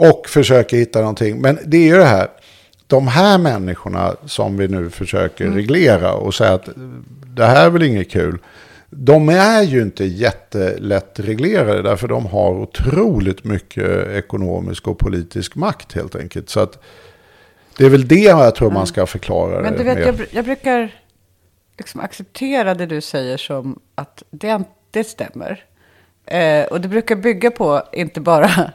Och 0.00 0.28
försöker 0.28 0.76
hitta 0.76 1.00
någonting. 1.00 1.40
Men 1.40 1.58
det 1.66 1.76
är 1.76 1.86
ju 1.86 1.96
det 1.96 2.04
här, 2.04 2.28
de 2.86 3.08
här 3.08 3.38
människorna 3.38 4.16
som 4.26 4.56
vi 4.56 4.68
nu 4.68 4.90
försöker 4.90 5.50
reglera 5.50 6.12
och 6.14 6.34
säga 6.34 6.52
att 6.52 6.68
det 7.26 7.44
här 7.44 7.66
är 7.66 7.70
väl 7.70 7.82
inget 7.82 8.10
kul. 8.10 8.38
De 8.90 9.28
är 9.28 9.62
ju 9.62 9.82
inte 9.82 10.04
jättelätt 10.04 11.20
reglerade 11.20 11.82
därför 11.82 12.08
de 12.08 12.26
har 12.26 12.50
otroligt 12.50 13.44
mycket 13.44 14.08
ekonomisk 14.08 14.88
och 14.88 14.98
politisk 14.98 15.54
makt 15.54 15.92
helt 15.92 16.16
enkelt. 16.16 16.48
Så 16.50 16.60
att 16.60 16.82
det 17.76 17.84
är 17.84 17.90
väl 17.90 18.08
det 18.08 18.14
jag 18.14 18.54
tror 18.54 18.70
man 18.70 18.86
ska 18.86 19.06
förklara 19.06 19.62
Men 19.62 19.76
du 19.76 19.84
vet, 19.84 20.06
jag, 20.06 20.26
jag 20.30 20.44
brukar 20.44 20.94
liksom 21.78 22.00
acceptera 22.00 22.74
det 22.74 22.86
du 22.86 23.00
säger 23.00 23.36
som 23.36 23.80
att 23.94 24.22
det, 24.30 24.62
det 24.90 25.04
stämmer. 25.04 25.64
Eh, 26.26 26.64
och 26.64 26.80
det 26.80 26.88
brukar 26.88 27.16
bygga 27.16 27.50
på 27.50 27.82
inte 27.92 28.20
bara 28.20 28.72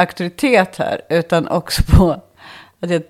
auktoritet 0.00 0.76
här, 0.76 1.00
utan 1.08 1.48
också 1.48 1.82
på 1.82 2.10
att 2.80 2.88
det, 2.88 3.02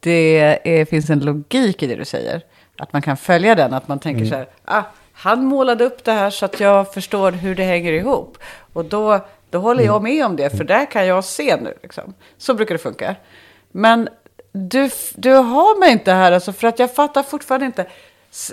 det 0.00 0.58
är, 0.64 0.84
finns 0.84 1.10
en 1.10 1.20
logik 1.20 1.82
i 1.82 1.86
det 1.86 1.94
du 1.94 2.04
säger. 2.04 2.42
Att 2.78 2.92
man 2.92 3.02
kan 3.02 3.16
följa 3.16 3.54
den, 3.54 3.74
att 3.74 3.88
man 3.88 3.98
tänker 3.98 4.24
så 4.24 4.34
här, 4.34 4.48
ah, 4.64 4.82
han 5.12 5.44
målade 5.44 5.84
upp 5.84 6.04
det 6.04 6.12
här 6.12 6.30
så 6.30 6.44
att 6.44 6.60
jag 6.60 6.94
förstår 6.94 7.32
hur 7.32 7.54
det 7.54 7.64
hänger 7.64 7.92
ihop. 7.92 8.38
Och 8.72 8.84
då, 8.84 9.20
då 9.50 9.58
håller 9.58 9.84
jag 9.84 10.02
med 10.02 10.26
om 10.26 10.36
det, 10.36 10.50
för 10.50 10.64
där 10.64 10.90
kan 10.90 11.06
jag 11.06 11.24
se 11.24 11.56
nu. 11.56 11.74
Liksom. 11.82 12.14
Så 12.38 12.54
brukar 12.54 12.74
det 12.74 12.78
funka. 12.78 13.16
Men 13.72 14.08
du, 14.52 14.90
du 15.14 15.32
har 15.32 15.80
mig 15.80 15.92
inte 15.92 16.12
här, 16.12 16.32
alltså, 16.32 16.52
för 16.52 16.68
att 16.68 16.78
jag 16.78 16.94
fattar 16.94 17.22
fortfarande 17.22 17.66
inte. 17.66 17.86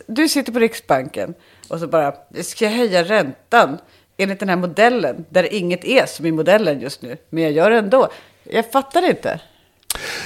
Du 0.07 0.29
sitter 0.29 0.51
på 0.51 0.59
Riksbanken 0.59 1.33
och 1.67 1.79
så 1.79 1.87
bara, 1.87 2.13
ska 2.43 2.65
jag 2.65 2.71
höja 2.71 3.03
räntan 3.03 3.77
enligt 4.19 4.39
den 4.39 4.49
här 4.49 4.55
modellen, 4.55 5.25
där 5.29 5.53
inget 5.53 5.85
är 5.85 6.05
som 6.05 6.25
i 6.25 6.31
modellen 6.31 6.79
just 6.81 7.01
nu, 7.01 7.17
men 7.29 7.43
jag 7.43 7.51
gör 7.51 7.69
det 7.71 7.77
ändå. 7.77 8.07
Jag 8.43 8.71
fattar 8.71 9.09
inte. 9.09 9.39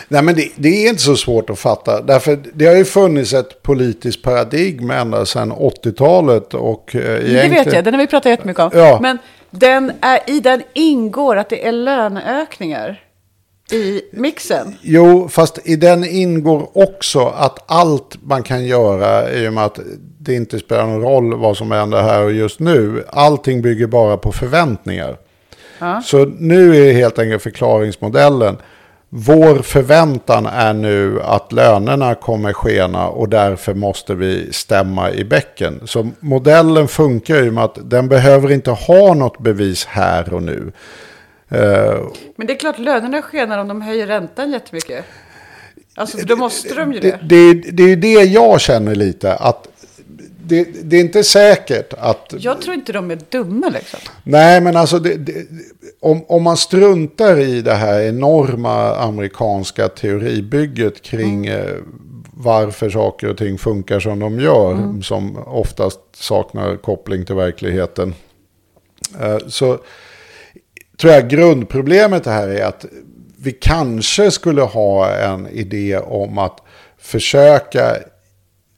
Nej, 0.07 0.21
men 0.23 0.35
det, 0.35 0.49
det 0.55 0.69
är 0.85 0.89
inte 0.89 1.01
så 1.01 1.15
svårt 1.15 1.49
att 1.49 1.59
fatta. 1.59 2.01
Därför 2.01 2.39
det 2.53 2.65
har 2.65 2.75
ju 2.75 2.85
funnits 2.85 3.33
ett 3.33 3.61
politiskt 3.63 4.21
paradigm 4.23 4.91
ända 4.91 5.25
sedan 5.25 5.51
80-talet. 5.53 6.53
Och, 6.53 6.95
eh, 6.95 7.01
Det 7.01 7.07
egentligen- 7.09 7.51
vet 7.65 7.73
jag, 7.73 7.83
den 7.83 7.93
har 7.93 8.01
vi 8.01 8.07
pratat 8.07 8.29
jättemycket 8.29 8.63
om. 8.63 8.69
Ja. 8.73 8.99
Men 9.01 9.17
den 9.49 9.91
är, 10.01 10.19
i 10.27 10.39
den 10.39 10.61
ingår 10.73 11.35
att 11.35 11.49
det 11.49 11.67
är 11.67 11.71
löneökningar 11.71 13.01
i 13.71 14.01
mixen. 14.11 14.75
Jo, 14.81 15.27
fast 15.29 15.59
i 15.67 15.75
den 15.75 16.03
ingår 16.05 16.69
också 16.77 17.25
att 17.25 17.59
allt 17.71 18.17
man 18.23 18.43
kan 18.43 18.65
göra 18.65 19.31
i 19.31 19.47
och 19.47 19.53
med 19.53 19.63
att 19.65 19.79
det 20.23 20.33
inte 20.35 20.59
spelar 20.59 20.87
någon 20.87 21.01
roll 21.01 21.35
vad 21.35 21.57
som 21.57 21.71
händer 21.71 22.01
här 22.01 22.23
och 22.23 22.31
just 22.31 22.59
nu. 22.59 23.03
Allting 23.09 23.61
bygger 23.61 23.87
bara 23.87 24.17
på 24.17 24.31
förväntningar. 24.31 25.17
Så 26.03 26.25
nu 26.25 26.89
är 26.89 26.93
helt 26.93 27.19
enkelt 27.19 27.43
förklaringsmodellen. 27.43 28.57
Vår 29.09 29.61
förväntan 29.61 30.45
är 30.45 30.73
nu 30.73 31.21
att 31.21 31.51
lönerna 31.51 32.15
kommer 32.15 32.53
skena 32.53 33.07
och 33.07 33.29
därför 33.29 33.73
måste 33.73 34.13
vi 34.13 34.53
stämma 34.53 35.11
i 35.11 35.23
bäcken. 35.23 35.81
Så 35.85 36.09
modellen 36.19 36.87
funkar 36.87 37.35
ju 37.35 37.51
med 37.51 37.63
att 37.63 37.89
den 37.89 38.07
behöver 38.09 38.51
inte 38.51 38.71
ha 38.71 39.13
något 39.13 39.39
bevis 39.39 39.85
här 39.85 40.33
och 40.33 40.43
nu. 40.43 40.71
Eh, 41.49 41.99
Men 42.35 42.47
det 42.47 42.53
är 42.53 42.57
klart, 42.57 42.79
lönerna 42.79 43.21
skenar 43.21 43.57
om 43.57 43.67
de 43.67 43.81
höjer 43.81 44.07
räntan 44.07 44.51
jättemycket. 44.51 45.05
Alltså, 45.95 46.17
då 46.17 46.35
måste 46.35 46.75
de 46.75 46.93
ju 46.93 46.99
det, 46.99 47.19
det. 47.21 47.53
det, 47.53 47.71
det 47.71 47.91
är 47.91 47.95
det 47.95 48.23
jag 48.23 48.61
känner 48.61 48.95
lite. 48.95 49.33
Att 49.33 49.67
det, 50.43 50.63
det 50.83 50.97
är 50.97 51.01
inte 51.01 51.23
säkert 51.23 51.93
att... 51.97 52.33
Jag 52.37 52.61
tror 52.61 52.75
inte 52.75 52.93
de 52.93 53.11
är 53.11 53.19
dumma 53.29 53.69
liksom. 53.69 53.99
Nej, 54.23 54.61
men 54.61 54.77
alltså 54.77 54.99
det, 54.99 55.15
det, 55.15 55.33
om, 55.99 56.25
om 56.27 56.43
man 56.43 56.57
struntar 56.57 57.39
i 57.39 57.61
det 57.61 57.73
här 57.73 58.01
enorma 58.01 58.95
amerikanska 58.95 59.87
teoribygget 59.87 61.01
kring 61.01 61.47
Mm. 61.47 61.67
eh, 61.67 61.73
varför 62.35 62.89
saker 62.89 63.29
och 63.29 63.37
ting 63.37 63.57
funkar 63.57 63.99
som 63.99 64.19
de 64.19 64.39
gör, 64.39 64.71
Mm. 64.71 65.03
som 65.03 65.37
oftast 65.47 65.99
saknar 66.13 66.77
koppling 66.77 67.25
till 67.25 67.35
verkligheten, 67.35 68.13
eh, 69.21 69.37
så 69.47 69.77
tror 70.97 71.13
jag 71.13 71.29
grundproblemet 71.29 72.25
här 72.25 72.47
är 72.47 72.65
att 72.65 72.85
vi 73.37 73.51
kanske 73.51 74.31
skulle 74.31 74.61
ha 74.61 75.09
en 75.15 75.47
idé 75.47 75.97
om 75.97 76.37
att 76.37 76.59
försöka 76.97 77.95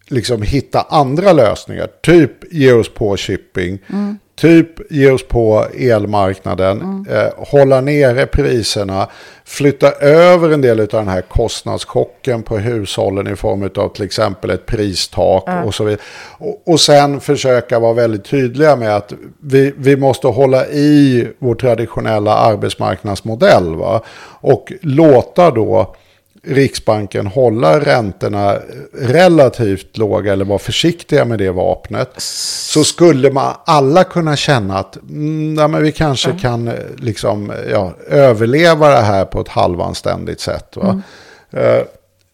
liksom 0.09 0.41
hitta 0.41 0.81
andra 0.89 1.33
lösningar. 1.33 1.87
Typ 2.01 2.53
ge 2.53 2.71
oss 2.71 2.93
på 2.93 3.17
shipping. 3.17 3.79
typ 4.35 4.91
ge 4.91 5.11
oss 5.11 5.27
på 5.27 5.65
elmarknaden, 5.79 7.05
eh, 7.09 7.45
hålla 7.47 7.81
nere 7.81 8.25
priserna, 8.25 9.07
flytta 9.45 9.91
över 9.91 10.49
en 10.49 10.61
del 10.61 10.79
av 10.79 10.87
den 10.87 11.07
här 11.07 11.21
kostnadschocken 11.21 12.43
på 12.43 12.57
hushållen 12.57 13.27
i 13.33 13.35
form 13.35 13.69
av 13.75 13.89
till 13.89 14.05
exempel 14.05 14.49
ett 14.49 14.65
pristak 14.65 15.49
och 15.65 15.75
så 15.75 15.83
vidare. 15.83 16.01
Och, 16.37 16.61
och 16.65 16.79
sen 16.79 17.19
försöka 17.19 17.79
vara 17.79 17.93
väldigt 17.93 18.25
tydliga 18.25 18.75
med 18.75 18.95
att 18.95 19.13
vi, 19.39 19.73
vi 19.77 19.97
måste 19.97 20.27
hålla 20.27 20.67
i 20.67 21.27
vår 21.39 21.55
traditionella 21.55 22.35
arbetsmarknadsmodell. 22.35 23.75
Va? 23.75 24.01
Och 24.41 24.73
låta 24.81 25.51
då 25.51 25.95
Riksbanken 26.47 27.27
hålla 27.27 27.79
räntorna 27.79 28.59
relativt 28.93 29.97
låga 29.97 30.33
eller 30.33 30.45
vara 30.45 30.59
försiktiga 30.59 31.25
med 31.25 31.39
det 31.39 31.51
vapnet. 31.51 32.09
Så 32.17 32.83
skulle 32.83 33.31
man 33.31 33.53
alla 33.65 34.03
kunna 34.03 34.35
känna 34.35 34.77
att 34.77 34.95
mm, 34.95 35.55
ja, 35.55 35.67
men 35.67 35.83
vi 35.83 35.91
kanske 35.91 36.31
kan 36.41 36.67
eh, 36.67 36.73
liksom, 36.97 37.53
ja, 37.71 37.93
överleva 38.07 38.89
det 38.89 39.01
här 39.01 39.25
på 39.25 39.41
ett 39.41 39.47
halvanständigt 39.47 40.41
sätt. 40.41 40.75
Va? 40.75 41.01
Eh, 41.51 41.81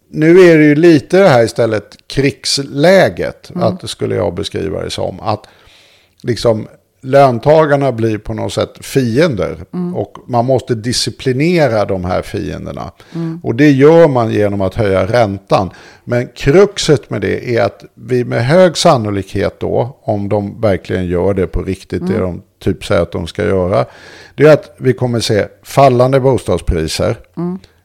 nu 0.10 0.40
är 0.40 0.58
det 0.58 0.64
ju 0.64 0.76
lite 0.76 1.20
det 1.20 1.30
här 1.30 1.44
istället 1.44 1.98
krigsläget, 2.08 3.52
att 3.56 3.80
det 3.80 3.88
skulle 3.88 4.16
jag 4.16 4.34
beskriva 4.34 4.82
det 4.82 4.90
som. 4.90 5.20
Att 5.20 5.48
liksom 6.22 6.68
löntagarna 7.02 7.92
blir 7.92 8.18
på 8.18 8.34
något 8.34 8.54
sätt 8.54 8.86
fiender. 8.86 9.58
Och 9.96 10.18
man 10.28 10.46
måste 10.46 10.76
disciplinera 10.76 11.86
de 11.86 12.06
här 12.06 12.22
fienderna. 12.22 12.92
Och 13.44 13.56
det 13.56 13.72
gör 13.72 14.08
man 14.08 14.32
genom 14.32 14.62
att 14.62 14.76
höja 14.76 15.06
räntan. 15.06 15.70
Men 16.04 16.28
kruxet 16.28 17.10
med 17.10 17.22
det 17.22 17.56
är 17.58 17.64
att 17.64 17.86
vi 17.96 18.26
med 18.26 18.46
hög 18.46 18.78
sannolikhet 18.78 19.60
då, 19.60 20.00
om 20.04 20.30
de 20.30 20.62
verkligen 20.62 21.06
gör 21.06 21.34
det 21.34 21.48
på 21.48 21.64
riktigt, 21.64 22.08
det 22.08 22.18
de 22.18 22.42
typ 22.60 22.86
säger 22.86 23.02
att 23.02 23.12
de 23.12 23.28
ska 23.28 23.46
göra, 23.46 23.86
det 24.36 24.44
är 24.44 24.54
att 24.54 24.76
vi 24.78 24.94
kommer 24.94 25.20
se 25.20 25.46
fallande 25.64 26.20
bostadspriser, 26.20 27.18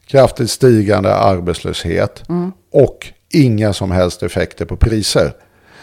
kraftigt 0.07 0.49
stigande 0.49 1.15
arbetslöshet 1.15 2.23
och 2.71 3.07
inga 3.33 3.73
som 3.73 3.91
helst 3.91 4.23
effekter 4.23 4.65
på 4.65 4.75
priser. 4.75 5.33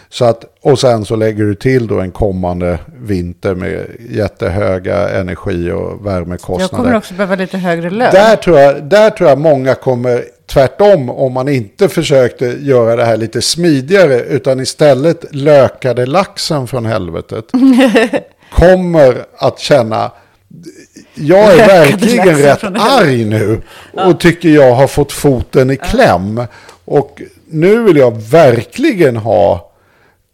Så 0.08 0.24
att, 0.24 0.44
och 0.62 0.78
sen 0.78 1.04
så 1.04 1.16
lägger 1.16 1.44
du 1.44 1.54
till 1.54 1.86
då 1.86 2.00
en 2.00 2.10
kommande 2.10 2.78
vinter 3.00 3.54
med 3.54 3.86
jättehöga 4.10 5.08
energi 5.08 5.70
och 5.70 6.06
värmekostnader. 6.06 6.62
Jag 6.62 6.70
kommer 6.70 6.96
också 6.96 7.14
behöva 7.14 7.34
lite 7.34 7.58
högre 7.58 7.90
lön. 7.90 8.12
Där 8.12 8.36
tror, 8.36 8.58
jag, 8.58 8.84
där 8.84 9.10
tror 9.10 9.28
jag 9.28 9.38
många 9.38 9.74
kommer 9.74 10.24
tvärtom 10.46 11.10
om 11.10 11.32
man 11.32 11.48
inte 11.48 11.88
försökte 11.88 12.46
göra 12.46 12.96
det 12.96 13.04
här 13.04 13.16
lite 13.16 13.42
smidigare 13.42 14.20
utan 14.20 14.60
istället 14.60 15.34
lökade 15.34 16.06
laxen 16.06 16.66
från 16.66 16.86
helvetet. 16.86 17.44
kommer 18.52 19.24
att 19.38 19.58
känna 19.58 20.10
jag 21.14 21.52
är 21.52 21.66
verkligen 21.66 22.38
rätt 22.38 22.64
arg 22.64 23.24
nu 23.24 23.62
och 23.92 24.20
tycker 24.20 24.48
jag 24.48 24.74
har 24.74 24.86
fått 24.86 25.12
foten 25.12 25.70
i 25.70 25.76
kläm. 25.76 26.46
Och 26.84 27.22
nu 27.46 27.82
vill 27.82 27.96
jag 27.96 28.22
verkligen 28.22 29.16
ha 29.16 29.70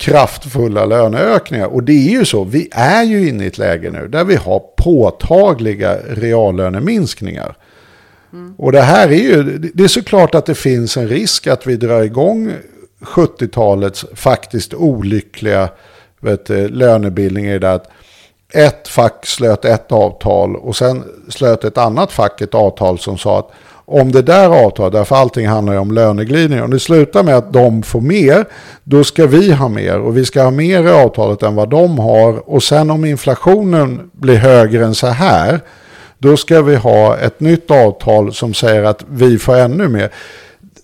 kraftfulla 0.01 0.85
löneökningar. 0.85 1.66
Och 1.66 1.82
det 1.82 1.93
är 1.93 2.10
ju 2.10 2.24
så, 2.24 2.44
vi 2.44 2.68
är 2.72 3.02
ju 3.02 3.28
inne 3.28 3.44
i 3.44 3.47
ett 3.47 3.59
läge 3.59 3.90
nu 3.90 4.09
där 4.09 4.24
vi 4.24 4.36
har 4.36 4.62
påtagliga 4.77 5.97
reallöneminskningar. 6.09 7.56
Och 8.56 8.72
det 8.72 8.81
här 8.81 9.09
är 9.09 9.22
ju, 9.22 9.59
det 9.59 9.85
är 9.85 9.89
såklart 9.89 10.35
att 10.35 10.47
det 10.47 10.55
finns 10.55 10.97
en 10.97 11.09
risk 11.09 11.47
att 11.47 11.66
vi 11.66 11.77
drar 11.77 12.02
igång 12.02 12.52
70-talets 13.01 14.05
faktiskt 14.14 14.74
olyckliga 14.74 15.68
vet, 16.20 16.48
lönebildning 16.48 17.47
i 17.47 17.59
det 17.59 17.72
att 17.72 17.89
ett 18.52 18.89
fack 18.89 19.27
slöt 19.27 19.64
ett 19.64 19.93
avtal 19.93 20.56
och 20.56 20.77
sen 20.77 21.05
slöt 21.28 21.64
ett 21.64 21.78
annat 21.78 22.12
fack 22.12 22.40
ett 22.40 22.55
avtal 22.55 22.98
som 22.98 23.18
sa 23.18 23.39
att 23.39 23.51
om 23.90 24.12
det 24.12 24.22
där 24.22 24.64
avtalet, 24.64 24.92
därför 24.92 25.16
allting 25.16 25.46
handlar 25.46 25.72
ju 25.72 25.78
om 25.78 25.92
löneglidning, 25.92 26.62
om 26.62 26.70
det 26.70 26.80
slutar 26.80 27.22
med 27.22 27.36
att 27.36 27.52
de 27.52 27.82
får 27.82 28.00
mer, 28.00 28.44
då 28.84 29.04
ska 29.04 29.26
vi 29.26 29.52
ha 29.52 29.68
mer 29.68 29.98
och 30.00 30.16
vi 30.16 30.24
ska 30.24 30.42
ha 30.42 30.50
mer 30.50 30.84
i 30.84 30.90
avtalet 30.90 31.42
än 31.42 31.54
vad 31.54 31.68
de 31.68 31.98
har 31.98 32.50
och 32.50 32.62
sen 32.62 32.90
om 32.90 33.04
inflationen 33.04 34.10
blir 34.12 34.36
högre 34.36 34.84
än 34.84 34.94
så 34.94 35.06
här, 35.06 35.60
då 36.18 36.36
ska 36.36 36.62
vi 36.62 36.76
ha 36.76 37.16
ett 37.16 37.40
nytt 37.40 37.70
avtal 37.70 38.34
som 38.34 38.54
säger 38.54 38.82
att 38.82 39.04
vi 39.10 39.38
får 39.38 39.56
ännu 39.56 39.88
mer. 39.88 40.10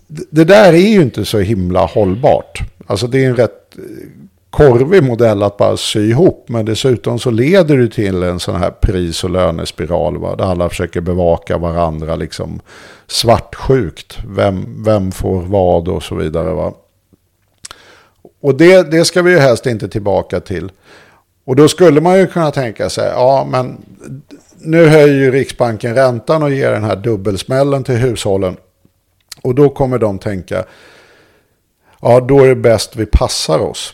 Det 0.07 0.43
där 0.43 0.73
är 0.73 0.89
ju 0.89 1.01
inte 1.01 1.25
så 1.25 1.39
himla 1.39 1.85
hållbart. 1.85 2.61
Alltså 2.87 3.07
det 3.07 3.23
är 3.23 3.29
en 3.29 3.35
rätt 3.35 3.75
korvig 4.57 5.03
modell 5.03 5.43
att 5.43 5.57
bara 5.57 5.77
sy 5.77 6.09
ihop. 6.09 6.49
Men 6.49 6.65
dessutom 6.65 7.19
så 7.19 7.31
leder 7.31 7.77
det 7.77 7.87
till 7.87 8.23
en 8.23 8.39
sån 8.39 8.55
här 8.55 8.71
pris 8.71 9.23
och 9.23 9.29
lönespiral. 9.29 10.17
Va? 10.17 10.35
Där 10.35 10.45
alla 10.45 10.69
försöker 10.69 11.01
bevaka 11.01 11.57
varandra 11.57 12.15
liksom 12.15 12.59
svartsjukt. 13.07 14.17
Vem, 14.27 14.83
vem 14.83 15.11
får 15.11 15.41
vad 15.41 15.87
och 15.87 16.03
så 16.03 16.15
vidare. 16.15 16.51
Va? 16.53 16.73
Och 18.41 18.55
det, 18.55 18.91
det 18.91 19.05
ska 19.05 19.21
vi 19.21 19.31
ju 19.31 19.39
helst 19.39 19.65
inte 19.65 19.87
tillbaka 19.89 20.39
till. 20.39 20.71
Och 21.45 21.55
då 21.55 21.67
skulle 21.67 22.01
man 22.01 22.19
ju 22.19 22.27
kunna 22.27 22.51
tänka 22.51 22.89
sig, 22.89 23.07
ja 23.07 23.47
men 23.51 23.77
nu 24.57 24.87
höjer 24.87 25.15
ju 25.15 25.31
Riksbanken 25.31 25.95
räntan 25.95 26.43
och 26.43 26.51
ger 26.51 26.71
den 26.71 26.83
här 26.83 26.95
dubbelsmällen 26.95 27.83
till 27.83 27.95
hushållen. 27.95 28.57
Och 29.41 29.55
då 29.55 29.69
kommer 29.69 29.97
de 29.97 30.19
tänka, 30.19 30.63
ja 32.01 32.19
då 32.19 32.39
är 32.39 32.47
det 32.47 32.55
bäst 32.55 32.95
vi 32.95 33.05
passar 33.05 33.59
oss. 33.59 33.93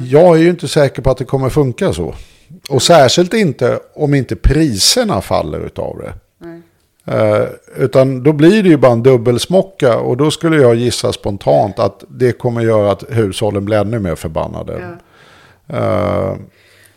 Jag 0.00 0.36
är 0.36 0.40
ju 0.40 0.50
inte 0.50 0.68
säker 0.68 1.02
på 1.02 1.10
att 1.10 1.18
det 1.18 1.24
kommer 1.24 1.48
funka 1.50 1.92
så. 1.92 2.14
Och 2.70 2.82
särskilt 2.82 3.34
inte 3.34 3.80
om 3.94 4.14
inte 4.14 4.36
priserna 4.36 5.20
faller 5.20 5.66
utav 5.66 5.98
det. 5.98 6.12
Eh, 7.08 7.48
utan 7.76 8.22
då 8.22 8.32
blir 8.32 8.62
det 8.62 8.68
ju 8.68 8.76
bara 8.76 8.92
en 8.92 9.02
dubbelsmocka 9.02 9.98
och 9.98 10.16
då 10.16 10.30
skulle 10.30 10.56
jag 10.62 10.74
gissa 10.74 11.12
spontant 11.12 11.78
att 11.78 12.04
det 12.08 12.32
kommer 12.32 12.60
göra 12.60 12.90
att 12.92 13.04
hushållen 13.08 13.64
blir 13.64 13.76
ännu 13.78 13.98
mer 13.98 14.14
förbannade. 14.14 14.96
Eh, 15.68 16.34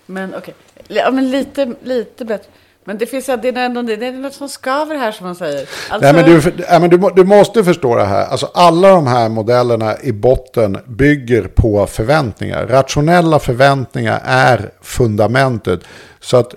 Men 0.06 0.36
okej, 0.36 0.54
ja, 0.88 1.12
men 1.12 1.32
lite, 1.32 1.74
lite 1.84 2.26
bättre. 2.26 2.52
Men 2.90 2.98
det 2.98 3.06
finns 3.06 3.26
det 3.26 3.48
är 3.48 3.58
ändå 3.58 3.82
det 3.82 4.06
är 4.06 4.12
något 4.12 4.34
som 4.34 4.50
skaver 4.50 4.96
här 4.96 5.12
som 5.12 5.26
man 5.26 5.36
säger. 5.36 5.60
Alltså, 5.90 6.12
Nej, 6.12 6.14
men 6.14 6.26
du, 6.26 6.52
nej, 6.70 6.80
men 6.80 6.90
du, 6.90 7.10
du 7.16 7.24
måste 7.24 7.64
förstå 7.64 7.96
det 7.96 8.06
här. 8.06 8.26
Alltså, 8.26 8.52
alla 8.54 8.90
de 8.90 9.08
här 9.08 9.30
modellerna 9.30 9.96
i 10.02 10.12
botten 10.12 10.78
bygger 10.88 11.44
på 11.44 11.88
förväntningar. 11.88 12.68
Rationella 12.68 13.40
förväntningar 13.40 14.22
är 14.26 14.70
fundamentet. 14.82 15.80
Så 16.20 16.38
att, 16.38 16.56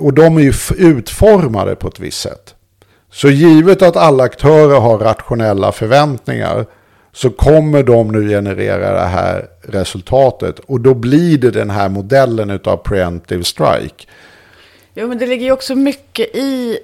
och 0.00 0.12
de 0.12 0.36
är 0.36 0.40
ju 0.40 0.52
utformade 0.76 1.76
på 1.76 1.88
ett 1.88 2.00
visst 2.00 2.20
sätt. 2.20 2.54
Så 3.10 3.28
givet 3.28 3.82
att 3.82 3.96
alla 3.96 4.24
aktörer 4.24 4.80
har 4.80 4.98
rationella 4.98 5.72
förväntningar 5.72 6.66
så 7.12 7.30
kommer 7.30 7.82
de 7.82 8.08
nu 8.08 8.28
generera 8.28 8.92
det 8.92 9.08
här 9.08 9.46
resultatet. 9.62 10.58
Och 10.58 10.80
då 10.80 10.94
blir 10.94 11.38
det 11.38 11.50
den 11.50 11.70
här 11.70 11.88
modellen 11.88 12.60
av 12.64 12.76
preemptive 12.76 13.44
strike. 13.44 14.04
Jo, 14.94 15.08
men 15.08 15.18
det 15.18 15.26
ligger 15.26 15.46
ju 15.46 15.52
också 15.52 15.74
mycket 15.74 16.36
i 16.36 16.78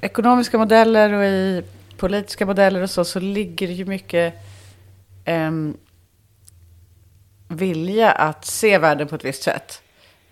ekonomiska 0.00 0.58
modeller 0.58 1.12
och 1.12 1.24
i 1.24 1.62
politiska 1.96 2.46
modeller 2.46 2.82
och 2.82 2.90
så, 2.90 3.04
så 3.04 3.20
ligger 3.20 3.66
det 3.66 3.72
ju 3.72 3.84
mycket 3.84 4.34
ehm, 5.24 5.76
vilja 7.48 8.10
att 8.10 8.44
se 8.44 8.78
världen 8.78 9.08
på 9.08 9.14
ett 9.14 9.24
visst 9.24 9.42
sätt. 9.42 9.82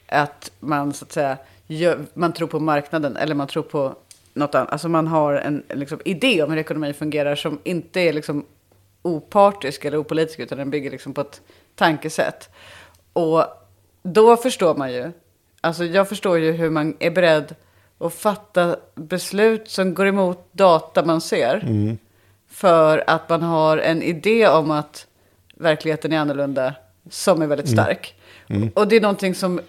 Att 0.07 0.51
man 0.61 0.93
så 0.93 1.05
att 1.05 1.13
säga, 1.13 1.39
gör, 1.67 2.07
man 2.15 2.33
tror 2.33 2.49
på 2.49 2.61
marknaden 2.61 3.17
eller 3.17 3.35
man 3.35 3.47
tror 3.47 3.63
på 3.63 3.95
något 4.35 4.55
annat. 4.55 4.73
Alltså 4.73 4.89
man 4.89 5.07
har 5.07 5.35
en 5.35 5.63
liksom, 5.69 6.01
idé 6.05 6.43
om 6.43 6.51
hur 6.51 6.59
ekonomi 6.59 6.93
fungerar 6.93 7.35
som 7.35 7.59
inte 7.65 8.01
är 8.01 8.13
liksom 8.13 8.45
opartisk 9.03 9.85
eller 9.85 10.01
opolitisk 10.01 10.39
utan 10.39 10.59
den 10.59 10.71
bygger 10.71 10.91
liksom 10.91 11.15
på 11.15 11.21
ett 11.21 11.41
tankesätt. 11.75 12.51
Och 13.13 13.45
då 14.03 14.37
förstår 14.37 14.75
man 14.75 14.93
ju, 14.93 15.13
alltså 15.67 15.85
jag 15.85 16.09
förstår 16.09 16.39
ju 16.39 16.53
hur 16.53 16.71
man 16.71 16.97
är 16.99 17.11
beredd 17.11 17.55
att 17.99 18.15
fatta 18.15 18.77
beslut 18.95 19.69
som 19.69 19.95
går 19.95 20.07
emot 20.07 20.49
data 20.53 21.05
man 21.05 21.21
ser. 21.21 21.63
För 22.51 23.05
att 23.07 23.29
man 23.29 23.43
har 23.43 23.79
en 23.79 24.03
idé 24.03 24.49
om 24.49 24.71
att 24.71 25.07
verkligheten 25.55 26.13
är 26.13 26.19
annorlunda 26.19 26.75
som 27.11 27.43
är 27.43 27.47
väldigt 27.47 27.69
stark. 27.69 28.15
Och 28.75 28.89
det 28.89 28.97
är 28.97 29.01
någonting 29.01 29.35
som 29.35 29.61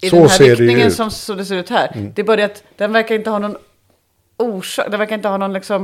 i 0.00 0.08
Så 0.10 0.16
den 0.16 0.28
här 0.28 0.38
riktningen 0.38 0.90
som 0.90 1.10
så 1.10 1.34
det 1.34 1.44
ser 1.44 1.56
ut 1.56 1.70
här. 1.70 2.10
Det 2.14 2.22
är 2.22 2.26
bara 2.26 2.36
det 2.36 2.44
att 2.44 2.62
den 2.76 2.92
verkar 2.92 3.14
inte 3.14 3.30
ha 3.30 3.38
någon 3.38 3.56
orsak, 4.36 4.86
den 4.90 4.98
verkar 4.98 5.16
inte 5.16 5.28
ha 5.28 5.36
någon 5.36 5.52
liksom, 5.52 5.82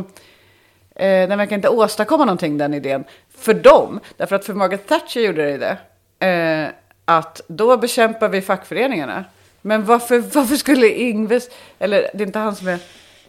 eh, 0.95 1.29
den 1.29 1.39
verkar 1.39 1.57
inte 1.57 1.69
åstadkomma 1.69 2.25
någonting 2.25 2.59
den 2.59 2.75
idén. 2.75 3.05
För 3.37 3.55
dem, 3.55 4.01
därför 4.17 4.37
att 4.37 4.45
för 4.45 4.55
Margaret 4.55 4.89
Thatcher 4.89 5.21
gjorde 5.21 5.57
det. 5.57 5.77
Eh, 6.27 6.69
att 7.05 7.41
då 7.47 7.77
bekämpar 7.77 8.29
vi 8.29 8.41
fackföreningarna. 8.41 9.25
Men 9.63 9.85
varför, 9.85 10.19
varför 10.19 10.57
skulle 10.57 10.89
Ingves, 10.89 11.49
eller 11.79 12.11
det 12.15 12.23
är 12.23 12.27
inte 12.27 12.39
han 12.39 12.57
som 12.57 12.69
är... 12.69 12.79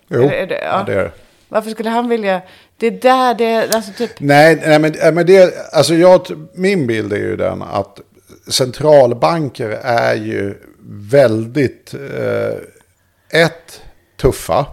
Jo, 0.08 0.24
är 0.24 0.30
det- 0.30 0.46
det- 0.46 0.62
ja, 0.64 0.84
det 0.86 0.94
är 0.94 1.04
det. 1.04 1.12
Varför 1.50 1.70
skulle 1.70 1.90
han 1.90 2.10
vilja, 2.10 2.42
det 2.78 2.88
är 2.88 2.92
där 2.92 3.34
det, 3.34 3.76
alltså 3.76 3.92
typ, 3.98 4.12
Nej, 4.20 4.56
nej 4.66 4.80
men, 4.80 4.94
nej, 5.02 5.12
men 5.14 5.26
det, 5.26 5.54
alltså 5.74 5.94
jag, 5.96 6.28
min 6.54 6.88
bild 6.88 7.14
är 7.14 7.18
ju 7.18 7.36
den 7.36 7.62
att 7.62 8.00
centralbanker 8.48 9.70
är 9.84 10.16
ju 10.16 10.54
väldigt, 10.90 11.94
eh, 11.94 13.42
ett, 13.42 13.82
tuffa. 14.22 14.66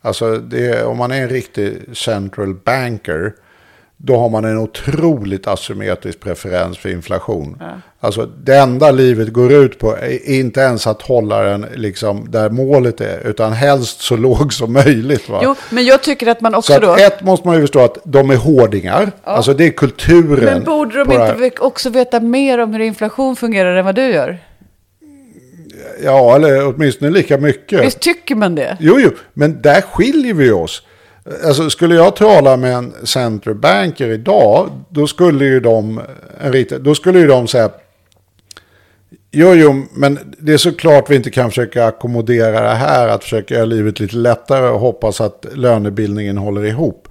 Alltså 0.00 0.36
det, 0.38 0.82
om 0.84 0.96
man 0.96 1.12
är 1.12 1.22
en 1.22 1.28
riktig 1.28 1.76
central 1.96 2.54
banker, 2.54 3.32
då 4.00 4.16
har 4.16 4.28
man 4.28 4.44
en 4.44 4.58
otroligt 4.58 5.46
asymmetrisk 5.46 6.20
preferens 6.20 6.78
för 6.78 6.88
inflation. 6.88 7.62
Alltså 8.00 8.26
det 8.26 8.56
enda 8.56 8.90
livet 8.90 9.32
går 9.32 9.52
ut 9.52 9.78
på 9.78 9.96
är 9.96 10.28
inte 10.30 10.60
ens 10.60 10.86
att 10.86 11.02
hålla 11.02 11.42
den 11.42 11.66
liksom 11.74 12.30
där 12.30 12.50
målet 12.50 13.00
är, 13.00 13.26
utan 13.26 13.52
helst 13.52 14.00
så 14.00 14.16
låg 14.26 14.52
som 14.52 14.72
möjligt. 14.72 15.28
Va? 15.28 15.40
Jo, 15.44 15.54
men 15.70 15.84
jag 15.84 16.02
tycker 16.02 16.26
att 16.26 16.40
man 16.40 16.52
så 16.52 16.58
också 16.58 16.72
att 16.72 16.82
då... 16.82 16.96
ett 16.96 17.22
måste 17.22 17.46
man 17.46 17.56
ju 17.56 17.62
förstå 17.62 17.80
att 17.80 17.98
de 18.04 18.30
är 18.30 18.36
hårdingar. 18.36 19.12
Alltså 19.24 19.54
det 19.54 19.66
är 19.66 19.70
kulturen. 19.70 20.44
Men 20.44 20.64
borde 20.64 21.04
de 21.04 21.12
inte 21.12 21.60
också 21.60 21.90
veta 21.90 22.20
mer 22.20 22.58
om 22.58 22.72
hur 22.72 22.80
inflation 22.80 23.36
fungerar 23.36 23.76
än 23.76 23.84
vad 23.84 23.94
du 23.94 24.10
gör? 24.10 24.38
Ja, 26.04 26.36
eller 26.36 26.66
åtminstone 26.66 27.10
lika 27.10 27.38
mycket. 27.38 27.84
Visst 27.84 28.00
tycker 28.00 28.34
man 28.34 28.54
det? 28.54 28.76
Jo, 28.80 29.00
jo, 29.00 29.10
men 29.34 29.62
där 29.62 29.80
skiljer 29.80 30.34
vi 30.34 30.50
oss. 30.50 30.82
Alltså, 31.44 31.70
skulle 31.70 31.94
jag 31.94 32.16
tala 32.16 32.56
med 32.56 32.74
en 32.74 32.94
centerbanker 33.02 34.08
idag, 34.08 34.70
då 34.88 35.06
skulle 35.06 35.44
ju 35.44 35.60
de, 35.60 36.00
en 36.40 36.66
då 36.80 36.94
skulle 36.94 37.18
ju 37.18 37.26
de 37.26 37.48
säga, 37.48 37.70
jo, 39.30 39.54
jo, 39.54 39.86
men 39.92 40.18
det 40.38 40.52
är 40.52 40.58
såklart 40.58 41.10
vi 41.10 41.16
inte 41.16 41.30
kan 41.30 41.50
försöka 41.50 41.86
ackommodera 41.86 42.60
det 42.60 42.74
här, 42.74 43.08
att 43.08 43.22
försöka 43.22 43.54
göra 43.54 43.64
livet 43.64 44.00
lite 44.00 44.16
lättare 44.16 44.68
och 44.68 44.80
hoppas 44.80 45.20
att 45.20 45.46
lönebildningen 45.54 46.38
håller 46.38 46.64
ihop. 46.64 47.08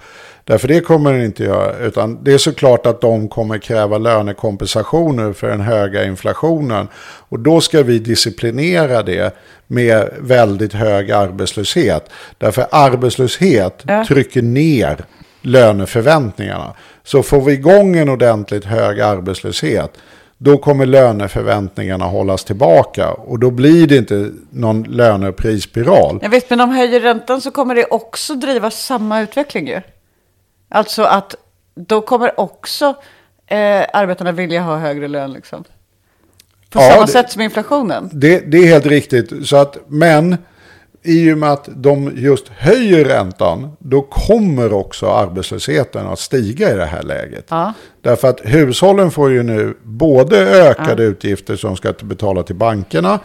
Därför 0.48 0.68
det 0.68 0.80
kommer 0.80 1.14
den 1.14 1.24
inte 1.24 1.44
göra, 1.44 1.78
utan 1.78 2.24
det 2.24 2.34
är 2.34 2.38
såklart 2.38 2.86
att 2.86 3.02
de 3.02 3.28
kommer 3.28 3.58
kräva 3.58 3.98
lönekompensationer 3.98 5.34
för 5.34 5.50
den 5.50 5.62
höga 5.62 6.06
inflationen. 6.06 6.88
Och 7.30 7.40
då 7.40 7.62
ska 7.62 7.84
vi 7.84 8.00
disciplinera 8.00 9.04
det 9.04 9.36
med 9.68 10.10
väldigt 10.20 10.74
hög 10.74 11.12
arbetslöshet. 11.12 12.10
Därför 12.38 12.68
arbetslöshet 12.72 13.84
Ja. 13.88 14.06
trycker 14.06 14.42
ner 14.42 15.06
löneförväntningarna. 15.42 16.74
Så 17.04 17.24
får 17.24 17.42
vi 17.42 17.54
igång 17.54 17.96
en 17.98 18.10
ordentligt 18.10 18.66
hög 18.66 19.02
arbetslöshet, 19.02 19.92
då 20.38 20.58
kommer 20.58 20.86
löneförväntningarna 20.86 22.06
hållas 22.06 22.44
tillbaka. 22.44 23.12
Och 23.12 23.40
då 23.40 23.52
blir 23.52 23.88
det 23.88 23.98
inte 23.98 24.32
någon 24.50 24.84
löne 24.84 25.28
och 25.28 25.36
prisspiral. 25.36 26.20
Jag 26.22 26.30
vet, 26.30 26.50
men 26.50 26.62
om 26.62 26.70
höjer 26.70 27.00
räntan 27.00 27.42
så 27.42 27.52
kommer 27.52 27.76
det 27.76 27.86
också 27.86 28.36
driva 28.36 28.72
samma 28.72 29.22
utveckling 29.22 29.68
ju. 29.68 29.82
Alltså 30.70 31.04
att 31.04 31.36
då 31.76 32.02
kommer 32.02 32.40
också 32.40 32.86
eh, 33.48 33.86
arbetarna 33.94 34.32
vilja 34.32 34.62
ha 34.62 34.78
högre 34.78 35.08
lön 35.08 35.34
liksom. 35.34 35.64
På 36.70 36.80
Ja, 36.80 36.90
samma 36.92 37.06
det- 37.06 37.12
sätt 37.12 37.32
som 37.32 37.42
inflationen. 37.42 38.10
Det, 38.14 38.40
det 38.40 38.58
är 38.58 38.66
helt 38.68 38.86
riktigt. 38.86 39.48
Så 39.48 39.58
att, 39.58 39.78
men 39.88 40.38
i 41.04 41.34
och 41.34 41.38
med 41.38 41.52
att 41.52 41.70
de 41.76 42.12
just 42.16 42.48
höjer 42.48 43.06
räntan, 43.06 43.72
då 43.80 44.02
kommer 44.02 44.74
också 44.74 45.10
arbetslösheten 45.12 46.08
att 46.08 46.20
stiga 46.20 46.72
i 46.74 46.76
det 46.76 46.86
här 46.86 47.04
läget. 47.04 47.46
Ja. 47.50 47.74
Därför 48.02 48.28
att 48.28 48.40
hushållen 48.44 49.12
får 49.12 49.32
ju 49.32 49.44
nu 49.44 49.78
både 49.84 50.38
ökade 50.40 51.04
utgifter 51.04 51.56
som 51.56 51.76
ska 51.78 51.94
betala 52.02 52.44
till 52.44 52.56
bankerna 52.56 53.20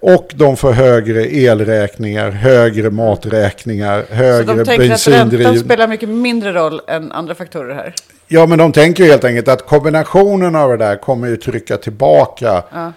och 0.00 0.32
de 0.34 0.56
får 0.56 0.72
högre 0.72 1.24
elräkningar, 1.24 2.30
högre 2.30 2.90
maträkningar, 2.90 4.04
Så 4.08 4.14
högre 4.14 4.54
de 4.54 4.64
tänker 4.64 4.92
att 4.92 5.08
räntan 5.08 5.58
spelar 5.58 5.88
mycket 5.88 6.08
mindre 6.08 6.52
roll 6.52 6.80
än 6.88 7.12
andra 7.12 7.34
faktorer 7.34 7.74
här. 7.74 7.94
Ja, 8.28 8.46
men 8.46 8.58
de 8.58 8.72
tänker 8.72 9.04
helt 9.04 9.24
enkelt 9.24 9.48
att 9.48 9.66
kombinationen 9.66 10.56
av 10.56 10.70
det 10.70 10.76
där 10.76 10.96
kommer 10.96 11.28
ju 11.28 11.36
trycka 11.36 11.76
tillbaka 11.76 12.62
eh, 12.74 12.88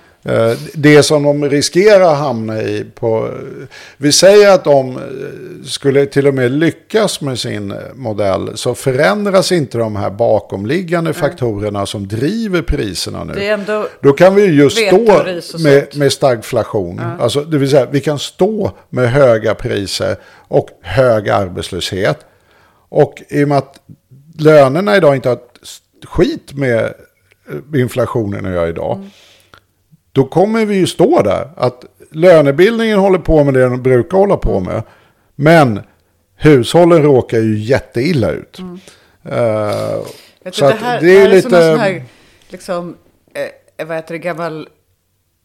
det 0.74 1.04
som 1.04 1.24
de 1.24 1.50
riskerar 1.50 2.12
att 2.12 2.18
hamna 2.18 2.62
i. 2.62 2.86
På, 2.96 3.32
vi 3.98 4.12
säger 4.12 4.54
att 4.54 4.64
de 4.64 4.98
eh, 4.98 5.02
skulle 5.66 6.06
till 6.06 6.28
och 6.28 6.34
med 6.34 6.52
lyckas 6.52 7.22
med 7.22 7.40
sin 7.40 7.72
eh, 7.72 7.78
modell 7.96 8.58
så 8.58 8.76
förändras 8.76 9.52
inte 9.52 9.78
de 9.78 9.96
här 9.96 10.10
bakomliggande 10.10 11.14
faktorerna 11.14 11.86
som 11.86 12.08
driver 12.08 12.62
priserna 12.62 13.24
nu. 13.24 13.34
Då 14.02 14.14
kan 14.14 14.36
vi 14.36 14.46
ju 14.46 14.54
just 14.54 14.78
stå 14.78 15.24
med, 15.60 15.98
med 15.98 16.12
stagflation. 16.12 17.02
Alltså, 17.20 17.42
det 17.42 17.58
vill 17.58 17.70
säga, 17.70 17.88
vi 17.92 18.02
kan 18.02 18.20
stå 18.20 18.72
med 18.90 19.12
höga 19.12 19.56
priser 19.56 20.16
och 20.48 20.70
hög 20.82 21.30
arbetslöshet. 21.30 22.20
Och 22.90 23.22
i 23.30 23.44
och 23.44 23.48
med 23.48 23.58
att 23.58 23.76
lönerna 24.40 24.98
idag 24.98 25.16
inte 25.16 25.30
har 25.30 25.36
ett 25.36 26.06
skit 26.06 26.54
med 26.54 26.84
eh, 26.84 27.82
inflationen 27.82 28.46
att 28.46 28.52
göra 28.52 28.70
idag. 28.70 28.96
Mm. 28.96 29.10
Då 30.12 30.26
kommer 30.26 30.66
vi 30.66 30.76
ju 30.76 30.88
stå 30.88 31.22
där. 31.22 31.50
Att 31.56 31.86
lönebildningen 32.12 33.00
håller 33.00 33.20
på 33.20 33.44
med 33.44 33.54
det 33.54 33.60
den 33.60 33.84
brukar 33.84 34.18
hålla 34.18 34.38
på 34.38 34.60
med. 34.60 34.84
Men 35.36 35.82
hushållen 36.36 37.04
råkar 37.04 37.40
ju 37.40 37.60
jätteilla 37.60 38.32
ut. 38.32 38.60
Mm. 38.60 38.80
Vet 40.44 40.56
så 40.56 40.66
du, 40.66 40.72
det 40.72 40.78
här, 40.78 41.02
det 41.02 41.12
är 41.12 41.14
det 41.14 41.20
här 41.20 41.30
är 41.30 41.36
lite... 41.36 41.50
sån 41.50 41.80
här, 41.80 42.04
liksom, 42.50 42.98
eh, 43.34 43.86
vad 43.86 43.98
heter 43.98 44.14
det, 44.14 44.20
gammal, 44.20 44.70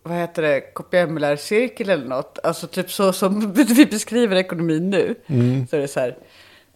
vad 0.03 0.19
heter 0.19 0.43
det, 0.43 0.61
kopiamulär 0.61 1.37
cirkel 1.37 1.91
eller 1.91 2.09
något. 2.09 2.39
Alltså 2.43 2.67
typ 2.67 2.91
så 2.91 3.13
som 3.13 3.53
vi 3.77 3.87
beskriver 3.87 4.37
ekonomin 4.37 4.91
nu. 4.91 5.15
Mm. 5.27 5.67
Så 5.67 5.77
är 5.77 5.81
det 5.81 5.89
så 5.89 6.01
här, 6.01 6.17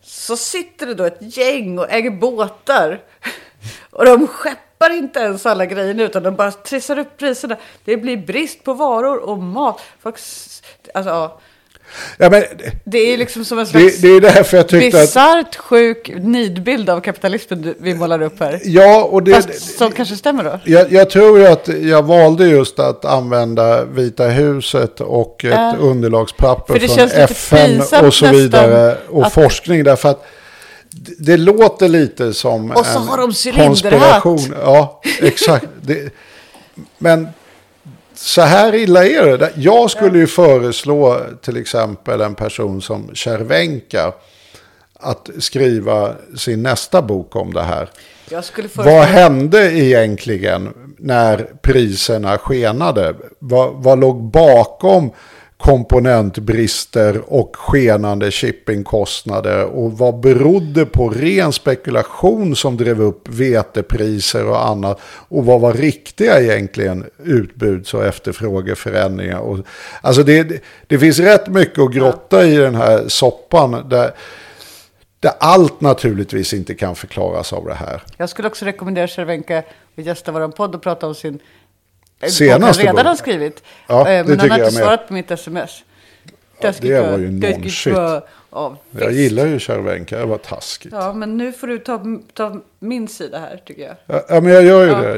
så 0.03 0.37
sitter 0.37 0.87
det 0.87 0.95
då 0.95 1.05
ett 1.05 1.37
gäng 1.37 1.79
och 1.79 1.91
äger 1.91 2.11
båtar. 2.11 3.01
Och 3.91 4.05
de 4.05 4.27
skeppar 4.27 4.70
inte 4.89 5.21
ens 5.21 5.47
alla 5.47 5.67
grejer 5.67 6.01
utan 6.01 6.23
de 6.23 6.37
bara 6.37 6.51
trissar 6.53 6.99
upp 6.99 7.17
priserna. 7.19 7.57
Det 7.85 7.97
blir 7.97 8.17
brist 8.17 8.65
på 8.65 8.75
varor 8.75 9.17
och 9.19 9.39
mat. 9.39 9.81
Folk, 10.03 10.15
alltså, 10.95 11.31
ja, 12.19 12.31
men, 12.31 12.43
det 12.85 12.99
är 12.99 13.17
liksom 13.17 13.45
som 13.45 13.59
en 13.59 13.67
slags 13.67 14.01
det, 14.01 14.09
det 14.09 14.17
är 14.17 14.21
därför 14.21 14.57
jag 14.57 14.69
tyckte 14.69 14.99
att... 14.99 15.03
bisarrt 15.03 15.57
sjuk 15.57 16.11
nidbild 16.17 16.91
av 16.91 17.01
kapitalismen 17.01 17.75
vi 17.79 17.95
målar 17.95 18.23
upp 18.23 18.41
här. 18.41 18.61
Ja, 18.65 19.05
och 19.05 19.23
det, 19.23 19.35
Fast 19.35 19.79
som 19.79 19.93
kanske 19.93 20.17
stämmer 20.17 20.45
då? 20.45 20.59
Jag, 20.65 20.93
jag 20.93 21.11
tror 21.11 21.47
att 21.47 21.69
jag 21.69 22.03
valde 22.03 22.47
just 22.47 22.79
att 22.79 23.05
använda 23.05 23.85
Vita 23.85 24.25
huset 24.25 25.01
och 25.01 25.45
ett 25.45 25.51
Ja. 25.55 25.75
underlagspapper 25.81 26.79
från 26.79 27.09
FN 27.09 27.83
och 28.07 28.15
så 28.15 28.27
vidare 28.27 28.97
och 29.09 29.27
att- 29.27 29.33
forskning. 29.33 29.85
Därför 29.85 30.09
att 30.09 30.27
det, 30.91 31.15
det 31.19 31.37
låter 31.37 31.89
lite 31.89 32.35
som 32.35 32.71
Och 32.71 32.87
så 32.87 32.99
en 32.99 33.09
har 33.09 33.19
de 33.19 33.53
konspiration. 33.67 34.55
Ja, 34.63 35.01
exakt. 35.21 35.67
Det, 35.81 36.13
men 36.99 37.29
så 38.15 38.43
här 38.43 38.75
illa 38.75 39.07
är 39.07 39.39
det. 39.39 39.53
Jag 39.57 39.91
skulle 39.91 40.19
ju 40.19 40.27
föreslå 40.27 41.21
till 41.43 41.57
exempel 41.57 42.21
en 42.21 42.35
person 42.35 42.83
som 42.83 43.17
Cervenka 43.17 44.13
att 45.01 45.31
skriva 45.39 46.15
sin 46.37 46.63
nästa 46.63 47.03
bok 47.03 47.37
om 47.37 47.53
det 47.55 47.63
här. 47.63 47.91
Vad 48.75 49.05
hände 49.05 49.73
egentligen 49.73 50.95
när 50.99 51.51
priserna 51.63 52.39
skenade? 52.39 53.15
Vad, 53.39 53.75
vad 53.75 54.01
låg 54.01 54.23
bakom 54.23 55.11
komponentbrister 55.61 57.23
och 57.27 57.57
skenande 57.57 58.31
shippingkostnader? 58.31 59.65
Och 59.65 59.99
vad 59.99 60.21
berodde 60.21 60.87
på 60.87 61.09
ren 61.09 61.53
spekulation 61.53 62.57
som 62.57 62.77
drev 62.77 63.03
upp 63.03 63.29
vetepriser 63.29 64.47
och 64.47 64.67
annat? 64.67 65.01
Och 65.29 65.45
vad 65.45 65.61
var 65.61 65.73
riktiga 65.73 66.41
egentligen 66.41 67.05
utbuds 67.25 67.95
och 67.95 68.05
efterfrågeförändringar? 68.05 69.39
Och, 69.39 69.59
alltså 70.01 70.23
det, 70.23 70.63
det, 70.87 70.99
finns 70.99 71.19
rätt 71.19 71.49
mycket 71.49 71.79
att 71.79 71.93
grotta 71.93 72.47
i 72.47 72.57
den 72.57 72.75
här 72.75 73.09
soppan. 73.09 73.89
Där, 73.89 74.11
där 75.21 75.33
allt 75.41 75.81
naturligtvis 75.81 76.55
inte 76.55 76.75
kan 76.75 76.95
förklaras 76.95 77.53
av 77.53 77.65
det 77.65 77.75
här. 77.75 78.03
Jag 78.17 78.29
skulle 78.29 78.49
också 78.49 78.65
rekommendera 78.65 79.09
Cervenka 79.09 79.59
att 79.59 80.05
gästa 80.05 80.33
vår 80.33 80.49
podd 80.49 80.75
och 80.75 80.83
prata 80.83 81.07
om 81.07 81.15
sin 81.15 81.39
han 82.21 82.73
redan 82.73 83.07
har 83.07 83.15
skrivit. 83.15 83.63
Ja, 83.89 84.09
Eh, 84.09 84.27
det 84.27 84.29
Men 84.29 84.41
han 84.41 84.51
har 84.51 84.59
inte 84.59 84.71
svarat 84.71 85.09
på 85.09 85.15
mitt 85.15 85.31
sms. 85.31 85.85
Ja, 86.61 86.73
det 86.81 87.01
var 87.01 87.19
ju 87.19 87.31
nonshit. 87.31 87.95
Ja, 88.53 88.77
Jag 88.91 89.13
gillar 89.13 89.47
ju 89.47 89.61
Cervenka, 89.61 90.19
det 90.19 90.27
var 90.27 90.39
taskigt. 90.39 90.95
Ja. 90.95 91.13
Men 91.13 91.37
nu 91.37 91.53
får 91.53 91.67
du 91.67 91.79
ta, 91.79 92.01
ta 92.35 92.61
min 92.79 93.09
sida 93.09 93.39
här 93.39 93.63
tycker 93.65 93.83
jag. 93.83 94.23
Ja, 94.29 94.41
men 94.41 94.53
jag 94.53 94.63
gör 94.65 94.87
ju 94.87 95.11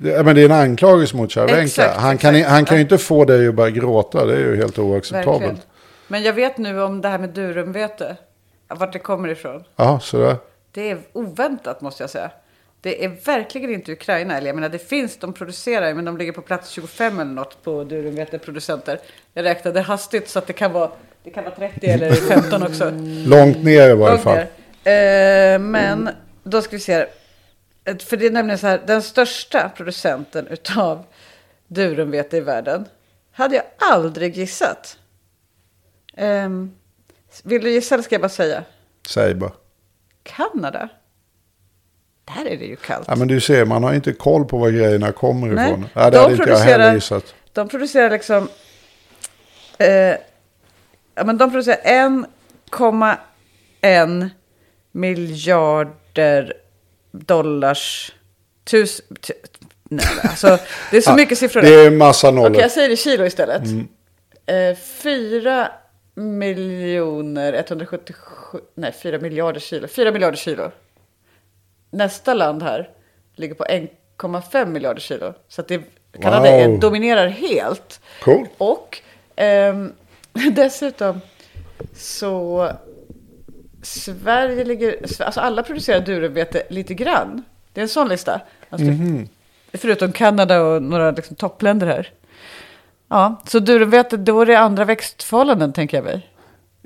det. 0.00 0.10
Ja, 0.10 0.22
men 0.22 0.34
det 0.34 0.40
är 0.40 0.44
en 0.44 0.52
anklagelse 0.52 1.16
mot 1.16 1.32
Cervenka. 1.32 1.92
Han 1.96 2.18
kan, 2.18 2.34
exakt. 2.34 2.50
han 2.50 2.64
kan 2.64 2.76
ju 2.76 2.82
inte 2.82 2.98
få 2.98 3.24
dig 3.24 3.48
att 3.48 3.54
börja 3.54 3.70
gråta, 3.70 4.24
det 4.24 4.34
är 4.34 4.38
ju 4.38 4.56
helt 4.56 4.78
oacceptabelt. 4.78 5.42
Verkligen. 5.42 5.60
Men 6.08 6.22
jag 6.22 6.32
vet 6.32 6.58
nu 6.58 6.82
om 6.82 7.00
det 7.00 7.08
här 7.08 7.18
med 7.18 7.30
durumvete. 7.30 8.16
Vart 8.68 8.92
det 8.92 8.98
kommer 8.98 9.28
ifrån. 9.28 9.64
Ja, 9.76 10.00
sådär. 10.00 10.36
Det 10.72 10.90
är 10.90 10.98
oväntat 11.12 11.80
måste 11.80 12.02
jag 12.02 12.10
säga. 12.10 12.30
Det 12.82 13.04
är 13.04 13.08
verkligen 13.08 13.70
inte 13.70 13.92
Ukraina. 13.92 14.36
Eller 14.36 14.46
jag 14.46 14.54
menar, 14.54 14.68
det 14.68 14.78
finns, 14.88 15.16
de 15.16 15.32
producerar, 15.32 15.94
men 15.94 16.04
de 16.04 16.16
ligger 16.18 16.32
på 16.32 16.42
plats 16.42 16.70
25 16.70 17.20
eller 17.20 17.30
något 17.30 17.62
på 17.62 17.84
durumveteproducenter. 17.84 19.00
Jag 19.34 19.44
räknade 19.44 19.80
hastigt 19.80 20.28
så 20.28 20.38
att 20.38 20.46
det 20.46 20.52
kan 20.52 20.72
vara, 20.72 20.90
det 21.24 21.30
kan 21.30 21.44
vara 21.44 21.54
30 21.54 21.86
eller 21.86 22.12
15 22.12 22.62
också. 22.62 22.90
Långt 23.26 23.64
ner 23.64 23.90
i 23.90 23.94
varje 23.94 24.18
fall. 24.18 24.36
Eh, 24.38 25.58
men 25.70 26.08
då 26.42 26.62
ska 26.62 26.76
vi 26.76 26.80
se. 26.80 27.06
Ett- 27.84 28.02
För 28.02 28.16
det 28.16 28.26
är 28.26 28.30
nämligen 28.30 28.58
så 28.58 28.66
här, 28.66 28.80
den 28.86 29.02
största 29.02 29.68
producenten 29.76 30.46
utav 30.46 31.04
durumvete 31.66 32.36
i 32.36 32.40
världen 32.40 32.84
hade 33.32 33.56
jag 33.56 33.64
aldrig 33.78 34.36
gissat. 34.36 34.98
Ehm, 36.16 36.74
vill 37.44 37.62
du 37.64 37.70
gissa 37.70 37.94
eller 37.94 38.02
ska 38.04 38.14
jag 38.14 38.22
bara 38.22 38.28
säga? 38.28 38.64
Säg 39.08 39.34
bara. 39.34 39.52
Kanada? 40.22 40.88
Där 42.24 42.46
är 42.50 42.56
det 42.56 42.64
ju 42.64 42.76
kallt. 42.76 43.04
Ja, 43.08 43.16
men 43.16 43.28
du 43.28 43.40
ser, 43.40 43.64
man 43.64 43.84
har 43.84 43.94
inte 43.94 44.12
koll 44.12 44.44
på 44.44 44.58
var 44.58 44.70
grejerna 44.70 45.12
kommer 45.12 45.46
Nej, 45.48 45.66
ifrån. 45.66 45.86
Ja, 45.94 46.04
det 46.04 46.10
de 46.10 46.18
hade 46.18 46.32
inte 46.34 46.50
jag 46.50 46.56
heller 46.58 46.78
producerar- 46.78 46.94
gissat. 46.94 47.34
De 47.52 47.68
producerar 47.68 48.10
liksom... 48.10 48.48
Eh, 49.78 49.88
ja, 51.14 51.24
men 51.24 51.38
de 51.38 51.50
producerar 51.50 51.76
1,1 51.84 54.30
miljarder 54.92 56.54
dollars... 57.12 58.12
Tus, 58.64 59.02
tu, 59.20 59.32
nej, 59.82 60.04
alltså, 60.22 60.58
det 60.90 60.96
är 60.96 61.00
så 61.00 61.14
mycket 61.14 61.38
siffror. 61.38 61.62
Det 61.62 61.74
är 61.74 61.86
en 61.86 61.96
massa 61.96 62.30
nollor. 62.30 62.50
Okej, 62.50 62.60
jag 62.60 62.70
säger 62.70 62.88
det 62.88 62.94
i 62.94 62.96
kilo 62.96 63.24
istället. 63.24 63.62
Eh, 64.46 64.76
4 64.76 65.68
miljoner 66.14 67.52
177... 67.52 68.58
Nej, 68.74 68.92
4 69.02 69.18
miljarder 69.18 69.60
kilo. 69.60 69.88
4 69.88 70.12
miljarder 70.12 70.36
kilo. 70.38 70.70
Nästa 71.92 72.34
land 72.34 72.62
här 72.62 72.90
ligger 73.34 73.54
på 73.54 73.64
1,5 73.64 74.66
miljarder 74.66 75.00
kilo. 75.00 75.34
Så 75.48 75.60
att 75.60 75.68
det, 75.68 75.82
Kanada 76.22 76.40
Wow. 76.50 76.60
är, 76.74 76.78
dominerar 76.78 77.28
helt. 77.28 78.00
Cool. 78.22 78.46
Och 78.58 78.98
ehm, 79.36 79.92
dessutom 80.52 81.20
så 81.96 82.70
Sverige 83.82 84.64
ligger, 84.64 84.96
alltså 85.24 85.40
alla 85.40 85.62
producerar 85.62 86.00
durumvete 86.00 86.62
lite 86.68 86.94
grann. 86.94 87.42
Det 87.72 87.80
är 87.80 87.82
en 87.82 87.88
sån 87.88 88.08
lista. 88.08 88.40
Alltså, 88.70 88.86
Förutom 89.72 90.12
Kanada 90.12 90.62
och 90.62 90.82
några 90.82 91.10
liksom, 91.10 91.36
toppländer 91.36 91.86
här. 91.86 92.10
Ja, 93.08 93.42
så 93.46 93.58
durumvete, 93.58 94.16
då 94.16 94.40
är 94.40 94.46
det 94.46 94.58
andra 94.58 94.84
växtförhållanden 94.84 95.72
tänker 95.72 95.96
jag 95.96 96.04
mig. 96.04 96.28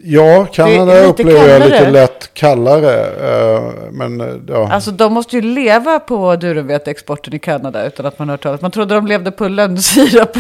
Ja, 0.03 0.47
Kanada 0.53 0.99
upplever 1.05 1.49
jag 1.49 1.63
lite 1.63 1.91
lätt 1.91 2.35
kallare. 2.35 3.01
eh, 3.01 3.63
Men 3.93 4.21
eh, 4.21 4.27
ja. 4.49 4.73
Alltså 4.73 4.91
de 4.91 5.13
måste 5.13 5.37
ju 5.37 5.43
leva 5.43 5.99
på 6.01 6.37
durumveteexporten 6.37 7.35
i 7.35 7.39
Kanada 7.39 7.87
utan 7.87 8.07
att 8.07 8.19
man 8.19 8.29
hört 8.29 8.43
talas. 8.43 8.61
Man 8.61 8.71
trodde 8.71 8.95
de 8.95 9.07
levde 9.07 9.31
på 9.31 9.49
lönnsirap. 9.49 10.33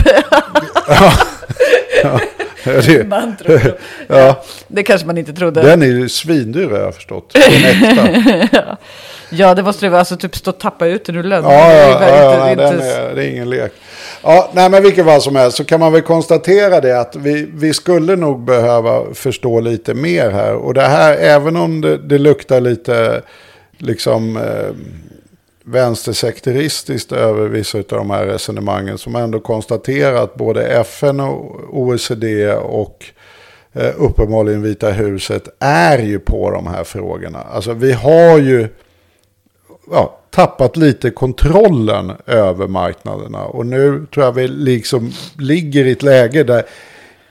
det, 2.64 3.08
Man 3.08 3.36
trodde. 3.36 3.74
ja, 4.06 4.44
Det 4.68 4.82
kanske 4.82 5.06
man 5.06 5.18
inte 5.18 5.32
trodde. 5.32 5.62
den 5.62 5.82
är 5.82 5.86
ju 5.86 6.08
svindyr 6.08 6.70
har 6.70 6.78
jag 6.78 6.94
förstått. 6.94 7.34
Den 7.34 7.64
äkta. 7.64 8.76
Ja, 9.30 9.54
det 9.54 9.62
måste 9.62 9.86
det 9.86 9.90
vara. 9.90 9.98
Alltså 9.98 10.16
typ 10.16 10.36
stå 10.36 10.50
och 10.50 10.58
tappa 10.58 10.86
ut 10.86 11.04
den 11.04 11.16
ur 11.16 11.22
lönn. 11.22 11.44
Ja, 11.44 11.72
ja, 11.72 11.88
ja, 11.90 11.98
det 11.98 12.04
är 12.06 12.56
den 12.56 12.74
inte- 12.74 12.86
är, 12.86 13.14
det 13.14 13.24
är 13.24 13.30
ingen 13.30 13.50
lek. 13.50 13.72
Ja, 14.28 14.50
nej, 14.52 14.70
men 14.70 14.82
vilket 14.82 15.04
fall 15.04 15.22
som 15.22 15.36
helst 15.36 15.56
så 15.56 15.64
kan 15.64 15.80
man 15.80 15.92
väl 15.92 16.02
konstatera 16.02 16.80
det 16.80 17.00
att 17.00 17.16
vi, 17.16 17.50
vi 17.54 17.74
skulle 17.74 18.16
nog 18.16 18.44
behöva 18.44 19.14
förstå 19.14 19.60
lite 19.60 19.94
mer 19.94 20.30
här. 20.30 20.54
Och 20.54 20.74
det 20.74 20.82
här, 20.82 21.16
även 21.16 21.56
om 21.56 21.80
det, 21.80 21.96
det 21.96 22.18
luktar 22.18 22.60
lite 22.60 23.22
liksom 23.78 24.36
eh, 24.36 24.74
vänstersekteristiskt 25.64 27.12
över 27.12 27.48
vissa 27.48 27.78
av 27.78 27.84
de 27.88 28.10
här 28.10 28.26
resonemangen 28.26 28.98
som 28.98 29.16
ändå 29.16 29.40
konstaterar 29.40 30.22
att 30.24 30.34
både 30.34 30.66
FN 30.66 31.20
och 31.20 31.64
OECD 31.70 32.52
och 32.54 33.04
eh, 33.72 33.92
uppenbarligen 33.96 34.62
Vita 34.62 34.90
huset 34.90 35.48
är 35.58 35.98
ju 35.98 36.18
på 36.18 36.50
de 36.50 36.66
här 36.66 36.84
frågorna. 36.84 37.42
Alltså 37.52 37.72
vi 37.72 37.92
har 37.92 38.38
ju 38.38 38.68
ja, 39.90 40.18
tappat 40.36 40.76
lite 40.76 41.10
kontrollen 41.10 42.12
över 42.26 42.66
marknaderna. 42.66 43.44
Och 43.44 43.66
nu 43.66 44.06
tror 44.14 44.24
jag 44.24 44.32
vi 44.32 44.48
liksom 44.48 45.12
ligger 45.38 45.84
i 45.84 45.92
ett 45.92 46.02
läge 46.02 46.44
där 46.44 46.62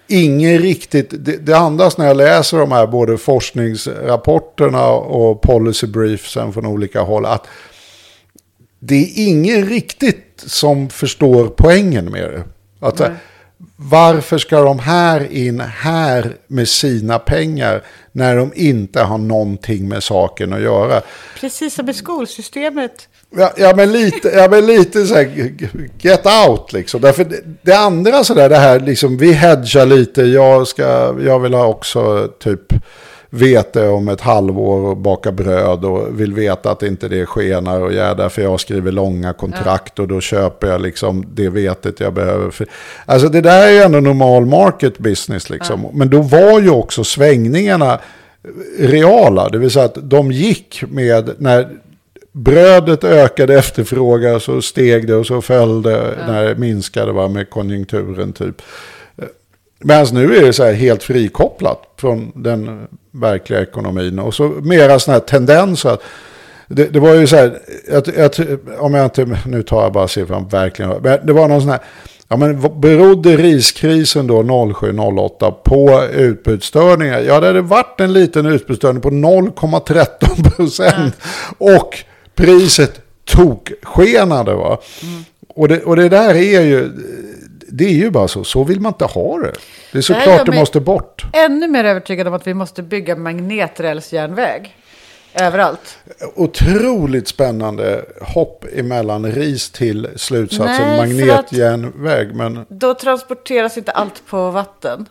ingen 0.08 0.60
riktigt, 0.60 1.14
det, 1.26 1.46
det 1.46 1.58
andas 1.58 1.98
när 1.98 2.08
jag 2.08 2.18
läser 2.18 2.58
de 2.58 2.72
här 2.72 2.88
både 2.88 3.18
forskningsrapporterna 3.18 4.88
och 4.90 5.42
policy 5.42 5.88
briefsen 5.88 6.54
från 6.54 6.66
olika 6.66 7.02
håll, 7.02 7.26
att 7.26 7.48
det 8.80 8.96
är 8.96 9.28
ingen 9.28 9.66
riktigt 9.66 10.44
som 10.46 10.90
förstår 10.90 11.48
poängen 11.48 12.06
med 12.06 12.32
det. 12.32 12.44
Att, 12.80 13.02
varför 13.76 14.38
ska 14.38 14.64
de 14.64 14.80
här 14.80 15.32
in 15.32 15.60
här 15.60 16.36
med 16.48 16.68
sina 16.68 17.20
pengar 17.20 17.84
när 18.12 18.36
de 18.36 18.52
inte 18.56 19.02
har 19.02 19.18
någonting 19.18 19.90
med 19.90 20.04
saken 20.04 20.54
att 20.54 20.62
göra? 20.62 21.02
Precis 21.40 21.74
som 21.74 21.90
i 21.90 21.94
skolsystemet. 21.94 23.08
Ja, 23.38 23.54
ja, 23.58 23.74
men 23.76 23.92
lite, 23.92 24.28
ja, 24.28 24.48
men 24.50 24.66
lite 24.66 25.06
så 25.06 25.16
här, 25.16 25.54
get 26.00 26.26
out 26.48 26.74
liksom. 26.74 27.02
Därför 27.02 27.24
det, 27.24 27.42
det 27.62 27.78
andra 27.78 28.24
så 28.24 28.34
där, 28.34 28.50
det 28.50 28.58
här 28.58 28.80
liksom, 28.80 29.18
vi 29.18 29.34
hedgar 29.34 29.86
lite, 29.86 30.22
jag, 30.22 30.68
ska, 30.68 31.16
jag 31.22 31.40
vill 31.40 31.54
ha 31.54 31.66
också 31.66 32.28
typ 32.40 32.74
vete 33.30 33.88
om 33.88 34.10
ett 34.10 34.22
halvår 34.22 34.90
och 34.90 34.98
baka 34.98 35.32
bröd 35.32 35.86
och 35.86 36.22
vill 36.22 36.34
veta 36.34 36.72
att 36.72 36.84
inte 36.84 37.08
det 37.08 37.26
skenar 37.26 37.82
och 37.82 37.94
jag 37.94 38.08
är 38.08 38.16
därför 38.16 38.42
jag 38.42 38.60
skriver 38.60 38.92
långa 38.92 39.34
kontrakt 39.34 40.00
och 40.00 40.08
då 40.08 40.22
köper 40.22 40.68
jag 40.68 40.82
liksom 40.82 41.26
det 41.34 41.50
vetet 41.50 42.00
jag 42.00 42.14
behöver. 42.14 42.54
Alltså 43.06 43.30
det 43.30 43.42
där 43.42 43.68
är 43.68 43.72
ju 43.72 43.80
ändå 43.80 44.00
normal 44.00 44.46
market 44.46 44.98
business 44.98 45.50
liksom. 45.50 45.88
Men 45.94 46.10
då 46.10 46.22
var 46.22 46.60
ju 46.60 46.70
också 46.70 47.04
svängningarna 47.04 48.00
reala, 48.80 49.50
det 49.50 49.58
vill 49.58 49.72
säga 49.72 49.86
att 49.86 50.10
de 50.10 50.32
gick 50.32 50.84
med 50.90 51.30
när 51.38 51.70
brödet 52.32 53.04
ökade 53.04 53.58
efterfrågan 53.58 54.40
så 54.40 54.62
steg 54.62 55.08
det 55.08 55.16
och 55.16 55.26
så 55.26 55.42
föll 55.42 55.82
det 55.82 56.14
när 56.28 56.46
det 56.46 56.56
minskade 56.56 57.12
va, 57.12 57.28
med 57.28 57.50
konjunkturen 57.50 58.34
typ. 58.34 58.62
Medan 59.80 60.08
nu 60.14 60.36
är 60.36 60.42
det 60.42 60.54
så 60.54 60.64
här 60.64 60.74
helt 60.74 61.04
frikopplat 61.04 61.82
från 61.98 62.32
den 62.36 62.88
verkliga 63.12 63.62
ekonomin. 63.62 64.20
Och 64.20 64.34
så 64.34 64.44
mera 64.44 65.00
sådana 65.00 65.20
här 65.20 65.28
tendenser. 65.28 65.90
att 65.90 66.02
Det, 66.68 66.86
det 66.94 67.00
var 67.00 67.14
ju 67.14 67.28
så 67.28 67.36
här, 67.36 67.60
att, 67.92 68.18
att, 68.18 68.40
om 68.80 68.94
jag 68.94 69.06
inte, 69.06 69.38
nu 69.46 69.64
tar 69.64 69.84
jag 69.84 69.94
bara 69.94 70.08
siffran 70.08 70.48
verkligen. 70.48 70.92
Men 71.02 71.26
det 71.26 71.34
var 71.34 71.48
någon 71.48 71.62
sån 71.62 71.70
här, 71.70 71.80
ja 72.28 72.38
men 72.38 72.82
berodde 72.82 73.38
riskrisen 73.38 74.28
då 74.28 74.44
07-08 74.44 75.52
på 75.52 76.04
utbudsstörningar? 76.14 77.20
Ja 77.20 77.40
det 77.40 77.48
hade 77.48 77.62
varit 77.62 78.02
en 78.02 78.14
liten 78.14 78.46
utbudsstörning 78.46 79.02
på 79.02 79.10
0,13 79.10 80.56
procent. 80.56 81.16
Och 81.58 81.98
priset 82.36 83.02
tokskenade 83.26 84.54
va. 84.54 84.80
Och, 85.48 85.68
det, 85.68 85.84
och 85.84 85.96
det 85.96 86.10
där 86.10 86.36
är 86.36 86.62
ju, 86.62 86.92
det 87.68 87.86
är 87.86 87.94
ju 87.94 88.10
bara 88.10 88.28
så, 88.28 88.44
så 88.44 88.64
vill 88.64 88.80
man 88.80 88.90
inte 88.90 89.06
ha 89.06 89.40
det. 89.40 89.54
Det 89.92 89.98
är 89.98 90.02
såklart 90.02 90.28
gör 90.28 90.46
det 90.46 90.52
måste 90.52 90.80
bort. 90.80 91.26
Ännu 91.34 91.68
mer 91.68 91.84
övertygad 91.84 92.28
om 92.28 92.34
att 92.34 92.48
vi 92.48 92.54
måste 92.54 92.84
bygga 92.84 93.16
magneträlsjärnväg. 93.16 94.76
Överallt. 95.34 95.98
Otroligt 96.36 97.28
spännande 97.28 98.06
hopp 98.22 98.66
emellan 98.74 99.32
ris 99.32 99.70
till 99.70 100.08
slutsatsen 100.16 100.88
Nej, 100.88 100.98
magnetjärnväg. 100.98 102.36
Men 102.36 102.66
Då 102.70 102.94
transporteras 102.94 103.78
inte 103.78 103.92
allt 103.92 104.26
på 104.26 104.52
vatten. 104.52 105.06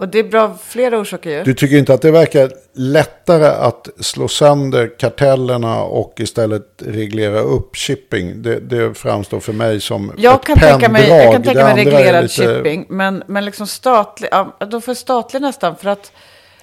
Och 0.00 0.08
det 0.08 0.18
är 0.18 0.24
bra 0.24 0.42
av 0.42 0.58
flera 0.64 0.98
orsaker 0.98 1.30
ju. 1.30 1.42
du 1.42 1.54
tycker 1.54 1.76
inte 1.76 1.94
att 1.94 2.02
det 2.02 2.10
verkar 2.10 2.50
lättare 2.74 3.46
att 3.46 3.88
slå 4.00 4.28
sönder 4.28 4.90
kartellerna 4.98 5.82
och 5.82 6.14
istället 6.20 6.82
reglera 6.86 7.38
upp 7.40 7.76
shipping? 7.76 8.42
Det, 8.42 8.60
det 8.60 8.94
framstår 8.94 9.40
för 9.40 9.52
mig 9.52 9.80
som 9.80 10.12
Jag 10.16 10.34
ett 10.34 10.44
kan 10.46 10.58
tänka 10.58 10.88
mig, 10.88 11.08
jag 11.08 11.32
kan 11.32 11.42
tänka 11.42 11.64
mig 11.64 11.84
reglerad 11.84 12.22
lite- 12.22 12.34
shipping. 12.56 12.86
Men, 12.88 13.22
men 13.26 13.44
liksom 13.44 13.66
statlig, 13.66 14.28
ja, 14.32 14.56
då 14.70 14.80
får 14.80 14.94
statlig 14.94 15.42
nästan. 15.42 15.76
För 15.76 15.88
att 15.90 16.12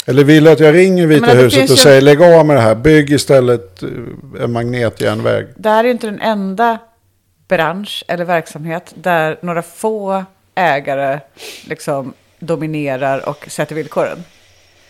Eller 0.05 0.23
vill 0.23 0.43
du 0.43 0.51
att 0.51 0.59
jag 0.59 0.75
ringer 0.75 1.07
Vita 1.07 1.25
det 1.33 1.41
huset 1.41 1.63
och 1.63 1.69
ju- 1.69 1.75
säger 1.75 2.01
lägg 2.01 2.21
av 2.21 2.45
med 2.45 2.55
det 2.55 2.61
här, 2.61 2.75
bygg 2.75 3.11
istället 3.11 3.83
eh, 3.83 3.89
en 4.43 4.51
magnetjärnväg. 4.51 5.47
det 5.57 5.69
här 5.69 5.79
är 5.79 5.83
ju 5.83 5.91
inte 5.91 6.07
den 6.07 6.21
enda 6.21 6.77
bransch 7.47 8.03
eller 8.07 8.25
verksamhet 8.25 8.93
där 8.95 9.37
några 9.41 9.61
få 9.61 10.23
ägare 10.55 11.19
liksom 11.67 12.13
dominerar 12.45 13.29
och 13.29 13.45
sätter 13.49 13.75
villkoren. 13.75 14.23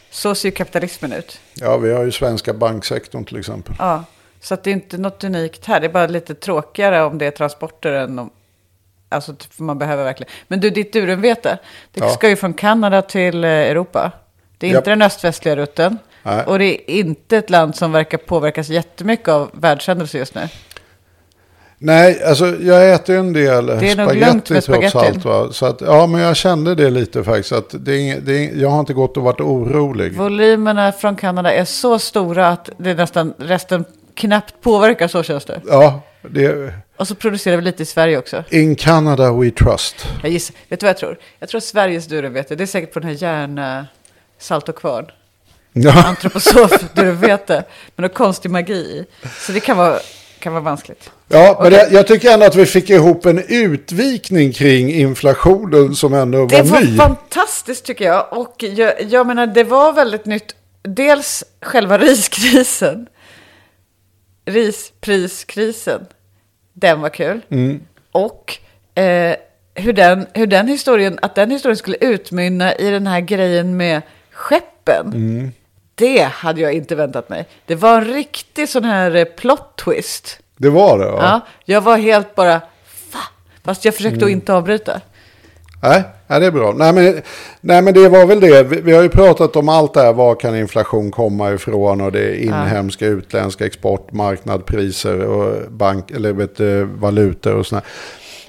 Så 0.10 0.36
ser 0.36 0.48
ju 0.50 0.52
kapitalismen 0.56 1.14
ut. 1.14 1.40
Ja, 1.54 1.78
vi 1.78 1.94
har 1.94 2.04
ju 2.04 2.12
svenska 2.12 2.54
banksektorn 2.54 3.26
till 3.26 3.38
exempel. 3.40 3.76
Ja, 3.80 4.04
så 4.40 4.54
att 4.54 4.64
det 4.64 4.70
är 4.70 4.74
inte 4.74 4.98
något 4.98 5.24
unikt 5.24 5.66
här. 5.66 5.80
Det 5.80 5.88
är 5.88 5.92
bara 5.92 6.08
lite 6.08 6.36
tråkigare 6.36 7.04
om 7.04 7.18
det 7.18 7.26
är 7.26 7.32
transporter 7.32 7.92
än 7.92 8.20
om... 8.20 8.30
Alltså, 9.10 9.34
typ, 9.36 9.60
man 9.60 9.80
behöver 9.80 10.04
verkligen... 10.04 10.32
Men 10.48 10.60
du, 10.60 10.70
ditt 10.70 10.94
durumvete, 10.94 11.58
det 11.92 12.00
Ja. 12.00 12.10
ska 12.10 12.30
ju 12.30 12.36
från 12.36 12.54
Kanada 12.54 13.02
till 13.02 13.44
eh, 13.44 13.50
Europa. 13.50 14.12
Det 14.58 14.68
är 14.68 14.72
Japp. 14.72 14.78
inte 14.80 14.90
den 14.90 15.02
öst-västliga 15.02 15.56
rutten. 15.56 15.98
Nej. 16.24 16.46
Och 16.46 16.60
det 16.60 16.66
är 16.92 16.96
inte 17.00 17.38
ett 17.38 17.50
land 17.50 17.76
som 17.76 17.92
verkar 17.92 18.18
påverkas 18.18 18.70
jättemycket 18.70 19.28
av 19.28 19.50
världshändelser 19.54 20.20
just 20.20 20.36
nu. 20.36 20.48
Nej, 21.86 22.24
alltså 22.24 22.56
jag 22.62 22.94
äter 22.94 23.16
ju 23.16 23.20
en 23.20 23.34
del 23.34 23.68
spagetti 24.62 24.62
trots 24.92 24.96
allt. 24.96 25.26
Va? 25.26 25.48
Så 25.52 25.66
att, 25.66 25.82
ja, 25.82 26.08
men 26.08 26.22
jag 26.22 26.36
kände 26.36 26.76
det 26.76 26.90
lite 26.90 27.24
faktiskt. 27.24 27.52
Att 27.52 27.76
det 27.80 27.92
är, 27.92 27.98
ing- 28.00 28.20
det 28.22 28.34
är, 28.46 28.56
jag 28.62 28.70
har 28.70 28.80
inte 28.80 28.94
gått 28.94 29.18
och 29.18 29.24
varit 29.24 29.42
orolig. 29.42 30.14
Volymerna 30.18 30.92
från 30.92 31.16
Kanada 31.16 31.54
är 31.54 31.66
så 31.66 32.00
stora 32.00 32.48
att 32.48 32.70
det 32.78 32.94
nästan 32.94 33.34
resten 33.38 33.86
knappt 34.16 34.54
påverkar, 34.62 35.08
så 35.08 35.24
känns 35.24 35.46
det. 35.46 35.62
Ja, 35.68 36.02
Det, 36.22 36.74
Och 36.98 37.08
så 37.08 37.16
producerar 37.16 37.56
vi 37.58 37.62
lite 37.64 37.84
i 37.84 37.86
Sverige 37.86 38.18
också. 38.18 38.44
in 38.50 38.76
Canada 38.76 39.34
we 39.34 39.52
trust. 39.52 39.96
Jag 40.22 40.32
gissar, 40.32 40.56
vet 40.70 40.80
du 40.80 40.84
vad 40.86 40.90
jag 40.90 40.98
tror? 40.98 41.18
Jag 41.40 41.50
tror 41.50 41.58
att 41.58 41.64
Sveriges 41.64 42.08
durumvete, 42.08 42.56
det 42.56 42.64
är 42.64 42.68
säkert 42.68 42.94
på 42.94 43.00
den 43.00 43.10
här 43.10 43.16
järn 43.24 43.86
salt 44.40 44.70
och 44.70 44.76
kvarn. 44.76 45.06
Ja, 45.74 46.04
Antroposof 46.06 46.72
durumvete. 46.94 47.54
Med 47.96 48.02
någon 48.04 48.10
konstig 48.10 48.50
magi. 48.52 49.06
Så 49.40 49.52
det 49.52 49.60
kan 49.60 49.78
vara, 49.78 50.00
kan 50.46 50.54
vara 50.54 50.64
vanskligt. 50.64 51.12
ja 51.28 51.60
men 51.62 51.72
det, 51.72 51.90
jag 51.92 52.08
tycker 52.08 52.34
ändå 52.34 52.46
att 52.46 52.56
vi 52.56 52.66
fick 52.66 52.90
ihop 52.90 53.26
en 53.26 53.44
utvikning 53.48 54.52
kring 54.54 54.92
inflationen 54.94 55.96
som 55.96 56.14
ändå 56.14 56.38
var, 56.40 56.48
Det 56.48 56.62
var 56.62 56.82
ny. 56.82 56.98
fantastiskt 56.98 57.86
tycker 57.86 58.06
jag. 58.06 58.28
Och 58.34 58.56
jag, 58.64 58.94
jag 59.10 59.28
menar, 59.28 59.48
det 59.48 59.64
var 59.64 59.94
väldigt 59.94 60.26
nytt. 60.26 60.56
Dels 60.82 61.44
själva 61.62 61.98
riskrisen. 62.08 63.08
Rispriskrisen. 64.46 66.06
Den 66.74 67.02
var 67.02 67.10
kul. 67.10 67.42
Mm. 67.50 67.80
Och 68.12 68.58
eh, 69.00 69.36
hur, 69.76 69.94
den, 69.94 70.26
hur 70.34 70.48
den 70.48 70.68
historien, 70.68 71.20
att 71.22 71.36
den 71.36 71.52
historien 71.52 71.78
skulle 71.78 71.98
utmynna 72.02 72.76
i 72.76 72.90
den 72.92 73.08
här 73.08 73.20
grejen 73.20 73.78
med 73.78 74.02
skeppen. 74.32 75.08
Mm. 75.14 75.52
Det 75.96 76.22
hade 76.24 76.62
jag 76.62 76.74
inte 76.74 76.96
väntat 76.96 77.30
mig. 77.30 77.48
Det 77.66 77.76
var 77.76 77.98
en 77.98 78.06
riktig 78.06 78.70
sån 78.70 78.84
här 78.84 79.16
eh, 79.16 79.26
plot 79.26 79.76
twist. 79.86 80.40
Det 80.58 80.70
var 80.70 81.00
det? 81.00 81.06
Ja. 81.06 81.18
Ja, 81.22 81.42
jag 81.66 81.82
var 81.82 81.98
helt 81.98 82.36
bara, 82.36 82.54
va? 83.14 83.20
Fast 83.64 83.86
jag 83.86 83.96
försökte 83.96 84.16
Mm. 84.18 84.28
att 84.28 84.32
inte 84.32 84.54
avbryta. 84.54 85.02
Nej, 85.84 86.04
nej, 86.28 86.40
det 86.40 86.46
är 86.46 86.52
bra. 86.52 86.74
Nej 86.78 86.94
men, 86.94 87.22
nej, 87.62 87.82
men 87.82 87.94
det 87.94 88.10
var 88.10 88.26
väl 88.26 88.40
det. 88.40 88.64
Vi, 88.64 88.82
vi 88.82 88.92
har 88.96 89.04
ju 89.04 89.10
pratat 89.10 89.56
om 89.56 89.70
allt 89.70 89.94
det 89.94 90.02
här. 90.02 90.14
Var 90.14 90.36
kan 90.36 90.56
inflation 90.56 91.12
komma 91.12 91.52
ifrån? 91.54 92.02
Och 92.02 92.12
det 92.12 92.20
är 92.20 92.36
inhemska, 92.36 93.06
utländska 93.06 93.66
export, 93.66 94.12
marknadpriser 94.12 95.20
och 95.20 95.72
bank, 95.72 96.12
eller 96.12 96.34
vet, 96.34 96.60
valutor 97.00 97.54
och 97.56 97.66
sådär. 97.66 97.84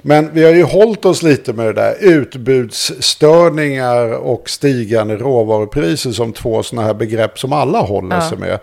Men 0.08 0.34
vi 0.34 0.44
har 0.44 0.52
ju 0.52 0.62
hållit 0.62 1.04
oss 1.04 1.22
lite 1.22 1.52
med 1.52 1.66
det 1.66 1.72
där 1.72 1.96
utbudsstörningar 2.00 4.12
och 4.12 4.50
stigande 4.50 5.16
råvarupriser 5.16 6.10
som 6.10 6.32
två 6.32 6.62
sådana 6.62 6.86
här 6.86 6.94
begrepp 6.94 7.38
som 7.38 7.52
alla 7.52 7.80
håller 7.80 8.20
sig 8.20 8.38
med. 8.38 8.58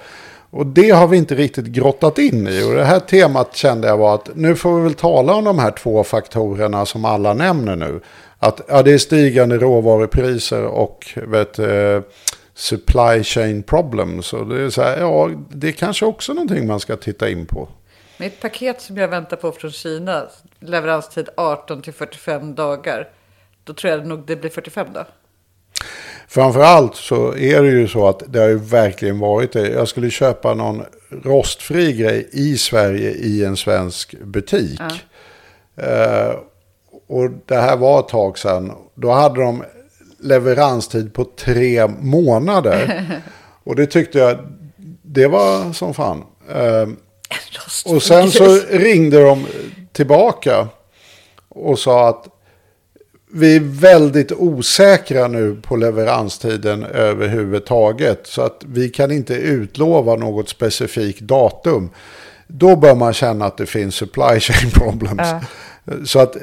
Och 0.50 0.66
det 0.66 0.90
har 0.90 1.08
vi 1.08 1.18
inte 1.18 1.36
riktigt 1.36 1.66
grottat 1.66 2.18
in 2.18 2.48
i. 2.48 2.64
Och 2.64 2.74
det 2.74 2.86
här 2.86 3.00
temat 3.00 3.56
kände 3.56 3.88
jag 3.88 3.98
var 3.98 4.16
att 4.16 4.30
nu 4.36 4.56
får 4.56 4.76
vi 4.76 4.84
väl 4.84 4.94
tala 4.94 5.34
om 5.34 5.44
de 5.44 5.60
här 5.60 5.72
två 5.72 6.04
faktorerna 6.04 6.86
som 6.86 7.06
alla 7.06 7.34
nämner 7.34 7.76
nu. 7.76 8.00
Att 8.40 8.62
ja, 8.68 8.84
det 8.84 8.92
är 8.92 8.98
stigande 8.98 9.58
råvarupriser 9.58 10.64
och 10.64 11.06
vet, 11.28 11.60
eh, 11.60 12.02
supply 12.56 13.24
chain 13.24 13.64
problems. 13.64 14.34
Och 14.34 14.48
det 14.48 14.62
är 14.62 14.70
så 14.70 14.82
här, 14.82 15.00
ja, 15.00 15.30
det 15.50 15.68
är 15.68 15.72
kanske 15.72 16.06
också 16.06 16.34
någonting 16.34 16.68
man 16.68 16.80
ska 16.80 16.96
titta 16.96 17.30
in 17.30 17.46
på. 17.46 17.70
Med 18.18 18.28
ett 18.28 18.42
paket 18.42 18.82
som 18.82 18.98
jag 18.98 19.08
väntar 19.08 19.38
på 19.38 19.52
från 19.52 19.72
Kina, 19.72 20.28
leveranstid 20.60 21.30
18 21.38 21.82
till 21.82 21.94
45 21.94 22.56
dagar. 22.56 23.10
Då 23.64 23.74
tror 23.74 23.94
jag 23.94 24.08
nog 24.08 24.26
det 24.26 24.36
blir 24.36 24.50
45 24.50 24.88
då. 24.94 25.06
Framförallt 26.28 26.96
så 26.96 27.36
är 27.36 27.64
det 27.64 27.70
ju 27.70 27.88
så 27.88 28.08
att 28.08 28.24
det 28.28 28.40
har 28.40 28.48
ju 28.48 28.60
verkligen 28.60 29.20
varit 29.20 29.52
det. 29.52 29.70
Jag 29.70 29.88
skulle 29.88 30.10
köpa 30.10 30.54
någon 30.54 30.84
rostfri 31.24 31.94
grej 31.94 32.30
i 32.32 32.58
Sverige 32.58 33.12
i 33.12 33.46
en 33.46 33.58
svensk 33.58 34.16
butik. 34.20 34.82
Eh, 35.76 36.36
och 37.08 37.30
det 37.46 37.56
här 37.56 37.78
var 37.78 38.00
ett 38.00 38.08
tag 38.08 38.38
sedan. 38.38 38.72
Då 38.96 39.12
hade 39.12 39.42
de 39.42 39.64
leveranstid 40.20 41.14
på 41.14 41.26
tre 41.26 41.88
månader. 41.88 43.06
och 43.64 43.76
det 43.76 43.86
tyckte 43.86 44.20
jag, 44.20 44.38
det 45.02 45.28
var 45.28 45.74
som 45.74 45.94
fan. 45.94 46.24
Eh, 46.50 46.88
och 47.86 48.04
sen 48.04 48.32
så 48.32 48.60
ringde 48.70 49.24
de 49.24 49.48
tillbaka 49.92 50.68
och 51.50 51.80
sa 51.80 52.10
att 52.10 52.28
vi 53.36 53.56
är 53.56 53.60
väldigt 53.60 54.32
osäkra 54.32 55.28
nu 55.28 55.62
på 55.62 55.76
leveranstiden 55.76 56.84
överhuvudtaget. 56.84 58.28
Så 58.28 58.42
att 58.42 58.62
vi 58.66 58.90
kan 58.90 59.12
inte 59.12 59.34
utlova 59.34 60.16
något 60.16 60.50
specifikt 60.50 61.22
datum. 61.22 61.90
Då 62.48 62.76
bör 62.76 62.96
man 62.96 63.14
känna 63.14 63.46
att 63.46 63.58
det 63.58 63.66
finns 63.66 63.96
supply 63.96 64.40
chain 64.40 64.72
problems. 64.74 65.28
Så 66.06 66.20
att, 66.20 66.36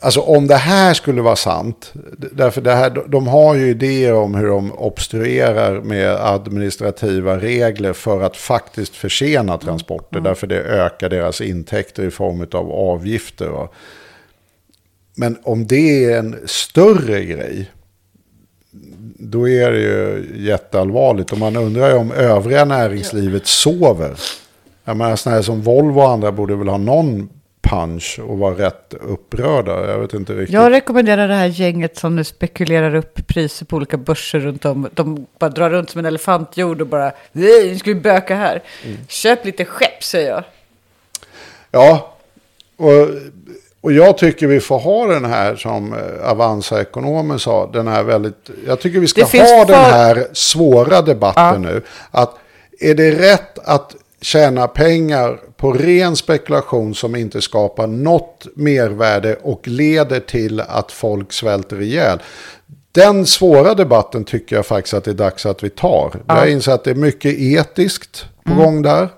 alltså 0.00 0.20
om 0.20 0.46
det 0.46 0.56
här 0.56 0.94
skulle 0.94 1.22
vara 1.22 1.36
sant, 1.36 1.92
därför 2.32 2.60
det 2.60 2.74
här, 2.74 3.02
de 3.08 3.26
har 3.26 3.54
ju 3.54 3.68
idéer 3.68 4.14
om 4.14 4.34
hur 4.34 4.46
de 4.46 4.72
obstruerar 4.72 5.80
med 5.80 6.10
administrativa 6.10 7.38
regler 7.38 7.92
för 7.92 8.22
att 8.22 8.36
faktiskt 8.36 8.96
försena 8.96 9.58
transporter, 9.58 10.20
därför 10.20 10.46
det 10.46 10.60
ökar 10.60 11.08
deras 11.08 11.40
intäkter 11.40 12.04
i 12.04 12.10
form 12.10 12.46
av 12.52 12.72
avgifter. 12.72 13.68
Men 15.16 15.38
om 15.42 15.66
det 15.66 16.04
är 16.04 16.18
en 16.18 16.36
större 16.46 17.24
grej, 17.24 17.70
då 19.18 19.48
är 19.48 19.72
det 19.72 19.80
ju 19.80 20.26
jätteallvarligt. 20.36 21.32
Och 21.32 21.38
man 21.38 21.56
undrar 21.56 21.88
ju 21.88 21.94
om 21.94 22.12
övriga 22.12 22.64
näringslivet 22.64 23.46
sover. 23.46 24.20
Jag 24.84 24.96
menar, 24.96 25.16
sådana 25.16 25.36
här 25.36 25.42
som 25.42 25.62
Volvo 25.62 26.00
och 26.00 26.10
andra 26.10 26.32
borde 26.32 26.56
väl 26.56 26.68
ha 26.68 26.78
någon 26.78 27.28
punch 27.62 28.20
och 28.28 28.38
vara 28.38 28.54
rätt 28.54 28.94
upprörda. 29.00 29.90
Jag 29.90 29.98
vet 29.98 30.14
inte 30.14 30.32
riktigt. 30.32 30.54
Jag 30.54 30.72
rekommenderar 30.72 31.28
det 31.28 31.34
här 31.34 31.46
gänget 31.46 31.98
som 31.98 32.16
nu 32.16 32.24
spekulerar 32.24 32.94
upp 32.94 33.26
priser 33.26 33.66
på 33.66 33.76
olika 33.76 33.96
börser 33.96 34.40
runt 34.40 34.64
om. 34.64 34.88
De 34.94 35.26
bara 35.38 35.50
drar 35.50 35.70
runt 35.70 35.90
som 35.90 35.98
en 35.98 36.04
elefantjord 36.06 36.80
och 36.80 36.86
bara, 36.86 37.12
nej, 37.32 37.68
nu 37.72 37.78
ska 37.78 37.90
vi 37.90 38.00
böka 38.00 38.36
här. 38.36 38.62
Köp 39.08 39.44
lite 39.44 39.64
skepp, 39.64 40.04
säger 40.04 40.30
jag. 40.30 40.44
Ja, 41.70 42.16
och, 42.76 43.08
och 43.80 43.92
jag 43.92 44.18
tycker 44.18 44.46
vi 44.46 44.60
får 44.60 44.78
ha 44.78 45.06
den 45.06 45.24
här 45.24 45.56
som 45.56 45.92
eh, 45.92 46.30
Avanza-ekonomen 46.30 47.38
sa. 47.38 47.70
Den 47.72 47.88
här 47.88 48.02
väldigt, 48.02 48.50
jag 48.66 48.80
tycker 48.80 49.00
vi 49.00 49.06
ska 49.06 49.24
ha 49.24 49.64
den 49.64 49.66
för- 49.66 49.74
här 49.74 50.26
svåra 50.32 51.02
debatten 51.02 51.62
nu. 51.62 51.82
Att 52.10 52.34
är 52.80 52.94
det 52.94 53.10
rätt 53.10 53.58
att 53.58 53.96
tjäna 54.20 54.68
pengar 54.68 55.38
på 55.60 55.72
ren 55.72 56.16
spekulation 56.16 56.94
som 56.94 57.16
inte 57.16 57.40
skapar 57.42 57.86
något 57.86 58.46
mervärde 58.54 59.36
och 59.42 59.68
leder 59.68 60.20
till 60.20 60.60
att 60.60 60.92
folk 60.92 61.32
svälter 61.32 61.80
ihjäl. 61.82 62.18
Den 62.92 63.26
svåra 63.26 63.74
debatten 63.74 64.24
tycker 64.24 64.56
jag 64.56 64.66
faktiskt 64.66 64.94
att 64.94 65.04
det 65.04 65.10
är 65.10 65.14
dags 65.14 65.46
att 65.46 65.64
vi 65.64 65.70
tar. 65.70 66.12
Jag 66.28 66.50
inser 66.50 66.72
att 66.72 66.84
det 66.84 66.90
är 66.90 66.94
mycket 66.94 67.34
etiskt 67.38 68.26
på 68.44 68.52
Mm. 68.52 68.64
gång 68.64 68.82
där. 68.82 69.08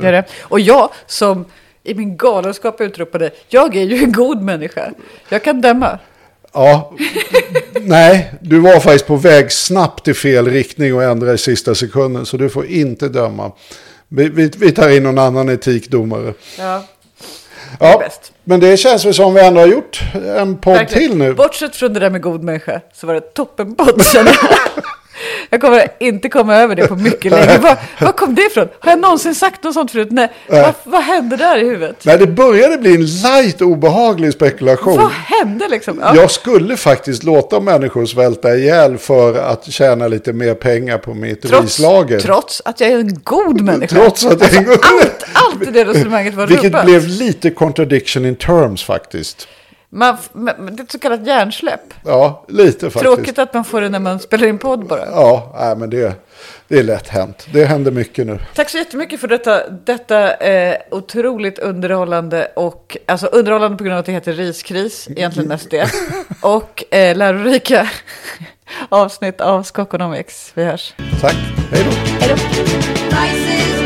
Det 0.00 0.08
är 0.08 0.12
det. 0.12 0.24
Och 0.42 0.60
jag 0.60 0.90
som 1.06 1.44
i 1.82 1.94
min 1.94 2.16
galenskap 2.16 2.80
utropade, 2.80 3.30
jag 3.48 3.76
är 3.76 3.82
ju 3.82 3.96
en 4.04 4.12
god 4.12 4.42
människa. 4.42 4.92
Jag 5.28 5.44
kan 5.44 5.60
döma. 5.60 5.98
Ja, 6.52 6.94
nej, 7.80 8.32
du 8.40 8.58
var 8.60 8.80
faktiskt 8.80 9.06
på 9.06 9.16
väg 9.16 9.52
snabbt 9.52 10.08
i 10.08 10.14
fel 10.14 10.48
riktning 10.48 10.94
och 10.94 11.02
ändra 11.02 11.32
i 11.32 11.38
sista 11.38 11.74
sekunden. 11.74 12.26
Så 12.26 12.36
du 12.36 12.48
får 12.48 12.66
inte 12.66 13.08
döma. 13.08 13.52
Vi, 14.16 14.28
vi, 14.28 14.50
vi 14.58 14.72
tar 14.72 14.88
in 14.90 15.02
någon 15.02 15.18
annan 15.18 15.48
etikdomare. 15.48 16.34
Ja, 16.58 16.84
Ja, 17.80 17.98
bäst. 17.98 18.32
men 18.44 18.60
det 18.60 18.76
känns 18.76 19.04
väl 19.04 19.14
som 19.14 19.34
vi 19.34 19.40
ändå 19.40 19.60
har 19.60 19.66
gjort 19.68 20.00
en 20.36 20.56
podd 20.56 20.74
verkligen. 20.74 21.08
till 21.10 21.18
nu. 21.18 21.34
Bortsett 21.34 21.76
från 21.76 21.92
det 21.92 22.00
där 22.00 22.10
med 22.10 22.22
god 22.22 22.42
människa 22.42 22.80
så 22.94 23.06
var 23.06 23.14
det 23.14 23.20
toppenpodd. 23.20 24.02
jag. 25.50 25.60
Kommer 25.60 25.88
inte 26.00 26.28
komma 26.28 26.56
över 26.56 26.76
det 26.76 26.86
på 26.88 26.96
mycket 26.96 27.32
länge. 27.32 27.58
Var, 27.58 27.76
var 28.00 28.12
kom 28.12 28.34
det 28.34 28.42
ifrån? 28.42 28.68
Har 28.80 28.90
jag 28.92 28.98
någonsin 29.00 29.34
sagt 29.34 29.62
något 29.62 29.74
sånt 29.74 29.90
förut? 29.90 30.08
Nej. 30.10 30.28
Vad, 30.48 30.74
vad 30.84 31.02
hände 31.02 31.36
där 31.36 31.56
i 31.58 31.64
huvudet? 31.68 31.96
Nej, 32.02 32.18
det 32.18 32.26
började 32.26 32.78
bli 32.78 32.94
en 32.94 33.06
light 33.06 33.62
obehaglig 33.62 34.32
spekulation. 34.32 34.96
Vad 34.96 35.10
hände 35.10 35.68
liksom? 35.68 35.98
Ja. 36.02 36.16
Jag 36.16 36.30
skulle 36.30 36.76
faktiskt 36.76 37.22
låta 37.22 37.60
människor 37.60 38.06
svälta 38.06 38.54
ihjäl 38.56 38.98
för 38.98 39.34
att 39.38 39.64
tjäna 39.72 40.08
lite 40.08 40.32
mer 40.32 40.54
pengar 40.54 40.98
på 40.98 41.14
mitt 41.14 41.42
trots, 41.42 41.62
rislager. 41.62 42.20
trots 42.20 42.62
att 42.64 42.80
jag 42.80 42.90
är 42.90 42.98
en 42.98 43.20
god 43.24 43.60
människa. 43.60 43.96
Trots 43.96 44.24
att 44.24 44.40
jag 44.40 44.52
är 44.52 44.58
en 44.58 44.64
god 44.64 44.78
Allt, 44.82 45.24
allt 45.32 45.68
i 45.68 45.70
det 45.70 45.84
resonemanget 45.84 46.34
var 46.34 46.46
Vilket 46.46 46.64
rubbat. 46.64 46.84
blev 46.84 47.08
lite 47.08 47.50
contradiction 47.50 48.24
in 48.26 48.36
terms 48.36 48.82
faktiskt. 48.82 49.48
Man, 49.94 50.16
det 50.34 50.50
är 50.50 50.82
ett 50.82 50.92
så 50.92 50.98
kallat 50.98 51.26
hjärnsläpp. 51.26 51.94
Ja, 52.04 52.44
lite 52.48 52.90
faktiskt. 52.90 53.14
Tråkigt 53.14 53.38
att 53.38 53.54
man 53.54 53.64
får 53.64 53.80
det 53.80 53.88
när 53.88 53.98
man 53.98 54.18
spelar 54.20 54.46
in 54.46 54.58
podd 54.58 54.86
bara. 54.86 55.06
Ja, 55.06 55.54
nej, 55.58 55.76
men 55.76 55.90
det, 55.90 56.14
det 56.68 56.78
är 56.78 56.82
lätt 56.82 57.08
hänt. 57.08 57.46
Det 57.52 57.64
händer 57.64 57.90
mycket 57.90 58.26
nu. 58.26 58.38
Tack 58.54 58.70
så 58.70 58.78
jättemycket 58.78 59.20
för 59.20 59.28
detta, 59.28 59.68
detta 59.68 60.34
eh, 60.34 60.76
otroligt 60.90 61.58
underhållande 61.58 62.46
och 62.56 62.96
alltså 63.06 63.26
underhållande 63.26 63.76
på 63.76 63.84
grund 63.84 63.94
av 63.94 64.00
att 64.00 64.06
det 64.06 64.12
heter 64.12 64.32
riskris, 64.32 65.08
egentligen 65.10 65.48
mest 65.48 65.70
det. 65.70 65.90
Och 66.40 66.94
eh, 66.94 67.16
lärorika 67.16 67.90
avsnitt 68.88 69.40
av 69.40 69.62
Skokonomics. 69.62 70.52
Vi 70.54 70.64
hörs. 70.64 70.94
Tack, 71.20 71.36
hej 71.70 71.84
då. 71.84 71.90
Hej 72.20 72.28
då. 72.28 73.83